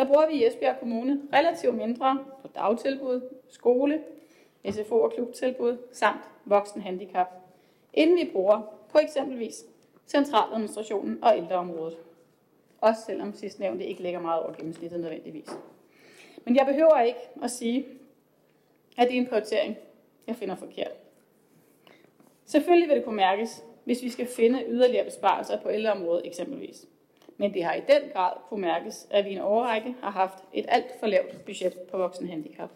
der 0.00 0.06
bruger 0.06 0.26
vi 0.26 0.34
i 0.34 0.46
Esbjerg 0.46 0.78
Kommune 0.78 1.20
relativt 1.32 1.74
mindre 1.74 2.24
på 2.42 2.48
dagtilbud, 2.48 3.20
skole, 3.48 4.02
SFO 4.70 5.00
og 5.00 5.12
klubtilbud 5.12 5.78
samt 5.92 6.20
voksenhandicap, 6.44 7.26
inden 7.92 8.16
vi 8.16 8.30
bruger 8.32 8.60
på 8.92 8.98
eksempelvis 8.98 9.64
centraladministrationen 10.06 11.24
og 11.24 11.36
ældreområdet. 11.36 11.96
Også 12.80 13.02
selvom 13.06 13.34
sidstnævnte 13.34 13.86
ikke 13.86 14.02
ligger 14.02 14.20
meget 14.20 14.42
over 14.42 14.52
gennemsnittet 14.52 15.00
nødvendigvis. 15.00 15.48
Men 16.44 16.56
jeg 16.56 16.66
behøver 16.66 17.00
ikke 17.00 17.20
at 17.42 17.50
sige, 17.50 17.86
at 18.96 19.08
det 19.08 19.16
er 19.16 19.20
en 19.20 19.26
prioritering, 19.26 19.76
jeg 20.26 20.36
finder 20.36 20.54
forkert. 20.54 20.92
Selvfølgelig 22.44 22.88
vil 22.88 22.96
det 22.96 23.04
kunne 23.04 23.16
mærkes, 23.16 23.64
hvis 23.84 24.02
vi 24.02 24.10
skal 24.10 24.26
finde 24.26 24.64
yderligere 24.68 25.04
besparelser 25.04 25.60
på 25.60 25.70
ældreområdet 25.70 26.26
eksempelvis. 26.26 26.86
Men 27.40 27.54
det 27.54 27.64
har 27.64 27.74
i 27.74 27.80
den 27.80 28.10
grad 28.12 28.32
kunne 28.48 28.60
mærkes, 28.60 29.06
at 29.10 29.24
vi 29.24 29.30
i 29.30 29.32
en 29.32 29.40
overrække 29.40 29.94
har 30.02 30.10
haft 30.10 30.44
et 30.52 30.64
alt 30.68 31.00
for 31.00 31.06
lavt 31.06 31.44
budget 31.44 31.78
på 31.90 31.98
voksenhandicap. 31.98 32.70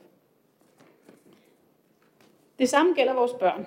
Det 2.58 2.68
samme 2.68 2.94
gælder 2.94 3.14
vores 3.14 3.32
børn. 3.32 3.66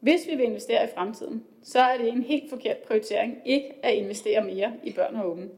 Hvis 0.00 0.26
vi 0.26 0.34
vil 0.34 0.44
investere 0.44 0.84
i 0.84 0.88
fremtiden, 0.94 1.44
så 1.62 1.80
er 1.80 1.98
det 1.98 2.08
en 2.08 2.22
helt 2.22 2.50
forkert 2.50 2.76
prioritering 2.76 3.38
ikke 3.44 3.74
at 3.82 3.94
investere 3.94 4.44
mere 4.44 4.72
i 4.84 4.92
børn 4.92 5.16
og 5.16 5.30
unge. 5.30 5.48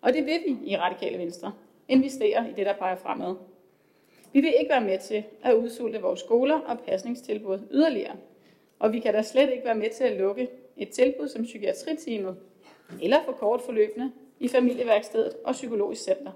Og 0.00 0.12
det 0.12 0.26
vil 0.26 0.40
vi 0.46 0.70
i 0.70 0.76
Radikale 0.76 1.18
Venstre. 1.18 1.52
Investere 1.88 2.50
i 2.50 2.52
det, 2.52 2.66
der 2.66 2.76
peger 2.76 2.96
fremad. 2.96 3.34
Vi 4.32 4.40
vil 4.40 4.54
ikke 4.58 4.70
være 4.70 4.84
med 4.84 4.98
til 4.98 5.24
at 5.42 5.54
udsulte 5.54 6.00
vores 6.00 6.20
skoler 6.20 6.60
og 6.60 6.80
pasningstilbud 6.80 7.58
yderligere. 7.70 8.16
Og 8.78 8.92
vi 8.92 9.00
kan 9.00 9.14
da 9.14 9.22
slet 9.22 9.50
ikke 9.50 9.64
være 9.64 9.74
med 9.74 9.90
til 9.90 10.04
at 10.04 10.16
lukke 10.16 10.48
et 10.76 10.90
tilbud 10.90 11.28
som 11.28 11.42
psykiatritimet 11.42 12.36
eller 13.02 13.24
for 13.24 13.32
kort 13.32 13.60
forløbende 13.60 14.12
i 14.40 14.48
familieværkstedet 14.48 15.32
og 15.44 15.52
psykologisk 15.52 16.02
center. 16.02 16.32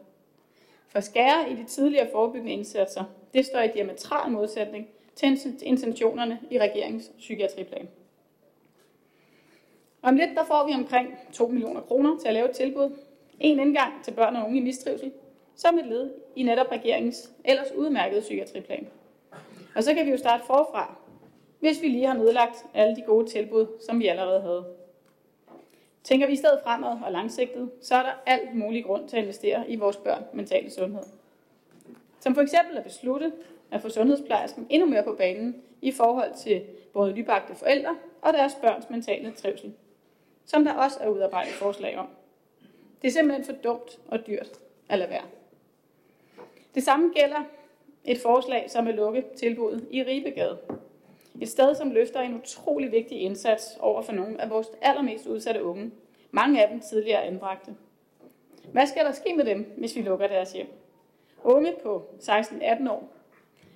For 0.88 1.00
skære 1.00 1.50
i 1.50 1.54
de 1.54 1.64
tidligere 1.64 2.08
forebyggende 2.12 2.52
indsatser, 2.52 3.04
det 3.34 3.46
står 3.46 3.60
i 3.60 3.68
diametral 3.68 4.30
modsætning 4.30 4.88
til 5.14 5.38
intentionerne 5.62 6.40
i 6.50 6.58
regeringens 6.58 7.10
psykiatriplan. 7.18 7.88
Om 10.02 10.16
lidt 10.16 10.30
der 10.34 10.44
får 10.44 10.66
vi 10.66 10.72
omkring 10.74 11.18
2 11.32 11.46
millioner 11.46 11.80
kroner 11.80 12.18
til 12.18 12.28
at 12.28 12.34
lave 12.34 12.48
et 12.50 12.56
tilbud. 12.56 12.90
En 13.40 13.60
indgang 13.60 14.04
til 14.04 14.12
børn 14.12 14.36
og 14.36 14.44
unge 14.46 14.58
i 14.58 14.62
mistrivsel, 14.62 15.12
som 15.54 15.78
et 15.78 15.86
led 15.86 16.10
i 16.36 16.42
netop 16.42 16.72
regeringens 16.72 17.30
ellers 17.44 17.72
udmærkede 17.76 18.20
psykiatriplan. 18.20 18.88
Og 19.74 19.84
så 19.84 19.94
kan 19.94 20.06
vi 20.06 20.10
jo 20.10 20.16
starte 20.16 20.44
forfra, 20.44 20.96
hvis 21.60 21.82
vi 21.82 21.88
lige 21.88 22.06
har 22.06 22.14
nedlagt 22.14 22.66
alle 22.74 22.96
de 22.96 23.02
gode 23.02 23.26
tilbud, 23.26 23.66
som 23.86 24.00
vi 24.00 24.06
allerede 24.06 24.40
havde. 24.40 24.64
Tænker 26.04 26.26
vi 26.26 26.32
i 26.32 26.36
stedet 26.36 26.60
fremad 26.64 26.98
og 27.04 27.12
langsigtet, 27.12 27.70
så 27.80 27.94
er 27.94 28.02
der 28.02 28.12
alt 28.26 28.54
mulig 28.54 28.84
grund 28.84 29.08
til 29.08 29.16
at 29.16 29.22
investere 29.22 29.70
i 29.70 29.76
vores 29.76 29.96
børn 29.96 30.24
mentale 30.32 30.70
sundhed. 30.70 31.02
Som 32.20 32.34
for 32.34 32.42
eksempel 32.42 32.76
at 32.76 32.84
beslutte 32.84 33.32
at 33.70 33.82
få 33.82 33.88
sundhedsplejersken 33.88 34.66
endnu 34.70 34.88
mere 34.88 35.02
på 35.02 35.14
banen 35.14 35.62
i 35.82 35.92
forhold 35.92 36.34
til 36.34 36.62
både 36.92 37.12
nybagte 37.12 37.54
forældre 37.54 37.96
og 38.22 38.32
deres 38.32 38.54
børns 38.54 38.90
mentale 38.90 39.32
trivsel, 39.32 39.74
som 40.46 40.64
der 40.64 40.72
også 40.72 40.98
er 41.00 41.08
udarbejdet 41.08 41.52
forslag 41.52 41.98
om. 41.98 42.06
Det 43.02 43.08
er 43.08 43.12
simpelthen 43.12 43.44
for 43.44 43.62
dumt 43.62 43.98
og 44.08 44.26
dyrt 44.26 44.50
at 44.88 44.98
lade 44.98 45.10
være. 45.10 45.24
Det 46.74 46.82
samme 46.82 47.12
gælder 47.14 47.44
et 48.04 48.18
forslag, 48.18 48.70
som 48.70 48.86
vil 48.86 48.94
lukke 48.94 49.24
tilbuddet 49.36 49.88
i 49.90 50.02
Ribegade. 50.02 50.58
Et 51.40 51.48
sted, 51.48 51.74
som 51.74 51.90
løfter 51.90 52.20
en 52.20 52.34
utrolig 52.34 52.92
vigtig 52.92 53.20
indsats 53.20 53.76
over 53.80 54.02
for 54.02 54.12
nogle 54.12 54.40
af 54.40 54.50
vores 54.50 54.68
allermest 54.82 55.26
udsatte 55.26 55.64
unge. 55.64 55.90
Mange 56.30 56.62
af 56.62 56.68
dem 56.70 56.80
tidligere 56.80 57.24
anbragte. 57.24 57.74
Hvad 58.72 58.86
skal 58.86 59.04
der 59.04 59.12
ske 59.12 59.34
med 59.36 59.44
dem, 59.44 59.72
hvis 59.76 59.96
vi 59.96 60.02
lukker 60.02 60.26
deres 60.26 60.52
hjem? 60.52 60.66
Unge 61.44 61.74
på 61.82 62.04
16-18 62.20 62.90
år. 62.90 63.12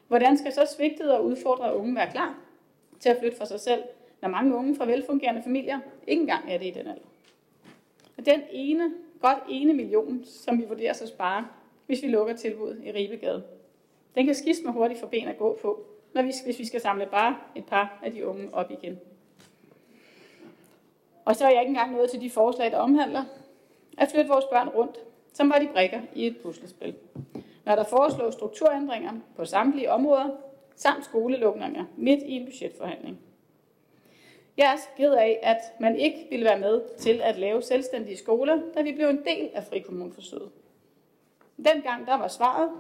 Hvordan 0.09 0.39
skal 0.39 0.53
så 0.53 0.75
svigtede 0.77 1.19
og 1.19 1.25
udfordrede 1.25 1.77
unge 1.77 1.95
være 1.95 2.11
klar 2.11 2.39
til 3.01 3.09
at 3.09 3.17
flytte 3.21 3.37
for 3.37 3.45
sig 3.45 3.61
selv, 3.61 3.83
når 4.23 4.29
mange 4.29 4.55
unge 4.55 4.77
fra 4.77 4.87
velfungerende 4.87 5.43
familier 5.43 5.79
ikke 6.07 6.21
engang 6.21 6.53
er 6.53 6.59
det 6.59 6.67
i 6.67 6.71
den 6.71 6.87
alder? 6.87 7.09
Og 8.19 8.27
den 8.27 8.41
ene, 8.51 8.93
godt 9.21 9.39
ene 9.49 9.75
million, 9.75 10.25
som 10.25 10.59
vi 10.59 10.65
vurderer 10.65 10.91
at 11.03 11.09
spare, 11.09 11.47
hvis 11.87 12.03
vi 12.03 12.09
lukker 12.09 12.37
tilbuddet 12.37 12.85
i 12.85 12.93
Ribegade, 12.93 13.43
den 14.15 14.27
kan 14.27 14.35
skisme 14.35 14.73
hurtigt 14.73 15.01
for 15.01 15.07
ben 15.07 15.29
at 15.29 15.39
gå 15.39 15.59
på, 15.63 15.87
når 16.15 16.23
vi, 16.23 16.33
hvis 16.45 16.59
vi 16.59 16.65
skal 16.65 16.81
samle 16.81 17.07
bare 17.07 17.37
et 17.55 17.65
par 17.65 17.99
af 18.03 18.13
de 18.13 18.27
unge 18.27 18.55
op 18.55 18.71
igen. 18.71 18.99
Og 21.25 21.37
så 21.37 21.45
er 21.45 21.51
jeg 21.51 21.61
ikke 21.61 21.71
engang 21.71 21.93
nået 21.93 22.11
til 22.11 22.21
de 22.21 22.31
forslag, 22.31 22.71
der 22.71 22.79
omhandler 22.79 23.25
at 23.99 24.09
flytte 24.09 24.31
vores 24.31 24.45
børn 24.45 24.69
rundt, 24.69 24.99
som 25.33 25.51
var 25.51 25.59
de 25.59 25.69
brikker 25.73 26.01
i 26.15 26.27
et 26.27 26.37
puslespil. 26.43 26.95
Når 27.65 27.77
der 27.77 27.85
foreslås 27.85 28.35
strukturændringer 28.35 29.13
på 29.37 29.45
samtlige 29.45 29.91
områder, 29.91 30.29
samt 30.77 31.05
skolelukninger 31.05 31.85
midt 31.97 32.23
i 32.23 32.33
en 32.33 32.45
budgetforhandling. 32.45 33.19
Jeg 34.57 34.73
er 34.73 34.97
ked 34.97 35.13
af, 35.13 35.39
at 35.43 35.59
man 35.81 35.97
ikke 35.97 36.27
ville 36.31 36.45
være 36.45 36.59
med 36.59 36.83
til 36.99 37.21
at 37.23 37.39
lave 37.39 37.63
selvstændige 37.63 38.17
skoler, 38.17 38.63
da 38.77 38.83
vi 38.83 38.93
blev 38.93 39.09
en 39.09 39.25
del 39.25 39.51
af 39.55 39.65
frikommunforsøget. 39.65 40.51
Dengang 41.57 42.07
der 42.07 42.15
var 42.15 42.29
svaret, 42.29 42.71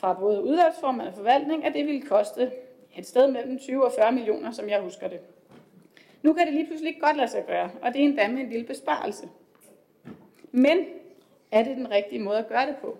fra 0.00 0.12
både 0.12 0.42
udvalgsformand 0.42 1.08
og 1.08 1.14
forvaltning, 1.14 1.64
at 1.64 1.74
det 1.74 1.86
ville 1.86 2.02
koste 2.02 2.50
et 2.96 3.06
sted 3.06 3.30
mellem 3.30 3.58
20 3.58 3.84
og 3.84 3.92
40 3.98 4.12
millioner, 4.12 4.50
som 4.50 4.68
jeg 4.68 4.80
husker 4.80 5.08
det. 5.08 5.20
Nu 6.22 6.32
kan 6.32 6.46
det 6.46 6.54
lige 6.54 6.66
pludselig 6.66 6.96
godt 7.00 7.16
lade 7.16 7.28
sig 7.28 7.44
gøre, 7.46 7.70
og 7.82 7.92
det 7.92 8.00
er 8.00 8.04
endda 8.04 8.28
med 8.28 8.40
en 8.40 8.48
lille 8.48 8.66
besparelse. 8.66 9.28
Men 10.52 10.86
Er 11.52 11.64
det 11.64 11.76
den 11.76 11.90
rigtige 11.90 12.22
måde 12.22 12.38
at 12.38 12.48
gøre 12.48 12.66
det 12.66 12.76
på? 12.76 12.98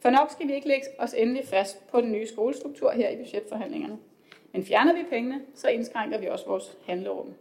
For 0.00 0.10
nok 0.10 0.30
skal 0.30 0.48
vi 0.48 0.54
ikke 0.54 0.68
lægge 0.68 0.86
os 0.98 1.14
endelig 1.14 1.44
fast 1.44 1.88
på 1.88 2.00
den 2.00 2.12
nye 2.12 2.26
skolestruktur 2.26 2.90
her 2.90 3.08
i 3.08 3.16
budgetforhandlingerne. 3.16 3.98
Men 4.52 4.64
fjerner 4.64 4.94
vi 4.94 5.02
pengene, 5.10 5.42
så 5.54 5.68
indskrænker 5.68 6.18
vi 6.18 6.26
også 6.26 6.46
vores 6.46 6.76
handlerum. 6.86 7.34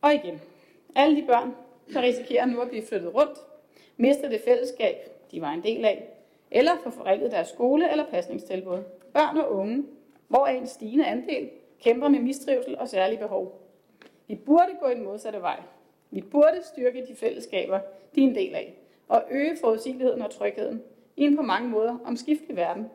Og 0.00 0.14
igen, 0.14 0.40
alle 0.94 1.16
de 1.16 1.26
børn, 1.26 1.54
der 1.94 2.02
risikerer 2.02 2.46
nu 2.46 2.60
at 2.60 2.68
blive 2.68 2.86
flyttet 2.86 3.14
rundt, 3.14 3.38
mister 3.96 4.28
det 4.28 4.40
fællesskab, 4.44 4.96
de 5.30 5.40
var 5.40 5.50
en 5.50 5.62
del 5.62 5.84
af, 5.84 6.08
eller 6.54 6.72
får 6.82 6.90
forringet 6.90 7.32
deres 7.32 7.48
skole 7.48 7.90
eller 7.90 8.06
pasningstilbud. 8.06 8.78
Børn 9.12 9.36
og 9.36 9.52
unge, 9.52 9.84
hvor 10.28 10.46
en 10.46 10.66
stigende 10.66 11.06
andel 11.06 11.50
kæmper 11.80 12.08
med 12.08 12.20
mistrivsel 12.20 12.78
og 12.78 12.88
særlige 12.88 13.18
behov. 13.18 13.60
Vi 14.26 14.34
burde 14.34 14.76
gå 14.80 14.88
i 14.88 15.00
modsatte 15.00 15.40
vej. 15.40 15.60
Vi 16.10 16.20
burde 16.20 16.62
styrke 16.62 17.06
de 17.08 17.16
fællesskaber, 17.16 17.80
de 18.14 18.24
er 18.24 18.28
en 18.28 18.34
del 18.34 18.54
af, 18.54 18.74
og 19.08 19.24
øge 19.30 19.56
forudsigeligheden 19.60 20.22
og 20.22 20.30
trygheden 20.30 20.82
i 21.16 21.22
en 21.22 21.36
på 21.36 21.42
mange 21.42 21.68
måder 21.68 21.98
omskiftelig 22.04 22.56
verden. 22.56 22.90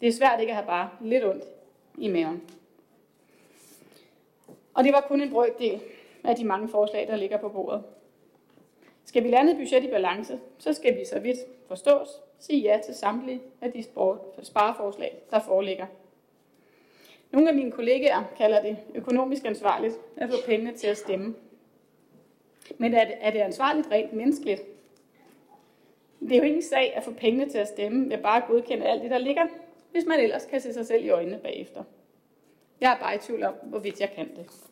Det 0.00 0.08
er 0.08 0.12
svært 0.12 0.40
ikke 0.40 0.50
at 0.50 0.56
have 0.56 0.66
bare 0.66 0.90
lidt 1.00 1.24
ondt 1.24 1.44
i 1.98 2.08
maven. 2.08 2.42
Og 4.74 4.84
det 4.84 4.92
var 4.92 5.00
kun 5.00 5.20
en 5.20 5.30
brøkdel 5.30 5.80
af 6.24 6.36
de 6.36 6.44
mange 6.44 6.68
forslag, 6.68 7.08
der 7.08 7.16
ligger 7.16 7.36
på 7.36 7.48
bordet. 7.48 7.82
Skal 9.12 9.24
vi 9.24 9.28
lande 9.28 9.52
et 9.52 9.58
budget 9.58 9.84
i 9.84 9.88
balance, 9.88 10.40
så 10.58 10.72
skal 10.72 10.98
vi 10.98 11.04
så 11.04 11.18
vidt 11.18 11.38
forstås 11.68 12.08
sige 12.38 12.60
ja 12.60 12.80
til 12.84 12.94
samtlige 12.94 13.42
af 13.60 13.72
de 13.72 13.84
spareforslag, 14.42 15.18
der 15.30 15.40
foreligger. 15.40 15.86
Nogle 17.30 17.48
af 17.48 17.54
mine 17.54 17.72
kollegaer 17.72 18.24
kalder 18.36 18.62
det 18.62 18.76
økonomisk 18.94 19.44
ansvarligt 19.44 19.94
at 20.16 20.30
få 20.30 20.36
pengene 20.46 20.72
til 20.72 20.86
at 20.86 20.96
stemme. 20.96 21.34
Men 22.78 22.94
er 22.94 23.04
det, 23.04 23.14
er 23.20 23.30
det 23.30 23.38
ansvarligt 23.38 23.88
rent 23.90 24.12
menneskeligt? 24.12 24.62
Det 26.20 26.32
er 26.32 26.36
jo 26.36 26.42
ingen 26.42 26.62
sag 26.62 26.96
at 26.96 27.04
få 27.04 27.12
pengene 27.12 27.48
til 27.48 27.58
at 27.58 27.68
stemme 27.68 28.10
ved 28.10 28.18
bare 28.18 28.42
at 28.42 28.48
godkende 28.48 28.86
alt 28.86 29.02
det, 29.02 29.10
der 29.10 29.18
ligger, 29.18 29.46
hvis 29.90 30.04
man 30.06 30.20
ellers 30.20 30.46
kan 30.46 30.60
se 30.60 30.72
sig 30.72 30.86
selv 30.86 31.04
i 31.04 31.10
øjnene 31.10 31.38
bagefter. 31.38 31.84
Jeg 32.80 32.92
er 32.92 32.98
bare 32.98 33.14
i 33.14 33.18
tvivl 33.18 33.42
om, 33.42 33.54
hvorvidt 33.62 34.00
jeg 34.00 34.10
kan 34.10 34.36
det. 34.36 34.71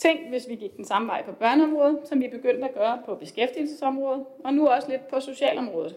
Tænk, 0.00 0.28
hvis 0.28 0.48
vi 0.48 0.54
gik 0.54 0.76
den 0.76 0.84
samme 0.84 1.08
vej 1.08 1.24
på 1.24 1.32
børneområdet, 1.32 2.00
som 2.04 2.20
vi 2.20 2.28
begyndte 2.28 2.68
at 2.68 2.74
gøre 2.74 3.02
på 3.06 3.14
beskæftigelsesområdet, 3.14 4.24
og 4.44 4.54
nu 4.54 4.68
også 4.68 4.88
lidt 4.90 5.08
på 5.08 5.20
socialområdet. 5.20 5.96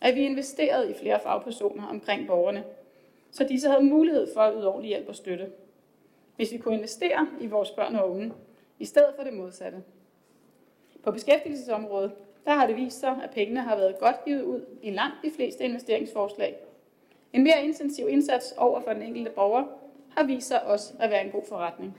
At 0.00 0.14
vi 0.14 0.20
investerede 0.20 0.90
i 0.90 0.94
flere 0.94 1.20
fagpersoner 1.20 1.86
omkring 1.86 2.26
borgerne, 2.26 2.64
så 3.30 3.44
disse 3.44 3.68
havde 3.68 3.84
mulighed 3.84 4.34
for 4.34 4.40
at 4.40 4.54
yde 4.56 4.68
ordentlig 4.68 4.88
hjælp 4.88 5.08
og 5.08 5.14
støtte. 5.16 5.50
Hvis 6.36 6.52
vi 6.52 6.58
kunne 6.58 6.74
investere 6.74 7.28
i 7.40 7.46
vores 7.46 7.70
børn 7.70 7.96
og 7.96 8.10
unge, 8.10 8.32
i 8.78 8.84
stedet 8.84 9.14
for 9.16 9.24
det 9.24 9.32
modsatte. 9.32 9.82
På 11.02 11.10
beskæftigelsesområdet, 11.10 12.12
der 12.44 12.52
har 12.52 12.66
det 12.66 12.76
vist 12.76 13.00
sig, 13.00 13.20
at 13.24 13.30
pengene 13.30 13.60
har 13.60 13.76
været 13.76 13.98
godt 13.98 14.24
givet 14.24 14.42
ud 14.42 14.60
i 14.82 14.90
langt 14.90 15.16
de 15.24 15.30
fleste 15.30 15.64
investeringsforslag. 15.64 16.56
En 17.32 17.42
mere 17.42 17.64
intensiv 17.64 18.08
indsats 18.08 18.52
over 18.52 18.80
for 18.80 18.92
den 18.92 19.02
enkelte 19.02 19.30
borger 19.30 19.64
har 20.16 20.24
vist 20.24 20.48
sig 20.48 20.66
også 20.66 20.94
at 21.00 21.10
være 21.10 21.24
en 21.24 21.30
god 21.30 21.42
forretning. 21.48 21.96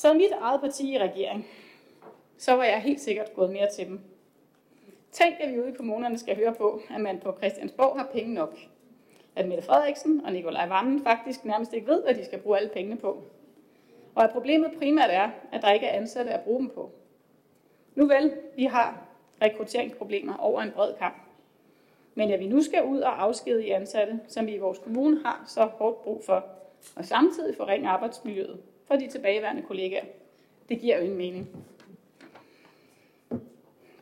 Så 0.00 0.14
mit 0.14 0.32
eget 0.40 0.60
parti 0.60 0.94
i 0.94 0.98
regering, 0.98 1.46
så 2.38 2.52
var 2.52 2.64
jeg 2.64 2.82
helt 2.82 3.00
sikkert 3.00 3.34
gået 3.34 3.50
mere 3.50 3.68
til 3.74 3.86
dem. 3.86 4.00
Tænk, 5.12 5.34
at 5.40 5.52
vi 5.52 5.60
ude 5.60 5.68
i 5.68 5.72
kommunerne 5.72 6.18
skal 6.18 6.36
høre 6.36 6.54
på, 6.54 6.80
at 6.94 7.00
man 7.00 7.20
på 7.20 7.36
Christiansborg 7.38 7.98
har 7.98 8.08
penge 8.12 8.34
nok. 8.34 8.58
At 9.36 9.48
Mette 9.48 9.62
Frederiksen 9.62 10.20
og 10.24 10.32
Nikolaj 10.32 10.68
Vammen 10.68 11.02
faktisk 11.02 11.44
nærmest 11.44 11.72
ikke 11.72 11.86
ved, 11.86 12.02
hvad 12.02 12.14
de 12.14 12.24
skal 12.24 12.38
bruge 12.38 12.58
alle 12.58 12.70
pengene 12.70 12.96
på. 12.96 13.22
Og 14.14 14.24
at 14.24 14.30
problemet 14.30 14.72
primært 14.78 15.10
er, 15.10 15.30
at 15.52 15.62
der 15.62 15.72
ikke 15.72 15.86
er 15.86 15.98
ansatte 16.00 16.30
at 16.30 16.40
bruge 16.40 16.60
dem 16.60 16.68
på. 16.68 16.90
Nu 17.94 18.06
vel, 18.06 18.32
vi 18.56 18.64
har 18.64 19.06
rekrutteringsproblemer 19.42 20.36
over 20.36 20.62
en 20.62 20.70
bred 20.70 20.94
kamp. 20.94 21.22
Men 22.14 22.30
at 22.30 22.40
vi 22.40 22.46
nu 22.46 22.62
skal 22.62 22.84
ud 22.84 23.00
og 23.00 23.22
afskede 23.22 23.66
i 23.66 23.70
ansatte, 23.70 24.20
som 24.28 24.46
vi 24.46 24.54
i 24.54 24.58
vores 24.58 24.78
kommune 24.78 25.20
har 25.24 25.44
så 25.46 25.64
hårdt 25.64 26.02
brug 26.02 26.22
for, 26.24 26.44
og 26.96 27.04
samtidig 27.04 27.56
forringe 27.56 27.88
arbejdsmiljøet, 27.88 28.60
for 28.90 28.96
de 28.96 29.06
tilbageværende 29.06 29.62
kollegaer. 29.62 30.04
Det 30.68 30.80
giver 30.80 30.96
jo 30.96 31.02
ingen 31.02 31.18
mening. 31.18 31.48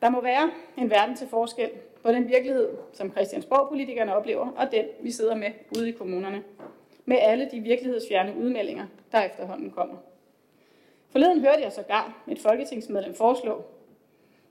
Der 0.01 0.11
må 0.11 0.21
være 0.21 0.51
en 0.79 0.91
verden 0.91 1.17
til 1.17 1.29
forskel 1.29 1.71
på 2.03 2.13
den 2.13 2.29
virkelighed, 2.29 2.69
som 2.93 3.13
Christiansborg-politikerne 3.13 4.17
oplever, 4.17 4.51
og 4.51 4.73
den, 4.73 4.85
vi 5.03 5.11
sidder 5.11 5.35
med 5.35 5.51
ude 5.79 5.89
i 5.89 5.93
kommunerne. 5.93 6.43
Med 7.05 7.17
alle 7.21 7.49
de 7.51 7.61
virkelighedsfjerne 7.61 8.37
udmeldinger, 8.37 8.87
der 9.13 9.23
efterhånden 9.23 9.71
kommer. 9.71 9.97
Forleden 11.11 11.41
hørte 11.41 11.63
jeg 11.63 11.73
sågar 11.73 12.23
et 12.29 12.39
folketingsmedlem 12.39 13.15
foreslå, 13.15 13.63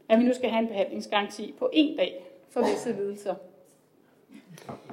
at 0.09 0.19
vi 0.19 0.23
nu 0.23 0.33
skal 0.33 0.49
have 0.49 0.61
en 0.61 0.67
behandlingsgaranti 0.67 1.55
på 1.59 1.71
én 1.73 1.97
dag 1.97 2.25
for 2.49 2.59
visse 2.59 2.91
lidelser. 2.91 3.35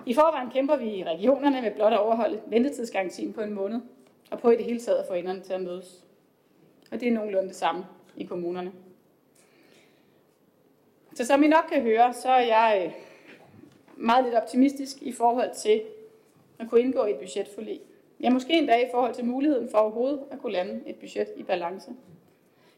I 0.06 0.14
forvejen 0.14 0.50
kæmper 0.50 0.76
vi 0.76 0.90
i 0.90 1.04
regionerne 1.04 1.62
med 1.62 1.70
blot 1.70 1.92
at 1.92 1.98
overholde 1.98 2.40
ventetidsgarantien 2.46 3.32
på 3.32 3.40
en 3.40 3.52
måned 3.52 3.80
og 4.30 4.38
på 4.38 4.50
i 4.50 4.56
det 4.56 4.64
hele 4.64 4.80
taget 4.80 4.98
at 4.98 5.06
få 5.06 5.14
enderne 5.14 5.40
til 5.40 5.52
at 5.52 5.60
mødes. 5.60 6.04
Og 6.90 7.00
det 7.00 7.08
er 7.08 7.12
nogenlunde 7.12 7.48
det 7.48 7.56
samme 7.56 7.86
i 8.16 8.24
kommunerne. 8.24 8.72
Så 11.14 11.26
som 11.26 11.42
I 11.42 11.48
nok 11.48 11.64
kan 11.72 11.82
høre, 11.82 12.14
så 12.14 12.28
er 12.28 12.40
jeg 12.40 12.82
øh, 12.86 12.92
meget 13.96 14.24
lidt 14.24 14.34
optimistisk 14.34 15.02
i 15.02 15.12
forhold 15.12 15.54
til 15.54 15.82
at 16.58 16.68
kunne 16.68 16.80
indgå 16.80 17.04
i 17.04 17.10
et 17.10 17.18
budgetforlig. 17.18 17.80
Ja, 18.20 18.30
måske 18.30 18.52
endda 18.52 18.76
i 18.76 18.88
forhold 18.90 19.14
til 19.14 19.24
muligheden 19.24 19.68
for 19.70 19.78
overhovedet 19.78 20.20
at 20.30 20.38
kunne 20.38 20.52
lande 20.52 20.82
et 20.86 20.96
budget 20.96 21.28
i 21.36 21.42
balance. 21.42 21.90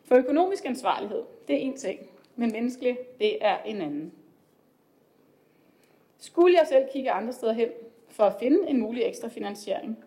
For 0.04 0.16
økonomisk 0.16 0.64
ansvarlighed, 0.64 1.22
det 1.48 1.56
er 1.56 1.60
en 1.60 1.76
ting, 1.76 2.00
men 2.36 2.52
menneskelig, 2.52 2.98
det 3.20 3.44
er 3.44 3.58
en 3.58 3.80
anden. 3.80 4.12
Skulle 6.18 6.54
jeg 6.54 6.66
selv 6.68 6.84
kigge 6.92 7.10
andre 7.10 7.32
steder 7.32 7.52
hen 7.52 7.68
for 8.08 8.24
at 8.24 8.36
finde 8.38 8.68
en 8.68 8.80
mulig 8.80 9.02
ekstra 9.02 9.28
finansiering, 9.28 10.04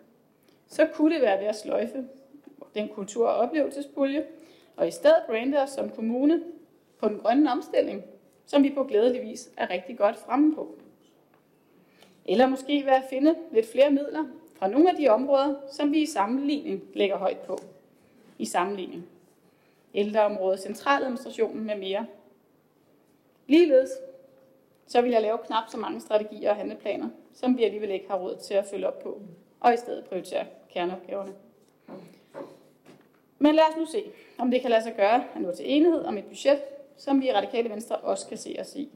så 0.70 0.86
kunne 0.94 1.14
det 1.14 1.22
være 1.22 1.40
ved 1.40 1.46
at 1.46 1.56
sløjfe 1.56 2.04
den 2.74 2.88
kultur- 2.88 3.28
og 3.28 3.34
oplevelsespulje, 3.34 4.26
og 4.76 4.88
i 4.88 4.90
stedet 4.90 5.22
brande 5.26 5.58
os 5.58 5.70
som 5.70 5.90
kommune 5.90 6.42
på 6.98 7.08
den 7.08 7.18
grønne 7.18 7.52
omstilling, 7.52 8.04
som 8.46 8.62
vi 8.62 8.70
på 8.70 8.84
glædelig 8.84 9.22
vis 9.22 9.50
er 9.56 9.70
rigtig 9.70 9.98
godt 9.98 10.16
fremme 10.16 10.54
på. 10.54 10.78
Eller 12.24 12.46
måske 12.46 12.84
ved 12.84 12.92
at 12.92 13.04
finde 13.10 13.34
lidt 13.52 13.66
flere 13.72 13.90
midler 13.90 14.24
fra 14.54 14.68
nogle 14.68 14.90
af 14.90 14.96
de 14.96 15.08
områder, 15.08 15.54
som 15.72 15.92
vi 15.92 16.02
i 16.02 16.06
sammenligning 16.06 16.82
lægger 16.94 17.16
højt 17.16 17.38
på. 17.38 17.58
I 18.38 18.44
sammenligning. 18.44 19.06
Ældreområdet, 19.94 20.60
centraladministrationen 20.60 21.64
med 21.64 21.76
mere. 21.76 22.06
Ligeledes 23.46 23.90
så 24.86 25.02
vil 25.02 25.10
jeg 25.10 25.22
lave 25.22 25.38
knap 25.38 25.68
så 25.68 25.76
mange 25.76 26.00
strategier 26.00 26.50
og 26.50 26.56
handleplaner, 26.56 27.08
som 27.34 27.56
vi 27.56 27.64
alligevel 27.64 27.90
ikke 27.90 28.08
har 28.08 28.16
råd 28.16 28.36
til 28.36 28.54
at 28.54 28.66
følge 28.66 28.86
op 28.86 29.02
på, 29.02 29.20
og 29.60 29.74
i 29.74 29.76
stedet 29.76 30.04
prioritere 30.04 30.46
kerneopgaverne. 30.72 31.32
Men 33.38 33.54
lad 33.54 33.64
os 33.70 33.76
nu 33.76 33.86
se, 33.86 34.04
om 34.38 34.50
det 34.50 34.60
kan 34.60 34.70
lade 34.70 34.82
sig 34.82 34.94
gøre 34.96 35.24
at 35.34 35.40
nå 35.40 35.54
til 35.54 35.64
enighed 35.70 36.04
om 36.04 36.18
et 36.18 36.24
budget, 36.24 36.60
som 36.96 37.20
vi 37.20 37.28
i 37.28 37.32
Radikale 37.32 37.70
Venstre 37.70 37.96
også 37.96 38.28
kan 38.28 38.38
se 38.38 38.56
os 38.60 38.74
i. 38.74 38.88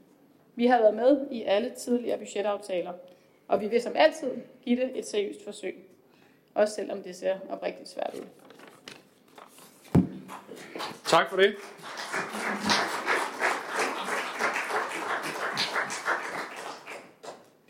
Vi 0.55 0.67
har 0.67 0.79
været 0.79 0.95
med 0.95 1.27
i 1.31 1.43
alle 1.43 1.71
tidligere 1.71 2.19
budgetaftaler, 2.19 2.93
og 3.49 3.61
vi 3.61 3.69
vil 3.69 3.83
som 3.83 3.93
altid 3.97 4.31
give 4.63 4.81
det 4.81 4.99
et 4.99 5.07
seriøst 5.07 5.45
forsøg. 5.45 5.77
Også 6.55 6.75
selvom 6.75 7.03
det 7.03 7.17
ser 7.17 7.37
oprigtigt 7.51 7.89
svært 7.89 8.15
ud. 8.15 8.27
Tak 11.07 11.31
for 11.31 11.37
det. 11.37 11.55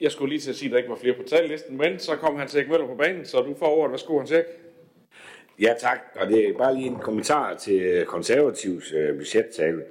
Jeg 0.04 0.12
skulle 0.12 0.30
lige 0.30 0.40
til 0.40 0.50
at 0.50 0.56
sige, 0.56 0.68
at 0.68 0.72
der 0.72 0.78
ikke 0.78 0.90
var 0.90 0.96
flere 0.96 1.14
på 1.14 1.22
tallisten, 1.22 1.76
men 1.76 1.98
så 1.98 2.16
kom 2.16 2.36
Hans 2.36 2.54
Erik 2.54 2.68
Møller 2.68 2.86
på 2.86 2.94
banen, 2.94 3.24
så 3.24 3.40
du 3.40 3.54
får 3.54 3.66
ordet. 3.66 3.90
Værsgo, 3.90 4.18
Hans 4.18 4.32
Erik. 4.32 4.44
Ja, 5.60 5.74
tak. 5.78 5.98
Og 6.20 6.28
det 6.28 6.48
er 6.48 6.52
bare 6.58 6.74
lige 6.74 6.86
en 6.86 6.98
kommentar 6.98 7.54
til 7.54 8.04
konservativs 8.06 8.92
øh, 8.92 9.16
budgettale, 9.18 9.82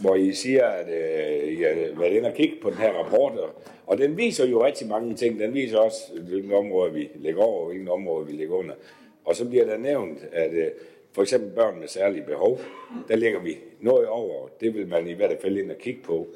hvor 0.00 0.14
I 0.14 0.32
siger, 0.32 0.66
at 0.66 0.88
øh, 0.88 1.52
I 1.52 1.62
har 1.62 1.98
været 1.98 2.12
inde 2.12 2.28
og 2.28 2.34
kigge 2.34 2.56
på 2.62 2.70
den 2.70 2.78
her 2.78 2.92
rapport, 2.92 3.38
og, 3.38 3.62
og 3.86 3.98
den 3.98 4.16
viser 4.16 4.46
jo 4.46 4.64
rigtig 4.64 4.88
mange 4.88 5.14
ting. 5.14 5.40
Den 5.40 5.54
viser 5.54 5.78
også, 5.78 5.98
hvilke 6.20 6.56
områder 6.56 6.92
vi 6.92 7.10
lægger 7.14 7.42
over, 7.42 7.60
og 7.60 7.72
hvilke 7.72 7.90
områder 7.90 8.26
vi 8.26 8.32
lægger 8.32 8.54
under. 8.54 8.74
Og 9.24 9.36
så 9.36 9.48
bliver 9.48 9.64
der 9.64 9.76
nævnt, 9.76 10.18
at 10.32 10.52
øh, 10.52 10.66
for 11.12 11.22
eksempel 11.22 11.50
børn 11.50 11.80
med 11.80 11.88
særlige 11.88 12.24
behov, 12.24 12.60
der 13.08 13.16
lægger 13.16 13.40
vi 13.40 13.58
noget 13.80 14.06
over. 14.08 14.48
Det 14.60 14.74
vil 14.74 14.88
man 14.88 15.06
i 15.06 15.12
hvert 15.12 15.38
fald 15.42 15.58
ind 15.58 15.70
og 15.70 15.78
kigge 15.78 16.02
på. 16.02 16.28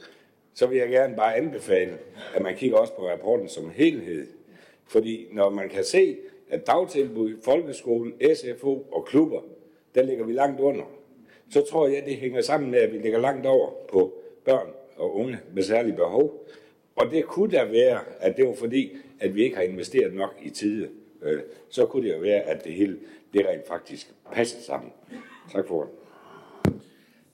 Så 0.54 0.66
vil 0.66 0.78
jeg 0.78 0.88
gerne 0.88 1.16
bare 1.16 1.36
anbefale, 1.36 1.98
at 2.34 2.42
man 2.42 2.56
kigger 2.56 2.76
også 2.76 2.92
på 2.92 3.08
rapporten 3.08 3.48
som 3.48 3.70
helhed. 3.70 4.26
Fordi 4.86 5.26
når 5.32 5.50
man 5.50 5.68
kan 5.68 5.84
se, 5.84 6.16
at 6.50 6.66
dagtilbud, 6.66 7.34
folkeskolen, 7.44 8.12
SFO 8.34 8.86
og 8.92 9.04
klubber, 9.04 9.40
der 9.94 10.02
ligger 10.02 10.24
vi 10.24 10.32
langt 10.32 10.60
under, 10.60 10.84
så 11.50 11.64
tror 11.70 11.88
jeg, 11.88 11.98
at 11.98 12.04
det 12.04 12.16
hænger 12.16 12.40
sammen 12.40 12.70
med, 12.70 12.78
at 12.78 12.92
vi 12.92 12.98
ligger 12.98 13.18
langt 13.18 13.46
over 13.46 13.70
på 13.88 14.14
børn 14.44 14.68
og 14.96 15.16
unge 15.16 15.38
med 15.54 15.62
særlige 15.62 15.96
behov. 15.96 16.46
Og 16.96 17.10
det 17.10 17.24
kunne 17.24 17.52
da 17.52 17.64
være, 17.64 18.00
at 18.20 18.36
det 18.36 18.46
var 18.46 18.54
fordi, 18.54 18.96
at 19.20 19.34
vi 19.34 19.44
ikke 19.44 19.56
har 19.56 19.62
investeret 19.62 20.14
nok 20.14 20.34
i 20.42 20.50
tide. 20.50 20.88
Øh, 21.22 21.40
så 21.68 21.86
kunne 21.86 22.08
det 22.08 22.14
jo 22.14 22.20
være, 22.20 22.40
at 22.40 22.64
det 22.64 22.72
hele 22.72 22.98
det 23.32 23.46
rent 23.46 23.66
faktisk 23.68 24.12
passer 24.32 24.60
sammen. 24.60 24.92
Tak 25.52 25.68
for 25.68 25.82
det. 25.82 25.90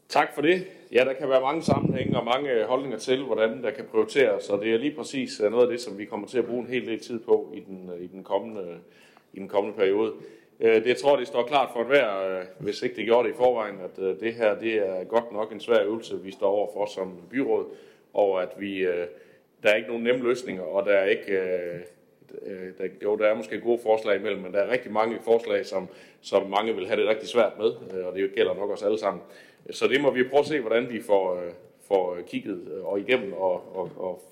Tak 0.09 0.35
for 0.35 0.43
det. 0.43 0.67
Ja, 0.93 1.05
der 1.05 1.13
kan 1.13 1.29
være 1.29 1.41
mange 1.41 1.63
sammenhænge 1.63 2.19
og 2.19 2.25
mange 2.25 2.51
øh, 2.51 2.67
holdninger 2.67 2.99
til, 2.99 3.23
hvordan 3.23 3.63
der 3.63 3.71
kan 3.71 3.85
prioriteres, 3.85 4.51
og 4.51 4.61
det 4.61 4.75
er 4.75 4.79
lige 4.79 4.95
præcis 4.97 5.41
øh, 5.41 5.51
noget 5.51 5.65
af 5.65 5.71
det, 5.71 5.81
som 5.81 5.99
vi 5.99 6.05
kommer 6.05 6.27
til 6.27 6.39
at 6.39 6.47
bruge 6.47 6.61
en 6.61 6.67
hel 6.67 6.87
del 6.87 7.01
tid 7.01 7.19
på 7.19 7.53
i 7.55 7.61
den, 7.61 7.91
øh, 7.95 8.05
i 8.05 8.07
den, 8.07 8.25
kommende, 8.25 8.79
i 9.33 9.39
den 9.39 9.49
kommende 9.49 9.79
periode. 9.79 10.13
Det, 10.61 10.87
jeg 10.87 10.97
tror, 10.97 11.17
det 11.17 11.27
står 11.27 11.43
klart 11.43 11.69
for 11.73 11.81
enhver, 11.81 12.43
hvis 12.59 12.83
ikke 12.83 12.97
det 12.97 13.05
gjorde 13.05 13.29
det 13.29 13.35
i 13.35 13.37
forvejen, 13.37 13.75
at 13.85 14.21
det 14.21 14.35
her 14.35 14.59
det 14.59 14.75
er 14.75 15.05
godt 15.05 15.33
nok 15.33 15.53
en 15.53 15.61
svær 15.61 15.85
øvelse, 15.85 16.23
vi 16.23 16.31
står 16.31 16.51
over 16.51 16.69
for 16.73 16.87
som 16.87 17.13
byråd, 17.31 17.67
og 18.15 18.43
at 18.43 18.49
vi, 18.59 18.83
der 19.63 19.71
er 19.71 19.75
ikke 19.75 19.89
nogen 19.89 20.05
nemme 20.05 20.23
løsninger, 20.23 20.63
og 20.63 20.87
der 20.87 20.93
er 20.93 21.05
ikke, 21.05 21.33
der, 22.79 22.89
jo, 23.03 23.17
der 23.17 23.27
er 23.27 23.35
måske 23.35 23.61
gode 23.61 23.81
forslag 23.83 24.17
imellem, 24.17 24.43
men 24.43 24.53
der 24.53 24.59
er 24.59 24.71
rigtig 24.71 24.93
mange 24.93 25.19
forslag, 25.25 25.67
som, 25.67 25.89
som 26.21 26.51
mange 26.51 26.75
vil 26.75 26.87
have 26.87 27.01
det 27.01 27.09
rigtig 27.09 27.29
svært 27.29 27.53
med, 27.59 28.03
og 28.05 28.17
det 28.17 28.35
gælder 28.35 28.55
nok 28.55 28.71
os 28.71 28.83
alle 28.83 28.99
sammen. 28.99 29.23
Så 29.71 29.87
det 29.87 30.01
må 30.01 30.11
vi 30.11 30.25
prøve 30.25 30.41
at 30.41 30.47
se, 30.47 30.61
hvordan 30.61 30.93
vi 30.93 31.03
får, 31.03 31.43
øh, 31.43 31.53
får 31.89 32.19
kigget 32.27 32.69
øh, 32.77 32.85
og 32.85 33.01
igennem 33.01 33.33
og, 33.33 33.77
og, 33.77 33.91
og, 33.97 34.23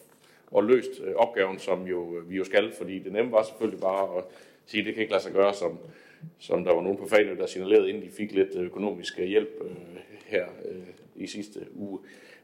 og 0.51 0.64
løst 0.64 0.91
øh, 1.05 1.14
opgaven, 1.14 1.59
som 1.59 1.87
jo, 1.87 2.01
vi 2.26 2.37
jo 2.37 2.45
skal. 2.45 2.72
Fordi 2.72 2.99
det 2.99 3.12
nemme 3.12 3.33
var 3.33 3.43
selvfølgelig 3.43 3.81
bare 3.81 4.18
at 4.18 4.24
sige, 4.66 4.81
at 4.81 4.87
det 4.87 4.95
kan 4.95 5.01
ikke 5.01 5.12
lade 5.12 5.22
sig 5.22 5.33
gøre, 5.33 5.55
som, 5.55 5.79
som 6.39 6.64
der 6.64 6.74
var 6.74 6.83
nogen 6.83 6.99
på 6.99 7.09
Fanø, 7.09 7.37
der 7.37 7.47
signalerede, 7.47 7.89
inden 7.89 8.03
de 8.03 8.11
fik 8.11 8.33
lidt 8.33 8.55
økonomisk 8.57 9.18
hjælp 9.18 9.62
øh, 9.64 9.70
her 10.26 10.47
øh, 10.64 10.76
i 11.16 11.26
sidste 11.26 11.61
uge. 11.74 11.99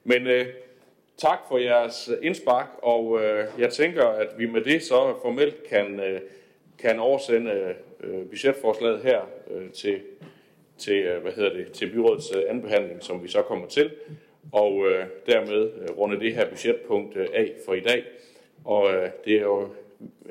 Men 0.05 0.26
øh, 0.26 0.47
tak 1.16 1.39
for 1.49 1.59
jeres 1.59 2.11
indspark, 2.22 2.68
og 2.82 3.24
øh, 3.24 3.47
jeg 3.59 3.72
tænker, 3.72 4.05
at 4.05 4.28
vi 4.39 4.47
med 4.47 4.61
det 4.61 4.82
så 4.82 5.14
formelt 5.22 5.64
kan, 5.68 6.01
øh, 6.01 6.20
kan 6.78 6.99
oversende 6.99 7.74
øh, 8.01 8.26
budgetforslaget 8.26 9.03
her 9.03 9.20
øh, 9.51 9.70
til 9.70 10.01
til, 10.78 11.02
øh, 11.02 11.22
hvad 11.22 11.32
hedder 11.32 11.52
det, 11.52 11.72
til 11.72 11.92
byrådets 11.92 12.32
øh, 12.36 12.42
anbehandling, 12.48 13.02
som 13.02 13.22
vi 13.22 13.28
så 13.28 13.42
kommer 13.42 13.66
til, 13.66 13.90
og 14.52 14.86
øh, 14.90 15.06
dermed 15.26 15.70
øh, 15.82 15.98
runde 15.98 16.20
det 16.20 16.34
her 16.34 16.48
budgetpunkt 16.48 17.16
af 17.16 17.52
for 17.66 17.74
i 17.74 17.80
dag. 17.80 18.04
Og 18.64 18.94
øh, 18.94 19.10
det 19.24 19.36
er 19.36 19.42
jo 19.42 19.68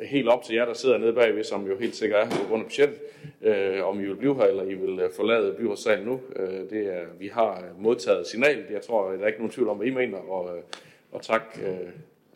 helt 0.03 0.27
op 0.27 0.43
til 0.43 0.55
jer, 0.55 0.65
der 0.65 0.73
sidder 0.73 0.97
nede 0.97 1.13
bagved, 1.13 1.43
som 1.43 1.67
jo 1.67 1.77
helt 1.77 1.95
sikkert 1.95 2.27
er 2.27 2.29
på 2.29 2.47
grund 2.47 2.61
af 2.61 2.67
budgettet, 2.67 2.99
øh, 3.41 3.87
om 3.87 3.99
I 3.99 4.03
vil 4.03 4.15
blive 4.15 4.35
her, 4.35 4.43
eller 4.43 4.63
I 4.63 4.73
vil 4.73 5.09
forlade 5.15 5.55
byrådssalen 5.59 6.05
nu. 6.05 6.21
Øh, 6.35 6.69
det 6.69 6.93
er, 6.93 7.03
vi 7.19 7.27
har 7.27 7.63
modtaget 7.79 8.27
signal, 8.27 8.57
det 8.57 8.73
jeg 8.73 8.81
tror, 8.81 9.11
der 9.11 9.23
er 9.23 9.27
ikke 9.27 9.39
nogen 9.39 9.51
tvivl 9.51 9.69
om, 9.69 9.77
hvad 9.77 9.87
I 9.87 9.91
mener, 9.91 10.17
og, 10.17 10.63
og 11.11 11.21
tak, 11.21 11.41
øh, 11.65 11.89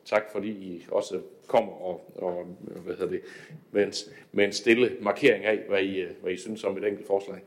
tak 0.06 0.24
fordi 0.32 0.50
I 0.50 0.86
også 0.92 1.20
kommer 1.48 1.72
og, 1.82 2.14
og 2.16 2.46
hvad 2.86 2.96
hedder 2.96 3.12
det, 3.12 3.22
med, 3.72 3.84
en, 3.84 3.94
med 4.32 4.46
en 4.46 4.52
stille 4.52 4.92
markering 5.02 5.46
af, 5.46 5.60
hvad 5.68 5.84
I, 5.84 6.06
hvad 6.22 6.32
I 6.32 6.38
synes 6.38 6.64
om 6.64 6.78
et 6.78 6.84
enkelt 6.84 7.08
forslag. 7.08 7.40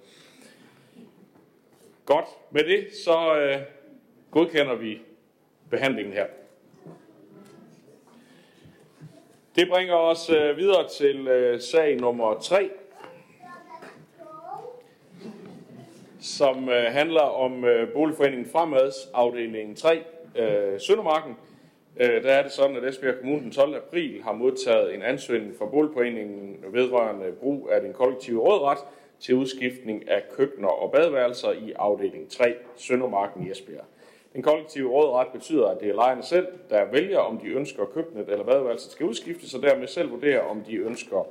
Godt. 2.10 2.28
Med 2.50 2.64
det, 2.64 2.86
så 3.04 3.36
øh, 3.36 3.56
godkender 4.30 4.74
vi 4.74 4.98
behandlingen 5.70 6.14
her. 6.14 6.26
Det 9.56 9.68
bringer 9.68 9.94
os 9.94 10.30
øh, 10.30 10.56
videre 10.56 10.88
til 10.88 11.28
øh, 11.28 11.60
sag 11.60 11.96
nummer 11.96 12.34
3, 12.34 12.70
som 16.20 16.68
øh, 16.68 16.92
handler 16.92 17.20
om 17.20 17.64
øh, 17.64 17.92
Boligforeningen 17.92 18.46
Fremads, 18.52 18.94
afdelingen 19.14 19.76
3, 19.76 20.04
øh, 20.36 20.80
Søndermarken. 20.80 21.36
Øh, 21.96 22.22
der 22.22 22.32
er 22.32 22.42
det 22.42 22.52
sådan, 22.52 22.76
at 22.76 22.84
Esbjerg 22.84 23.18
Kommune 23.20 23.42
den 23.42 23.52
12. 23.52 23.76
april 23.76 24.22
har 24.22 24.32
modtaget 24.32 24.94
en 24.94 25.02
ansøgning 25.02 25.54
fra 25.58 25.66
Boligforeningen 25.66 26.64
vedrørende 26.72 27.32
brug 27.32 27.70
af 27.72 27.80
den 27.80 27.92
kollektive 27.92 28.40
rådret, 28.40 28.78
til 29.20 29.34
udskiftning 29.34 30.08
af 30.08 30.22
køkkener 30.36 30.68
og 30.68 30.92
badeværelser 30.92 31.52
i 31.52 31.72
afdeling 31.72 32.30
3, 32.30 32.54
Søndermarken 32.76 33.46
i 33.46 33.50
Esbjerg. 33.50 33.84
Den 34.32 34.42
kollektive 34.42 34.90
rådret 34.90 35.28
betyder, 35.32 35.66
at 35.66 35.80
det 35.80 35.88
er 35.88 35.94
lejerne 35.94 36.22
selv, 36.22 36.46
der 36.70 36.84
vælger, 36.84 37.18
om 37.18 37.38
de 37.38 37.46
ønsker 37.46 37.84
køkkenet 37.84 38.28
eller 38.28 38.44
badeværelset 38.44 38.92
skal 38.92 39.06
udskiftes, 39.06 39.54
og 39.54 39.62
dermed 39.62 39.86
selv 39.86 40.10
vurderer, 40.10 40.40
om 40.40 40.60
de 40.60 40.76
ønsker 40.76 41.26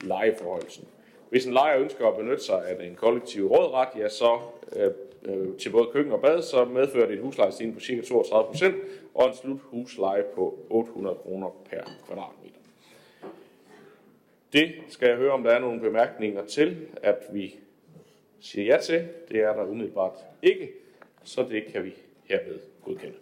lejeforholdelsen. 0.00 0.84
Hvis 1.30 1.46
en 1.46 1.52
lejer 1.52 1.80
ønsker 1.80 2.08
at 2.08 2.16
benytte 2.16 2.44
sig 2.44 2.68
af 2.68 2.76
den 2.76 2.94
kollektive 2.94 3.48
rådret, 3.48 3.88
ja, 3.98 4.08
så 4.08 4.38
øh, 4.76 4.90
øh, 5.24 5.56
til 5.56 5.70
både 5.70 5.88
køkken 5.92 6.12
og 6.12 6.20
bad, 6.20 6.42
så 6.42 6.64
medfører 6.64 7.06
det 7.06 7.16
en 7.16 7.24
huslejestigning 7.24 7.76
på 7.76 7.80
ca. 7.80 8.00
32 8.00 8.46
procent 8.46 8.76
og 9.14 9.28
en 9.28 9.34
slut 9.34 9.60
husleje 9.62 10.24
på 10.34 10.58
800 10.70 11.16
kroner 11.16 11.48
per 11.70 11.80
kvadratmeter. 12.06 12.61
Det 14.52 14.72
skal 14.88 15.08
jeg 15.08 15.16
høre, 15.16 15.32
om 15.32 15.42
der 15.42 15.50
er 15.50 15.58
nogle 15.58 15.80
bemærkninger 15.80 16.46
til, 16.46 16.86
at 17.02 17.18
vi 17.32 17.54
siger 18.40 18.74
ja 18.74 18.80
til. 18.80 19.08
Det 19.28 19.40
er 19.40 19.52
der 19.52 19.64
umiddelbart 19.64 20.16
ikke, 20.42 20.70
så 21.24 21.46
det 21.50 21.64
kan 21.64 21.84
vi 21.84 21.94
hermed 22.24 22.60
godkende. 22.84 23.14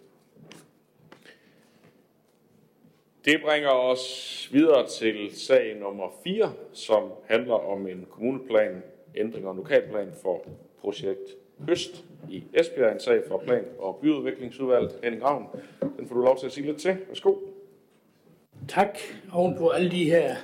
Det 3.25 3.41
bringer 3.41 3.69
os 3.69 4.49
videre 4.51 4.87
til 4.87 5.39
sag 5.39 5.75
nummer 5.79 6.09
4, 6.23 6.53
som 6.73 7.11
handler 7.25 7.53
om 7.53 7.87
en 7.87 8.07
kommuneplan, 8.09 8.83
ændring 9.15 9.47
og 9.47 9.55
lokalplan 9.55 10.11
for 10.21 10.45
projekt 10.81 11.35
Høst 11.67 12.03
i 12.29 12.43
Esbjerg, 12.53 12.91
en 12.91 12.99
sag 12.99 13.23
fra 13.27 13.37
plan- 13.37 13.65
og 13.79 13.99
byudviklingsudvalget. 14.01 14.99
Henning 15.03 15.23
Ravn, 15.23 15.45
den 15.97 16.07
får 16.07 16.15
du 16.15 16.21
lov 16.21 16.37
til 16.39 16.45
at 16.45 16.51
sige 16.51 16.65
lidt 16.65 16.81
til. 16.81 16.97
Værsgo. 17.07 17.35
Tak. 18.67 18.97
Oven 19.33 19.57
på 19.57 19.69
alle 19.69 19.91
de 19.91 20.09
her 20.09 20.35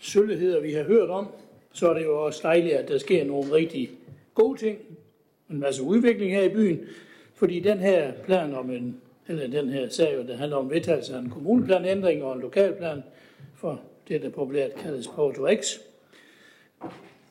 sølvheder, 0.00 0.60
vi 0.60 0.72
har 0.72 0.82
hørt 0.82 1.10
om, 1.10 1.26
så 1.72 1.88
er 1.90 1.94
det 1.94 2.04
jo 2.04 2.24
også 2.24 2.40
dejligt, 2.42 2.74
at 2.74 2.88
der 2.88 2.98
sker 2.98 3.24
nogle 3.24 3.52
rigtig 3.52 3.90
gode 4.34 4.58
ting, 4.58 4.78
en 5.50 5.60
masse 5.60 5.82
udvikling 5.82 6.32
her 6.32 6.42
i 6.42 6.48
byen, 6.48 6.80
fordi 7.34 7.60
den 7.60 7.78
her 7.78 8.12
plan 8.24 8.54
om 8.54 8.70
en, 8.70 9.00
eller 9.28 9.48
den 9.48 9.68
her 9.68 9.88
sag, 9.88 10.24
der 10.28 10.36
handler 10.36 10.56
om 10.56 10.70
vedtagelse 10.70 11.14
af 11.14 11.18
en 11.18 11.30
kommuneplanændring 11.30 12.24
og 12.24 12.34
en 12.34 12.40
lokalplan 12.40 13.02
for 13.54 13.80
det, 14.08 14.22
der 14.22 14.30
populært 14.30 14.74
kaldes 14.74 15.08
Porto 15.08 15.46
X. 15.60 15.78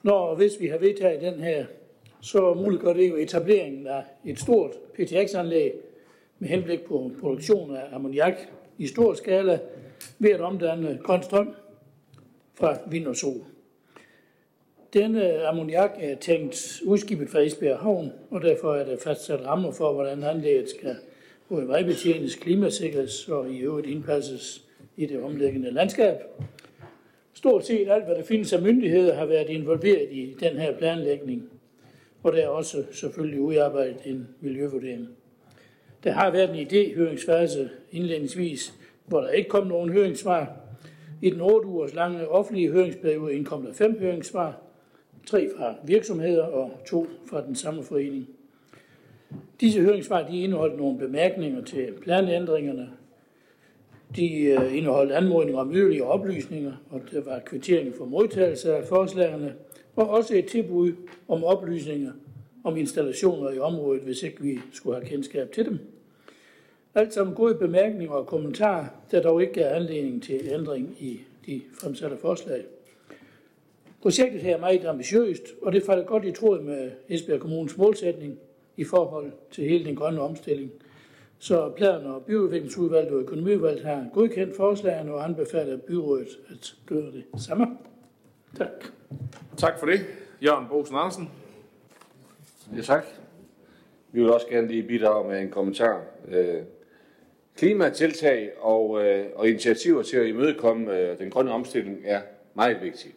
Når 0.03 0.35
hvis 0.35 0.51
vi 0.59 0.67
har 0.67 0.77
vedtaget 0.77 1.21
den 1.21 1.43
her, 1.43 1.65
så 2.21 2.53
muliggør 2.53 2.93
det 2.93 3.09
jo 3.09 3.15
etableringen 3.15 3.87
af 3.87 4.03
et 4.25 4.39
stort 4.39 4.71
PTX-anlæg 4.93 5.73
med 6.39 6.49
henblik 6.49 6.81
på 6.81 7.11
produktion 7.21 7.75
af 7.75 7.83
ammoniak 7.93 8.33
i 8.77 8.87
stor 8.87 9.13
skala 9.13 9.59
ved 10.19 10.29
at 10.29 10.41
omdanne 10.41 10.99
grøn 11.03 11.23
strøm 11.23 11.55
fra 12.59 12.77
vind 12.87 13.07
og 13.07 13.15
sol. 13.15 13.41
Denne 14.93 15.47
ammoniak 15.47 15.91
er 15.99 16.15
tænkt 16.15 16.81
udskibet 16.85 17.29
fra 17.29 17.39
Esbjerg 17.39 17.79
Havn, 17.79 18.11
og 18.29 18.41
derfor 18.41 18.75
er 18.75 18.85
der 18.85 18.97
fastsat 19.03 19.45
rammer 19.45 19.71
for, 19.71 19.93
hvordan 19.93 20.23
anlægget 20.23 20.69
skal 20.69 20.95
både 21.49 21.67
vejbetjenes, 21.67 22.35
klimasikres 22.35 23.29
og 23.29 23.51
i 23.51 23.57
øvrigt 23.57 23.87
indpasses 23.87 24.65
i 24.97 25.05
det 25.05 25.23
omliggende 25.23 25.71
landskab. 25.71 26.15
Stort 27.33 27.65
set 27.65 27.89
alt, 27.89 28.05
hvad 28.05 28.15
der 28.15 28.23
findes 28.23 28.53
af 28.53 28.61
myndigheder, 28.61 29.15
har 29.15 29.25
været 29.25 29.49
involveret 29.49 30.07
i 30.11 30.35
den 30.39 30.57
her 30.57 30.77
planlægning, 30.77 31.49
og 32.23 32.33
der 32.33 32.39
er 32.43 32.47
også 32.47 32.83
selvfølgelig 32.91 33.41
udarbejdet 33.41 33.97
en 34.05 34.27
miljøvurdering. 34.41 35.07
Der 36.03 36.11
har 36.11 36.31
været 36.31 36.49
en 36.49 36.67
idéhøringsfase 36.67 37.69
indledningsvis, 37.91 38.73
hvor 39.05 39.21
der 39.21 39.29
ikke 39.29 39.49
kom 39.49 39.67
nogen 39.67 39.89
høringssvar, 39.89 40.68
i 41.21 41.29
den 41.29 41.41
8 41.41 41.67
ugers 41.67 41.95
lange 41.95 42.27
offentlige 42.27 42.71
høringsperiode 42.71 43.33
indkom 43.33 43.63
der 43.63 43.73
fem 43.73 43.99
høringssvar, 43.99 44.61
tre 45.25 45.49
fra 45.57 45.75
virksomheder 45.83 46.43
og 46.43 46.71
to 46.87 47.07
fra 47.29 47.45
den 47.45 47.55
samme 47.55 47.83
forening. 47.83 48.27
Disse 49.61 49.81
høringssvar 49.81 50.27
de 50.27 50.41
indeholdt 50.41 50.77
nogle 50.77 50.99
bemærkninger 50.99 51.61
til 51.61 51.93
planændringerne. 52.01 52.89
De 54.15 54.43
øh, 54.43 54.77
indeholdt 54.77 55.11
anmodninger 55.11 55.61
om 55.61 55.73
yderligere 55.73 56.07
oplysninger, 56.07 56.73
og 56.89 57.01
der 57.11 57.21
var 57.21 57.39
kvittering 57.45 57.95
for 57.95 58.05
modtagelse 58.05 58.75
af 58.75 58.85
forslagene, 58.85 59.53
og 59.95 60.09
også 60.09 60.35
et 60.35 60.45
tilbud 60.45 60.91
om 61.27 61.43
oplysninger 61.43 62.11
om 62.63 62.77
installationer 62.77 63.51
i 63.51 63.59
området, 63.59 64.01
hvis 64.01 64.23
ikke 64.23 64.41
vi 64.41 64.59
skulle 64.73 64.95
have 64.95 65.09
kendskab 65.09 65.51
til 65.51 65.65
dem. 65.65 65.79
Alt 66.95 67.13
sammen 67.13 67.35
gode 67.35 67.55
bemærkninger 67.55 68.13
og 68.13 68.27
kommentarer, 68.27 68.85
der 69.11 69.21
dog 69.21 69.41
ikke 69.41 69.61
er 69.61 69.75
anledning 69.75 70.23
til 70.23 70.41
ændring 70.43 70.95
i 70.99 71.21
de 71.45 71.61
fremsatte 71.81 72.17
forslag. 72.17 72.65
Projektet 74.01 74.41
her 74.41 74.55
er 74.55 74.59
meget 74.59 74.85
ambitiøst, 74.85 75.43
og 75.61 75.71
det 75.71 75.83
falder 75.83 76.03
godt 76.05 76.25
i 76.25 76.31
tråd 76.31 76.61
med 76.61 76.91
Esbjerg 77.09 77.39
Kommunes 77.39 77.77
målsætning 77.77 78.39
i 78.77 78.83
forhold 78.83 79.31
til 79.51 79.63
hele 79.63 79.85
den 79.85 79.95
grønne 79.95 80.21
omstilling. 80.21 80.71
Så 81.39 81.69
plan- 81.69 82.05
og 82.05 82.25
byudviklingsudvalget 82.25 83.13
og 83.13 83.19
økonomiudvalget 83.19 83.85
har 83.85 84.05
godkendt 84.13 84.55
forslagene 84.55 85.13
og 85.13 85.25
anbefaler 85.25 85.77
byrådet 85.77 86.27
at 86.49 86.75
gøre 86.85 87.11
det 87.11 87.23
samme. 87.37 87.77
Tak. 88.57 88.69
Tak 89.57 89.79
for 89.79 89.85
det. 89.85 89.99
Jørgen 90.43 90.65
Bosen 90.69 90.95
Andersen. 90.95 91.29
Ja, 92.75 92.81
tak. 92.81 93.05
Vi 94.11 94.21
vil 94.21 94.33
også 94.33 94.47
gerne 94.47 94.67
lige 94.67 94.83
bidrage 94.83 95.29
med 95.29 95.39
en 95.39 95.51
kommentar. 95.51 96.01
Klimatiltag 97.59 98.51
og, 98.59 99.05
øh, 99.05 99.25
og 99.35 99.49
initiativer 99.49 100.03
til 100.03 100.17
at 100.17 100.27
imødekomme 100.27 100.97
øh, 100.97 101.17
den 101.17 101.29
grønne 101.29 101.51
omstilling 101.51 102.01
er 102.05 102.21
meget 102.53 102.81
vigtige. 102.81 103.13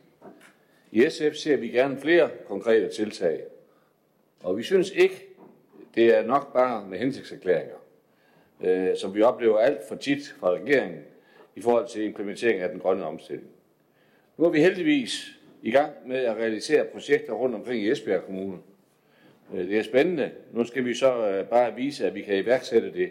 I 0.90 1.06
SF 1.10 1.34
ser 1.34 1.56
vi 1.56 1.68
gerne 1.68 2.00
flere 2.00 2.30
konkrete 2.46 2.88
tiltag, 2.88 3.40
og 4.40 4.58
vi 4.58 4.62
synes 4.62 4.90
ikke, 4.90 5.26
det 5.94 6.16
er 6.16 6.26
nok 6.26 6.52
bare 6.52 6.86
med 6.86 6.98
hensigtserklæringer, 6.98 7.74
øh, 8.64 8.96
som 8.96 9.14
vi 9.14 9.22
oplever 9.22 9.58
alt 9.58 9.78
for 9.88 9.94
tit 9.94 10.34
fra 10.38 10.50
regeringen 10.50 11.00
i 11.56 11.60
forhold 11.60 11.88
til 11.88 12.04
implementering 12.04 12.60
af 12.60 12.68
den 12.68 12.80
grønne 12.80 13.04
omstilling. 13.04 13.48
Nu 14.36 14.44
er 14.44 14.50
vi 14.50 14.60
heldigvis 14.60 15.38
i 15.62 15.70
gang 15.70 15.92
med 16.06 16.18
at 16.18 16.36
realisere 16.36 16.84
projekter 16.84 17.32
rundt 17.32 17.54
omkring 17.54 17.82
i 17.82 17.90
Esbjerg 17.90 18.24
Kommune. 18.24 18.58
Øh, 19.54 19.68
det 19.68 19.78
er 19.78 19.82
spændende. 19.82 20.30
Nu 20.52 20.64
skal 20.64 20.84
vi 20.84 20.94
så 20.94 21.28
øh, 21.28 21.46
bare 21.46 21.74
vise, 21.74 22.06
at 22.06 22.14
vi 22.14 22.22
kan 22.22 22.36
iværksætte 22.36 22.92
det 22.92 23.10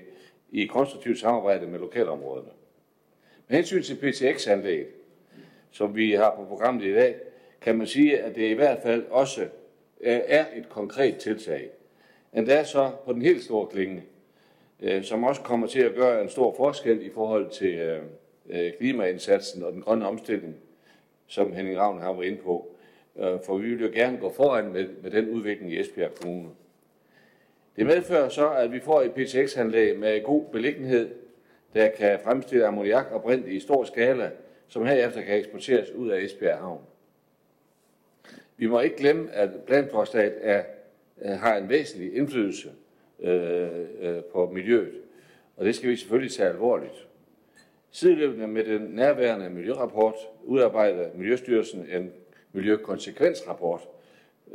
i 0.51 0.65
konstruktivt 0.65 1.19
samarbejde 1.19 1.67
med 1.67 1.79
lokalområderne. 1.79 2.49
Med 3.47 3.57
hensyn 3.57 3.83
til 3.83 3.95
PTX-anlægget, 3.95 4.87
som 5.71 5.95
vi 5.95 6.11
har 6.11 6.35
på 6.35 6.45
programmet 6.45 6.83
i 6.83 6.93
dag, 6.93 7.15
kan 7.61 7.77
man 7.77 7.87
sige, 7.87 8.19
at 8.19 8.35
det 8.35 8.49
i 8.49 8.53
hvert 8.53 8.79
fald 8.83 9.05
også 9.09 9.41
øh, 10.01 10.19
er 10.27 10.45
et 10.55 10.69
konkret 10.69 11.17
tiltag. 11.17 11.69
Endda 12.33 12.63
så 12.63 12.91
på 13.05 13.13
den 13.13 13.21
helt 13.21 13.43
store 13.43 13.67
klinge, 13.67 14.03
øh, 14.79 15.03
som 15.03 15.23
også 15.23 15.41
kommer 15.41 15.67
til 15.67 15.79
at 15.79 15.95
gøre 15.95 16.21
en 16.21 16.29
stor 16.29 16.53
forskel 16.57 17.05
i 17.05 17.09
forhold 17.09 17.49
til 17.49 17.99
øh, 18.49 18.71
klimaindsatsen 18.79 19.63
og 19.63 19.73
den 19.73 19.81
grønne 19.81 20.07
omstilling, 20.07 20.55
som 21.27 21.53
Henning 21.53 21.77
Ravn 21.77 22.01
har 22.01 22.13
været 22.13 22.25
inde 22.25 22.41
på. 22.41 22.67
For 23.45 23.57
vi 23.57 23.69
vil 23.69 23.85
jo 23.85 23.91
gerne 23.93 24.17
gå 24.17 24.33
foran 24.33 24.73
med, 24.73 24.89
med 25.03 25.11
den 25.11 25.29
udvikling 25.29 25.73
i 25.73 25.79
Esbjerg 25.79 26.15
Kommune. 26.15 26.49
Det 27.75 27.85
medfører 27.85 28.29
så, 28.29 28.49
at 28.49 28.71
vi 28.71 28.79
får 28.79 29.01
et 29.01 29.13
PTX-anlæg 29.13 29.99
med 29.99 30.23
god 30.23 30.45
beliggenhed, 30.51 31.09
der 31.73 31.89
kan 31.89 32.19
fremstille 32.23 32.65
ammoniak 32.65 33.11
og 33.11 33.21
brint 33.21 33.47
i 33.47 33.59
stor 33.59 33.83
skala, 33.83 34.31
som 34.67 34.85
herefter 34.85 35.21
kan 35.21 35.37
eksporteres 35.37 35.91
ud 35.91 36.09
af 36.09 36.21
Esbjerg 36.21 36.57
Havn. 36.57 36.81
Vi 38.57 38.67
må 38.67 38.79
ikke 38.79 38.97
glemme, 38.97 39.31
at 39.31 39.49
planforslaget 39.67 40.33
er, 40.41 40.63
øh, 41.21 41.31
har 41.31 41.57
en 41.57 41.69
væsentlig 41.69 42.15
indflydelse 42.15 42.71
øh, 43.19 43.69
øh, 44.01 44.23
på 44.23 44.49
miljøet, 44.53 45.01
og 45.57 45.65
det 45.65 45.75
skal 45.75 45.89
vi 45.89 45.95
selvfølgelig 45.95 46.31
tage 46.31 46.49
alvorligt. 46.49 47.07
Sideløbende 47.91 48.47
med 48.47 48.63
den 48.63 48.81
nærværende 48.81 49.49
miljørapport 49.49 50.15
udarbejder 50.43 51.09
Miljøstyrelsen 51.15 51.87
en 51.91 52.11
miljøkonsekvensrapport, 52.51 53.87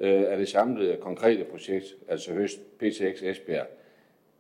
øh, 0.01 0.25
af 0.29 0.39
det 0.39 0.49
samlede 0.49 0.97
konkrete 0.97 1.45
projekt, 1.45 1.85
altså 2.09 2.33
Høst 2.33 2.79
PTX 2.79 3.23
Esbjerg. 3.23 3.67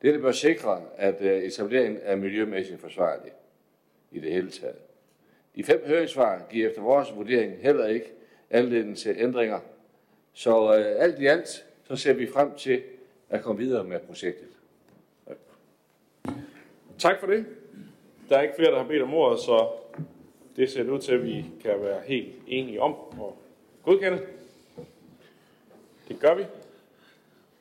Dette 0.03 0.19
bør 0.19 0.33
sikre, 0.33 0.83
at 0.97 1.23
øh, 1.23 1.43
etableringen 1.43 2.01
er 2.03 2.16
miljømæssigt 2.16 2.81
forsvarlig 2.81 3.33
i 4.11 4.20
det 4.20 4.33
hele 4.33 4.51
taget. 4.51 4.77
De 5.57 5.65
fem 5.65 5.83
høringssvar 5.87 6.47
giver 6.51 6.69
efter 6.69 6.83
vores 6.83 7.09
vurdering 7.16 7.57
heller 7.61 7.87
ikke 7.87 8.12
anledning 8.51 8.97
til 8.97 9.16
ændringer. 9.19 9.61
Så 10.33 10.74
øh, 10.78 11.03
alt 11.03 11.19
i 11.19 11.27
alt, 11.27 11.66
så 11.85 11.97
ser 11.97 12.12
vi 12.12 12.27
frem 12.27 12.55
til 12.55 12.83
at 13.31 13.43
komme 13.43 13.62
videre 13.62 13.85
med 13.85 14.01
projektet. 14.01 14.49
Tak 16.99 17.20
for 17.20 17.27
det. 17.27 17.45
Der 18.28 18.39
er 18.39 18.43
ikke 18.43 18.55
flere, 18.57 18.70
der 18.70 18.78
har 18.78 18.89
bedt 18.89 19.03
om 19.03 19.15
ordet, 19.15 19.41
så 19.41 19.69
det 20.57 20.70
ser 20.70 20.91
ud 20.91 20.99
til, 20.99 21.15
at 21.15 21.24
vi 21.24 21.45
kan 21.62 21.83
være 21.83 22.01
helt 22.07 22.35
enige 22.47 22.83
om 22.83 22.95
og 22.95 23.39
godkende. 23.83 24.20
Det 26.16 26.24
gør 26.28 26.34
vi. 26.34 26.44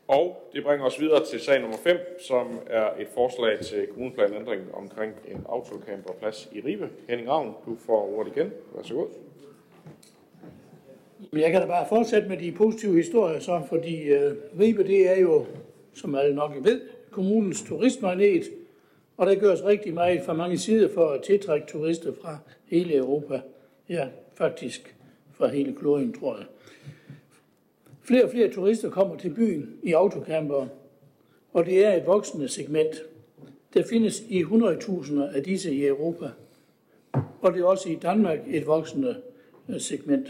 Og 0.07 0.49
det 0.53 0.63
bringer 0.63 0.85
os 0.85 0.99
videre 0.99 1.25
til 1.25 1.39
sag 1.39 1.61
nummer 1.61 1.77
5, 1.77 1.97
som 2.27 2.59
er 2.67 2.89
et 2.99 3.07
forslag 3.13 3.59
til 3.59 3.87
kommuneplanændring 3.87 4.61
omkring 4.73 5.13
en 5.27 5.45
autocamperplads 5.49 6.49
i 6.51 6.61
Ribe. 6.61 6.89
Henning 7.09 7.29
Ravn, 7.29 7.53
du 7.65 7.75
får 7.85 8.17
ordet 8.17 8.31
igen. 8.35 8.51
Vær 8.75 8.83
så 8.83 8.93
god. 8.93 9.07
Jeg 11.33 11.51
kan 11.51 11.61
da 11.61 11.67
bare 11.67 11.85
fortsætte 11.89 12.27
med 12.27 12.37
de 12.37 12.51
positive 12.51 12.95
historier 12.95 13.39
så, 13.39 13.61
fordi 13.69 14.01
øh, 14.01 14.35
Ribe 14.59 14.83
det 14.83 15.09
er 15.09 15.19
jo, 15.19 15.45
som 15.93 16.15
alle 16.15 16.35
nok 16.35 16.51
ved, 16.61 16.81
kommunens 17.11 17.63
turistmagnet, 17.63 18.43
og 19.17 19.25
der 19.25 19.35
gøres 19.35 19.65
rigtig 19.65 19.93
meget 19.93 20.21
fra 20.25 20.33
mange 20.33 20.57
sider 20.57 20.93
for 20.93 21.07
at 21.07 21.21
tiltrække 21.23 21.67
turister 21.67 22.13
fra 22.21 22.37
hele 22.65 22.95
Europa. 22.95 23.41
Ja, 23.89 24.07
faktisk 24.33 24.95
fra 25.33 25.47
hele 25.47 25.75
kloden, 25.75 26.13
tror 26.13 26.37
jeg. 26.37 26.45
Flere 28.05 28.23
og 28.23 28.31
flere 28.31 28.51
turister 28.51 28.89
kommer 28.89 29.15
til 29.15 29.29
byen 29.29 29.79
i 29.83 29.91
autocamper, 29.91 30.67
og 31.53 31.65
det 31.65 31.85
er 31.85 31.93
et 31.93 32.05
voksende 32.05 32.47
segment. 32.47 32.95
Der 33.73 33.83
findes 33.83 34.23
i 34.29 34.43
100.000 34.43 35.35
af 35.35 35.43
disse 35.43 35.73
i 35.73 35.85
Europa, 35.85 36.29
og 37.41 37.53
det 37.53 37.61
er 37.61 37.65
også 37.65 37.89
i 37.89 37.95
Danmark 37.95 38.39
et 38.47 38.67
voksende 38.67 39.21
øh, 39.69 39.79
segment. 39.79 40.27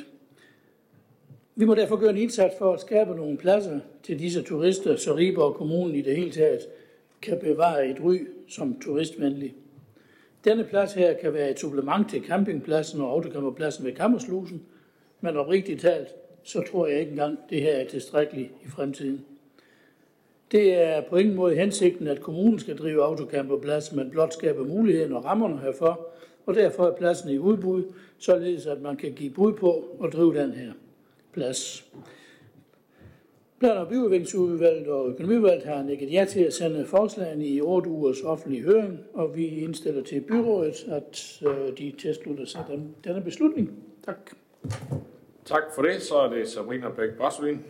Vi 1.55 1.65
må 1.65 1.75
derfor 1.75 1.95
gøre 1.95 2.09
en 2.09 2.17
indsats 2.17 2.55
for 2.57 2.73
at 2.73 2.81
skabe 2.81 3.15
nogle 3.15 3.37
pladser 3.37 3.79
til 4.03 4.19
disse 4.19 4.41
turister, 4.41 4.95
så 4.95 5.15
Ribe 5.15 5.43
og 5.43 5.55
kommunen 5.55 5.95
i 5.95 6.01
det 6.01 6.15
hele 6.15 6.31
taget 6.31 6.61
kan 7.21 7.39
bevare 7.39 7.87
et 7.87 8.03
ry 8.03 8.17
som 8.47 8.79
turistvenlig. 8.79 9.55
Denne 10.45 10.63
plads 10.63 10.93
her 10.93 11.13
kan 11.13 11.33
være 11.33 11.49
et 11.49 11.59
supplement 11.59 12.09
til 12.09 12.23
campingpladsen 12.23 13.01
og 13.01 13.11
autocamperpladsen 13.11 13.85
ved 13.85 13.93
Kammerslusen, 13.93 14.63
men 15.21 15.37
oprigtigt 15.37 15.81
talt, 15.81 16.07
så 16.45 16.63
tror 16.71 16.87
jeg 16.87 16.99
ikke 16.99 17.09
engang, 17.09 17.37
det 17.49 17.61
her 17.61 17.71
er 17.71 17.87
tilstrækkeligt 17.87 18.51
i 18.65 18.67
fremtiden. 18.67 19.25
Det 20.51 20.73
er 20.73 21.01
på 21.01 21.15
ingen 21.15 21.35
måde 21.35 21.55
hensigten, 21.55 22.07
at 22.07 22.21
kommunen 22.21 22.59
skal 22.59 22.77
drive 22.77 23.03
autocamperplads, 23.03 23.91
men 23.91 24.09
blot 24.09 24.33
skabe 24.33 24.63
muligheden 24.63 25.13
og 25.13 25.25
rammerne 25.25 25.59
herfor, 25.59 26.07
og 26.45 26.55
derfor 26.55 26.87
er 26.87 26.95
pladsen 26.95 27.29
i 27.29 27.37
udbud, 27.37 27.83
således 28.17 28.65
at 28.65 28.81
man 28.81 28.95
kan 28.95 29.13
give 29.13 29.29
bud 29.29 29.53
på 29.53 29.85
og 29.99 30.11
drive 30.11 30.35
den 30.35 30.51
her 30.51 30.71
plads. 31.33 31.85
Plan- 33.59 33.77
og 33.77 33.87
byudviklingsudvalget 33.87 34.87
og 34.87 35.09
økonomiudvalget 35.09 35.63
har 35.63 35.83
nikket 35.83 36.11
ja 36.11 36.25
til 36.25 36.39
at 36.39 36.53
sende 36.53 36.85
forslagene 36.85 37.45
i 37.45 37.61
8 37.61 37.89
ugers 37.89 38.21
offentlig 38.21 38.61
høring, 38.61 38.99
og 39.13 39.35
vi 39.35 39.45
indstiller 39.47 40.03
til 40.03 40.21
byrådet, 40.21 40.85
at 40.87 41.41
øh, 41.47 41.77
de 41.77 41.93
tilslutter 41.97 42.45
sig 42.45 42.65
den, 42.69 42.95
denne 43.03 43.21
beslutning. 43.21 43.71
Tak. 44.05 44.31
Tak 45.45 45.63
for 45.75 45.81
det. 45.81 46.01
Så 46.01 46.15
er 46.15 46.29
det 46.29 46.49
Sabrina 46.49 46.89
Bæk 46.89 47.09
Brasvin. 47.17 47.65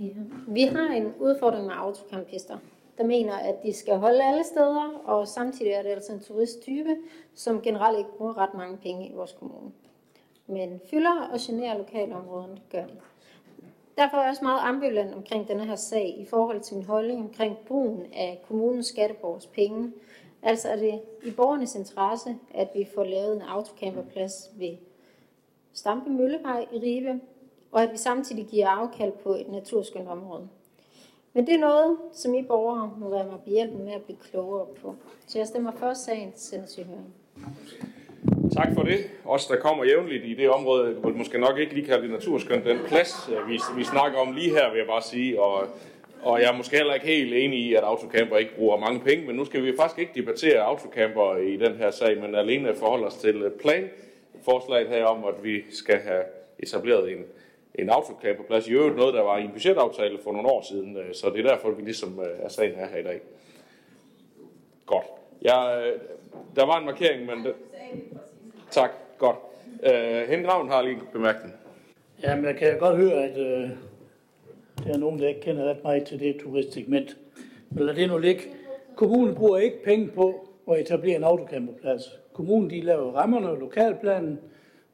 Ja. 0.00 0.06
Vi 0.48 0.62
har 0.62 0.88
en 0.88 1.14
udfordring 1.18 1.66
med 1.66 1.74
autocampister, 1.76 2.58
der 2.98 3.04
mener, 3.04 3.34
at 3.34 3.62
de 3.62 3.72
skal 3.72 3.96
holde 3.96 4.24
alle 4.24 4.44
steder, 4.44 5.02
og 5.04 5.28
samtidig 5.28 5.72
er 5.72 5.82
det 5.82 5.88
altså 5.88 6.12
en 6.12 6.20
turisttype, 6.20 6.96
som 7.34 7.62
generelt 7.62 7.98
ikke 7.98 8.10
bruger 8.16 8.38
ret 8.38 8.54
mange 8.54 8.76
penge 8.76 9.08
i 9.08 9.12
vores 9.14 9.32
kommune. 9.32 9.72
Men 10.46 10.80
fylder 10.90 11.28
og 11.32 11.38
generer 11.40 11.78
lokalområderne, 11.78 12.60
gør 12.72 12.86
de. 12.86 12.96
Derfor 13.98 14.16
er 14.16 14.20
jeg 14.20 14.30
også 14.30 14.44
meget 14.44 14.60
ambivalent 14.62 15.14
omkring 15.14 15.48
denne 15.48 15.64
her 15.64 15.76
sag 15.76 16.18
i 16.18 16.26
forhold 16.26 16.60
til 16.60 16.76
min 16.76 16.84
holdning 16.84 17.20
omkring 17.20 17.58
brugen 17.68 18.06
af 18.12 18.42
kommunens 18.48 18.86
skatteborgers 18.86 19.46
penge. 19.46 19.92
Altså 20.42 20.68
er 20.68 20.76
det 20.76 21.00
i 21.24 21.30
borgernes 21.30 21.74
interesse, 21.74 22.36
at 22.54 22.68
vi 22.74 22.88
får 22.94 23.04
lavet 23.04 23.36
en 23.36 23.42
autocamperplads 23.42 24.50
ved 24.58 24.76
Stampe 25.74 26.10
Møllevej 26.10 26.66
i 26.72 26.78
Ribe, 26.78 27.20
og 27.72 27.82
at 27.82 27.92
vi 27.92 27.96
samtidig 27.96 28.46
giver 28.46 28.68
afkald 28.68 29.12
på 29.24 29.34
et 29.34 29.48
naturskønt 29.48 30.08
område. 30.08 30.48
Men 31.32 31.46
det 31.46 31.54
er 31.54 31.58
noget, 31.58 31.96
som 32.12 32.34
I 32.34 32.42
borgere 32.42 32.92
må 32.98 33.10
være 33.10 33.24
mig 33.24 33.40
behjælpen 33.44 33.84
med 33.84 33.92
at 33.92 34.02
blive 34.02 34.18
klogere 34.30 34.66
på. 34.82 34.94
Så 35.26 35.38
jeg 35.38 35.46
stemmer 35.46 35.72
for 35.72 35.94
sagen 35.94 36.32
sendes 36.36 36.76
høring. 36.76 37.14
Tak 38.52 38.74
for 38.74 38.82
det. 38.82 38.98
Os, 39.24 39.46
der 39.46 39.56
kommer 39.56 39.84
jævnligt 39.84 40.24
i 40.24 40.34
det 40.34 40.50
område, 40.50 40.96
vil 41.04 41.14
måske 41.14 41.38
nok 41.38 41.58
ikke 41.58 41.74
lige 41.74 41.86
kalde 41.86 42.02
det 42.02 42.10
naturskønt, 42.10 42.64
den 42.64 42.78
plads, 42.88 43.30
øh, 43.32 43.48
vi, 43.48 43.60
vi 43.76 43.84
snakker 43.84 44.18
om 44.18 44.32
lige 44.32 44.50
her, 44.50 44.70
vil 44.70 44.78
jeg 44.78 44.86
bare 44.86 45.02
sige. 45.02 45.42
Og, 45.42 45.66
og 46.22 46.40
jeg 46.40 46.48
er 46.52 46.56
måske 46.56 46.76
heller 46.76 46.94
ikke 46.94 47.06
helt 47.06 47.34
enig 47.34 47.58
i, 47.58 47.74
at 47.74 47.82
autocamper 47.82 48.36
ikke 48.36 48.56
bruger 48.56 48.78
mange 48.78 49.00
penge, 49.00 49.26
men 49.26 49.36
nu 49.36 49.44
skal 49.44 49.64
vi 49.64 49.72
faktisk 49.76 49.98
ikke 49.98 50.12
debattere 50.14 50.58
autocamper 50.58 51.36
i 51.36 51.56
den 51.56 51.76
her 51.76 51.90
sag, 51.90 52.20
men 52.20 52.34
alene 52.34 52.74
forholde 52.74 53.06
os 53.06 53.14
til 53.14 53.36
øh, 53.42 53.50
plan 53.50 53.90
forslaget 54.44 54.88
her 54.88 55.04
om, 55.04 55.24
at 55.24 55.44
vi 55.44 55.62
skal 55.70 55.98
have 55.98 56.22
etableret 56.58 57.12
en, 57.12 57.24
en 57.74 57.90
autocamp 57.90 58.36
på 58.36 58.42
plads. 58.42 58.68
I 58.68 58.72
øvrigt 58.72 58.96
noget, 58.96 59.14
der 59.14 59.22
var 59.22 59.38
i 59.38 59.44
en 59.44 59.50
budgetaftale 59.50 60.18
for 60.24 60.32
nogle 60.32 60.48
år 60.48 60.62
siden, 60.62 60.96
øh, 60.96 61.14
så 61.14 61.30
det 61.30 61.46
er 61.46 61.54
derfor, 61.54 61.70
vi 61.70 61.82
ligesom 61.82 62.20
øh, 62.20 62.44
er 62.44 62.48
sagen 62.48 62.74
her, 62.74 62.86
her 62.86 62.98
i 62.98 63.02
dag. 63.02 63.20
Godt. 64.86 65.06
Jeg, 65.42 65.82
øh, 65.86 66.00
der 66.56 66.66
var 66.66 66.78
en 66.78 66.84
markering, 66.84 67.26
men... 67.26 67.44
Det... 67.44 67.54
Tak, 68.70 68.90
godt. 69.18 69.36
Øh, 69.82 70.28
Henrik 70.28 70.48
Ravn 70.48 70.68
har 70.68 70.82
lige 70.82 70.94
en 70.94 71.00
bemærkning. 71.12 71.54
Ja, 72.22 72.36
men 72.36 72.44
jeg 72.44 72.56
kan 72.56 72.78
godt 72.78 72.96
høre, 72.96 73.24
at 73.24 73.38
øh, 73.38 73.70
der 74.84 74.92
er 74.94 74.98
nogen, 74.98 75.20
der 75.20 75.28
ikke 75.28 75.40
kender 75.40 75.70
ret 75.70 75.82
meget 75.82 76.06
til 76.06 76.20
det 76.20 76.36
turistsegment. 76.40 77.16
Men 77.70 77.86
lad 77.86 77.94
det 77.94 78.08
nu 78.08 78.18
ligge. 78.18 78.42
Kommunen 78.96 79.34
bruger 79.34 79.58
ikke 79.58 79.84
penge 79.84 80.08
på 80.08 80.48
at 80.70 80.80
etablere 80.80 81.16
en 81.16 81.24
autocamperplads. 81.24 82.21
Kommunen 82.32 82.70
de 82.70 82.80
laver 82.80 83.12
rammerne 83.12 83.48
og 83.50 83.56
lokalplanen, 83.56 84.38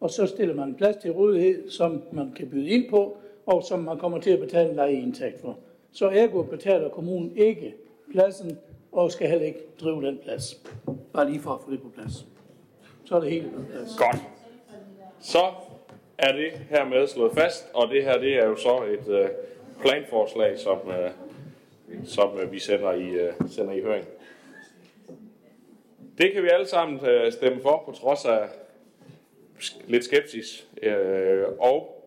og 0.01 0.11
så 0.11 0.27
stiller 0.27 0.55
man 0.55 0.69
en 0.69 0.75
plads 0.75 0.97
til 0.97 1.13
rådighed, 1.13 1.71
som 1.71 2.03
man 2.13 2.33
kan 2.37 2.51
byde 2.51 2.69
ind 2.69 2.91
på, 2.91 3.17
og 3.47 3.63
som 3.63 3.81
man 3.81 3.99
kommer 3.99 4.21
til 4.21 4.31
at 4.31 4.41
betale 4.41 4.71
en 4.71 4.77
lejeindtægt 4.77 5.41
for. 5.41 5.59
Så 5.93 6.09
ergo 6.09 6.43
betaler 6.43 6.89
kommunen 6.89 7.37
ikke 7.37 7.75
pladsen, 8.13 8.59
og 8.93 9.13
skal 9.13 9.29
heller 9.29 9.47
ikke 9.47 9.61
drive 9.81 10.07
den 10.07 10.19
plads. 10.23 10.63
Bare 11.13 11.31
lige 11.31 11.41
for 11.41 11.51
at 11.51 11.61
få 11.65 11.71
det 11.71 11.83
på 11.83 11.89
plads. 11.89 12.27
Så 13.05 13.17
er 13.17 13.21
det 13.21 13.31
helt 13.31 13.55
på 13.55 13.63
plads. 13.73 13.97
Godt. 13.99 14.23
Så 15.21 15.43
er 16.19 16.33
det 16.33 16.53
hermed 16.71 17.07
slået 17.07 17.33
fast, 17.33 17.69
og 17.75 17.89
det 17.89 18.05
her 18.05 18.19
det 18.19 18.35
er 18.35 18.47
jo 18.47 18.57
så 18.57 18.83
et 18.93 19.09
øh, 19.09 19.29
planforslag, 19.81 20.59
som, 20.59 20.79
øh, 20.89 21.11
som 22.05 22.39
øh, 22.39 22.53
vi 22.53 22.59
sender 22.59 22.93
i, 22.93 23.09
øh, 23.09 23.33
sender 23.51 23.73
i 23.73 23.81
høring. 23.81 24.05
Det 26.19 26.33
kan 26.33 26.43
vi 26.43 26.49
alle 26.49 26.67
sammen 26.67 27.07
øh, 27.07 27.33
stemme 27.33 27.63
for, 27.63 27.83
på 27.87 27.93
trods 27.93 28.25
af 28.25 28.49
lidt 29.87 30.05
skepsis. 30.05 30.67
Øh, 30.83 31.45
og 31.59 32.05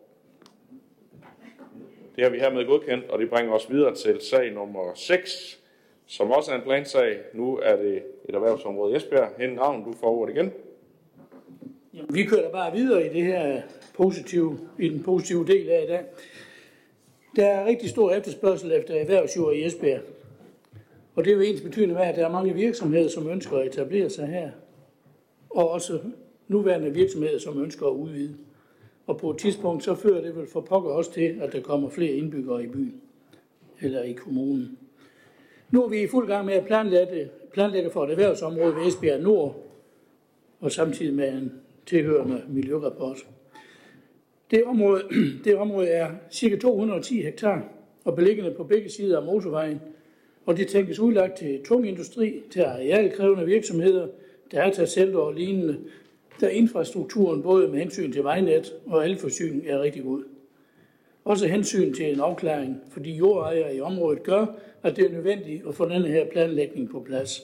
det 2.15 2.23
har 2.23 2.31
vi 2.31 2.39
hermed 2.39 2.65
godkendt, 2.65 3.09
og 3.09 3.19
det 3.19 3.29
bringer 3.29 3.53
os 3.53 3.71
videre 3.71 3.95
til 3.95 4.21
sag 4.21 4.51
nummer 4.51 4.93
6, 4.95 5.59
som 6.05 6.31
også 6.31 6.51
er 6.51 6.55
en 6.55 6.61
plansag. 6.61 7.19
Nu 7.33 7.57
er 7.57 7.75
det 7.75 8.03
et 8.29 8.35
erhvervsområde 8.35 8.93
i 8.93 8.95
Esbjerg. 8.95 9.29
Hende 9.37 9.61
Ravn, 9.61 9.83
du 9.83 9.93
får 9.99 10.07
ordet 10.07 10.35
igen. 10.35 10.51
Jamen, 11.93 12.15
vi 12.15 12.23
kører 12.23 12.41
da 12.41 12.49
bare 12.49 12.71
videre 12.71 13.05
i 13.05 13.09
det 13.09 13.23
her 13.23 13.61
positive, 13.93 14.59
i 14.79 14.89
den 14.89 15.03
positive 15.03 15.47
del 15.47 15.69
af 15.69 15.83
i 15.83 15.87
dag. 15.87 16.03
Der 17.35 17.45
er 17.45 17.65
rigtig 17.65 17.89
stor 17.89 18.11
efterspørgsel 18.11 18.71
efter 18.71 18.95
erhvervsjord 18.95 19.53
i 19.53 19.65
Esbjerg. 19.65 20.01
Og 21.15 21.25
det 21.25 21.31
er 21.31 21.35
jo 21.35 21.41
ens 21.41 21.61
betydende 21.61 21.95
med, 21.95 22.03
at 22.03 22.15
der 22.15 22.25
er 22.25 22.31
mange 22.31 22.53
virksomheder, 22.53 23.09
som 23.09 23.29
ønsker 23.29 23.57
at 23.57 23.67
etablere 23.67 24.09
sig 24.09 24.27
her. 24.27 24.51
Og 25.49 25.69
også 25.69 25.99
nuværende 26.47 26.93
virksomheder, 26.93 27.39
som 27.39 27.63
ønsker 27.63 27.87
at 27.87 27.93
udvide. 27.93 28.35
Og 29.07 29.17
på 29.17 29.31
et 29.31 29.37
tidspunkt, 29.37 29.83
så 29.83 29.95
fører 29.95 30.21
det 30.21 30.35
vel 30.35 30.47
for 30.47 30.61
pokker 30.61 30.91
også 30.91 31.13
til, 31.13 31.37
at 31.41 31.53
der 31.53 31.61
kommer 31.61 31.89
flere 31.89 32.11
indbyggere 32.11 32.63
i 32.63 32.67
byen. 32.67 33.01
Eller 33.81 34.03
i 34.03 34.13
kommunen. 34.13 34.77
Nu 35.71 35.83
er 35.83 35.89
vi 35.89 36.01
i 36.01 36.07
fuld 36.07 36.27
gang 36.27 36.45
med 36.45 36.53
at 36.53 36.65
planlægge, 36.65 37.29
planlægge 37.53 37.89
for 37.89 38.03
et 38.03 38.11
erhvervsområde 38.11 38.75
ved 38.75 38.87
Esbjerg 38.87 39.21
Nord, 39.21 39.67
og 40.59 40.71
samtidig 40.71 41.13
med 41.13 41.33
en 41.33 41.51
tilhørende 41.85 42.43
miljørapport. 42.49 43.17
Det 44.51 44.63
område, 44.63 45.03
det 45.45 45.55
område 45.55 45.87
er 45.87 46.11
ca. 46.33 46.57
210 46.57 47.21
hektar 47.21 47.63
og 48.03 48.15
beliggende 48.15 48.51
på 48.51 48.63
begge 48.63 48.89
sider 48.89 49.19
af 49.19 49.25
motorvejen, 49.25 49.81
og 50.45 50.57
det 50.57 50.67
tænkes 50.67 50.99
udlagt 50.99 51.37
til 51.37 51.61
tung 51.65 51.87
industri, 51.87 52.41
til 52.51 52.61
arealkrævende 52.61 53.45
virksomheder, 53.45 54.07
datacenter 54.51 55.19
og 55.19 55.33
lignende, 55.33 55.77
der 56.39 56.49
infrastrukturen 56.49 57.41
både 57.41 57.67
med 57.67 57.79
hensyn 57.79 58.11
til 58.11 58.23
vejnet 58.23 58.73
og 58.85 59.09
elforsyning 59.09 59.67
er 59.67 59.81
rigtig 59.81 60.03
god. 60.03 60.23
Også 61.25 61.47
hensyn 61.47 61.93
til 61.93 62.13
en 62.13 62.19
afklaring, 62.19 62.77
fordi 62.91 63.11
jordejere 63.11 63.75
i 63.75 63.81
området 63.81 64.23
gør, 64.23 64.45
at 64.83 64.95
det 64.95 65.05
er 65.05 65.09
nødvendigt 65.09 65.67
at 65.67 65.75
få 65.75 65.89
denne 65.89 66.07
her 66.07 66.25
planlægning 66.25 66.89
på 66.89 66.99
plads. 66.99 67.41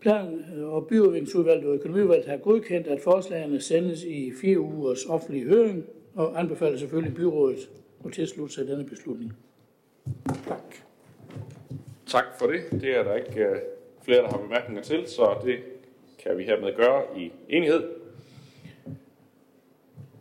Plan- 0.00 0.44
og 0.62 0.86
byudviklingsudvalget 0.86 1.66
og 1.66 1.74
økonomiudvalget 1.74 2.26
har 2.26 2.36
godkendt, 2.36 2.86
at 2.86 3.00
forslagene 3.00 3.60
sendes 3.60 4.04
i 4.04 4.32
fire 4.40 4.60
ugers 4.60 5.04
offentlig 5.04 5.44
høring, 5.44 5.84
og 6.14 6.40
anbefaler 6.40 6.78
selvfølgelig 6.78 7.14
byrådet 7.14 7.70
at 8.04 8.12
tilslutte 8.12 8.54
sig 8.54 8.66
denne 8.66 8.84
beslutning. 8.84 9.32
Tak. 10.48 10.93
Tak 12.06 12.24
for 12.38 12.46
det. 12.46 12.60
Det 12.70 12.96
er 12.96 13.02
der 13.02 13.14
ikke 13.14 13.44
øh, 13.44 13.56
flere, 14.02 14.22
der 14.22 14.28
har 14.28 14.38
bemærkninger 14.38 14.82
til, 14.82 15.06
så 15.06 15.36
det 15.44 15.58
kan 16.18 16.38
vi 16.38 16.44
hermed 16.44 16.76
gøre 16.76 17.02
i 17.16 17.32
enighed. 17.48 17.82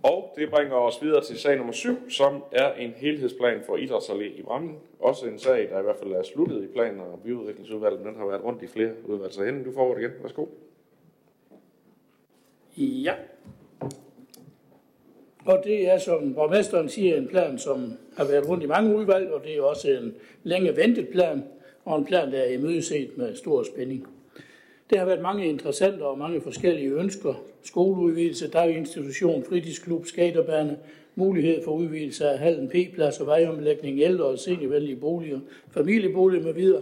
Og 0.04 0.34
det 0.38 0.50
bringer 0.50 0.76
os 0.76 1.02
videre 1.02 1.24
til 1.24 1.40
sag 1.40 1.58
nummer 1.58 1.74
7, 1.74 2.10
som 2.10 2.44
er 2.52 2.74
en 2.74 2.94
helhedsplan 2.98 3.62
for 3.66 3.78
Idrætsallé 3.78 4.40
i 4.40 4.42
Brammen. 4.42 4.78
Også 5.00 5.26
en 5.26 5.40
sag, 5.40 5.70
der 5.70 5.80
i 5.80 5.84
hvert 5.84 5.96
fald 5.96 6.12
er 6.12 6.24
sluttet 6.24 6.64
i 6.64 6.68
planen 6.68 7.00
og 7.00 7.20
byudviklingsudvalget, 7.24 8.00
men 8.00 8.08
den 8.08 8.20
har 8.20 8.26
været 8.28 8.44
rundt 8.44 8.64
i 8.64 8.68
flere 8.68 8.92
udvalg. 9.06 9.34
Så 9.34 9.44
Henning, 9.44 9.66
du 9.66 9.74
får 9.74 9.90
ordet 9.90 10.02
igen. 10.02 10.12
Værsgo. 10.22 10.46
Ja. 12.78 13.14
Og 15.46 15.62
det 15.64 15.90
er, 15.90 15.98
som 15.98 16.34
borgmesteren 16.34 16.90
siger, 16.90 17.18
en 17.18 17.28
plan, 17.28 17.60
som 17.60 17.94
har 18.18 18.26
været 18.26 18.50
rundt 18.50 18.64
i 18.64 18.68
mange 18.68 18.96
udvalg, 18.96 19.32
og 19.32 19.44
det 19.44 19.58
er 19.58 19.62
også 19.62 19.92
en 19.92 20.16
længe 20.44 20.76
ventet 20.76 21.08
plan, 21.10 21.44
og 21.86 22.00
en 22.00 22.06
plan, 22.06 22.32
der 22.32 22.38
er 22.38 22.54
imødeset 22.54 23.18
med 23.18 23.36
stor 23.36 23.64
spænding. 23.64 24.08
Det 24.90 25.00
har 25.00 25.06
været 25.06 25.22
mange 25.22 25.46
interessante 25.46 26.02
og 26.02 26.18
mange 26.18 26.42
forskellige 26.42 26.92
ønsker. 26.92 27.34
Skoleudvidelse, 27.64 28.50
daginstitution, 28.50 29.44
fritidsklub, 29.44 30.06
skaterbane, 30.06 30.78
mulighed 31.16 31.64
for 31.64 31.72
udvidelse 31.72 32.30
af 32.30 32.40
hallen 32.40 32.70
P-plads 32.70 33.20
og 33.20 33.28
vejomlægning, 33.28 34.00
ældre 34.00 34.26
og 34.26 34.40
seniorvenlige 34.40 34.96
boliger, 34.96 35.40
familieboliger 35.72 36.44
med 36.44 36.54
videre. 36.54 36.82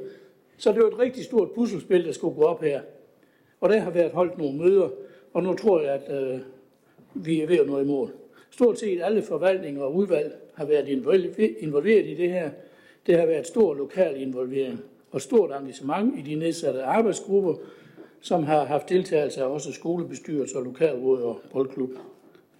Så 0.57 0.71
det 0.71 0.83
var 0.83 0.87
et 0.87 0.99
rigtig 0.99 1.23
stort 1.23 1.51
puslespil, 1.51 2.05
der 2.05 2.11
skulle 2.11 2.35
gå 2.35 2.41
op 2.41 2.61
her. 2.61 2.81
Og 3.61 3.69
der 3.69 3.79
har 3.79 3.91
været 3.91 4.11
holdt 4.11 4.37
nogle 4.37 4.57
møder, 4.57 4.89
og 5.33 5.43
nu 5.43 5.53
tror 5.53 5.81
jeg, 5.81 5.93
at 5.93 6.33
øh, 6.33 6.39
vi 7.13 7.41
er 7.41 7.47
ved 7.47 7.57
at 7.57 7.67
nå 7.67 7.79
i 7.79 7.85
mål. 7.85 8.11
Stort 8.49 8.79
set 8.79 9.01
alle 9.03 9.21
forvaltninger 9.21 9.81
og 9.81 9.95
udvalg 9.95 10.33
har 10.53 10.65
været 10.65 10.87
involveret 11.59 12.05
i 12.05 12.15
det 12.15 12.31
her. 12.31 12.49
Det 13.07 13.19
har 13.19 13.25
været 13.25 13.47
stor 13.47 13.73
lokal 13.73 14.21
involvering 14.21 14.79
og 15.11 15.21
stort 15.21 15.51
engagement 15.61 16.19
i 16.19 16.21
de 16.21 16.35
nedsatte 16.35 16.83
arbejdsgrupper, 16.83 17.55
som 18.21 18.43
har 18.43 18.65
haft 18.65 18.89
deltagelse 18.89 19.41
af 19.41 19.45
også 19.45 19.71
skolebestyrelser, 19.71 20.59
lokalråd 20.61 21.21
og 21.21 21.39
boldklub. 21.51 21.89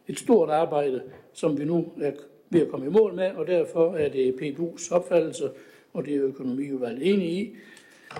Et 0.07 0.19
stort 0.19 0.49
arbejde, 0.49 1.02
som 1.34 1.60
vi 1.60 1.65
nu 1.65 1.91
er 2.02 2.11
ved 2.49 2.61
at 2.61 2.68
komme 2.68 2.86
i 2.86 2.90
mål 2.90 3.14
med, 3.14 3.32
og 3.32 3.48
derfor 3.48 3.95
er 3.95 4.10
det 4.10 4.34
PBU's 4.34 4.95
opfattelse, 4.95 5.49
og 5.94 6.06
det 6.06 6.15
er 6.15 6.23
økonomiudvalget 6.23 7.14
enige 7.14 7.32
i, 7.32 7.56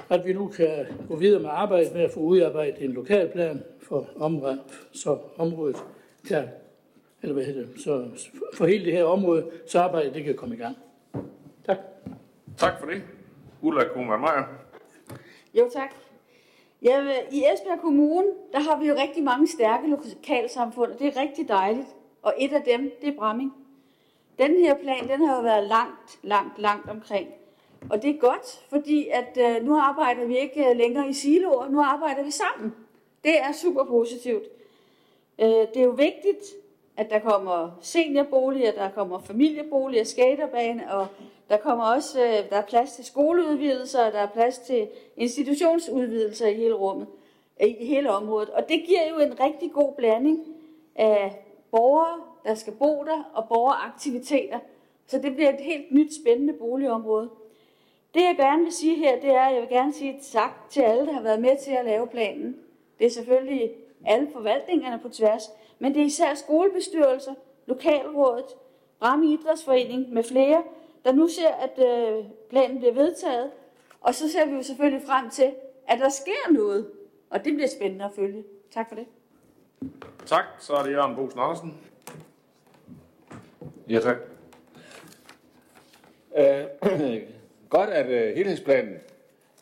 at 0.10 0.26
vi 0.26 0.34
nu 0.34 0.48
kan 0.48 0.86
gå 1.08 1.16
videre 1.16 1.42
med 1.42 1.50
arbejdet 1.54 1.94
med 1.94 2.02
at 2.02 2.12
få 2.12 2.20
udarbejdet 2.20 2.84
en 2.84 2.92
lokalplan 2.92 3.64
for 3.80 4.10
området, 4.16 4.60
så 4.92 5.18
området 5.38 5.84
kan, 6.28 6.44
eller 7.22 7.34
hvad 7.34 7.46
hedder 7.46 7.62
det, 7.62 7.82
så 7.82 8.06
for 8.54 8.66
hele 8.66 8.86
det 8.86 8.94
her 8.94 9.04
område, 9.04 9.46
så 9.68 9.80
arbejdet 9.80 10.14
det 10.14 10.24
kan 10.24 10.36
komme 10.36 10.56
i 10.56 10.58
gang. 10.58 10.78
Tak. 11.66 11.78
Tak 12.58 12.80
for 12.80 12.86
det. 12.88 13.02
Ulla 13.62 13.84
Kuhlmann 13.94 14.22
Meier. 14.22 14.44
Jo, 15.54 15.70
tak. 15.74 15.96
Ja, 16.82 17.02
I 17.32 17.44
Esbjerg 17.54 17.82
Kommune, 17.82 18.28
der 18.54 18.60
har 18.60 18.80
vi 18.80 18.88
jo 18.88 18.96
rigtig 18.96 19.24
mange 19.24 19.48
stærke 19.48 19.88
lokalsamfund, 19.88 20.92
og 20.92 21.00
det 21.00 21.08
er 21.08 21.22
rigtig 21.22 21.48
dejligt. 21.48 21.88
Og 22.22 22.34
et 22.38 22.54
af 22.54 22.62
dem, 22.64 22.92
det 23.02 23.10
er 23.10 23.18
Bramming. 23.18 23.54
Den 24.40 24.52
her 24.52 24.76
plan, 24.76 25.10
den 25.10 25.26
har 25.26 25.36
jo 25.36 25.42
været 25.42 25.68
langt, 25.68 26.20
langt, 26.24 26.60
langt 26.60 26.90
omkring. 26.90 27.28
Og 27.90 28.02
det 28.02 28.10
er 28.10 28.20
godt, 28.20 28.66
fordi 28.70 29.08
at 29.08 29.38
uh, 29.38 29.66
nu 29.66 29.78
arbejder 29.80 30.26
vi 30.26 30.38
ikke 30.38 30.70
øh, 30.70 30.78
længere 30.78 31.10
i 31.10 31.14
siloer, 31.14 31.70
nu 31.70 31.82
arbejder 31.82 32.24
vi 32.24 32.32
sammen. 32.32 32.76
Det 33.24 33.40
er 33.40 33.52
super 33.52 33.84
positivt. 33.84 34.44
Uh, 35.38 35.46
det 35.48 35.78
er 35.78 35.84
jo 35.84 35.90
vigtigt, 35.90 36.44
at 36.98 37.10
der 37.10 37.20
kommer 37.20 37.78
seniorboliger, 37.82 38.72
der 38.72 38.90
kommer 38.90 39.20
familieboliger, 39.20 40.04
skaterbane, 40.04 40.94
og 40.94 41.08
der 41.50 41.58
kommer 41.58 41.86
også 41.86 42.22
øh, 42.22 42.50
der 42.50 42.56
er 42.56 42.66
plads 42.66 42.92
til 42.92 43.06
skoleudvidelser, 43.06 44.06
og 44.06 44.12
der 44.12 44.20
er 44.20 44.28
plads 44.28 44.58
til 44.58 44.88
institutionsudvidelser 45.18 46.48
i 46.48 46.54
hele 46.54 46.74
rummet, 46.74 47.08
i 47.62 47.86
hele 47.86 48.12
området. 48.12 48.50
Og 48.50 48.70
det 48.70 48.84
giver 48.88 49.10
jo 49.10 49.20
en 49.20 49.40
rigtig 49.40 49.72
god 49.72 49.94
blanding 49.94 50.40
af 50.96 51.46
borgere, 51.72 52.22
der 52.44 52.56
skal 52.56 52.74
bo 52.74 53.04
der, 53.04 53.32
og 53.34 53.48
borgeraktiviteter. 53.48 54.60
Så 55.08 55.20
det 55.20 55.36
bliver 55.36 55.50
et 55.50 55.60
helt 55.60 55.92
nyt 55.92 56.16
spændende 56.22 56.54
boligområde. 56.54 57.30
Det 58.14 58.22
jeg 58.22 58.36
gerne 58.38 58.64
vil 58.64 58.72
sige 58.72 58.96
her, 58.96 59.20
det 59.20 59.30
er, 59.30 59.42
at 59.42 59.54
jeg 59.54 59.62
vil 59.62 59.70
gerne 59.70 59.94
sige 59.94 60.20
tak 60.32 60.70
til 60.70 60.82
alle, 60.82 61.06
der 61.06 61.14
har 61.14 61.22
været 61.22 61.42
med 61.42 61.58
til 61.64 61.72
at 61.72 61.86
lave 61.86 62.08
planen. 62.08 62.56
Det 63.00 63.06
er 63.06 63.12
selvfølgelig 63.12 63.72
alle 64.06 64.28
forvaltningerne 64.34 65.00
på 65.00 65.10
tværs, 65.10 65.52
men 65.82 65.94
det 65.94 66.02
er 66.02 66.06
især 66.06 66.34
skolebestyrelser, 66.34 67.34
lokalrådet, 67.66 68.46
Bramme 69.00 69.34
Idrætsforening 69.34 70.14
med 70.14 70.24
flere, 70.24 70.64
der 71.06 71.12
nu 71.12 71.28
ser, 71.28 71.50
at 71.50 71.80
øh, 71.80 72.26
planen 72.50 72.78
bliver 72.78 72.94
vedtaget. 72.94 73.52
Og 74.02 74.16
så 74.16 74.32
ser 74.32 74.46
vi 74.46 74.56
jo 74.56 74.64
selvfølgelig 74.64 75.08
frem 75.08 75.30
til, 75.30 75.52
at 75.88 76.00
der 76.00 76.10
sker 76.10 76.52
noget. 76.52 76.88
Og 77.30 77.46
det 77.46 77.54
bliver 77.54 77.68
spændende 77.68 78.06
at 78.06 78.12
følge. 78.16 78.44
Tak 78.72 78.90
for 78.90 78.96
det. 78.96 79.06
Tak. 80.26 80.44
Så 80.60 80.74
er 80.74 80.84
det 80.84 80.92
Jørgen 80.92 81.16
Bosen 81.16 81.40
Andersen. 81.40 81.78
Ja, 83.90 84.00
tak. 84.00 84.18
Uh, 86.32 86.90
godt, 87.76 87.90
at 87.90 88.06
uh, 88.06 88.36
helhedsplanen 88.38 88.96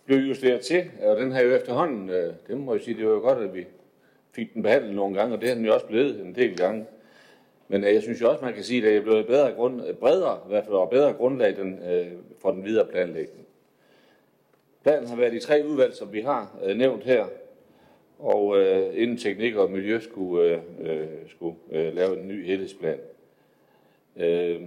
blev 0.06 0.18
justeret 0.18 0.62
til, 0.62 0.92
og 1.02 1.18
den 1.18 1.32
har 1.32 1.42
jo 1.42 1.56
efterhånden, 1.56 2.10
uh, 2.10 2.34
det 2.48 2.58
må 2.58 2.74
jeg 2.74 2.82
sige, 2.82 2.98
det 2.98 3.08
var 3.08 3.14
jo 3.14 3.20
godt, 3.20 3.38
at 3.38 3.54
vi 3.54 3.66
fik 4.32 4.54
den 4.54 4.64
behandlet 4.64 4.96
nogle 4.96 5.16
gange, 5.16 5.36
og 5.36 5.42
det 5.42 5.50
er 5.50 5.56
den 5.56 5.66
jo 5.66 5.74
også 5.74 5.86
blevet 5.86 6.22
en 6.22 6.36
del 6.36 6.58
gange. 6.58 6.86
Men 7.68 7.84
øh, 7.84 7.94
jeg 7.94 8.02
synes 8.02 8.22
jo 8.22 8.30
også, 8.30 8.46
man 8.46 8.54
kan 8.54 8.64
sige, 8.64 8.78
at 8.78 8.84
det 8.84 8.98
er 8.98 9.02
blevet 9.02 9.28
bedre 9.28 9.52
grund, 9.52 9.88
øh, 9.88 9.96
bredere, 9.96 10.40
i 10.46 10.50
hvert 10.50 10.64
fald 10.64 10.76
og 10.76 10.90
bedre 10.90 11.14
grundlag 11.14 11.56
den, 11.56 11.80
øh, 11.92 12.08
for 12.42 12.52
den 12.52 12.66
videre 12.66 12.88
planlægning. 12.88 13.48
Planen 14.84 15.08
har 15.08 15.16
været 15.16 15.34
i 15.34 15.40
tre 15.40 15.64
udvalg, 15.68 15.94
som 15.94 16.14
vi 16.14 16.22
har 16.22 16.60
øh, 16.66 16.78
nævnt 16.78 17.04
her, 17.04 17.26
og 18.20 18.60
øh, 18.60 19.02
inden 19.02 19.18
teknik 19.18 19.56
og 19.56 19.72
miljø 19.72 20.00
skulle, 20.00 20.44
øh, 20.44 20.60
øh 20.80 21.08
skulle 21.28 21.56
øh, 21.72 21.96
lave 21.96 22.20
en 22.20 22.28
ny 22.28 22.46
helhedsplan. 22.46 23.00
Øh, 24.16 24.62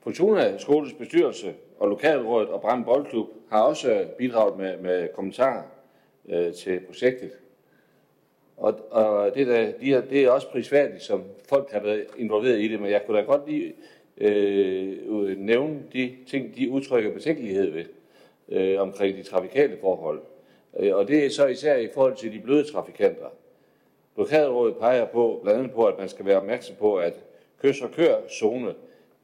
Fortuna 0.00 0.58
Skoles 0.58 0.92
bestyrelse 0.92 1.54
og 1.78 1.88
Lokalrådet 1.88 2.48
og 2.48 2.60
Brand 2.60 2.84
Boldklub 2.84 3.28
har 3.50 3.62
også 3.62 4.06
bidraget 4.18 4.58
med, 4.58 4.76
med 4.76 5.08
kommentarer 5.14 5.62
øh, 6.28 6.52
til 6.52 6.80
projektet. 6.80 7.32
Og, 8.56 8.74
og 8.90 9.34
det, 9.34 9.46
der, 9.46 9.72
de 9.80 9.94
er, 9.94 10.00
det 10.00 10.24
er 10.24 10.30
også 10.30 10.50
prisværdigt, 10.50 11.02
som 11.02 11.24
folk 11.48 11.70
har 11.70 11.80
været 11.80 12.06
involveret 12.16 12.60
i 12.60 12.68
det, 12.68 12.80
men 12.80 12.90
jeg 12.90 13.02
kunne 13.06 13.18
da 13.18 13.22
godt 13.22 13.48
lige 13.48 13.74
øh, 14.18 15.38
nævne 15.38 15.82
de 15.92 16.16
ting, 16.26 16.56
de 16.56 16.70
udtrykker 16.70 17.12
betænkelighed 17.12 17.70
ved 17.70 17.84
øh, 18.48 18.80
omkring 18.80 19.16
de 19.16 19.22
trafikale 19.22 19.76
forhold. 19.80 20.20
Øh, 20.78 20.96
og 20.96 21.08
det 21.08 21.26
er 21.26 21.30
så 21.30 21.46
især 21.46 21.76
i 21.76 21.88
forhold 21.94 22.16
til 22.16 22.32
de 22.32 22.40
bløde 22.40 22.64
trafikanter. 22.72 23.26
Lokalrådet 24.16 24.76
peger 24.76 25.06
på, 25.06 25.40
blandt 25.42 25.58
andet 25.58 25.74
på, 25.74 25.84
at 25.84 25.98
man 25.98 26.08
skal 26.08 26.26
være 26.26 26.36
opmærksom 26.36 26.76
på, 26.76 26.96
at 26.96 27.14
kys- 27.62 27.82
og 27.82 27.90
kør-zone 27.90 28.74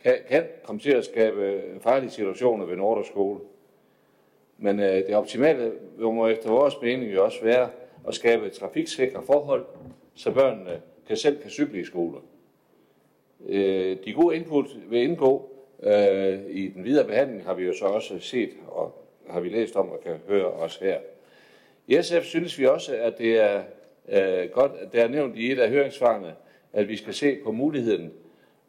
kan, 0.02 0.14
kan 0.28 0.44
komme 0.64 0.80
til 0.80 0.90
at 0.90 1.04
skabe 1.04 1.62
farlige 1.80 2.10
situationer 2.10 2.66
ved 2.66 2.76
Nordre 2.76 3.04
Skole. 3.04 3.40
Men 4.58 4.80
øh, 4.80 5.06
det 5.06 5.14
optimale 5.14 5.72
må 5.98 6.28
efter 6.28 6.50
vores 6.50 6.74
mening 6.82 7.14
jo 7.14 7.24
også 7.24 7.44
være 7.44 7.68
at 8.08 8.14
skabe 8.14 8.50
trafiksikre 8.50 9.22
forhold, 9.26 9.66
så 10.14 10.30
børnene 10.30 10.80
kan 11.08 11.16
selv 11.16 11.42
kan 11.42 11.50
cykle 11.50 11.80
i 11.80 11.84
skole. 11.84 12.18
Øh, 13.46 13.96
de 14.04 14.12
gode 14.12 14.36
input 14.36 14.66
vil 14.88 15.02
indgå 15.02 15.50
øh, 15.82 16.40
i 16.50 16.68
den 16.68 16.84
videre 16.84 17.06
behandling, 17.06 17.44
har 17.44 17.54
vi 17.54 17.64
jo 17.64 17.74
så 17.74 17.84
også 17.84 18.18
set 18.18 18.50
og 18.66 19.04
har 19.28 19.40
vi 19.40 19.48
læst 19.48 19.76
om 19.76 19.90
og 19.90 20.00
kan 20.04 20.16
høre 20.28 20.46
os 20.46 20.76
her. 20.76 20.98
I 21.86 22.02
SF 22.02 22.24
synes 22.24 22.58
vi 22.58 22.66
også, 22.66 22.96
at 22.96 23.18
det 23.18 23.40
er 23.40 23.62
øh, 24.08 24.50
godt, 24.50 24.72
at 24.80 24.92
det 24.92 25.00
er 25.00 25.08
nævnt 25.08 25.36
i 25.36 25.52
et 25.52 25.58
af 25.58 25.70
høringssvarene, 25.70 26.34
at 26.72 26.88
vi 26.88 26.96
skal 26.96 27.14
se 27.14 27.36
på 27.44 27.52
muligheden 27.52 28.12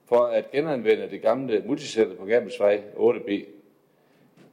for 0.05 0.25
at 0.25 0.51
genanvende 0.51 1.09
det 1.09 1.21
gamle 1.21 1.63
multicenter 1.65 2.15
på 2.15 2.25
Gabelsvej 2.25 2.81
8B. 2.95 3.45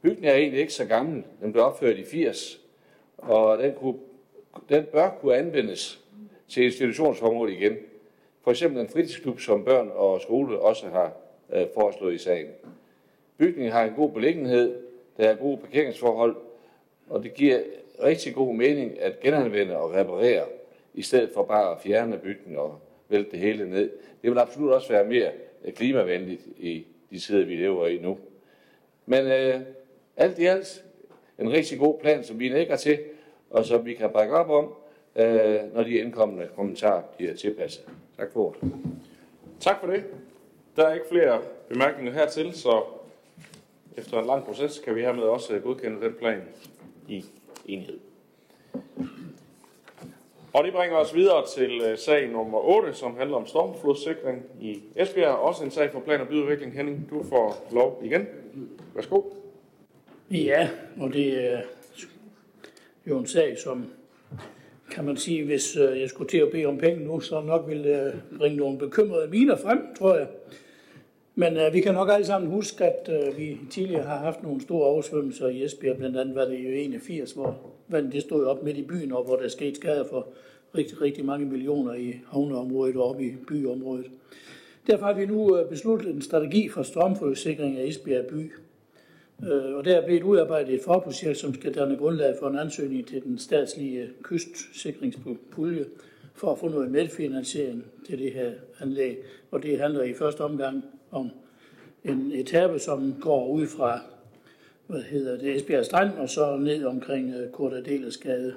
Bygningen 0.01 0.31
er 0.31 0.35
egentlig 0.35 0.59
ikke 0.59 0.73
så 0.73 0.85
gammel. 0.85 1.23
Den 1.41 1.51
blev 1.51 1.63
opført 1.63 1.97
i 1.97 2.03
80, 2.03 2.61
og 3.17 3.57
den, 3.57 3.73
kunne, 3.73 3.95
den 4.69 4.83
bør 4.83 5.09
kunne 5.09 5.35
anvendes 5.35 5.99
til 6.47 6.63
institutionsformål 6.63 7.51
igen. 7.51 7.77
For 8.43 8.51
eksempel 8.51 8.81
en 8.81 8.89
fritidsklub, 8.89 9.39
som 9.39 9.65
børn 9.65 9.89
og 9.93 10.21
skole 10.21 10.59
også 10.59 10.87
har 10.87 11.13
øh, 11.53 11.65
foreslået 11.73 12.13
i 12.13 12.17
sagen. 12.17 12.47
Bygningen 13.37 13.71
har 13.71 13.83
en 13.83 13.93
god 13.93 14.11
beliggenhed, 14.11 14.75
der 15.17 15.29
er 15.29 15.35
gode 15.35 15.57
parkeringsforhold, 15.57 16.35
og 17.09 17.23
det 17.23 17.33
giver 17.33 17.59
rigtig 18.03 18.33
god 18.33 18.55
mening 18.55 18.99
at 18.99 19.19
genanvende 19.19 19.77
og 19.77 19.93
reparere, 19.93 20.45
i 20.93 21.01
stedet 21.01 21.29
for 21.33 21.43
bare 21.43 21.71
at 21.71 21.81
fjerne 21.81 22.17
bygningen 22.17 22.57
og 22.57 22.79
vælte 23.09 23.31
det 23.31 23.39
hele 23.39 23.69
ned. 23.69 23.91
Det 24.21 24.31
vil 24.31 24.39
absolut 24.39 24.73
også 24.73 24.89
være 24.89 25.05
mere 25.05 25.31
øh, 25.65 25.73
klimavenligt 25.73 26.41
i 26.57 26.85
de 27.11 27.19
tider, 27.19 27.45
vi 27.45 27.55
lever 27.55 27.87
i 27.87 27.97
nu. 27.97 28.17
Men 29.05 29.27
øh, 29.27 29.61
alt 30.17 30.39
i 30.39 30.45
alt 30.45 30.85
en 31.39 31.51
rigtig 31.51 31.79
god 31.79 31.99
plan, 31.99 32.23
som 32.23 32.39
vi 32.39 32.49
nækker 32.49 32.75
til, 32.75 32.99
og 33.51 33.65
som 33.65 33.85
vi 33.85 33.93
kan 33.93 34.09
bakke 34.09 34.35
op 34.35 34.49
om, 34.49 34.73
øh, 35.15 35.59
når 35.73 35.83
de 35.83 35.89
indkommende 35.89 36.47
kommentarer 36.55 37.01
bliver 37.17 37.33
tilpasset. 37.33 37.83
Tak 38.17 38.33
for 38.33 38.45
ordet. 38.45 38.73
Tak 39.59 39.79
for 39.79 39.87
det. 39.87 40.03
Der 40.75 40.87
er 40.87 40.93
ikke 40.93 41.05
flere 41.11 41.41
bemærkninger 41.69 42.13
hertil, 42.13 42.53
så 42.53 42.83
efter 43.97 44.19
en 44.19 44.25
lang 44.25 44.45
proces 44.45 44.79
kan 44.79 44.95
vi 44.95 45.01
hermed 45.01 45.23
også 45.23 45.59
godkende 45.59 46.01
den 46.01 46.13
plan 46.13 46.41
i 47.07 47.25
enhed. 47.65 47.99
Og 50.53 50.63
det 50.63 50.73
bringer 50.73 50.97
os 50.97 51.15
videre 51.15 51.45
til 51.55 51.81
øh, 51.81 51.97
sag 51.97 52.29
nummer 52.29 52.59
8, 52.59 52.93
som 52.93 53.17
handler 53.17 53.37
om 53.37 53.47
stormflodssikring 53.47 54.43
i 54.61 54.83
Esbjerg. 54.95 55.35
Også 55.35 55.63
en 55.63 55.71
sag 55.71 55.91
for 55.91 55.99
plan 55.99 56.21
og 56.21 56.27
byudvikling. 56.27 56.73
Henning, 56.73 57.07
du 57.09 57.23
får 57.23 57.67
lov 57.71 58.01
igen. 58.03 58.27
Værsgo. 58.95 59.21
Ja, 60.31 60.69
og 60.99 61.13
det 61.13 61.53
er 61.53 61.61
jo 63.07 63.19
en 63.19 63.27
sag, 63.27 63.57
som 63.57 63.85
kan 64.91 65.05
man 65.05 65.17
sige, 65.17 65.45
hvis 65.45 65.77
øh, 65.77 65.99
jeg 65.99 66.09
skulle 66.09 66.29
til 66.29 66.37
at 66.37 66.51
bede 66.51 66.65
om 66.65 66.77
penge 66.77 67.05
nu, 67.05 67.19
så 67.19 67.41
nok 67.41 67.67
ville 67.67 68.05
øh, 68.05 68.13
bringe 68.37 68.57
nogle 68.57 68.77
bekymrede 68.77 69.27
miner 69.27 69.57
frem, 69.57 69.79
tror 69.99 70.15
jeg. 70.15 70.27
Men 71.35 71.57
uh, 71.57 71.73
vi 71.73 71.81
kan 71.81 71.93
nok 71.93 72.09
alle 72.11 72.25
sammen 72.25 72.51
huske, 72.51 72.85
at 72.85 73.09
uh, 73.09 73.37
vi 73.37 73.57
tidligere 73.69 74.03
har 74.03 74.17
haft 74.17 74.43
nogle 74.43 74.61
store 74.61 74.85
oversvømmelser 74.85 75.47
i 75.47 75.63
Esbjerg. 75.63 75.97
Blandt 75.97 76.17
andet 76.17 76.35
var 76.35 76.45
det 76.45 76.59
jo 76.59 76.69
81, 76.69 77.31
hvor 77.31 77.57
vandet 77.87 78.13
det 78.13 78.21
stod 78.21 78.45
op 78.45 78.63
midt 78.63 78.77
i 78.77 78.81
byen, 78.81 79.11
og 79.11 79.23
hvor 79.23 79.35
der 79.35 79.47
skete 79.47 79.75
skader 79.75 80.07
for 80.09 80.27
rigtig, 80.77 81.01
rigtig 81.01 81.25
mange 81.25 81.45
millioner 81.45 81.93
i 81.93 82.13
havneområdet 82.27 82.95
og 82.95 83.09
oppe 83.09 83.23
i 83.23 83.31
byområdet. 83.47 84.05
Derfor 84.87 85.05
har 85.05 85.13
vi 85.13 85.25
nu 85.25 85.59
uh, 85.59 85.69
besluttet 85.69 86.15
en 86.15 86.21
strategi 86.21 86.69
for 86.69 86.83
stormforsikring 86.83 87.77
af 87.77 87.83
Esbjerg 87.83 88.25
by. 88.25 88.51
Øh, 89.43 89.75
og 89.75 89.85
der 89.85 89.97
er 89.97 90.05
blevet 90.05 90.23
udarbejdet 90.23 90.73
et 90.73 90.81
forprojekt, 90.81 91.37
som 91.37 91.53
skal 91.53 91.75
danne 91.75 91.97
grundlag 91.97 92.35
for 92.39 92.49
en 92.49 92.59
ansøgning 92.59 93.07
til 93.07 93.23
den 93.23 93.37
statslige 93.37 94.09
kystsikringspulje 94.23 95.85
for 96.35 96.51
at 96.51 96.59
få 96.59 96.67
noget 96.67 96.91
medfinansiering 96.91 97.85
til 98.07 98.19
det 98.19 98.31
her 98.33 98.51
anlæg. 98.79 99.17
Og 99.51 99.63
det 99.63 99.79
handler 99.79 100.03
i 100.03 100.13
første 100.13 100.41
omgang 100.41 100.83
om 101.11 101.29
en 102.03 102.31
etape, 102.31 102.79
som 102.79 103.15
går 103.21 103.47
ud 103.47 103.67
fra 103.67 103.99
hvad 104.87 105.01
hedder 105.01 105.37
det, 105.37 105.55
Esbjerg 105.55 105.85
Strand, 105.85 106.17
og 106.17 106.29
så 106.29 106.57
ned 106.57 106.85
omkring 106.85 107.33
øh, 107.33 107.45
uh, 107.45 107.51
Kort 107.51 107.73
Gade. 108.21 108.53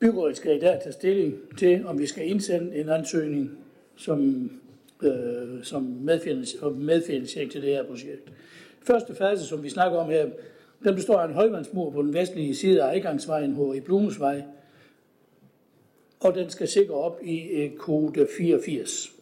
Byrådet 0.00 0.36
skal 0.36 0.56
i 0.56 0.60
dag 0.60 0.80
tage 0.82 0.92
stilling 0.92 1.58
til, 1.58 1.86
om 1.86 1.98
vi 1.98 2.06
skal 2.06 2.28
indsende 2.28 2.76
en 2.76 2.88
ansøgning 2.88 3.58
som, 3.96 4.50
øh, 5.02 5.64
som 5.64 5.82
medfinansiering, 5.82 6.78
medfinansiering 6.78 7.50
til 7.52 7.62
det 7.62 7.70
her 7.70 7.84
projekt. 7.84 8.32
Første 8.82 9.14
fase, 9.14 9.46
som 9.46 9.62
vi 9.62 9.68
snakker 9.68 9.98
om 9.98 10.10
her, 10.10 10.26
den 10.84 10.94
består 10.94 11.18
af 11.18 11.28
en 11.28 11.34
højvandsmur 11.34 11.90
på 11.90 12.02
den 12.02 12.14
vestlige 12.14 12.54
side 12.54 12.82
af 12.82 12.96
adgangsvejen 12.96 13.74
i 13.76 13.80
Blumesvej, 13.80 14.42
og 16.20 16.34
den 16.34 16.50
skal 16.50 16.68
sikre 16.68 16.94
op 16.94 17.20
i 17.22 17.40
øh, 17.40 17.76
kode 17.76 18.26
84. 18.38 19.12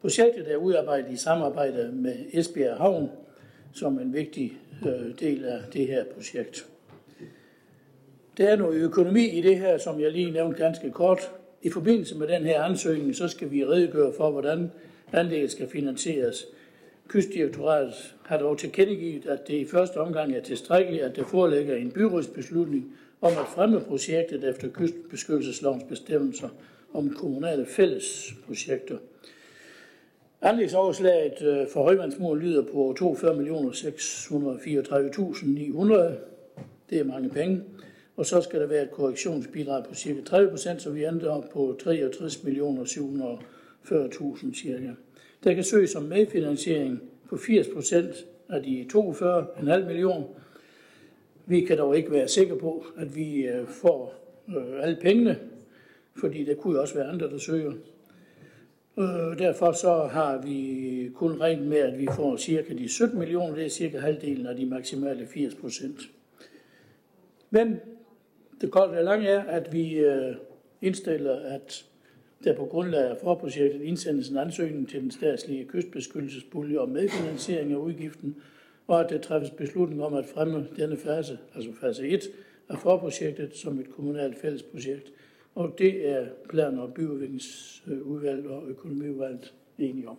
Projektet 0.00 0.52
er 0.52 0.56
udarbejdet 0.56 1.12
i 1.12 1.16
samarbejde 1.16 1.92
med 1.92 2.14
Esbjerg 2.32 2.76
Havn 2.76 3.10
som 3.76 3.98
en 3.98 4.12
vigtig 4.12 4.52
øh, 4.86 5.20
del 5.20 5.44
af 5.44 5.60
det 5.72 5.86
her 5.86 6.04
projekt. 6.04 6.66
Der 8.38 8.48
er 8.48 8.56
noget 8.56 8.74
økonomi 8.74 9.28
i 9.28 9.40
det 9.40 9.58
her, 9.58 9.78
som 9.78 10.00
jeg 10.00 10.12
lige 10.12 10.30
nævnte 10.30 10.62
ganske 10.62 10.90
kort. 10.90 11.32
I 11.66 11.70
forbindelse 11.70 12.18
med 12.18 12.28
den 12.28 12.42
her 12.42 12.62
ansøgning, 12.62 13.16
så 13.16 13.28
skal 13.28 13.50
vi 13.50 13.64
redegøre 13.64 14.12
for, 14.16 14.30
hvordan 14.30 14.70
anlægget 15.12 15.50
skal 15.50 15.68
finansieres. 15.68 16.46
Kystdirektoratet 17.08 18.14
har 18.24 18.38
dog 18.38 18.58
tilkendegivet, 18.58 19.26
at 19.26 19.48
det 19.48 19.54
i 19.54 19.64
første 19.64 19.96
omgang 19.96 20.32
er 20.32 20.40
tilstrækkeligt, 20.40 21.02
at 21.02 21.16
der 21.16 21.24
foreligger 21.24 21.76
en 21.76 21.90
byrådsbeslutning 21.90 22.96
om 23.20 23.32
at 23.32 23.46
fremme 23.54 23.80
projektet 23.80 24.48
efter 24.48 24.68
kystbeskyttelseslovens 24.68 25.84
bestemmelser 25.88 26.48
om 26.92 27.10
kommunale 27.10 27.66
fællesprojekter. 27.66 28.96
Anlægsoverslaget 30.42 31.42
øh, 31.42 31.66
for 31.72 31.82
højvandsmur 31.82 32.36
lyder 32.36 32.62
på 32.62 32.96
42.634.900. 33.00 33.06
Det 36.90 37.00
er 37.00 37.04
mange 37.04 37.28
penge. 37.28 37.62
Og 38.16 38.26
så 38.26 38.40
skal 38.40 38.60
der 38.60 38.66
være 38.66 38.82
et 38.82 38.90
korrektionsbidrag 38.90 39.84
på 39.84 39.94
cirka 39.94 40.20
30 40.20 40.50
procent, 40.50 40.82
så 40.82 40.90
vi 40.90 41.04
ender 41.04 41.30
op 41.30 41.44
på 41.52 41.78
63.740.000 41.82 44.54
cirka. 44.54 44.90
Der 45.44 45.54
kan 45.54 45.64
søges 45.64 45.94
om 45.94 46.02
medfinansiering 46.02 47.02
på 47.28 47.36
80 47.36 47.68
procent 47.68 48.26
af 48.48 48.62
de 48.62 48.86
42,5 48.92 49.84
millioner. 49.86 50.26
Vi 51.46 51.60
kan 51.60 51.78
dog 51.78 51.96
ikke 51.96 52.10
være 52.10 52.28
sikre 52.28 52.58
på, 52.58 52.86
at 52.96 53.16
vi 53.16 53.46
øh, 53.46 53.68
får 53.68 54.14
øh, 54.48 54.82
alle 54.82 54.98
pengene, 55.02 55.38
fordi 56.16 56.44
der 56.44 56.54
kunne 56.54 56.80
også 56.80 56.94
være 56.94 57.06
andre, 57.06 57.30
der 57.30 57.38
søger. 57.38 57.72
Øh, 58.98 59.38
derfor 59.38 59.72
så 59.72 60.08
har 60.12 60.42
vi 60.42 61.10
kun 61.14 61.40
regnet 61.40 61.66
med, 61.66 61.78
at 61.78 61.98
vi 61.98 62.08
får 62.16 62.36
cirka 62.36 62.74
de 62.74 62.88
17 62.88 63.18
millioner, 63.18 63.54
det 63.54 63.64
er 63.64 63.68
cirka 63.68 63.98
halvdelen 63.98 64.46
af 64.46 64.56
de 64.56 64.66
maksimale 64.66 65.26
80 65.26 65.54
procent. 65.54 66.00
Men 67.50 67.80
det 68.60 68.70
korte 68.70 68.90
og 68.90 69.04
lange 69.04 69.28
er, 69.28 69.42
at 69.42 69.72
vi 69.72 69.94
øh, 69.98 70.36
indstiller, 70.82 71.36
at 71.36 71.84
der 72.44 72.56
på 72.56 72.64
grundlag 72.64 73.10
af 73.10 73.16
forprojektet 73.22 73.82
indsendes 73.82 74.28
en 74.28 74.36
ansøgning 74.36 74.88
til 74.88 75.00
den 75.00 75.10
statslige 75.10 75.64
kystbeskyttelsespulje 75.64 76.78
om 76.78 76.88
medfinansiering 76.88 77.72
af 77.72 77.76
udgiften, 77.76 78.36
og 78.86 79.00
at 79.00 79.10
der 79.10 79.18
træffes 79.18 79.50
beslutning 79.50 80.02
om 80.02 80.14
at 80.14 80.26
fremme 80.26 80.66
denne 80.76 80.96
fase, 80.96 81.38
altså 81.54 81.70
fase 81.80 82.08
1 82.08 82.22
af 82.68 82.78
forprojektet, 82.78 83.56
som 83.56 83.80
et 83.80 83.90
kommunalt 83.90 84.40
fællesprojekt– 84.40 85.12
og 85.56 85.74
det 85.78 86.08
er 86.10 86.26
plan- 86.48 86.78
og 86.78 86.94
byudviklingsudvalget 86.94 88.46
og 88.46 88.62
økonomiudvalget 88.66 89.54
enige 89.78 90.08
om. 90.08 90.16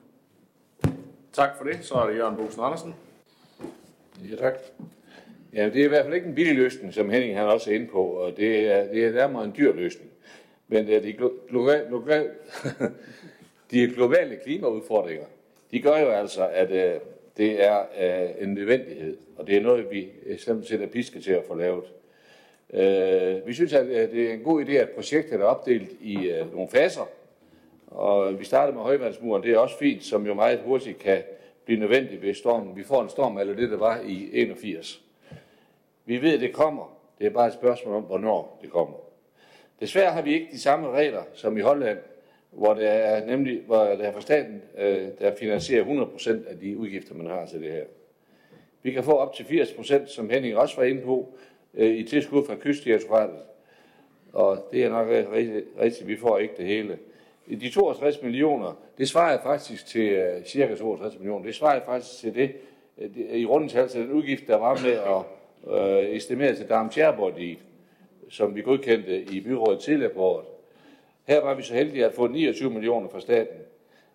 Tak 1.34 1.57
for 1.57 1.64
det. 1.64 1.85
Så 1.85 1.95
er 1.95 2.07
det 2.07 2.18
Jørgen 2.18 2.35
Bosen 2.38 2.61
Andersen. 2.64 2.93
Ja, 4.30 4.35
tak. 4.35 4.53
Ja, 5.53 5.65
det 5.65 5.82
er 5.82 5.86
i 5.86 5.88
hvert 5.88 6.03
fald 6.03 6.15
ikke 6.15 6.28
en 6.28 6.36
billig 6.36 6.56
løsning, 6.56 6.94
som 6.94 7.10
Henning 7.10 7.38
han 7.38 7.48
også 7.48 7.72
er 7.72 7.76
inde 7.76 7.88
på, 7.88 8.03
og 8.03 8.38
det 8.38 8.72
er, 8.72 8.88
det 8.88 9.06
er 9.06 9.11
nærmere 9.11 9.44
en 9.44 9.53
dyr 9.57 9.74
løsning. 9.74 10.11
Men 10.68 10.88
det 10.88 11.03
de, 11.03 11.14
globale, 11.48 11.86
globale, 11.88 12.30
de 13.72 13.88
globale 13.88 14.40
klimaudfordringer, 14.44 15.26
de 15.72 15.82
gør 15.82 15.99
jo 15.99 16.10
altså, 16.10 16.48
at 16.48 16.72
øh, 16.72 16.99
det 17.38 17.64
er 17.64 17.80
øh, 17.80 18.44
en 18.44 18.53
nødvendighed, 18.53 19.18
og 19.38 19.48
det 19.48 19.57
er 19.57 19.61
noget, 19.61 19.91
vi 19.91 20.07
øh, 20.26 20.40
simpelthen 20.40 20.82
er 20.82 20.88
pisket 20.88 21.24
til 21.24 21.32
at 21.32 21.44
få 21.48 21.56
lavet. 21.56 21.84
Øh, 22.74 23.48
vi 23.48 23.53
synes, 23.53 23.74
at 23.74 23.86
øh, 23.86 24.11
det 24.11 24.30
er 24.30 24.34
en 24.34 24.44
god 24.44 24.65
idé, 24.65 24.72
at 24.72 24.90
projektet 24.90 25.41
er 25.41 25.45
opdelt 25.45 25.91
i 26.02 26.30
øh, 26.30 26.53
nogle 26.53 26.69
faser. 26.69 27.10
Og 27.88 28.40
vi 28.40 28.45
starter 28.45 28.74
med 28.74 28.82
højvandsmuren. 28.82 29.44
Det 29.44 29.52
er 29.52 29.57
også 29.57 29.78
fint, 29.78 30.03
som 30.03 30.26
jo 30.26 30.34
meget 30.34 30.60
hurtigt 30.60 30.99
kan 30.99 31.24
blive 31.65 31.80
nødvendigt 31.80 32.22
ved 32.22 32.34
stormen. 32.34 32.76
Vi 32.76 32.84
får 32.84 33.03
en 33.03 33.10
storm, 33.10 33.38
eller 33.38 33.56
det, 33.56 33.69
der 33.69 33.78
var 33.78 34.02
i 34.06 34.30
81. 34.34 35.06
Vi 36.07 36.21
ved, 36.21 36.34
at 36.34 36.41
det 36.41 36.53
kommer. 36.53 36.97
Det 37.19 37.25
er 37.25 37.29
bare 37.29 37.47
et 37.47 37.53
spørgsmål 37.53 37.95
om, 37.95 38.03
hvornår 38.03 38.59
det 38.61 38.71
kommer. 38.71 38.97
Desværre 39.79 40.11
har 40.11 40.21
vi 40.21 40.34
ikke 40.34 40.47
de 40.51 40.59
samme 40.59 40.91
regler 40.91 41.23
som 41.34 41.57
i 41.57 41.61
Holland, 41.61 41.97
hvor 42.51 42.73
det 42.73 42.88
er 42.89 43.25
nemlig 43.25 43.61
hvor 43.65 43.84
det 43.84 44.05
er 44.05 44.11
for 44.11 44.19
staten, 44.19 44.61
øh, 44.77 45.07
der 45.19 45.35
finansierer 45.35 45.84
100% 45.84 46.47
af 46.47 46.59
de 46.59 46.77
udgifter, 46.77 47.15
man 47.15 47.27
har 47.27 47.45
til 47.45 47.61
det 47.61 47.71
her. 47.71 47.84
Vi 48.84 48.91
kan 48.91 49.03
få 49.03 49.11
op 49.11 49.34
til 49.34 49.43
80%, 49.43 50.07
som 50.07 50.29
Henning 50.29 50.57
også 50.57 50.75
var 50.75 50.84
inde 50.84 51.01
på, 51.01 51.34
øh, 51.73 51.95
i 51.95 52.03
tilskud 52.03 52.45
fra 52.45 52.55
kystdirektoratet. 52.55 53.39
Og 54.34 54.67
det 54.71 54.84
er 54.84 54.89
nok 54.89 55.07
rigtigt, 55.79 56.07
vi 56.07 56.17
får 56.17 56.38
ikke 56.38 56.53
det 56.57 56.65
hele. 56.65 56.97
De 57.49 57.69
62 57.69 58.21
millioner, 58.21 58.73
det 58.97 59.09
svarer 59.09 59.41
faktisk 59.43 59.85
til 59.85 60.09
øh, 60.09 60.43
cirka 60.45 60.75
62 60.75 61.19
millioner. 61.19 61.45
Det 61.45 61.55
svarer 61.55 61.85
faktisk 61.85 62.17
til 62.19 62.35
det, 62.35 62.51
i 63.34 63.45
rundetal 63.45 63.89
til 63.89 64.01
den 64.01 64.11
udgift, 64.11 64.47
der 64.47 64.55
var 64.55 64.79
med 64.84 64.91
at 64.91 65.36
øh, 65.69 66.15
estimeret 66.15 66.57
til 66.57 66.69
Darm 66.69 66.91
som 68.29 68.55
vi 68.55 68.61
godkendte 68.61 69.21
i 69.21 69.41
byrådet 69.41 69.79
tidligere 69.79 70.13
på 70.13 70.21
året. 70.21 70.45
Her 71.27 71.41
var 71.41 71.53
vi 71.53 71.63
så 71.63 71.73
heldige 71.73 72.05
at 72.05 72.13
få 72.13 72.27
29 72.27 72.69
millioner 72.69 73.09
fra 73.09 73.19
staten. 73.19 73.57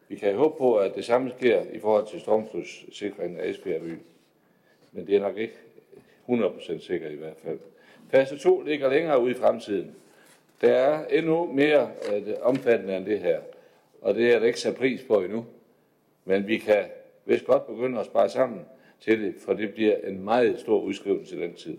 Vi 0.08 0.16
kan 0.16 0.34
håbe 0.34 0.58
på, 0.58 0.76
at 0.76 0.94
det 0.94 1.04
samme 1.04 1.32
sker 1.38 1.62
i 1.72 1.78
forhold 1.78 2.06
til 2.06 2.20
stormflodssikringen 2.20 3.40
af 3.40 3.48
Esbjerg 3.48 3.80
by. 3.80 3.98
Men 4.92 5.06
det 5.06 5.16
er 5.16 5.20
nok 5.20 5.36
ikke 5.36 5.54
100% 6.28 6.86
sikkert 6.86 7.12
i 7.12 7.16
hvert 7.16 7.36
fald. 7.44 7.58
Fase 8.10 8.38
2 8.38 8.62
ligger 8.62 8.90
længere 8.90 9.20
ude 9.20 9.30
i 9.30 9.34
fremtiden. 9.34 9.94
Der 10.60 10.72
er 10.72 11.06
endnu 11.06 11.52
mere 11.52 11.90
uh, 12.08 12.32
omfattende 12.42 12.96
end 12.96 13.06
det 13.06 13.20
her, 13.20 13.40
og 14.00 14.14
det 14.14 14.34
er 14.34 14.38
der 14.38 14.46
ikke 14.46 14.60
sat 14.60 14.76
pris 14.76 15.02
på 15.02 15.20
endnu. 15.20 15.46
Men 16.24 16.46
vi 16.46 16.58
kan 16.58 16.84
vist 17.24 17.44
godt 17.44 17.66
begynde 17.66 18.00
at 18.00 18.06
spare 18.06 18.28
sammen 18.28 18.60
til 19.02 19.22
det, 19.22 19.34
for 19.38 19.52
det 19.52 19.74
bliver 19.74 19.96
en 19.96 20.24
meget 20.24 20.60
stor 20.60 20.80
udskrivelse 20.80 21.32
til 21.32 21.42
den 21.42 21.54
tid. 21.54 21.78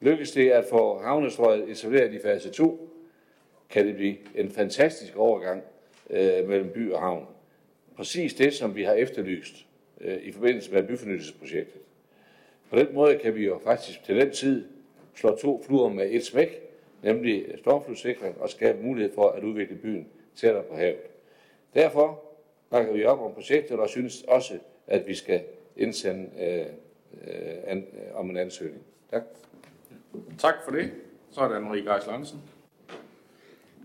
Lykkes 0.00 0.32
det 0.32 0.50
at 0.50 0.64
få 0.64 0.98
havnestrøget 0.98 1.70
etableret 1.70 2.12
i 2.12 2.18
fase 2.18 2.50
2, 2.50 2.90
kan 3.70 3.86
det 3.86 3.94
blive 3.94 4.16
en 4.34 4.50
fantastisk 4.50 5.16
overgang 5.16 5.62
øh, 6.10 6.48
mellem 6.48 6.70
by 6.70 6.92
og 6.92 7.00
havn. 7.00 7.26
Præcis 7.96 8.34
det, 8.34 8.54
som 8.54 8.76
vi 8.76 8.82
har 8.82 8.92
efterlyst 8.92 9.66
øh, 10.00 10.16
i 10.22 10.32
forbindelse 10.32 10.72
med 10.72 10.82
byfornyelsesprojektet. 10.82 11.80
På 12.70 12.78
den 12.78 12.94
måde 12.94 13.18
kan 13.18 13.34
vi 13.34 13.44
jo 13.44 13.60
faktisk 13.64 14.04
til 14.04 14.16
den 14.16 14.30
tid 14.30 14.64
slå 15.14 15.36
to 15.36 15.62
fluer 15.66 15.88
med 15.88 16.10
et 16.10 16.24
smæk, 16.24 16.62
nemlig 17.02 17.46
stormflodssikring 17.58 18.40
og 18.40 18.50
skabe 18.50 18.82
mulighed 18.82 19.14
for 19.14 19.28
at 19.28 19.44
udvikle 19.44 19.76
byen 19.76 20.08
tættere 20.36 20.62
på 20.62 20.76
havet. 20.76 21.02
Derfor 21.74 22.24
bakker 22.70 22.92
vi 22.92 23.04
op 23.04 23.20
om 23.20 23.32
projektet 23.34 23.78
og 23.78 23.88
synes 23.88 24.22
også, 24.22 24.58
at 24.86 25.08
vi 25.08 25.14
skal 25.14 25.42
indsende 25.78 26.28
øh, 26.40 26.66
øh, 27.26 27.56
an, 27.66 27.78
øh, 27.78 28.20
om 28.20 28.30
en 28.30 28.36
ansøgning. 28.36 28.82
Tak. 29.10 29.22
Tak 30.38 30.54
for 30.64 30.70
det. 30.70 30.90
Så 31.30 31.40
er 31.40 31.48
det 31.48 31.54
Anne-Marie 31.54 31.92
Geis 31.92 32.06
Lansen. 32.06 32.38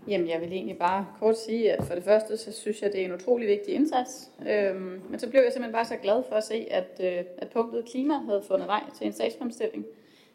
Jamen, 0.08 0.28
jeg 0.28 0.40
vil 0.40 0.52
egentlig 0.52 0.78
bare 0.78 1.06
kort 1.20 1.38
sige, 1.38 1.72
at 1.72 1.84
for 1.84 1.94
det 1.94 2.04
første, 2.04 2.36
så 2.36 2.52
synes 2.52 2.82
jeg, 2.82 2.92
det 2.92 3.00
er 3.00 3.04
en 3.04 3.12
utrolig 3.12 3.48
vigtig 3.48 3.74
indsats. 3.74 4.30
Øhm, 4.48 5.02
men 5.10 5.18
så 5.18 5.30
blev 5.30 5.42
jeg 5.42 5.52
simpelthen 5.52 5.72
bare 5.72 5.84
så 5.84 5.96
glad 5.96 6.22
for 6.28 6.36
at 6.36 6.44
se, 6.44 6.66
at, 6.70 7.00
øh, 7.00 7.24
at 7.38 7.48
punktet 7.52 7.84
klima 7.84 8.14
havde 8.14 8.42
fundet 8.42 8.66
vej 8.66 8.82
til 8.98 9.06
en 9.06 9.12
sagsfremstilling. 9.12 9.86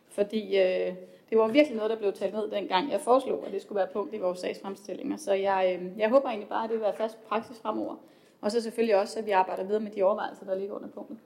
Fordi 0.09 0.57
øh, 0.57 0.93
det 1.29 1.37
var 1.37 1.47
virkelig 1.47 1.77
noget, 1.77 1.89
der 1.89 1.97
blev 1.97 2.13
talt 2.13 2.33
ned 2.33 2.51
dengang 2.51 2.91
jeg 2.91 3.01
foreslog, 3.01 3.43
at 3.47 3.53
det 3.53 3.61
skulle 3.61 3.79
være 3.79 3.87
punkt 3.93 4.13
i 4.13 4.17
vores 4.17 4.39
sagsfremstillinger. 4.39 5.17
Så 5.17 5.33
jeg, 5.33 5.79
øh, 5.81 5.99
jeg 5.99 6.09
håber 6.09 6.29
egentlig 6.29 6.49
bare, 6.49 6.63
at 6.63 6.69
det 6.69 6.77
vil 6.77 6.83
være 6.83 6.95
fast 6.97 7.23
praksis 7.27 7.59
fremover. 7.59 7.95
Og 8.41 8.51
så 8.51 8.61
selvfølgelig 8.61 8.95
også, 8.95 9.19
at 9.19 9.25
vi 9.25 9.31
arbejder 9.31 9.63
videre 9.63 9.79
med 9.79 9.91
de 9.91 10.03
overvejelser, 10.03 10.45
der 10.45 10.55
ligger 10.55 10.75
under 10.75 10.87
punktet. 10.87 11.17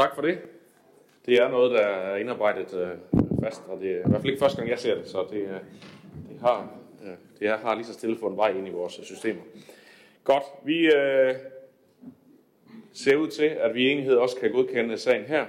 Tak 0.00 0.14
for 0.14 0.22
det. 0.22 0.38
Det 1.26 1.34
er 1.34 1.48
noget, 1.48 1.70
der 1.70 1.80
er 1.80 2.16
indarbejdet 2.16 2.74
øh, 2.74 3.20
fast, 3.42 3.62
og 3.68 3.80
det 3.80 3.90
er 3.90 3.98
i 3.98 4.02
hvert 4.06 4.20
fald 4.20 4.32
ikke 4.32 4.38
første 4.38 4.56
gang, 4.56 4.70
jeg 4.70 4.78
ser 4.78 4.94
det, 4.94 5.08
så 5.08 5.26
det, 5.30 5.36
øh, 5.36 5.60
det, 6.28 6.40
har, 6.40 6.72
øh, 7.04 7.12
det 7.38 7.48
er, 7.48 7.56
har 7.56 7.74
lige 7.74 7.84
så 7.86 7.92
stille 7.92 8.16
fået 8.16 8.30
en 8.30 8.36
vej 8.36 8.48
ind 8.50 8.68
i 8.68 8.70
vores 8.70 8.98
øh, 8.98 9.04
systemer. 9.04 9.40
Godt, 10.24 10.42
vi 10.64 10.94
øh, 10.94 11.34
ser 12.92 13.16
ud 13.16 13.28
til, 13.28 13.44
at 13.44 13.74
vi 13.74 13.82
i 13.82 13.90
enighed 13.90 14.16
også 14.16 14.36
kan 14.36 14.52
godkende 14.52 14.98
sagen 14.98 15.24
her. 15.24 15.46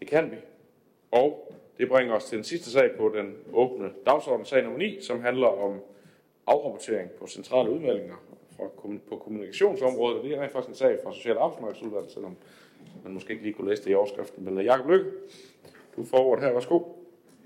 Det 0.00 0.08
kan 0.08 0.30
vi. 0.30 0.36
Og 1.10 1.52
det 1.78 1.88
bringer 1.88 2.14
os 2.14 2.24
til 2.24 2.36
den 2.36 2.44
sidste 2.44 2.70
sag 2.70 2.90
på 2.98 3.12
den 3.16 3.34
åbne 3.52 3.90
dagsorden, 4.06 4.46
sag 4.46 4.62
nummer 4.62 4.78
9, 4.78 5.02
som 5.02 5.20
handler 5.20 5.46
om 5.46 5.80
afrapportering 6.46 7.10
på 7.10 7.26
centrale 7.26 7.70
udmeldinger 7.70 8.16
fra, 8.56 8.64
på 9.08 9.16
kommunikationsområdet. 9.16 10.24
Det 10.24 10.32
er 10.32 10.48
faktisk 10.48 10.68
en 10.68 10.74
sag 10.74 10.98
fra 11.04 11.12
Social- 11.12 11.36
og 11.36 11.44
Arbejdsmarkedsudvalget, 11.44 12.10
selvom 12.10 12.36
man 13.04 13.12
måske 13.12 13.32
ikke 13.32 13.42
lige 13.42 13.54
kunne 13.54 13.70
læse 13.70 13.84
det 13.84 13.90
i 13.90 13.94
overskriften. 13.94 14.44
Men 14.44 14.64
Jacob 14.64 14.90
Lykke, 14.90 15.10
du 15.96 16.04
får 16.04 16.18
ordet 16.18 16.44
her. 16.44 16.52
Værsgo. 16.52 16.80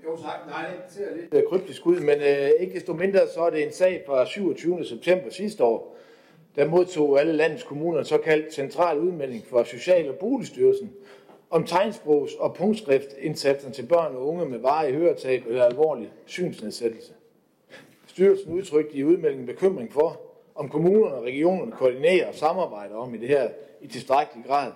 Jo 0.05 0.17
tak. 0.17 0.47
Nej, 0.47 0.65
det 0.85 0.93
ser 0.93 1.15
lidt 1.15 1.33
øh, 1.33 1.43
kryptisk 1.49 1.85
ud, 1.85 1.99
men 1.99 2.19
øh, 2.21 2.49
ikke 2.59 2.73
desto 2.73 2.93
mindre 2.93 3.19
så 3.33 3.41
er 3.41 3.49
det 3.49 3.63
en 3.63 3.71
sag 3.71 4.03
fra 4.07 4.25
27. 4.25 4.85
september 4.85 5.29
sidste 5.29 5.63
år, 5.63 5.97
der 6.55 6.67
modtog 6.67 7.19
alle 7.19 7.33
landets 7.33 7.63
kommuner 7.63 7.99
en 7.99 8.05
såkaldt 8.05 8.53
central 8.53 8.99
udmelding 8.99 9.45
fra 9.47 9.65
Social- 9.65 10.09
og 10.09 10.15
Boligstyrelsen 10.15 10.91
om 11.49 11.63
tegnsprogs- 11.63 12.39
og 12.39 12.55
punktskrift-indsatsen 12.55 13.71
til 13.71 13.85
børn 13.85 14.15
og 14.15 14.27
unge 14.27 14.45
med 14.45 14.59
varig 14.59 14.93
høretab 14.93 15.43
eller 15.47 15.63
alvorlig 15.63 16.11
synsnedsættelse. 16.25 17.13
Styrelsen 18.07 18.53
udtrykte 18.53 18.95
i 18.95 19.03
udmeldingen 19.03 19.47
bekymring 19.47 19.93
for, 19.93 20.21
om 20.55 20.69
kommunerne 20.69 21.15
og 21.15 21.23
regionerne 21.23 21.71
koordinerer 21.71 22.27
og 22.27 22.35
samarbejder 22.35 22.95
om 22.95 23.15
i 23.15 23.17
det 23.17 23.27
her 23.27 23.49
i 23.81 23.87
tilstrækkelig 23.87 24.45
grad 24.45 24.71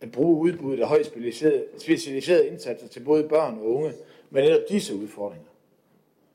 at 0.00 0.12
bruge 0.12 0.36
udbuddet 0.36 0.82
af 0.82 0.88
højt 0.88 1.06
specialiserede, 1.06 1.64
specialiserede 1.78 2.46
indsatser 2.46 2.88
til 2.88 3.00
både 3.00 3.28
børn 3.28 3.58
og 3.58 3.66
unge 3.66 3.92
med 4.30 4.42
netop 4.42 4.62
disse 4.68 4.94
udfordringer. 4.94 5.48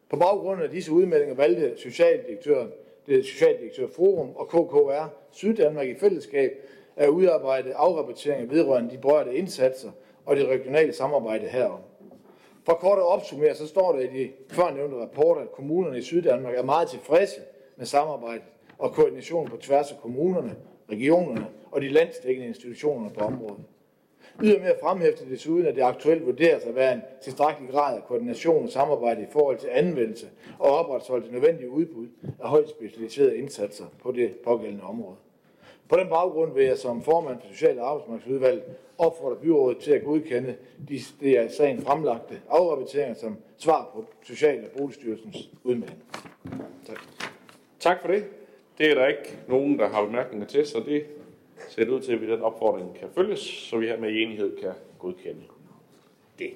På 0.10 0.18
baggrund 0.18 0.62
af 0.62 0.70
disse 0.70 0.92
udmeldinger 0.92 1.36
valgte 1.36 1.74
Socialdirektøren, 1.78 2.72
det 3.08 3.26
Socialdirektør 3.26 3.88
Forum 3.96 4.30
og 4.36 4.48
KKR 4.48 5.08
Syddanmark 5.32 5.88
i 5.88 5.96
fællesskab 5.96 6.52
at 6.96 7.10
udarbejde 7.10 7.74
afrapporteringer 7.74 8.48
vedrørende 8.48 8.92
de 8.92 8.98
berørte 8.98 9.36
indsatser 9.36 9.92
og 10.26 10.36
det 10.36 10.48
regionale 10.48 10.94
samarbejde 10.94 11.48
herom. 11.48 11.80
For 12.66 12.74
kort 12.74 12.98
at 12.98 13.06
opsummere, 13.06 13.56
så 13.56 13.68
står 13.68 13.92
der 13.92 14.00
i 14.00 14.08
de 14.08 14.32
førnævnte 14.50 14.98
rapporter, 14.98 15.42
at 15.42 15.52
kommunerne 15.52 15.98
i 15.98 16.02
Syddanmark 16.02 16.56
er 16.56 16.64
meget 16.64 16.90
tilfredse 16.90 17.42
med 17.76 17.86
samarbejdet 17.86 18.46
og 18.78 18.94
koordination 18.94 19.48
på 19.48 19.58
tværs 19.58 19.92
af 19.92 19.98
kommunerne, 20.02 20.56
regionerne 20.92 21.48
og 21.72 21.82
de 21.82 21.90
landsdækkende 21.90 22.48
institutioner 22.48 23.10
på 23.10 23.20
området. 23.20 23.64
Ydermere 24.44 24.76
fremhæfter 24.82 25.26
desuden, 25.26 25.66
at 25.66 25.76
det 25.76 25.82
aktuelt 25.82 26.26
vurderes 26.26 26.64
at 26.64 26.76
være 26.76 26.94
en 26.94 27.02
tilstrækkelig 27.24 27.72
grad 27.72 27.98
af 27.98 28.04
koordination 28.04 28.64
og 28.64 28.70
samarbejde 28.70 29.22
i 29.22 29.32
forhold 29.32 29.58
til 29.58 29.70
anvendelse 29.72 30.28
og 30.60 30.78
opretholdelse 30.78 31.32
nødvendige 31.32 31.70
udbud 31.70 32.08
af 32.44 32.50
højt 32.50 32.70
specialiserede 32.70 33.38
indsatser 33.38 33.86
på 34.02 34.12
det 34.12 34.36
pågældende 34.44 34.84
område. 34.84 35.16
På 35.90 35.98
den 35.98 36.10
baggrund 36.10 36.54
vil 36.54 36.66
jeg 36.66 36.78
som 36.78 37.02
formand 37.02 37.40
for 37.42 37.48
Social- 37.48 37.80
og 37.80 37.90
Arbejdsmarkedsudvalget 37.90 38.64
opfordre 38.98 39.36
byrådet 39.36 39.78
til 39.78 39.92
at 39.92 40.04
godkende 40.04 40.56
de, 40.90 41.00
de 41.22 41.40
af 41.40 41.52
sagen 41.52 41.82
fremlagte 41.82 42.42
afrapporteringer 42.50 43.16
som 43.16 43.38
svar 43.58 43.90
på 43.94 44.06
Social- 44.24 44.66
og 44.66 44.72
Boligstyrelsens 44.78 45.50
udmelding. 45.64 46.04
Tak. 46.86 47.00
Tak 47.80 48.02
for 48.02 48.08
det. 48.08 48.26
Det 48.78 48.92
er 48.92 48.96
der 48.96 49.08
ikke 49.08 49.38
nogen, 49.48 49.80
der 49.80 49.90
har 49.90 50.06
bemærkninger 50.06 50.48
til, 50.48 50.66
så 50.66 50.84
det 50.86 51.06
ser 51.70 51.90
ud 51.90 52.00
til, 52.00 52.14
at 52.14 52.22
den 52.22 52.42
opfordring 52.42 52.96
kan 53.00 53.08
følges, 53.16 53.40
så 53.40 53.78
vi 53.78 53.88
her 53.88 54.00
med 54.00 54.10
enighed 54.10 54.58
kan 54.58 54.72
godkende 55.00 55.42
det. 56.40 56.52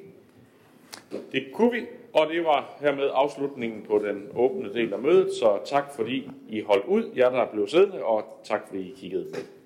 Det 1.32 1.48
kunne 1.54 1.72
vi, 1.72 1.86
og 2.14 2.28
det 2.30 2.44
var 2.44 2.78
hermed 2.82 3.10
afslutningen 3.14 3.82
på 3.82 4.00
den 4.00 4.28
åbne 4.36 4.74
del 4.74 4.94
af 4.94 5.00
mødet, 5.00 5.34
så 5.34 5.60
tak 5.66 5.96
fordi 5.96 6.30
I 6.50 6.62
holdt 6.62 6.86
ud, 6.86 7.12
jer 7.16 7.30
der 7.30 7.52
blev 7.52 7.68
siddende, 7.68 8.04
og 8.04 8.40
tak 8.44 8.68
fordi 8.68 8.80
I 8.80 8.96
kiggede 8.98 9.24
med. 9.24 9.59